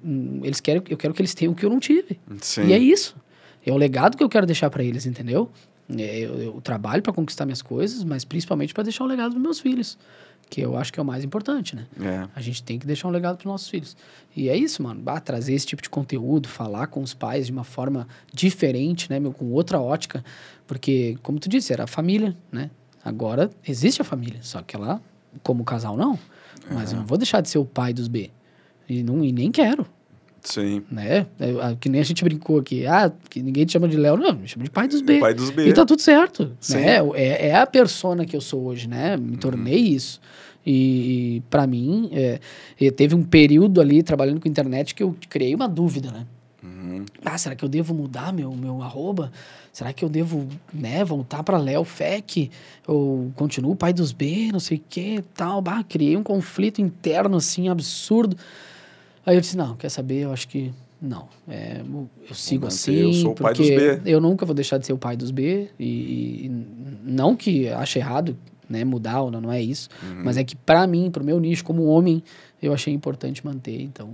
Eles 0.43 0.61
querem, 0.61 0.81
eu 0.89 0.97
quero 0.97 1.13
que 1.13 1.21
eles 1.21 1.33
tenham 1.33 1.53
o 1.53 1.55
que 1.55 1.65
eu 1.65 1.69
não 1.69 1.79
tive. 1.79 2.19
Sim. 2.41 2.67
E 2.67 2.73
é 2.73 2.77
isso. 2.77 3.15
É 3.65 3.71
o 3.71 3.77
legado 3.77 4.17
que 4.17 4.23
eu 4.23 4.29
quero 4.29 4.45
deixar 4.45 4.69
para 4.69 4.83
eles, 4.83 5.05
entendeu? 5.05 5.49
É, 5.97 6.19
eu, 6.19 6.39
eu 6.39 6.61
trabalho 6.61 7.01
para 7.01 7.11
conquistar 7.11 7.45
minhas 7.45 7.61
coisas, 7.61 8.03
mas 8.03 8.23
principalmente 8.23 8.73
para 8.73 8.83
deixar 8.83 9.03
um 9.03 9.07
legado 9.07 9.33
dos 9.33 9.41
meus 9.41 9.59
filhos, 9.59 9.97
que 10.49 10.61
eu 10.61 10.77
acho 10.77 10.91
que 10.91 10.99
é 10.99 11.03
o 11.03 11.05
mais 11.05 11.23
importante, 11.23 11.75
né? 11.75 11.85
É. 11.99 12.27
A 12.35 12.41
gente 12.41 12.63
tem 12.63 12.79
que 12.79 12.87
deixar 12.87 13.07
um 13.07 13.11
legado 13.11 13.37
para 13.37 13.49
nossos 13.49 13.69
filhos. 13.69 13.95
E 14.35 14.49
é 14.49 14.55
isso, 14.55 14.81
mano. 14.81 15.01
Bah, 15.01 15.19
trazer 15.19 15.53
esse 15.53 15.65
tipo 15.65 15.81
de 15.81 15.89
conteúdo, 15.89 16.47
falar 16.47 16.87
com 16.87 17.01
os 17.01 17.13
pais 17.13 17.45
de 17.45 17.51
uma 17.51 17.63
forma 17.63 18.07
diferente, 18.33 19.09
né, 19.09 19.19
meu, 19.19 19.33
com 19.33 19.51
outra 19.51 19.79
ótica, 19.79 20.23
porque 20.65 21.17
como 21.21 21.39
tu 21.39 21.49
disse, 21.49 21.73
era 21.73 21.83
a 21.83 21.87
família, 21.87 22.35
né? 22.51 22.69
Agora 23.03 23.49
existe 23.67 24.01
a 24.01 24.05
família, 24.05 24.39
só 24.41 24.61
que 24.61 24.75
ela 24.75 25.01
como 25.43 25.63
casal 25.63 25.97
não. 25.97 26.17
Mas 26.69 26.91
eu 26.91 26.99
não 26.99 27.05
vou 27.05 27.17
deixar 27.17 27.41
de 27.41 27.49
ser 27.49 27.57
o 27.57 27.65
pai 27.65 27.93
dos 27.93 28.07
B. 28.07 28.29
E 28.87 29.03
não 29.03 29.23
e 29.23 29.31
nem 29.31 29.51
quero 29.51 29.85
Sim. 30.43 30.83
né? 30.91 31.27
É, 31.39 31.75
Que 31.79 31.89
nem 31.89 32.01
a 32.01 32.03
gente 32.03 32.23
brincou 32.23 32.59
aqui, 32.59 32.85
ah, 32.85 33.11
que 33.29 33.41
ninguém 33.41 33.65
te 33.65 33.73
chama 33.73 33.87
de 33.87 33.97
Léo, 33.97 34.17
não, 34.17 34.33
me 34.33 34.47
chama 34.47 34.63
de 34.63 34.71
pai 34.71 34.87
dos 34.87 35.01
B. 35.01 35.19
Pai 35.19 35.33
dos 35.33 35.49
B. 35.49 35.67
E 35.67 35.73
tá 35.73 35.85
tudo 35.85 36.01
certo, 36.01 36.51
Sim. 36.59 36.75
né? 36.77 36.97
É, 37.13 37.49
é 37.49 37.55
a 37.55 37.65
persona 37.65 38.25
que 38.25 38.35
eu 38.35 38.41
sou 38.41 38.65
hoje, 38.65 38.87
né? 38.87 39.15
Uhum. 39.15 39.21
Me 39.21 39.37
tornei 39.37 39.77
isso. 39.77 40.19
E, 40.65 41.37
e 41.37 41.43
para 41.49 41.65
mim, 41.65 42.09
é, 42.11 42.39
teve 42.91 43.15
um 43.15 43.23
período 43.23 43.81
ali 43.81 44.03
trabalhando 44.03 44.39
com 44.39 44.47
internet 44.47 44.93
que 44.93 45.03
eu 45.03 45.15
criei 45.29 45.55
uma 45.55 45.67
dúvida, 45.67 46.11
né? 46.11 46.25
Uhum. 46.63 47.05
Ah, 47.25 47.37
será 47.37 47.55
que 47.55 47.65
eu 47.65 47.69
devo 47.69 47.93
mudar 47.93 48.31
meu, 48.31 48.51
meu 48.51 48.81
arroba? 48.83 49.31
Será 49.73 49.91
que 49.91 50.05
eu 50.05 50.09
devo, 50.09 50.47
né, 50.73 51.03
voltar 51.03 51.43
para 51.43 51.57
Léo 51.57 51.83
Fec? 51.83 52.51
Ou 52.87 53.31
continuo 53.35 53.75
pai 53.75 53.93
dos 53.93 54.11
B, 54.11 54.49
não 54.51 54.59
sei 54.59 54.77
o 54.77 54.81
que, 54.89 55.23
tal. 55.33 55.61
Bah, 55.61 55.83
criei 55.83 56.15
um 56.15 56.23
conflito 56.23 56.81
interno, 56.81 57.37
assim, 57.37 57.67
absurdo. 57.67 58.37
Aí 59.25 59.35
eu 59.35 59.41
disse, 59.41 59.57
não, 59.57 59.75
quer 59.75 59.89
saber? 59.89 60.21
Eu 60.21 60.31
acho 60.31 60.47
que 60.47 60.71
não. 61.01 61.27
É, 61.47 61.81
eu 62.29 62.35
sigo 62.35 62.67
assim, 62.67 62.95
eu 62.95 63.13
sou 63.13 63.31
o 63.31 63.35
pai 63.35 63.53
dos 63.53 63.67
porque 63.67 63.95
B. 63.95 64.01
eu 64.05 64.21
nunca 64.21 64.45
vou 64.45 64.53
deixar 64.53 64.77
de 64.77 64.85
ser 64.85 64.93
o 64.93 64.97
pai 64.97 65.17
dos 65.17 65.31
B. 65.31 65.69
E, 65.79 66.45
e 66.45 66.65
não 67.03 67.35
que 67.35 67.69
ache 67.69 67.97
errado, 67.97 68.37
né, 68.69 68.85
mudar 68.85 69.21
ou 69.21 69.31
não, 69.31 69.41
não 69.41 69.51
é 69.51 69.61
isso. 69.61 69.89
Uhum. 70.03 70.21
Mas 70.23 70.37
é 70.37 70.43
que 70.43 70.55
para 70.55 70.85
mim, 70.85 71.09
pro 71.09 71.23
meu 71.23 71.39
nicho 71.39 71.63
como 71.63 71.85
homem, 71.85 72.21
eu 72.61 72.71
achei 72.73 72.93
importante 72.93 73.43
manter, 73.43 73.81
então... 73.81 74.09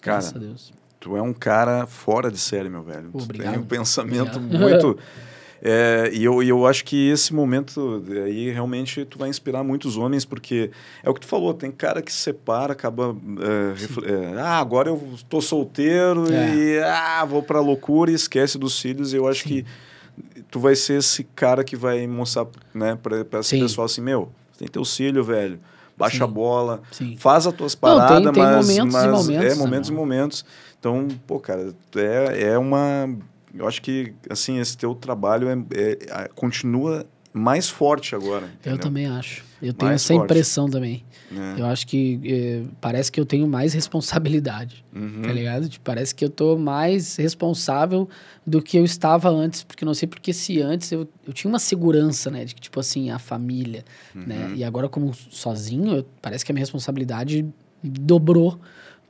Cara, 0.00 0.18
graças 0.18 0.36
a 0.36 0.38
Deus. 0.38 0.83
Tu 1.04 1.14
é 1.18 1.20
um 1.20 1.34
cara 1.34 1.86
fora 1.86 2.30
de 2.30 2.38
série, 2.38 2.70
meu 2.70 2.82
velho. 2.82 3.10
Tu 3.12 3.22
Obrigado. 3.22 3.52
tem 3.52 3.60
um 3.60 3.66
pensamento 3.66 4.38
Obrigado. 4.38 4.60
muito. 4.60 4.98
É, 5.66 6.10
e 6.12 6.22
eu, 6.22 6.42
eu 6.42 6.66
acho 6.66 6.84
que 6.84 7.08
esse 7.08 7.32
momento 7.32 8.04
aí 8.26 8.50
realmente 8.50 9.02
tu 9.06 9.18
vai 9.18 9.30
inspirar 9.30 9.64
muitos 9.64 9.96
homens, 9.96 10.22
porque 10.22 10.70
é 11.02 11.08
o 11.08 11.14
que 11.14 11.20
tu 11.20 11.26
falou, 11.26 11.54
tem 11.54 11.70
cara 11.70 12.02
que 12.02 12.12
se 12.12 12.18
separa, 12.18 12.74
acaba. 12.74 13.16
é, 13.40 14.34
é, 14.34 14.40
ah, 14.42 14.58
agora 14.58 14.90
eu 14.90 15.02
tô 15.26 15.40
solteiro 15.40 16.30
É. 16.30 16.54
e 16.54 16.78
ah, 16.82 17.24
vou 17.24 17.42
pra 17.42 17.60
loucura 17.60 18.10
e 18.10 18.14
esquece 18.14 18.58
dos 18.58 18.78
filhos. 18.78 19.14
E 19.14 19.16
eu 19.16 19.26
acho 19.26 19.44
Sim. 19.44 19.48
que 19.62 20.42
tu 20.50 20.60
vai 20.60 20.76
ser 20.76 20.98
esse 20.98 21.24
cara 21.34 21.64
que 21.64 21.76
vai 21.76 22.06
mostrar 22.06 22.46
né, 22.74 22.98
pra, 23.02 23.24
pra 23.24 23.40
esse 23.40 23.50
Sim. 23.50 23.60
pessoal 23.60 23.86
assim: 23.86 24.02
meu, 24.02 24.30
tem 24.58 24.68
teus 24.68 24.94
filhos, 24.94 25.26
velho. 25.26 25.58
Baixa 25.96 26.24
a 26.24 26.26
bola, 26.26 26.82
Sim. 26.90 27.16
faz 27.16 27.46
as 27.46 27.52
tuas 27.52 27.74
Não, 27.74 27.80
tem- 27.80 27.98
paradas, 27.98 28.32
tem 28.32 28.42
mas, 28.42 28.66
momentos 28.66 28.76
e 28.94 28.96
mas 28.96 29.06
momentos, 29.06 29.28
é 29.30 29.48
né, 29.48 29.54
momentos 29.54 29.88
e 29.88 29.92
mano? 29.92 30.02
momentos. 30.06 30.44
Então, 30.78 31.08
pô, 31.26 31.38
cara, 31.40 31.74
é, 31.96 32.42
é 32.52 32.58
uma. 32.58 33.08
Eu 33.54 33.68
acho 33.68 33.80
que 33.80 34.12
assim 34.28 34.58
esse 34.58 34.76
teu 34.76 34.94
trabalho 34.94 35.48
é- 35.48 35.56
é- 35.92 36.28
continua 36.34 37.06
mais 37.36 37.68
forte 37.68 38.14
agora. 38.14 38.44
Eu 38.46 38.50
entendeu? 38.54 38.78
também 38.78 39.06
acho. 39.06 39.44
Eu 39.60 39.72
tenho 39.74 39.90
Mais 39.90 40.02
essa 40.02 40.14
forte. 40.14 40.24
impressão 40.30 40.68
também. 40.70 41.04
É. 41.32 41.60
Eu 41.60 41.66
acho 41.66 41.86
que 41.86 42.20
eh, 42.24 42.62
parece 42.80 43.10
que 43.10 43.18
eu 43.18 43.26
tenho 43.26 43.46
mais 43.48 43.72
responsabilidade, 43.74 44.84
Uhum. 44.94 45.22
tá 45.22 45.32
ligado? 45.32 45.68
Tipo, 45.68 45.84
parece 45.84 46.14
que 46.14 46.24
eu 46.24 46.30
tô 46.30 46.56
mais 46.56 47.16
responsável 47.16 48.08
do 48.46 48.62
que 48.62 48.76
eu 48.76 48.84
estava 48.84 49.28
antes, 49.30 49.64
porque 49.64 49.84
não 49.84 49.94
sei 49.94 50.06
porque 50.06 50.32
se 50.32 50.60
antes 50.62 50.92
eu, 50.92 51.08
eu 51.26 51.32
tinha 51.32 51.48
uma 51.50 51.58
segurança, 51.58 52.30
né? 52.30 52.44
De 52.44 52.54
que, 52.54 52.60
tipo 52.60 52.78
assim, 52.78 53.10
a 53.10 53.18
família, 53.18 53.84
né? 54.14 54.46
Uhum. 54.50 54.54
E 54.54 54.62
agora 54.64 54.88
como 54.88 55.12
sozinho, 55.12 55.96
eu- 55.96 56.06
parece 56.22 56.44
que 56.44 56.52
a 56.52 56.54
minha 56.54 56.62
responsabilidade 56.62 57.44
dobrou, 57.82 58.60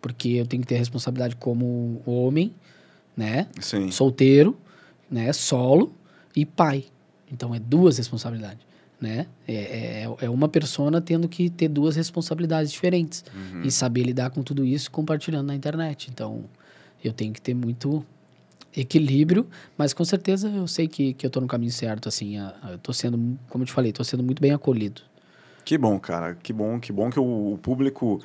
porque 0.00 0.28
eu 0.30 0.46
tenho 0.46 0.62
que 0.62 0.68
ter 0.68 0.76
responsabilidade 0.76 1.36
como 1.36 2.00
homem, 2.06 2.52
né? 3.16 3.48
Sim. 3.60 3.90
solteiro, 3.90 4.56
né, 5.10 5.32
solo 5.32 5.92
e 6.34 6.44
pai. 6.46 6.84
Então 7.34 7.54
é 7.54 7.58
duas 7.58 7.98
responsabilidades, 7.98 8.64
né? 9.00 9.26
É, 9.46 9.54
é, 10.06 10.24
é 10.26 10.30
uma 10.30 10.48
persona 10.48 11.00
tendo 11.00 11.28
que 11.28 11.50
ter 11.50 11.68
duas 11.68 11.96
responsabilidades 11.96 12.70
diferentes 12.72 13.24
Uhum. 13.34 13.62
e 13.64 13.70
saber 13.70 14.04
lidar 14.04 14.30
com 14.30 14.42
tudo 14.42 14.64
isso 14.64 14.90
compartilhando 14.90 15.48
na 15.48 15.54
internet. 15.54 16.08
Então 16.10 16.44
eu 17.02 17.12
tenho 17.12 17.32
que 17.32 17.40
ter 17.42 17.52
muito 17.54 18.06
equilíbrio, 18.76 19.46
mas 19.76 19.92
com 19.92 20.04
certeza 20.04 20.48
eu 20.48 20.66
sei 20.66 20.88
que, 20.88 21.12
que 21.12 21.26
eu 21.26 21.30
tô 21.30 21.40
no 21.40 21.46
caminho 21.46 21.70
certo, 21.72 22.08
assim, 22.08 22.38
a- 22.38 22.54
a- 22.62 22.70
eu 22.72 22.78
tô 22.78 22.92
sendo, 22.92 23.38
como 23.48 23.62
eu 23.62 23.66
te 23.66 23.72
falei, 23.72 23.92
tô 23.92 24.02
sendo 24.02 24.22
muito 24.22 24.40
bem 24.40 24.52
acolhido. 24.52 25.02
Que 25.64 25.78
bom, 25.78 25.98
cara. 25.98 26.34
Que 26.34 26.52
bom, 26.52 26.78
que 26.80 26.92
bom 26.92 27.10
que 27.10 27.18
o, 27.18 27.54
o 27.54 27.58
público 27.58 28.20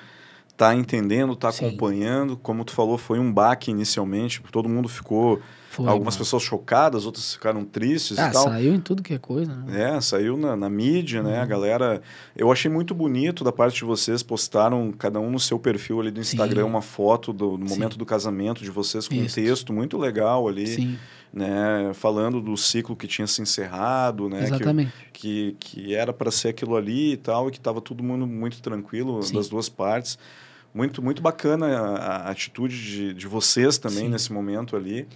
tá 0.59 0.75
entendendo, 0.75 1.37
tá 1.37 1.53
Sim. 1.53 1.67
acompanhando. 1.67 2.35
Como 2.35 2.65
tu 2.65 2.73
falou, 2.73 2.97
foi 2.97 3.17
um 3.17 3.31
baque 3.31 3.71
inicialmente, 3.71 4.41
todo 4.51 4.67
mundo 4.67 4.89
ficou. 4.89 5.39
Foi, 5.69 5.85
algumas 5.87 6.15
mano. 6.15 6.25
pessoas 6.25 6.41
chocadas, 6.43 7.05
outras 7.05 7.31
ficaram 7.31 7.63
tristes 7.63 8.17
ah, 8.17 8.27
e 8.27 8.31
tal. 8.33 8.43
saiu 8.45 8.73
em 8.73 8.79
tudo 8.81 9.03
que 9.03 9.13
é 9.13 9.19
coisa, 9.19 9.55
né? 9.55 9.95
É, 9.95 10.01
saiu 10.01 10.35
na, 10.35 10.55
na 10.57 10.67
mídia, 10.69 11.21
Uhum. 11.21 11.29
né? 11.29 11.39
A 11.39 11.45
galera. 11.45 12.01
Eu 12.35 12.51
achei 12.51 12.69
muito 12.69 12.93
bonito 12.93 13.43
da 13.43 13.51
parte 13.53 13.75
de 13.77 13.85
vocês, 13.85 14.21
postaram 14.21 14.91
cada 14.91 15.19
um 15.19 15.29
no 15.31 15.39
seu 15.39 15.57
perfil 15.59 16.01
ali 16.01 16.11
do 16.11 16.19
Instagram 16.19 16.63
Sim. 16.63 16.67
uma 16.69 16.81
foto 16.81 17.31
do, 17.31 17.51
Sim. 17.55 17.63
momento 17.63 17.97
do 17.97 18.05
casamento 18.05 18.61
de 18.63 18.71
vocês 18.71 19.07
com 19.07 19.13
Isso. 19.15 19.39
um 19.39 19.43
texto 19.43 19.71
muito 19.71 19.95
legal 19.97 20.47
ali, 20.47 20.67
Sim, 20.67 20.97
né? 21.31 21.91
Falando 21.93 22.41
do 22.41 22.57
ciclo 22.57 22.95
que 22.95 23.07
tinha 23.07 23.27
se 23.27 23.39
encerrado, 23.41 24.27
né? 24.27 24.39
Que, 24.39 24.43
exatamente. 24.45 24.93
que, 25.13 25.55
que 25.59 25.93
era 25.95 26.11
para 26.11 26.31
ser 26.31 26.49
aquilo 26.49 26.75
ali 26.75 27.13
e 27.13 27.17
tal, 27.17 27.47
e 27.47 27.51
que 27.51 27.59
estava 27.59 27.79
todo 27.79 28.03
mundo 28.03 28.25
muito 28.27 28.59
tranquilo 28.61 29.21
Sim. 29.23 29.35
das 29.35 29.47
duas 29.47 29.69
partes. 29.69 30.17
Muito, 30.73 31.01
muito 31.01 31.21
bacana 31.21 31.65
a, 31.67 32.15
a 32.27 32.29
atitude 32.31 32.75
de, 32.81 33.13
de 33.13 33.27
vocês 33.27 33.77
também 33.77 34.05
Sim. 34.05 34.09
nesse 34.09 34.31
momento 34.31 34.75
ali. 34.75 35.07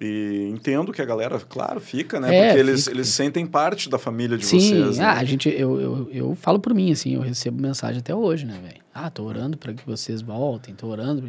E 0.00 0.48
entendo 0.50 0.92
que 0.92 1.02
a 1.02 1.04
galera, 1.04 1.38
claro, 1.40 1.78
fica, 1.78 2.18
né? 2.18 2.34
É, 2.34 2.46
Porque 2.46 2.60
eles, 2.60 2.84
fica, 2.84 2.96
eles 2.96 3.08
sentem 3.08 3.44
parte 3.46 3.90
da 3.90 3.98
família 3.98 4.38
de 4.38 4.46
Sim, 4.46 4.58
vocês. 4.58 4.96
né? 4.98 5.04
ah, 5.04 5.18
a 5.18 5.24
gente, 5.24 5.48
eu, 5.50 5.78
eu, 5.78 6.10
eu 6.10 6.34
falo 6.34 6.58
por 6.58 6.72
mim, 6.72 6.90
assim, 6.90 7.14
eu 7.16 7.20
recebo 7.20 7.60
mensagem 7.60 7.98
até 7.98 8.14
hoje, 8.14 8.46
né, 8.46 8.58
velho? 8.62 8.80
Ah, 8.94 9.10
tô 9.10 9.24
orando 9.24 9.58
para 9.58 9.74
que 9.74 9.84
vocês 9.84 10.22
voltem, 10.22 10.74
tô 10.74 10.86
orando. 10.86 11.22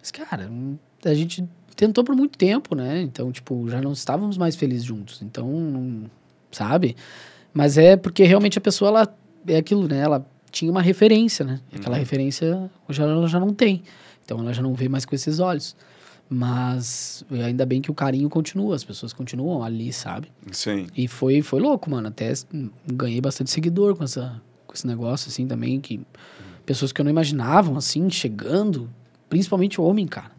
Mas, 0.00 0.10
cara, 0.10 0.48
hum, 0.50 0.78
a 1.04 1.12
gente 1.12 1.44
tentou 1.76 2.02
por 2.02 2.14
muito 2.16 2.38
tempo, 2.38 2.74
né? 2.74 3.02
Então, 3.02 3.30
tipo, 3.30 3.68
já 3.68 3.80
não 3.82 3.92
estávamos 3.92 4.38
mais 4.38 4.56
felizes 4.56 4.84
juntos. 4.84 5.20
Então, 5.20 5.46
não- 5.50 6.10
sabe? 6.50 6.96
Mas 7.52 7.76
é 7.76 7.94
porque 7.96 8.24
realmente 8.24 8.56
a 8.56 8.60
pessoa, 8.60 8.88
ela 8.88 9.16
é 9.46 9.56
aquilo, 9.58 9.86
né? 9.86 9.98
Ela 9.98 10.26
tinha 10.52 10.70
uma 10.70 10.82
referência, 10.82 11.44
né? 11.44 11.60
Aquela 11.74 11.96
Uhum. 11.96 12.00
referência, 12.00 12.70
hoje 12.88 13.02
ela 13.02 13.26
já 13.26 13.40
não 13.40 13.52
tem. 13.52 13.82
Então, 14.24 14.38
ela 14.38 14.52
já 14.52 14.62
não 14.62 14.74
vê 14.74 14.88
mais 14.88 15.04
com 15.04 15.14
esses 15.14 15.40
olhos. 15.40 15.74
Mas 16.30 17.24
ainda 17.44 17.66
bem 17.66 17.82
que 17.82 17.90
o 17.90 17.94
carinho 17.94 18.28
continua, 18.30 18.74
as 18.74 18.82
pessoas 18.84 19.12
continuam 19.12 19.62
ali, 19.62 19.92
sabe? 19.92 20.28
Sim. 20.50 20.86
E 20.96 21.06
foi, 21.06 21.42
foi 21.42 21.60
louco, 21.60 21.90
mano. 21.90 22.08
Até 22.08 22.32
ganhei 22.86 23.20
bastante 23.20 23.50
seguidor 23.50 23.94
com, 23.96 24.04
essa, 24.04 24.40
com 24.66 24.72
esse 24.72 24.86
negócio, 24.86 25.28
assim, 25.28 25.46
também. 25.46 25.80
que 25.80 26.00
Pessoas 26.64 26.92
que 26.92 27.00
eu 27.00 27.04
não 27.04 27.10
imaginavam, 27.10 27.76
assim, 27.76 28.08
chegando. 28.08 28.88
Principalmente 29.28 29.80
homem, 29.80 30.06
cara. 30.06 30.30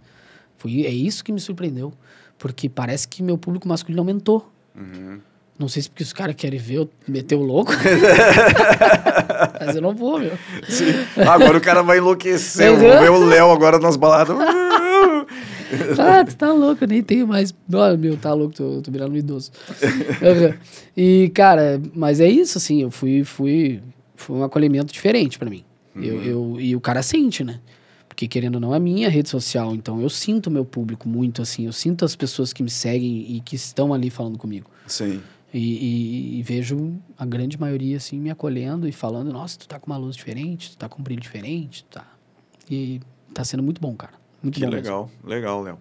Foi, 0.58 0.84
é 0.86 0.90
isso 0.90 1.24
que 1.24 1.32
me 1.32 1.40
surpreendeu. 1.40 1.94
Porque 2.40 2.68
parece 2.70 3.08
que 3.08 3.22
meu 3.22 3.38
público 3.38 3.68
masculino 3.68 4.02
aumentou. 4.02 4.52
Uhum. 4.76 5.20
Não 5.58 5.68
sei 5.68 5.84
se 5.84 5.90
porque 5.90 6.04
os 6.04 6.12
caras 6.14 6.36
querem 6.36 6.60
ver 6.60 6.76
eu 6.76 6.90
meter 7.08 7.36
o 7.36 7.42
louco. 7.42 7.72
Mas 9.60 9.76
eu 9.76 9.82
não 9.82 9.94
vou, 9.96 10.20
meu. 10.20 10.32
Sim. 10.68 10.86
Agora 11.28 11.58
o 11.58 11.62
cara 11.62 11.82
vai 11.84 11.98
enlouquecer. 12.00 12.68
Eu 12.68 12.74
Uhum. 12.74 12.80
vou 12.80 13.00
ver 13.00 13.12
o 13.12 13.26
Léo 13.26 13.52
agora 13.52 13.80
nas 13.80 13.96
baladas. 13.96 14.36
Ah, 15.98 16.24
tu 16.24 16.36
tá 16.36 16.52
louco, 16.54 16.84
eu 16.84 16.88
nem 16.88 17.02
tenho 17.02 17.28
mais. 17.28 17.52
Olha, 17.74 17.98
meu, 17.98 18.16
tá 18.16 18.32
louco, 18.32 18.54
tô, 18.54 18.80
tô 18.84 18.92
virando 18.92 19.14
um 19.14 19.18
idoso. 19.18 19.50
Aham. 20.22 20.54
E, 20.96 21.32
cara, 21.34 21.82
mas 21.96 22.20
é 22.20 22.30
isso, 22.30 22.60
assim, 22.60 22.84
eu 22.84 22.92
fui, 22.92 23.24
fui, 23.24 23.82
foi 24.16 24.36
um 24.36 24.44
acolhimento 24.44 24.94
diferente 24.94 25.40
pra 25.40 25.50
mim. 25.50 25.64
Eu, 25.96 26.22
eu, 26.22 26.58
e 26.60 26.76
o 26.76 26.82
cara 26.82 27.02
sente, 27.02 27.44
né? 27.44 27.60
Porque, 28.08 28.28
querendo 28.28 28.56
ou 28.56 28.62
não, 28.62 28.76
é 28.76 28.80
minha 28.80 29.10
rede 29.10 29.30
social, 29.30 29.74
então 29.74 30.00
eu 30.00 30.10
sinto 30.10 30.46
o 30.48 30.52
meu 30.52 30.64
público 30.64 31.10
muito, 31.10 31.42
assim, 31.42 31.66
eu 31.66 31.74
sinto 31.74 32.06
as 32.06 32.16
pessoas 32.16 32.54
que 32.54 32.62
me 32.62 32.70
seguem 32.70 33.36
e 33.36 33.42
que 33.44 33.56
estão 33.56 33.92
ali 33.96 34.12
falando 34.12 34.38
comigo. 34.38 34.70
Sim. 34.86 35.22
E, 35.54 35.60
e- 35.60 36.40
e 36.40 36.44
vejo 36.44 36.94
a 37.18 37.26
grande 37.26 37.60
maioria, 37.60 37.98
assim, 37.98 38.20
me 38.20 38.32
acolhendo 38.32 38.88
e 38.88 38.92
falando, 38.92 39.32
nossa, 39.32 39.58
tu 39.60 39.68
tá 39.68 39.80
com 39.80 39.86
uma 39.88 39.98
luz 39.98 40.16
diferente, 40.16 40.72
tu 40.72 40.78
tá 40.78 40.90
com 40.90 41.00
um 41.00 41.04
brilho 41.04 41.22
diferente, 41.22 41.84
tu 41.84 42.00
tá... 42.00 42.06
E 42.70 43.00
tá 43.34 43.44
sendo 43.44 43.62
muito 43.62 43.80
bom, 43.80 43.94
cara. 43.96 44.14
Muito 44.42 44.56
Que 44.56 44.62
bom 44.62 44.72
mesmo. 44.72 44.82
legal, 44.84 45.12
legal, 45.24 45.62
Léo. 45.62 45.78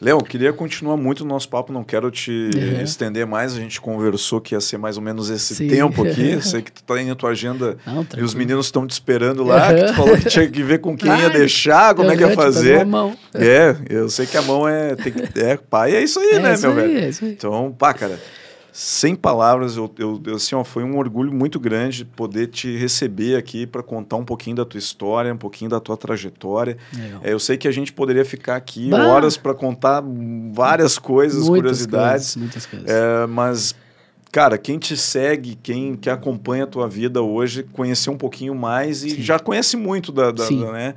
Léo, 0.00 0.20
queria 0.24 0.52
continuar 0.52 0.96
muito 0.96 1.20
o 1.20 1.24
nosso 1.26 1.48
papo, 1.48 1.72
não 1.72 1.84
quero 1.84 2.10
te 2.10 2.30
Uhum. 2.54 2.80
estender 2.80 3.24
mais. 3.26 3.52
A 3.54 3.60
gente 3.60 3.80
conversou 3.80 4.40
que 4.40 4.54
ia 4.54 4.60
ser 4.60 4.76
mais 4.76 4.96
ou 4.96 5.02
menos 5.02 5.30
esse 5.30 5.54
Sim. 5.54 5.68
tempo 5.68 6.02
aqui. 6.04 6.40
Sei 6.42 6.60
que 6.62 6.72
tu 6.72 6.82
tá 6.82 6.94
aí 6.94 7.04
na 7.04 7.14
tua 7.14 7.30
agenda 7.30 7.76
Não, 7.86 8.04
e 8.16 8.22
os 8.22 8.34
meninos 8.34 8.66
estão 8.66 8.84
te 8.86 8.90
esperando 8.90 9.44
lá. 9.44 9.72
Que 9.72 9.84
tu 9.84 9.88
Uhum. 9.90 9.94
falou 9.94 10.18
que 10.18 10.24
tinha 10.28 10.48
que 10.50 10.62
ver 10.64 10.78
com 10.80 10.96
quem 10.96 11.08
ia 11.08 11.26
Ai, 11.26 11.30
deixar, 11.30 11.94
como 11.94 12.10
é 12.10 12.16
que 12.16 12.22
ia 12.24 12.34
fazer. 12.34 12.76
uma 12.78 12.84
mão. 12.84 13.16
É, 13.34 13.76
eu 13.88 14.08
sei 14.08 14.26
que 14.26 14.36
a 14.36 14.42
mão 14.42 14.66
é. 14.66 14.96
Tem 14.96 15.12
é, 15.36 15.56
pai 15.56 15.94
é 15.94 16.02
isso 16.02 16.18
aí, 16.18 16.30
É 16.34 16.38
né, 16.40 16.56
meu 16.56 16.70
aí, 16.70 16.76
velho? 16.76 16.98
é 16.98 17.08
isso 17.08 17.24
aí. 17.24 17.32
Então, 17.32 17.72
pá, 17.78 17.94
cara. 17.94 18.18
Sem 18.72 19.14
palavras, 19.14 19.76
eu, 19.76 19.92
eu, 19.98 20.34
assim, 20.34 20.54
ó, 20.54 20.64
foi 20.64 20.82
um 20.82 20.96
orgulho 20.96 21.30
muito 21.30 21.60
grande 21.60 22.06
poder 22.06 22.46
te 22.46 22.74
receber 22.74 23.36
aqui 23.36 23.66
para 23.66 23.82
contar 23.82 24.16
um 24.16 24.24
pouquinho 24.24 24.56
da 24.56 24.64
tua 24.64 24.78
história, 24.78 25.32
um 25.32 25.36
pouquinho 25.36 25.70
da 25.70 25.78
tua 25.78 25.94
trajetória. 25.94 26.78
É, 27.22 27.34
eu 27.34 27.38
sei 27.38 27.58
que 27.58 27.68
a 27.68 27.70
gente 27.70 27.92
poderia 27.92 28.24
ficar 28.24 28.56
aqui 28.56 28.88
bah. 28.88 29.06
horas 29.06 29.36
para 29.36 29.52
contar 29.52 30.02
várias 30.52 30.98
coisas, 30.98 31.46
muitas 31.46 31.56
curiosidades. 31.56 32.34
Coisas, 32.34 32.36
muitas 32.36 32.66
coisas. 32.66 32.88
É, 32.88 33.26
mas 33.26 33.74
cara, 34.32 34.56
quem 34.56 34.78
te 34.78 34.96
segue, 34.96 35.58
quem 35.62 35.94
que 35.94 36.08
acompanha 36.08 36.64
a 36.64 36.66
tua 36.66 36.88
vida 36.88 37.20
hoje, 37.20 37.64
conhecer 37.64 38.08
um 38.08 38.16
pouquinho 38.16 38.54
mais 38.54 39.04
e 39.04 39.10
Sim. 39.10 39.22
já 39.22 39.38
conhece 39.38 39.76
muito 39.76 40.10
da, 40.10 40.30
da, 40.30 40.48
da 40.48 40.72
né? 40.72 40.94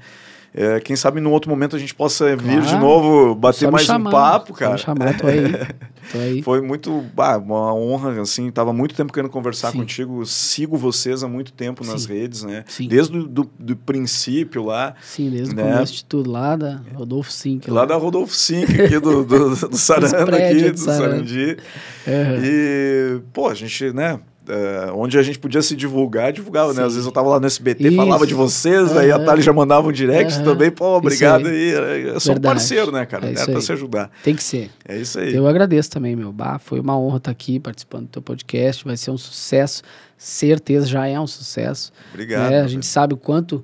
É, 0.58 0.80
quem 0.80 0.96
sabe 0.96 1.20
num 1.20 1.34
outro 1.34 1.50
momento 1.50 1.76
a 1.76 1.80
gente 1.80 1.94
possa 1.94 2.38
claro. 2.38 2.42
vir 2.42 2.62
de 2.62 2.78
novo, 2.78 3.36
bater 3.36 3.70
mais 3.70 3.86
chamar, 3.86 4.10
um 4.10 4.12
papo, 4.12 4.54
cara. 4.54 4.72
Me 4.72 4.80
chamar, 4.80 5.18
tô 5.18 5.28
aí. 5.28 5.42
Tô 6.12 6.20
aí. 6.20 6.44
Foi 6.44 6.62
muito, 6.62 7.04
ah, 7.18 7.36
uma 7.38 7.74
honra, 7.74 8.22
assim, 8.22 8.52
tava 8.52 8.72
muito 8.72 8.94
tempo 8.94 9.12
querendo 9.12 9.32
conversar 9.32 9.72
Sim. 9.72 9.80
contigo, 9.80 10.24
sigo 10.24 10.78
vocês 10.78 11.24
há 11.24 11.28
muito 11.28 11.52
tempo 11.52 11.84
Sim. 11.84 11.92
nas 11.92 12.06
redes, 12.06 12.44
né? 12.44 12.64
Sim. 12.68 12.88
Desde 12.88 13.18
o 13.18 13.28
do, 13.28 13.50
do 13.58 13.76
princípio 13.76 14.64
lá. 14.64 14.94
Sim, 15.02 15.32
desde 15.32 15.56
né? 15.56 15.64
o 15.64 15.74
começo 15.74 15.94
de 15.94 16.06
tudo, 16.06 16.30
lá 16.30 16.56
da 16.56 16.80
Rodolfo 16.94 17.32
Sink. 17.32 17.72
Lá, 17.72 17.82
lá 17.82 17.86
da 17.88 17.96
Rodolfo 17.96 18.36
Sink, 18.36 18.80
aqui 18.80 19.00
do, 19.00 19.26
do, 19.26 19.56
do 19.56 19.56
Saranda, 19.76 20.38
aqui, 20.38 20.70
do 20.70 20.80
Sarandi. 20.80 21.58
Uhum. 22.06 22.44
E, 22.44 23.22
pô, 23.34 23.50
a 23.50 23.56
gente, 23.56 23.92
né, 23.92 24.20
Uh, 24.48 24.96
onde 24.96 25.18
a 25.18 25.24
gente 25.24 25.40
podia 25.40 25.62
se 25.62 25.76
divulgar, 25.76 26.32
divulgava, 26.32 26.72
Sim. 26.72 26.80
né? 26.80 26.86
Às 26.86 26.94
vezes 26.94 27.06
eu 27.06 27.12
tava 27.12 27.30
lá 27.30 27.40
no 27.40 27.48
SBT, 27.48 27.88
Isso. 27.88 27.96
falava 27.96 28.28
de 28.28 28.36
vocês, 28.36 28.92
uhum. 28.92 29.00
aí 29.00 29.12
a 29.12 29.18
Thali 29.18 29.42
já 29.42 29.52
mandava 29.52 29.88
um 29.88 29.92
direct 29.92 30.38
uhum. 30.38 30.44
também, 30.44 30.70
pô, 30.70 30.98
obrigado 30.98 31.48
aí. 31.48 31.76
aí. 31.76 32.08
Eu 32.10 32.20
sou 32.20 32.36
um 32.36 32.40
parceiro, 32.40 32.92
né, 32.92 33.06
cara? 33.08 33.28
É, 33.28 33.34
é 33.34 33.46
pra 33.46 33.60
se 33.60 33.72
ajudar. 33.72 34.12
Tem 34.24 34.36
que 34.36 34.44
ser. 34.44 34.70
É 34.88 34.98
isso 34.98 35.20
aí. 35.20 35.34
Eu 35.34 35.48
agradeço 35.48 35.90
também, 35.90 36.16
meu. 36.16 36.32
Bah, 36.32 36.60
foi 36.60 36.80
uma 36.80 36.96
honra 36.98 37.18
estar 37.18 37.32
aqui 37.32 37.60
participando 37.60 38.04
do 38.04 38.10
teu 38.10 38.22
podcast, 38.22 38.86
vai 38.86 38.96
ser 38.96 39.10
um 39.10 39.18
sucesso, 39.18 39.82
certeza, 40.16 40.86
já 40.86 41.08
é 41.08 41.20
um 41.20 41.28
sucesso. 41.28 41.92
Obrigado. 42.14 42.52
Né? 42.52 42.62
A 42.62 42.68
gente 42.68 42.86
sabe 42.86 43.16
o 43.16 43.18
quanto 43.18 43.64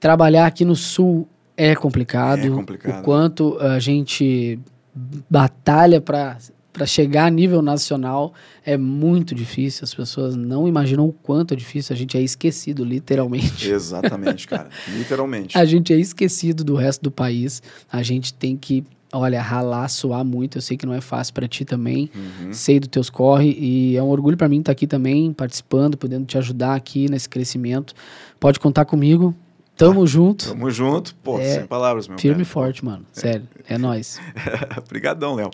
trabalhar 0.00 0.46
aqui 0.46 0.64
no 0.64 0.74
Sul 0.74 1.28
é 1.56 1.74
complicado, 1.74 2.46
é 2.46 2.50
complicado. 2.50 3.00
o 3.00 3.02
quanto 3.04 3.56
a 3.60 3.78
gente 3.78 4.58
batalha 5.28 6.00
para 6.00 6.36
para 6.78 6.86
chegar 6.86 7.26
a 7.26 7.30
nível 7.30 7.60
nacional 7.60 8.32
é 8.64 8.76
muito 8.76 9.34
difícil. 9.34 9.84
As 9.84 9.92
pessoas 9.92 10.36
não 10.36 10.68
imaginam 10.68 11.06
o 11.06 11.12
quanto 11.12 11.52
é 11.52 11.56
difícil. 11.56 11.92
A 11.92 11.96
gente 11.96 12.16
é 12.16 12.22
esquecido, 12.22 12.84
literalmente. 12.84 13.68
Exatamente, 13.68 14.46
cara. 14.46 14.68
literalmente. 14.88 15.58
A 15.58 15.64
gente 15.64 15.92
é 15.92 15.96
esquecido 15.96 16.62
do 16.62 16.76
resto 16.76 17.02
do 17.02 17.10
país. 17.10 17.60
A 17.90 18.00
gente 18.02 18.32
tem 18.32 18.56
que, 18.56 18.84
olha, 19.12 19.42
ralar, 19.42 19.88
suar 19.88 20.24
muito. 20.24 20.58
Eu 20.58 20.62
sei 20.62 20.76
que 20.76 20.86
não 20.86 20.94
é 20.94 21.00
fácil 21.00 21.34
para 21.34 21.48
ti 21.48 21.64
também. 21.64 22.08
Uhum. 22.14 22.52
Sei 22.52 22.78
dos 22.78 22.88
teus 22.88 23.10
corre. 23.10 23.56
E 23.58 23.96
é 23.96 24.02
um 24.02 24.08
orgulho 24.08 24.36
para 24.36 24.48
mim 24.48 24.60
estar 24.60 24.70
tá 24.70 24.72
aqui 24.72 24.86
também, 24.86 25.32
participando, 25.32 25.96
podendo 25.96 26.26
te 26.26 26.38
ajudar 26.38 26.76
aqui 26.76 27.10
nesse 27.10 27.28
crescimento. 27.28 27.92
Pode 28.38 28.60
contar 28.60 28.84
comigo. 28.84 29.34
Tamo 29.76 30.04
ah, 30.04 30.06
junto. 30.06 30.48
Tamo 30.50 30.70
junto. 30.70 31.12
Pô, 31.16 31.40
é, 31.40 31.54
sem 31.54 31.66
palavras, 31.66 32.06
meu 32.06 32.18
Firme 32.18 32.42
e 32.42 32.44
forte, 32.44 32.84
mano. 32.84 33.04
Sério. 33.12 33.48
É, 33.68 33.74
é 33.74 33.78
nóis. 33.78 34.20
Obrigadão, 34.78 35.34
Léo. 35.34 35.50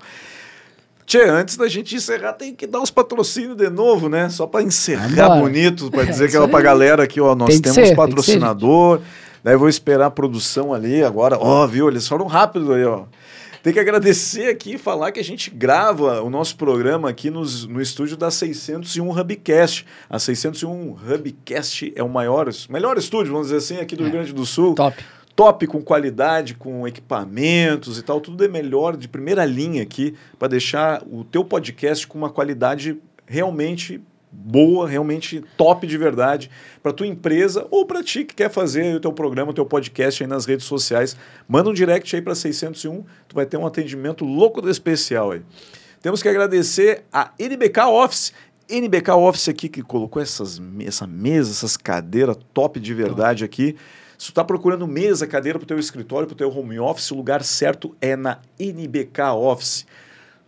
Tchê, 1.06 1.22
antes 1.24 1.56
da 1.56 1.68
gente 1.68 1.94
encerrar, 1.94 2.32
tem 2.32 2.54
que 2.54 2.66
dar 2.66 2.80
os 2.80 2.90
patrocínios 2.90 3.56
de 3.56 3.68
novo, 3.68 4.08
né? 4.08 4.28
Só 4.30 4.46
para 4.46 4.62
encerrar 4.62 5.24
Agora. 5.24 5.40
bonito, 5.40 5.90
para 5.90 6.04
dizer 6.04 6.26
é, 6.26 6.28
que 6.28 6.36
é 6.36 6.46
pra 6.46 6.62
galera 6.62 7.02
aqui, 7.04 7.20
ó, 7.20 7.34
nós 7.34 7.60
temos 7.60 7.74
ser, 7.74 7.94
patrocinador. 7.94 8.98
Ser, 8.98 9.04
daí 9.44 9.56
vou 9.56 9.68
esperar 9.68 10.06
a 10.06 10.10
produção 10.10 10.72
ali 10.72 11.04
agora. 11.04 11.36
Ó, 11.38 11.66
viu? 11.66 11.88
Eles 11.88 12.08
foram 12.08 12.26
rápidos 12.26 12.70
aí, 12.70 12.84
ó. 12.84 13.04
Tem 13.62 13.72
que 13.72 13.80
agradecer 13.80 14.48
aqui 14.48 14.74
e 14.74 14.78
falar 14.78 15.10
que 15.10 15.18
a 15.18 15.24
gente 15.24 15.50
grava 15.50 16.20
o 16.22 16.28
nosso 16.28 16.54
programa 16.56 17.08
aqui 17.08 17.30
nos, 17.30 17.66
no 17.66 17.80
estúdio 17.80 18.14
da 18.14 18.30
601 18.30 19.10
Hubcast. 19.10 19.86
A 20.08 20.18
601 20.18 20.96
Hubcast 21.10 21.92
é 21.96 22.02
o 22.02 22.08
maior, 22.08 22.48
melhor 22.68 22.98
estúdio, 22.98 23.32
vamos 23.32 23.48
dizer 23.48 23.58
assim, 23.58 23.82
aqui 23.82 23.96
do 23.96 24.02
é. 24.02 24.04
Rio 24.04 24.12
Grande 24.12 24.32
do 24.34 24.44
Sul. 24.44 24.74
Top 24.74 25.02
top, 25.34 25.66
com 25.66 25.82
qualidade, 25.82 26.54
com 26.54 26.86
equipamentos 26.86 27.98
e 27.98 28.02
tal, 28.02 28.20
tudo 28.20 28.44
é 28.44 28.48
melhor, 28.48 28.96
de 28.96 29.08
primeira 29.08 29.44
linha 29.44 29.82
aqui, 29.82 30.14
para 30.38 30.48
deixar 30.48 31.02
o 31.10 31.24
teu 31.24 31.44
podcast 31.44 32.06
com 32.06 32.16
uma 32.16 32.30
qualidade 32.30 32.96
realmente 33.26 34.00
boa, 34.30 34.88
realmente 34.88 35.44
top 35.56 35.86
de 35.86 35.96
verdade 35.96 36.50
para 36.82 36.92
tua 36.92 37.06
empresa 37.06 37.66
ou 37.70 37.86
para 37.86 38.02
ti 38.02 38.24
que 38.24 38.34
quer 38.34 38.50
fazer 38.50 38.96
o 38.96 39.00
teu 39.00 39.12
programa, 39.12 39.52
o 39.52 39.54
teu 39.54 39.64
podcast 39.64 40.22
aí 40.22 40.28
nas 40.28 40.44
redes 40.44 40.66
sociais. 40.66 41.16
Manda 41.48 41.70
um 41.70 41.72
direct 41.72 42.14
aí 42.14 42.20
para 42.20 42.34
601, 42.34 43.04
tu 43.28 43.34
vai 43.34 43.46
ter 43.46 43.56
um 43.56 43.66
atendimento 43.66 44.24
louco 44.24 44.60
do 44.60 44.68
especial 44.68 45.30
aí. 45.30 45.42
Temos 46.02 46.22
que 46.22 46.28
agradecer 46.28 47.04
a 47.12 47.30
NBK 47.38 47.80
Office. 47.86 48.32
NBK 48.68 49.10
Office 49.12 49.48
aqui 49.48 49.68
que 49.68 49.82
colocou 49.82 50.20
essas, 50.20 50.60
essa 50.80 51.06
mesa, 51.06 51.50
essas 51.50 51.76
cadeiras 51.76 52.36
top 52.52 52.80
de 52.80 52.92
verdade 52.92 53.44
aqui. 53.44 53.76
Se 54.18 54.26
tu 54.26 54.30
está 54.30 54.44
procurando 54.44 54.86
mesa, 54.86 55.26
cadeira 55.26 55.58
para 55.58 55.64
o 55.64 55.68
teu 55.68 55.78
escritório, 55.78 56.26
para 56.26 56.34
o 56.34 56.36
teu 56.36 56.56
home 56.56 56.78
office, 56.78 57.10
o 57.10 57.16
lugar 57.16 57.42
certo 57.42 57.94
é 58.00 58.16
na 58.16 58.38
NBK 58.58 59.20
Office. 59.34 59.86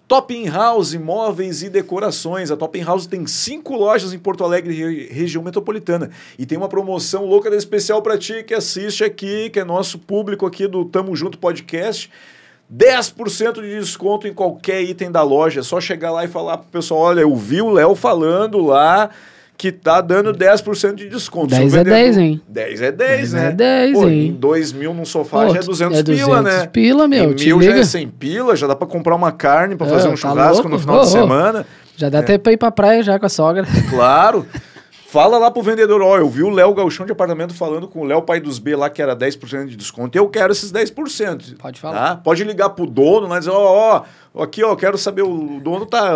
Top 0.08 0.32
In 0.32 0.48
House, 0.48 0.94
móveis 0.94 1.64
e 1.64 1.68
decorações. 1.68 2.52
A 2.52 2.56
Top 2.56 2.78
In 2.78 2.84
House 2.84 3.08
tem 3.08 3.26
cinco 3.26 3.74
lojas 3.74 4.12
em 4.12 4.18
Porto 4.20 4.44
Alegre, 4.44 5.08
região 5.10 5.42
metropolitana. 5.42 6.10
E 6.38 6.46
tem 6.46 6.56
uma 6.56 6.68
promoção 6.68 7.24
louca 7.26 7.52
especial 7.56 8.00
para 8.00 8.16
ti 8.16 8.44
que 8.44 8.54
assiste 8.54 9.02
aqui, 9.02 9.50
que 9.50 9.58
é 9.58 9.64
nosso 9.64 9.98
público 9.98 10.46
aqui 10.46 10.68
do 10.68 10.84
Tamo 10.84 11.16
Junto 11.16 11.38
Podcast. 11.38 12.08
10% 12.72 13.54
de 13.62 13.78
desconto 13.80 14.28
em 14.28 14.34
qualquer 14.34 14.80
item 14.82 15.10
da 15.10 15.24
loja. 15.24 15.58
É 15.58 15.62
só 15.64 15.80
chegar 15.80 16.12
lá 16.12 16.24
e 16.24 16.28
falar 16.28 16.58
pro 16.58 16.68
pessoal: 16.70 17.00
olha, 17.00 17.20
eu 17.22 17.34
vi 17.34 17.60
o 17.60 17.72
Léo 17.72 17.96
falando 17.96 18.64
lá 18.64 19.10
que 19.56 19.72
tá 19.72 20.00
dando 20.00 20.32
10% 20.32 20.94
de 20.94 21.08
desconto. 21.08 21.48
10 21.48 21.74
é 21.74 21.84
10, 21.84 22.18
hein? 22.18 22.40
10 22.46 22.82
é 22.82 22.92
10, 22.92 23.20
10 23.20 23.32
né? 23.32 23.48
é 23.48 23.52
10, 23.52 23.92
Pô, 23.92 24.08
hein? 24.08 24.26
Em 24.28 24.32
2 24.32 24.72
mil 24.72 24.92
num 24.92 25.04
sofá 25.04 25.46
Pô, 25.46 25.54
já 25.54 25.60
é 25.60 25.62
200, 25.62 25.98
é 25.98 26.02
200 26.02 26.26
pila, 26.26 26.42
né? 26.42 26.66
pila, 26.66 27.08
meu. 27.08 27.32
Em 27.32 27.34
mil 27.34 27.62
já 27.62 27.76
é 27.76 27.84
100 27.84 28.08
pila, 28.08 28.56
já 28.56 28.66
dá 28.66 28.76
pra 28.76 28.86
comprar 28.86 29.14
uma 29.14 29.32
carne 29.32 29.74
pra 29.76 29.86
é, 29.86 29.90
fazer 29.90 30.08
um 30.08 30.10
tá 30.10 30.16
churrasco 30.16 30.54
louco? 30.54 30.68
no 30.68 30.78
final 30.78 30.98
oh, 30.98 31.04
de 31.04 31.08
semana. 31.08 31.66
Já 31.96 32.08
dá 32.10 32.18
é. 32.18 32.20
até 32.20 32.38
pra 32.38 32.52
ir 32.52 32.56
pra 32.58 32.70
praia 32.70 33.02
já 33.02 33.18
com 33.18 33.26
a 33.26 33.30
sogra. 33.30 33.66
Claro. 33.88 34.44
Fala 35.08 35.38
lá 35.38 35.50
pro 35.50 35.62
vendedor, 35.62 36.02
ó, 36.02 36.18
eu 36.18 36.28
vi 36.28 36.42
o 36.42 36.50
Léo 36.50 36.74
Galchão 36.74 37.06
de 37.06 37.12
apartamento 37.12 37.54
falando 37.54 37.86
com 37.86 38.00
o 38.00 38.04
Léo 38.04 38.20
Pai 38.22 38.40
dos 38.40 38.58
B 38.58 38.74
lá 38.74 38.90
que 38.90 39.00
era 39.00 39.16
10% 39.16 39.66
de 39.66 39.76
desconto. 39.76 40.18
Eu 40.18 40.28
quero 40.28 40.52
esses 40.52 40.70
10%. 40.72 41.56
Pode 41.56 41.80
falar. 41.80 41.96
Tá? 41.96 42.16
Pode 42.16 42.44
ligar 42.44 42.70
pro 42.70 42.84
dono 42.86 43.26
dizer, 43.38 43.50
ó, 43.50 44.04
ó, 44.34 44.42
aqui, 44.42 44.64
ó, 44.64 44.74
quero 44.74 44.98
saber, 44.98 45.22
o 45.22 45.60
dono 45.60 45.86
tá 45.86 46.12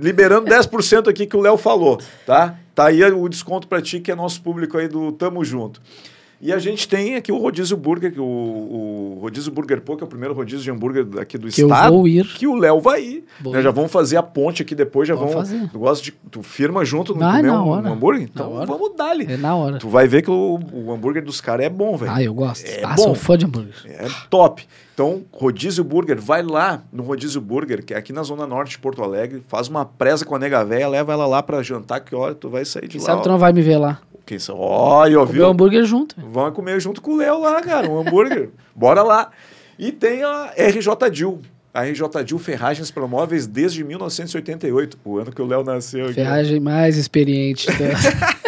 liberando 0.00 0.46
10% 0.46 1.08
aqui 1.08 1.26
que 1.26 1.36
o 1.36 1.40
Léo 1.40 1.56
falou, 1.56 1.98
tá? 2.26 2.54
Tá 2.74 2.86
aí 2.86 3.04
o 3.04 3.28
desconto 3.28 3.68
para 3.68 3.80
ti, 3.80 4.00
que 4.00 4.10
é 4.10 4.14
nosso 4.14 4.42
público 4.42 4.76
aí 4.76 4.88
do 4.88 5.12
Tamo 5.12 5.44
Junto. 5.44 5.80
E 6.44 6.52
a 6.52 6.58
gente 6.58 6.86
tem 6.86 7.14
aqui 7.14 7.32
o 7.32 7.38
Rodízio 7.38 7.74
Burger, 7.74 8.12
que 8.12 8.20
o, 8.20 8.22
o 8.22 9.18
Rodízio 9.22 9.50
Burger 9.50 9.80
Pô, 9.80 9.96
que 9.96 10.04
é 10.04 10.06
o 10.06 10.08
primeiro 10.08 10.34
rodízio 10.34 10.62
de 10.62 10.70
hambúrguer 10.70 11.06
aqui 11.18 11.38
do 11.38 11.48
que 11.48 11.62
estado. 11.62 11.86
Eu 11.86 11.96
vou 11.96 12.06
ir. 12.06 12.26
Que 12.26 12.46
o 12.46 12.54
Léo 12.54 12.82
vai 12.82 13.02
ir. 13.02 13.24
Né? 13.42 13.62
Já 13.62 13.70
vamos 13.70 13.90
fazer 13.90 14.18
a 14.18 14.22
ponte 14.22 14.60
aqui 14.60 14.74
depois, 14.74 15.08
já 15.08 15.14
vamos. 15.14 15.32
Fazer. 15.32 15.70
Tu 15.72 15.78
gosta 15.78 16.04
de. 16.04 16.12
Tu 16.30 16.42
firma 16.42 16.84
junto 16.84 17.14
no 17.14 17.24
ah, 17.24 17.36
comer 17.36 17.50
um, 17.50 17.68
um, 17.70 17.92
hambúrguer? 17.92 18.28
Então 18.30 18.62
vamos 18.66 18.94
dar 18.94 19.12
ali. 19.12 19.24
É 19.32 19.38
na 19.38 19.56
hora. 19.56 19.78
Tu 19.78 19.88
vai 19.88 20.06
ver 20.06 20.20
que 20.20 20.30
o, 20.30 20.60
o 20.70 20.92
hambúrguer 20.92 21.24
dos 21.24 21.40
caras 21.40 21.64
é 21.64 21.70
bom, 21.70 21.96
velho. 21.96 22.12
Ah, 22.12 22.22
eu 22.22 22.34
gosto. 22.34 22.66
É 22.66 22.84
ah, 22.84 22.94
bom. 22.94 23.04
sou 23.04 23.14
fã 23.14 23.38
de 23.38 23.46
hambúrguer. 23.46 23.74
É 23.86 24.06
top. 24.28 24.66
Então, 24.92 25.22
Rodízio 25.32 25.82
Burger, 25.82 26.20
vai 26.20 26.42
lá 26.42 26.82
no 26.92 27.04
Rodízio 27.04 27.40
Burger, 27.40 27.82
que 27.82 27.94
é 27.94 27.96
aqui 27.96 28.12
na 28.12 28.22
Zona 28.22 28.46
Norte 28.46 28.72
de 28.72 28.78
Porto 28.80 29.02
Alegre, 29.02 29.42
faz 29.48 29.66
uma 29.66 29.86
presa 29.86 30.26
com 30.26 30.34
a 30.34 30.38
nega 30.38 30.62
véia, 30.62 30.86
leva 30.88 31.14
ela 31.14 31.26
lá 31.26 31.42
para 31.42 31.62
jantar, 31.62 32.00
que 32.00 32.14
olha, 32.14 32.34
tu 32.34 32.50
vai 32.50 32.66
sair 32.66 32.82
de 32.82 32.88
Quem 32.88 33.00
lá. 33.00 33.06
sabe 33.06 33.20
ó. 33.20 33.22
tu 33.22 33.28
não 33.30 33.38
vai 33.38 33.52
me 33.52 33.62
ver 33.62 33.78
lá. 33.78 33.98
Quem 34.26 34.38
sabe? 34.38 34.58
Olha, 34.60 35.18
Comer 35.26 35.42
um 35.42 35.50
hambúrguer 35.50 35.84
junto. 35.84 36.16
Vamos 36.18 36.54
comer 36.54 36.80
junto 36.80 37.02
com 37.02 37.12
o 37.12 37.16
Léo 37.16 37.40
lá, 37.40 37.60
cara, 37.60 37.90
um 37.90 37.98
hambúrguer. 37.98 38.50
Bora 38.74 39.02
lá. 39.02 39.30
E 39.78 39.92
tem 39.92 40.22
a 40.22 40.52
RJ 40.56 41.10
Dil. 41.12 41.40
A 41.72 41.82
RJ 41.82 42.24
Dil 42.24 42.38
Ferragens 42.38 42.90
para 42.90 43.06
Móveis 43.06 43.46
desde 43.46 43.82
1988, 43.82 44.98
o 45.04 45.18
ano 45.18 45.32
que 45.32 45.42
o 45.42 45.46
Léo 45.46 45.64
nasceu. 45.64 46.06
Aqui. 46.06 46.14
Ferragem 46.14 46.60
mais 46.60 46.96
experiente. 46.96 47.68
Então. 47.70 47.88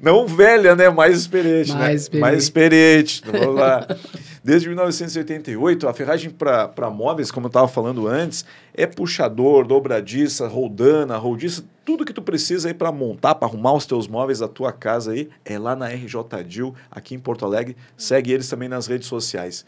Não 0.00 0.26
velha, 0.26 0.76
né? 0.76 0.90
Mais 0.90 1.16
experiente. 1.16 1.72
Mais 1.72 1.88
né? 1.88 1.94
experiente. 1.94 2.20
Mais 2.20 2.42
experiente. 2.42 3.22
Vamos 3.26 3.54
lá. 3.56 3.86
Desde 4.44 4.68
1988, 4.68 5.88
a 5.88 5.94
ferragem 5.94 6.28
para 6.28 6.90
móveis, 6.90 7.30
como 7.30 7.46
eu 7.46 7.48
estava 7.48 7.66
falando 7.66 8.06
antes, 8.06 8.44
é 8.74 8.86
puxador, 8.86 9.66
dobradiça, 9.66 10.46
roldana, 10.46 11.16
roldiça, 11.16 11.64
tudo 11.82 12.04
que 12.04 12.12
tu 12.12 12.20
precisa 12.20 12.68
aí 12.68 12.74
para 12.74 12.92
montar, 12.92 13.36
para 13.36 13.48
arrumar 13.48 13.72
os 13.72 13.86
teus 13.86 14.06
móveis 14.06 14.40
da 14.40 14.46
tua 14.46 14.70
casa 14.70 15.12
aí, 15.12 15.30
é 15.46 15.58
lá 15.58 15.74
na 15.74 15.88
RJ 15.88 16.44
Dil, 16.46 16.74
aqui 16.90 17.14
em 17.14 17.18
Porto 17.18 17.46
Alegre. 17.46 17.74
Segue 17.96 18.32
eles 18.32 18.46
também 18.46 18.68
nas 18.68 18.86
redes 18.86 19.08
sociais. 19.08 19.64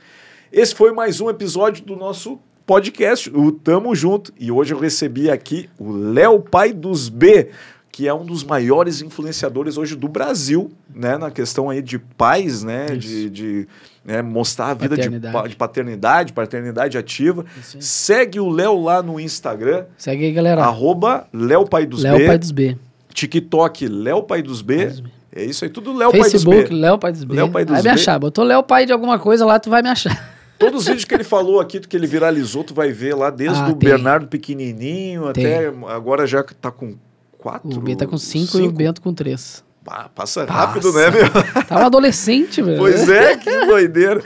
Esse 0.53 0.75
foi 0.75 0.93
mais 0.93 1.23
um 1.23 1.31
episódio 1.31 1.83
do 1.83 1.97
nosso 1.97 2.39
podcast, 2.67 3.31
o 3.31 3.51
Tamo 3.53 3.95
Junto. 3.95 4.31
E 4.39 4.53
hoje 4.53 4.75
eu 4.75 4.79
recebi 4.79 5.31
aqui 5.31 5.71
o 5.79 5.91
Léo 5.91 6.41
Pai 6.41 6.75
dos 6.75 7.09
B 7.09 7.49
que 7.97 8.07
é 8.07 8.13
um 8.13 8.27
dos 8.27 8.45
maiores 8.45 9.01
influenciadores 9.01 9.79
hoje 9.79 9.97
do 9.97 10.07
Brasil, 10.07 10.71
né? 10.95 11.17
Na 11.17 11.31
questão 11.31 11.71
aí 11.71 11.81
de 11.81 11.99
pais, 11.99 12.63
né? 12.63 12.89
Isso. 12.91 12.99
De, 12.99 13.31
de 13.31 13.69
né, 14.05 14.21
mostrar 14.21 14.67
a 14.67 14.75
vida 14.75 14.95
de, 14.97 15.03
Paternidade. 15.05 15.33
pa- 15.33 15.49
de 15.49 15.57
paternidade, 15.57 16.33
paternidade 16.35 16.99
ativa. 16.99 17.47
Isso. 17.59 17.79
Segue 17.81 18.39
o 18.39 18.51
Léo 18.51 18.79
lá 18.83 19.03
no 19.03 19.19
Instagram, 19.19 19.87
Segue 19.97 20.27
aí, 20.27 20.33
galera. 20.33 20.63
arroba 20.63 21.27
Léo 21.33 21.65
Pai 21.67 21.87
dos 21.87 22.03
Léo 22.03 22.19
B. 22.19 22.27
Pai 22.27 22.37
dos 22.39 22.51
B. 22.51 22.77
TikTok, 23.15 23.89
Léo 23.89 24.23
Pai 24.25 24.43
dos 24.43 24.61
B. 24.61 24.77
Pai 24.77 24.87
dos 24.89 25.01
B. 25.01 25.11
É 25.35 25.45
isso 25.47 25.65
aí, 25.65 25.71
tudo 25.71 25.95
Léo 25.97 26.11
Pai 26.11 26.21
dos 26.21 26.33
Facebook, 26.33 26.69
B. 26.69 26.75
Léo 26.75 26.99
Pai 26.99 27.13
dos 27.13 27.25
B. 27.25 27.35
Léo 27.35 27.49
Pai 27.51 27.65
dos 27.65 27.73
vai 27.73 27.83
me 27.83 27.89
B. 27.89 27.95
achar. 27.95 28.19
Botou 28.19 28.45
Léo 28.45 28.63
Pai 28.63 28.85
de 28.85 28.93
alguma 28.93 29.19
coisa 29.19 29.47
lá, 29.47 29.59
tu 29.59 29.71
vai 29.71 29.81
me 29.81 29.89
achar. 29.89 30.35
Todos 30.59 30.83
os 30.83 30.87
vídeos 30.87 31.05
que 31.07 31.15
ele 31.15 31.25
falou 31.25 31.61
aqui, 31.61 31.81
que 31.81 31.97
ele 31.97 32.07
viralizou, 32.07 32.63
tu 32.63 32.75
vai 32.75 32.93
ver 32.93 33.15
lá, 33.15 33.31
desde 33.31 33.59
Ah, 33.59 33.69
o 33.69 33.75
tem. 33.75 33.89
Bernardo 33.91 34.27
pequenininho 34.27 35.31
Tem. 35.33 35.47
até 35.47 35.73
agora 35.89 36.27
já 36.27 36.43
tá 36.43 36.71
com 36.71 36.95
quatro. 37.51 37.79
O 37.79 37.81
B 37.81 37.95
tá 37.95 38.07
com 38.07 38.19
5 38.19 38.59
e 38.59 38.63
o 38.63 38.73
Bento 38.73 39.01
com 39.01 39.15
3. 39.15 39.63
Pá, 39.85 40.11
passa 40.13 40.45
Passa. 40.45 40.59
rápido, 40.67 40.93
né, 40.93 41.11
meu? 41.11 41.65
Tá 41.65 41.77
um 41.77 41.87
adolescente, 41.87 42.61
velho. 42.61 42.77
Pois 42.79 43.09
é, 43.09 43.37
que 43.37 43.67
doideira. 43.67 44.21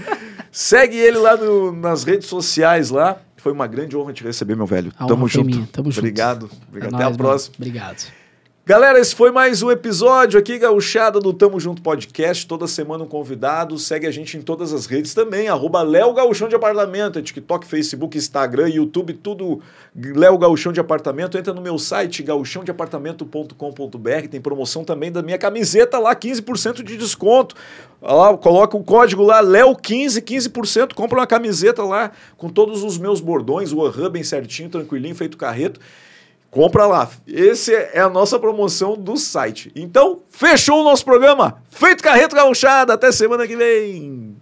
Segue 0.51 0.97
ele 0.97 1.19
lá 1.19 1.37
no- 1.37 1.71
nas 1.71 2.03
redes 2.03 2.29
sociais 2.29 2.89
lá. 2.91 3.19
Foi 3.37 3.53
uma 3.53 3.67
grande 3.67 3.95
honra 3.97 4.13
te 4.13 4.25
receber, 4.25 4.55
meu 4.57 4.67
velho. 4.67 4.91
A 4.99 5.07
Tamo 5.07 5.29
junto. 5.29 5.47
minha. 5.47 5.69
Tamo 5.71 5.91
junto. 5.91 5.99
Obrigado. 6.01 6.51
É 6.51 6.67
Obrigado. 6.69 6.93
nóis, 6.93 6.95
Até 6.95 7.05
a 7.05 7.07
mano. 7.11 7.19
próxima. 7.19 7.55
Obrigado. 7.59 8.20
Galera, 8.65 9.01
esse 9.01 9.17
foi 9.17 9.33
mais 9.33 9.63
um 9.63 9.71
episódio 9.71 10.39
aqui, 10.39 10.59
Gauchada 10.59 11.19
do 11.19 11.33
Tamo 11.33 11.59
Junto 11.59 11.81
Podcast. 11.81 12.47
Toda 12.47 12.67
semana 12.69 13.03
um 13.03 13.09
convidado. 13.09 13.79
Segue 13.79 14.07
a 14.07 14.11
gente 14.11 14.37
em 14.37 14.43
todas 14.43 14.75
as 14.75 14.85
redes 14.85 15.15
também. 15.15 15.49
Arroba 15.49 15.81
Léo 15.83 16.13
Gauchão 16.13 16.47
de 16.47 16.55
Apartamento. 16.55 17.19
É 17.19 17.23
TikTok, 17.23 17.67
Facebook, 17.67 18.19
Instagram, 18.19 18.69
YouTube, 18.69 19.15
tudo 19.15 19.63
Léo 19.97 20.37
Gauchão 20.39 20.73
de 20.73 20.79
Apartamento. 20.79 21.39
Entra 21.39 21.55
no 21.55 21.63
meu 21.63 21.79
site, 21.79 22.23
gauchãodeapartamento.com.br. 22.23 24.29
Tem 24.31 24.41
promoção 24.41 24.85
também 24.85 25.11
da 25.11 25.23
minha 25.23 25.39
camiseta 25.39 25.99
lá, 25.99 26.15
15% 26.15 26.83
de 26.85 26.99
desconto. 26.99 27.57
Lá, 28.01 28.37
coloca 28.37 28.77
o 28.77 28.85
código 28.85 29.25
lá, 29.25 29.43
Léo15, 29.43 30.21
15%. 30.21 30.95
Compra 30.95 31.19
uma 31.19 31.27
camiseta 31.27 31.83
lá 31.83 32.13
com 32.37 32.49
todos 32.51 32.85
os 32.85 32.99
meus 32.99 33.21
bordões, 33.21 33.73
o 33.73 33.85
aham 33.85 34.11
bem 34.11 34.23
certinho, 34.23 34.69
tranquilinho, 34.69 35.15
feito 35.15 35.39
carreto. 35.39 35.81
Compra 36.51 36.87
lá. 36.87 37.09
Esse 37.27 37.73
é 37.73 38.01
a 38.01 38.09
nossa 38.09 38.39
promoção 38.39 38.97
do 38.97 39.17
site. 39.17 39.71
Então, 39.77 40.21
fechou 40.29 40.81
o 40.81 40.85
nosso 40.85 41.05
programa. 41.05 41.63
Feito 41.71 42.03
Carreto 42.03 42.35
Gauchada. 42.35 42.95
Até 42.95 43.13
semana 43.13 43.47
que 43.47 43.57
vem. 43.57 44.37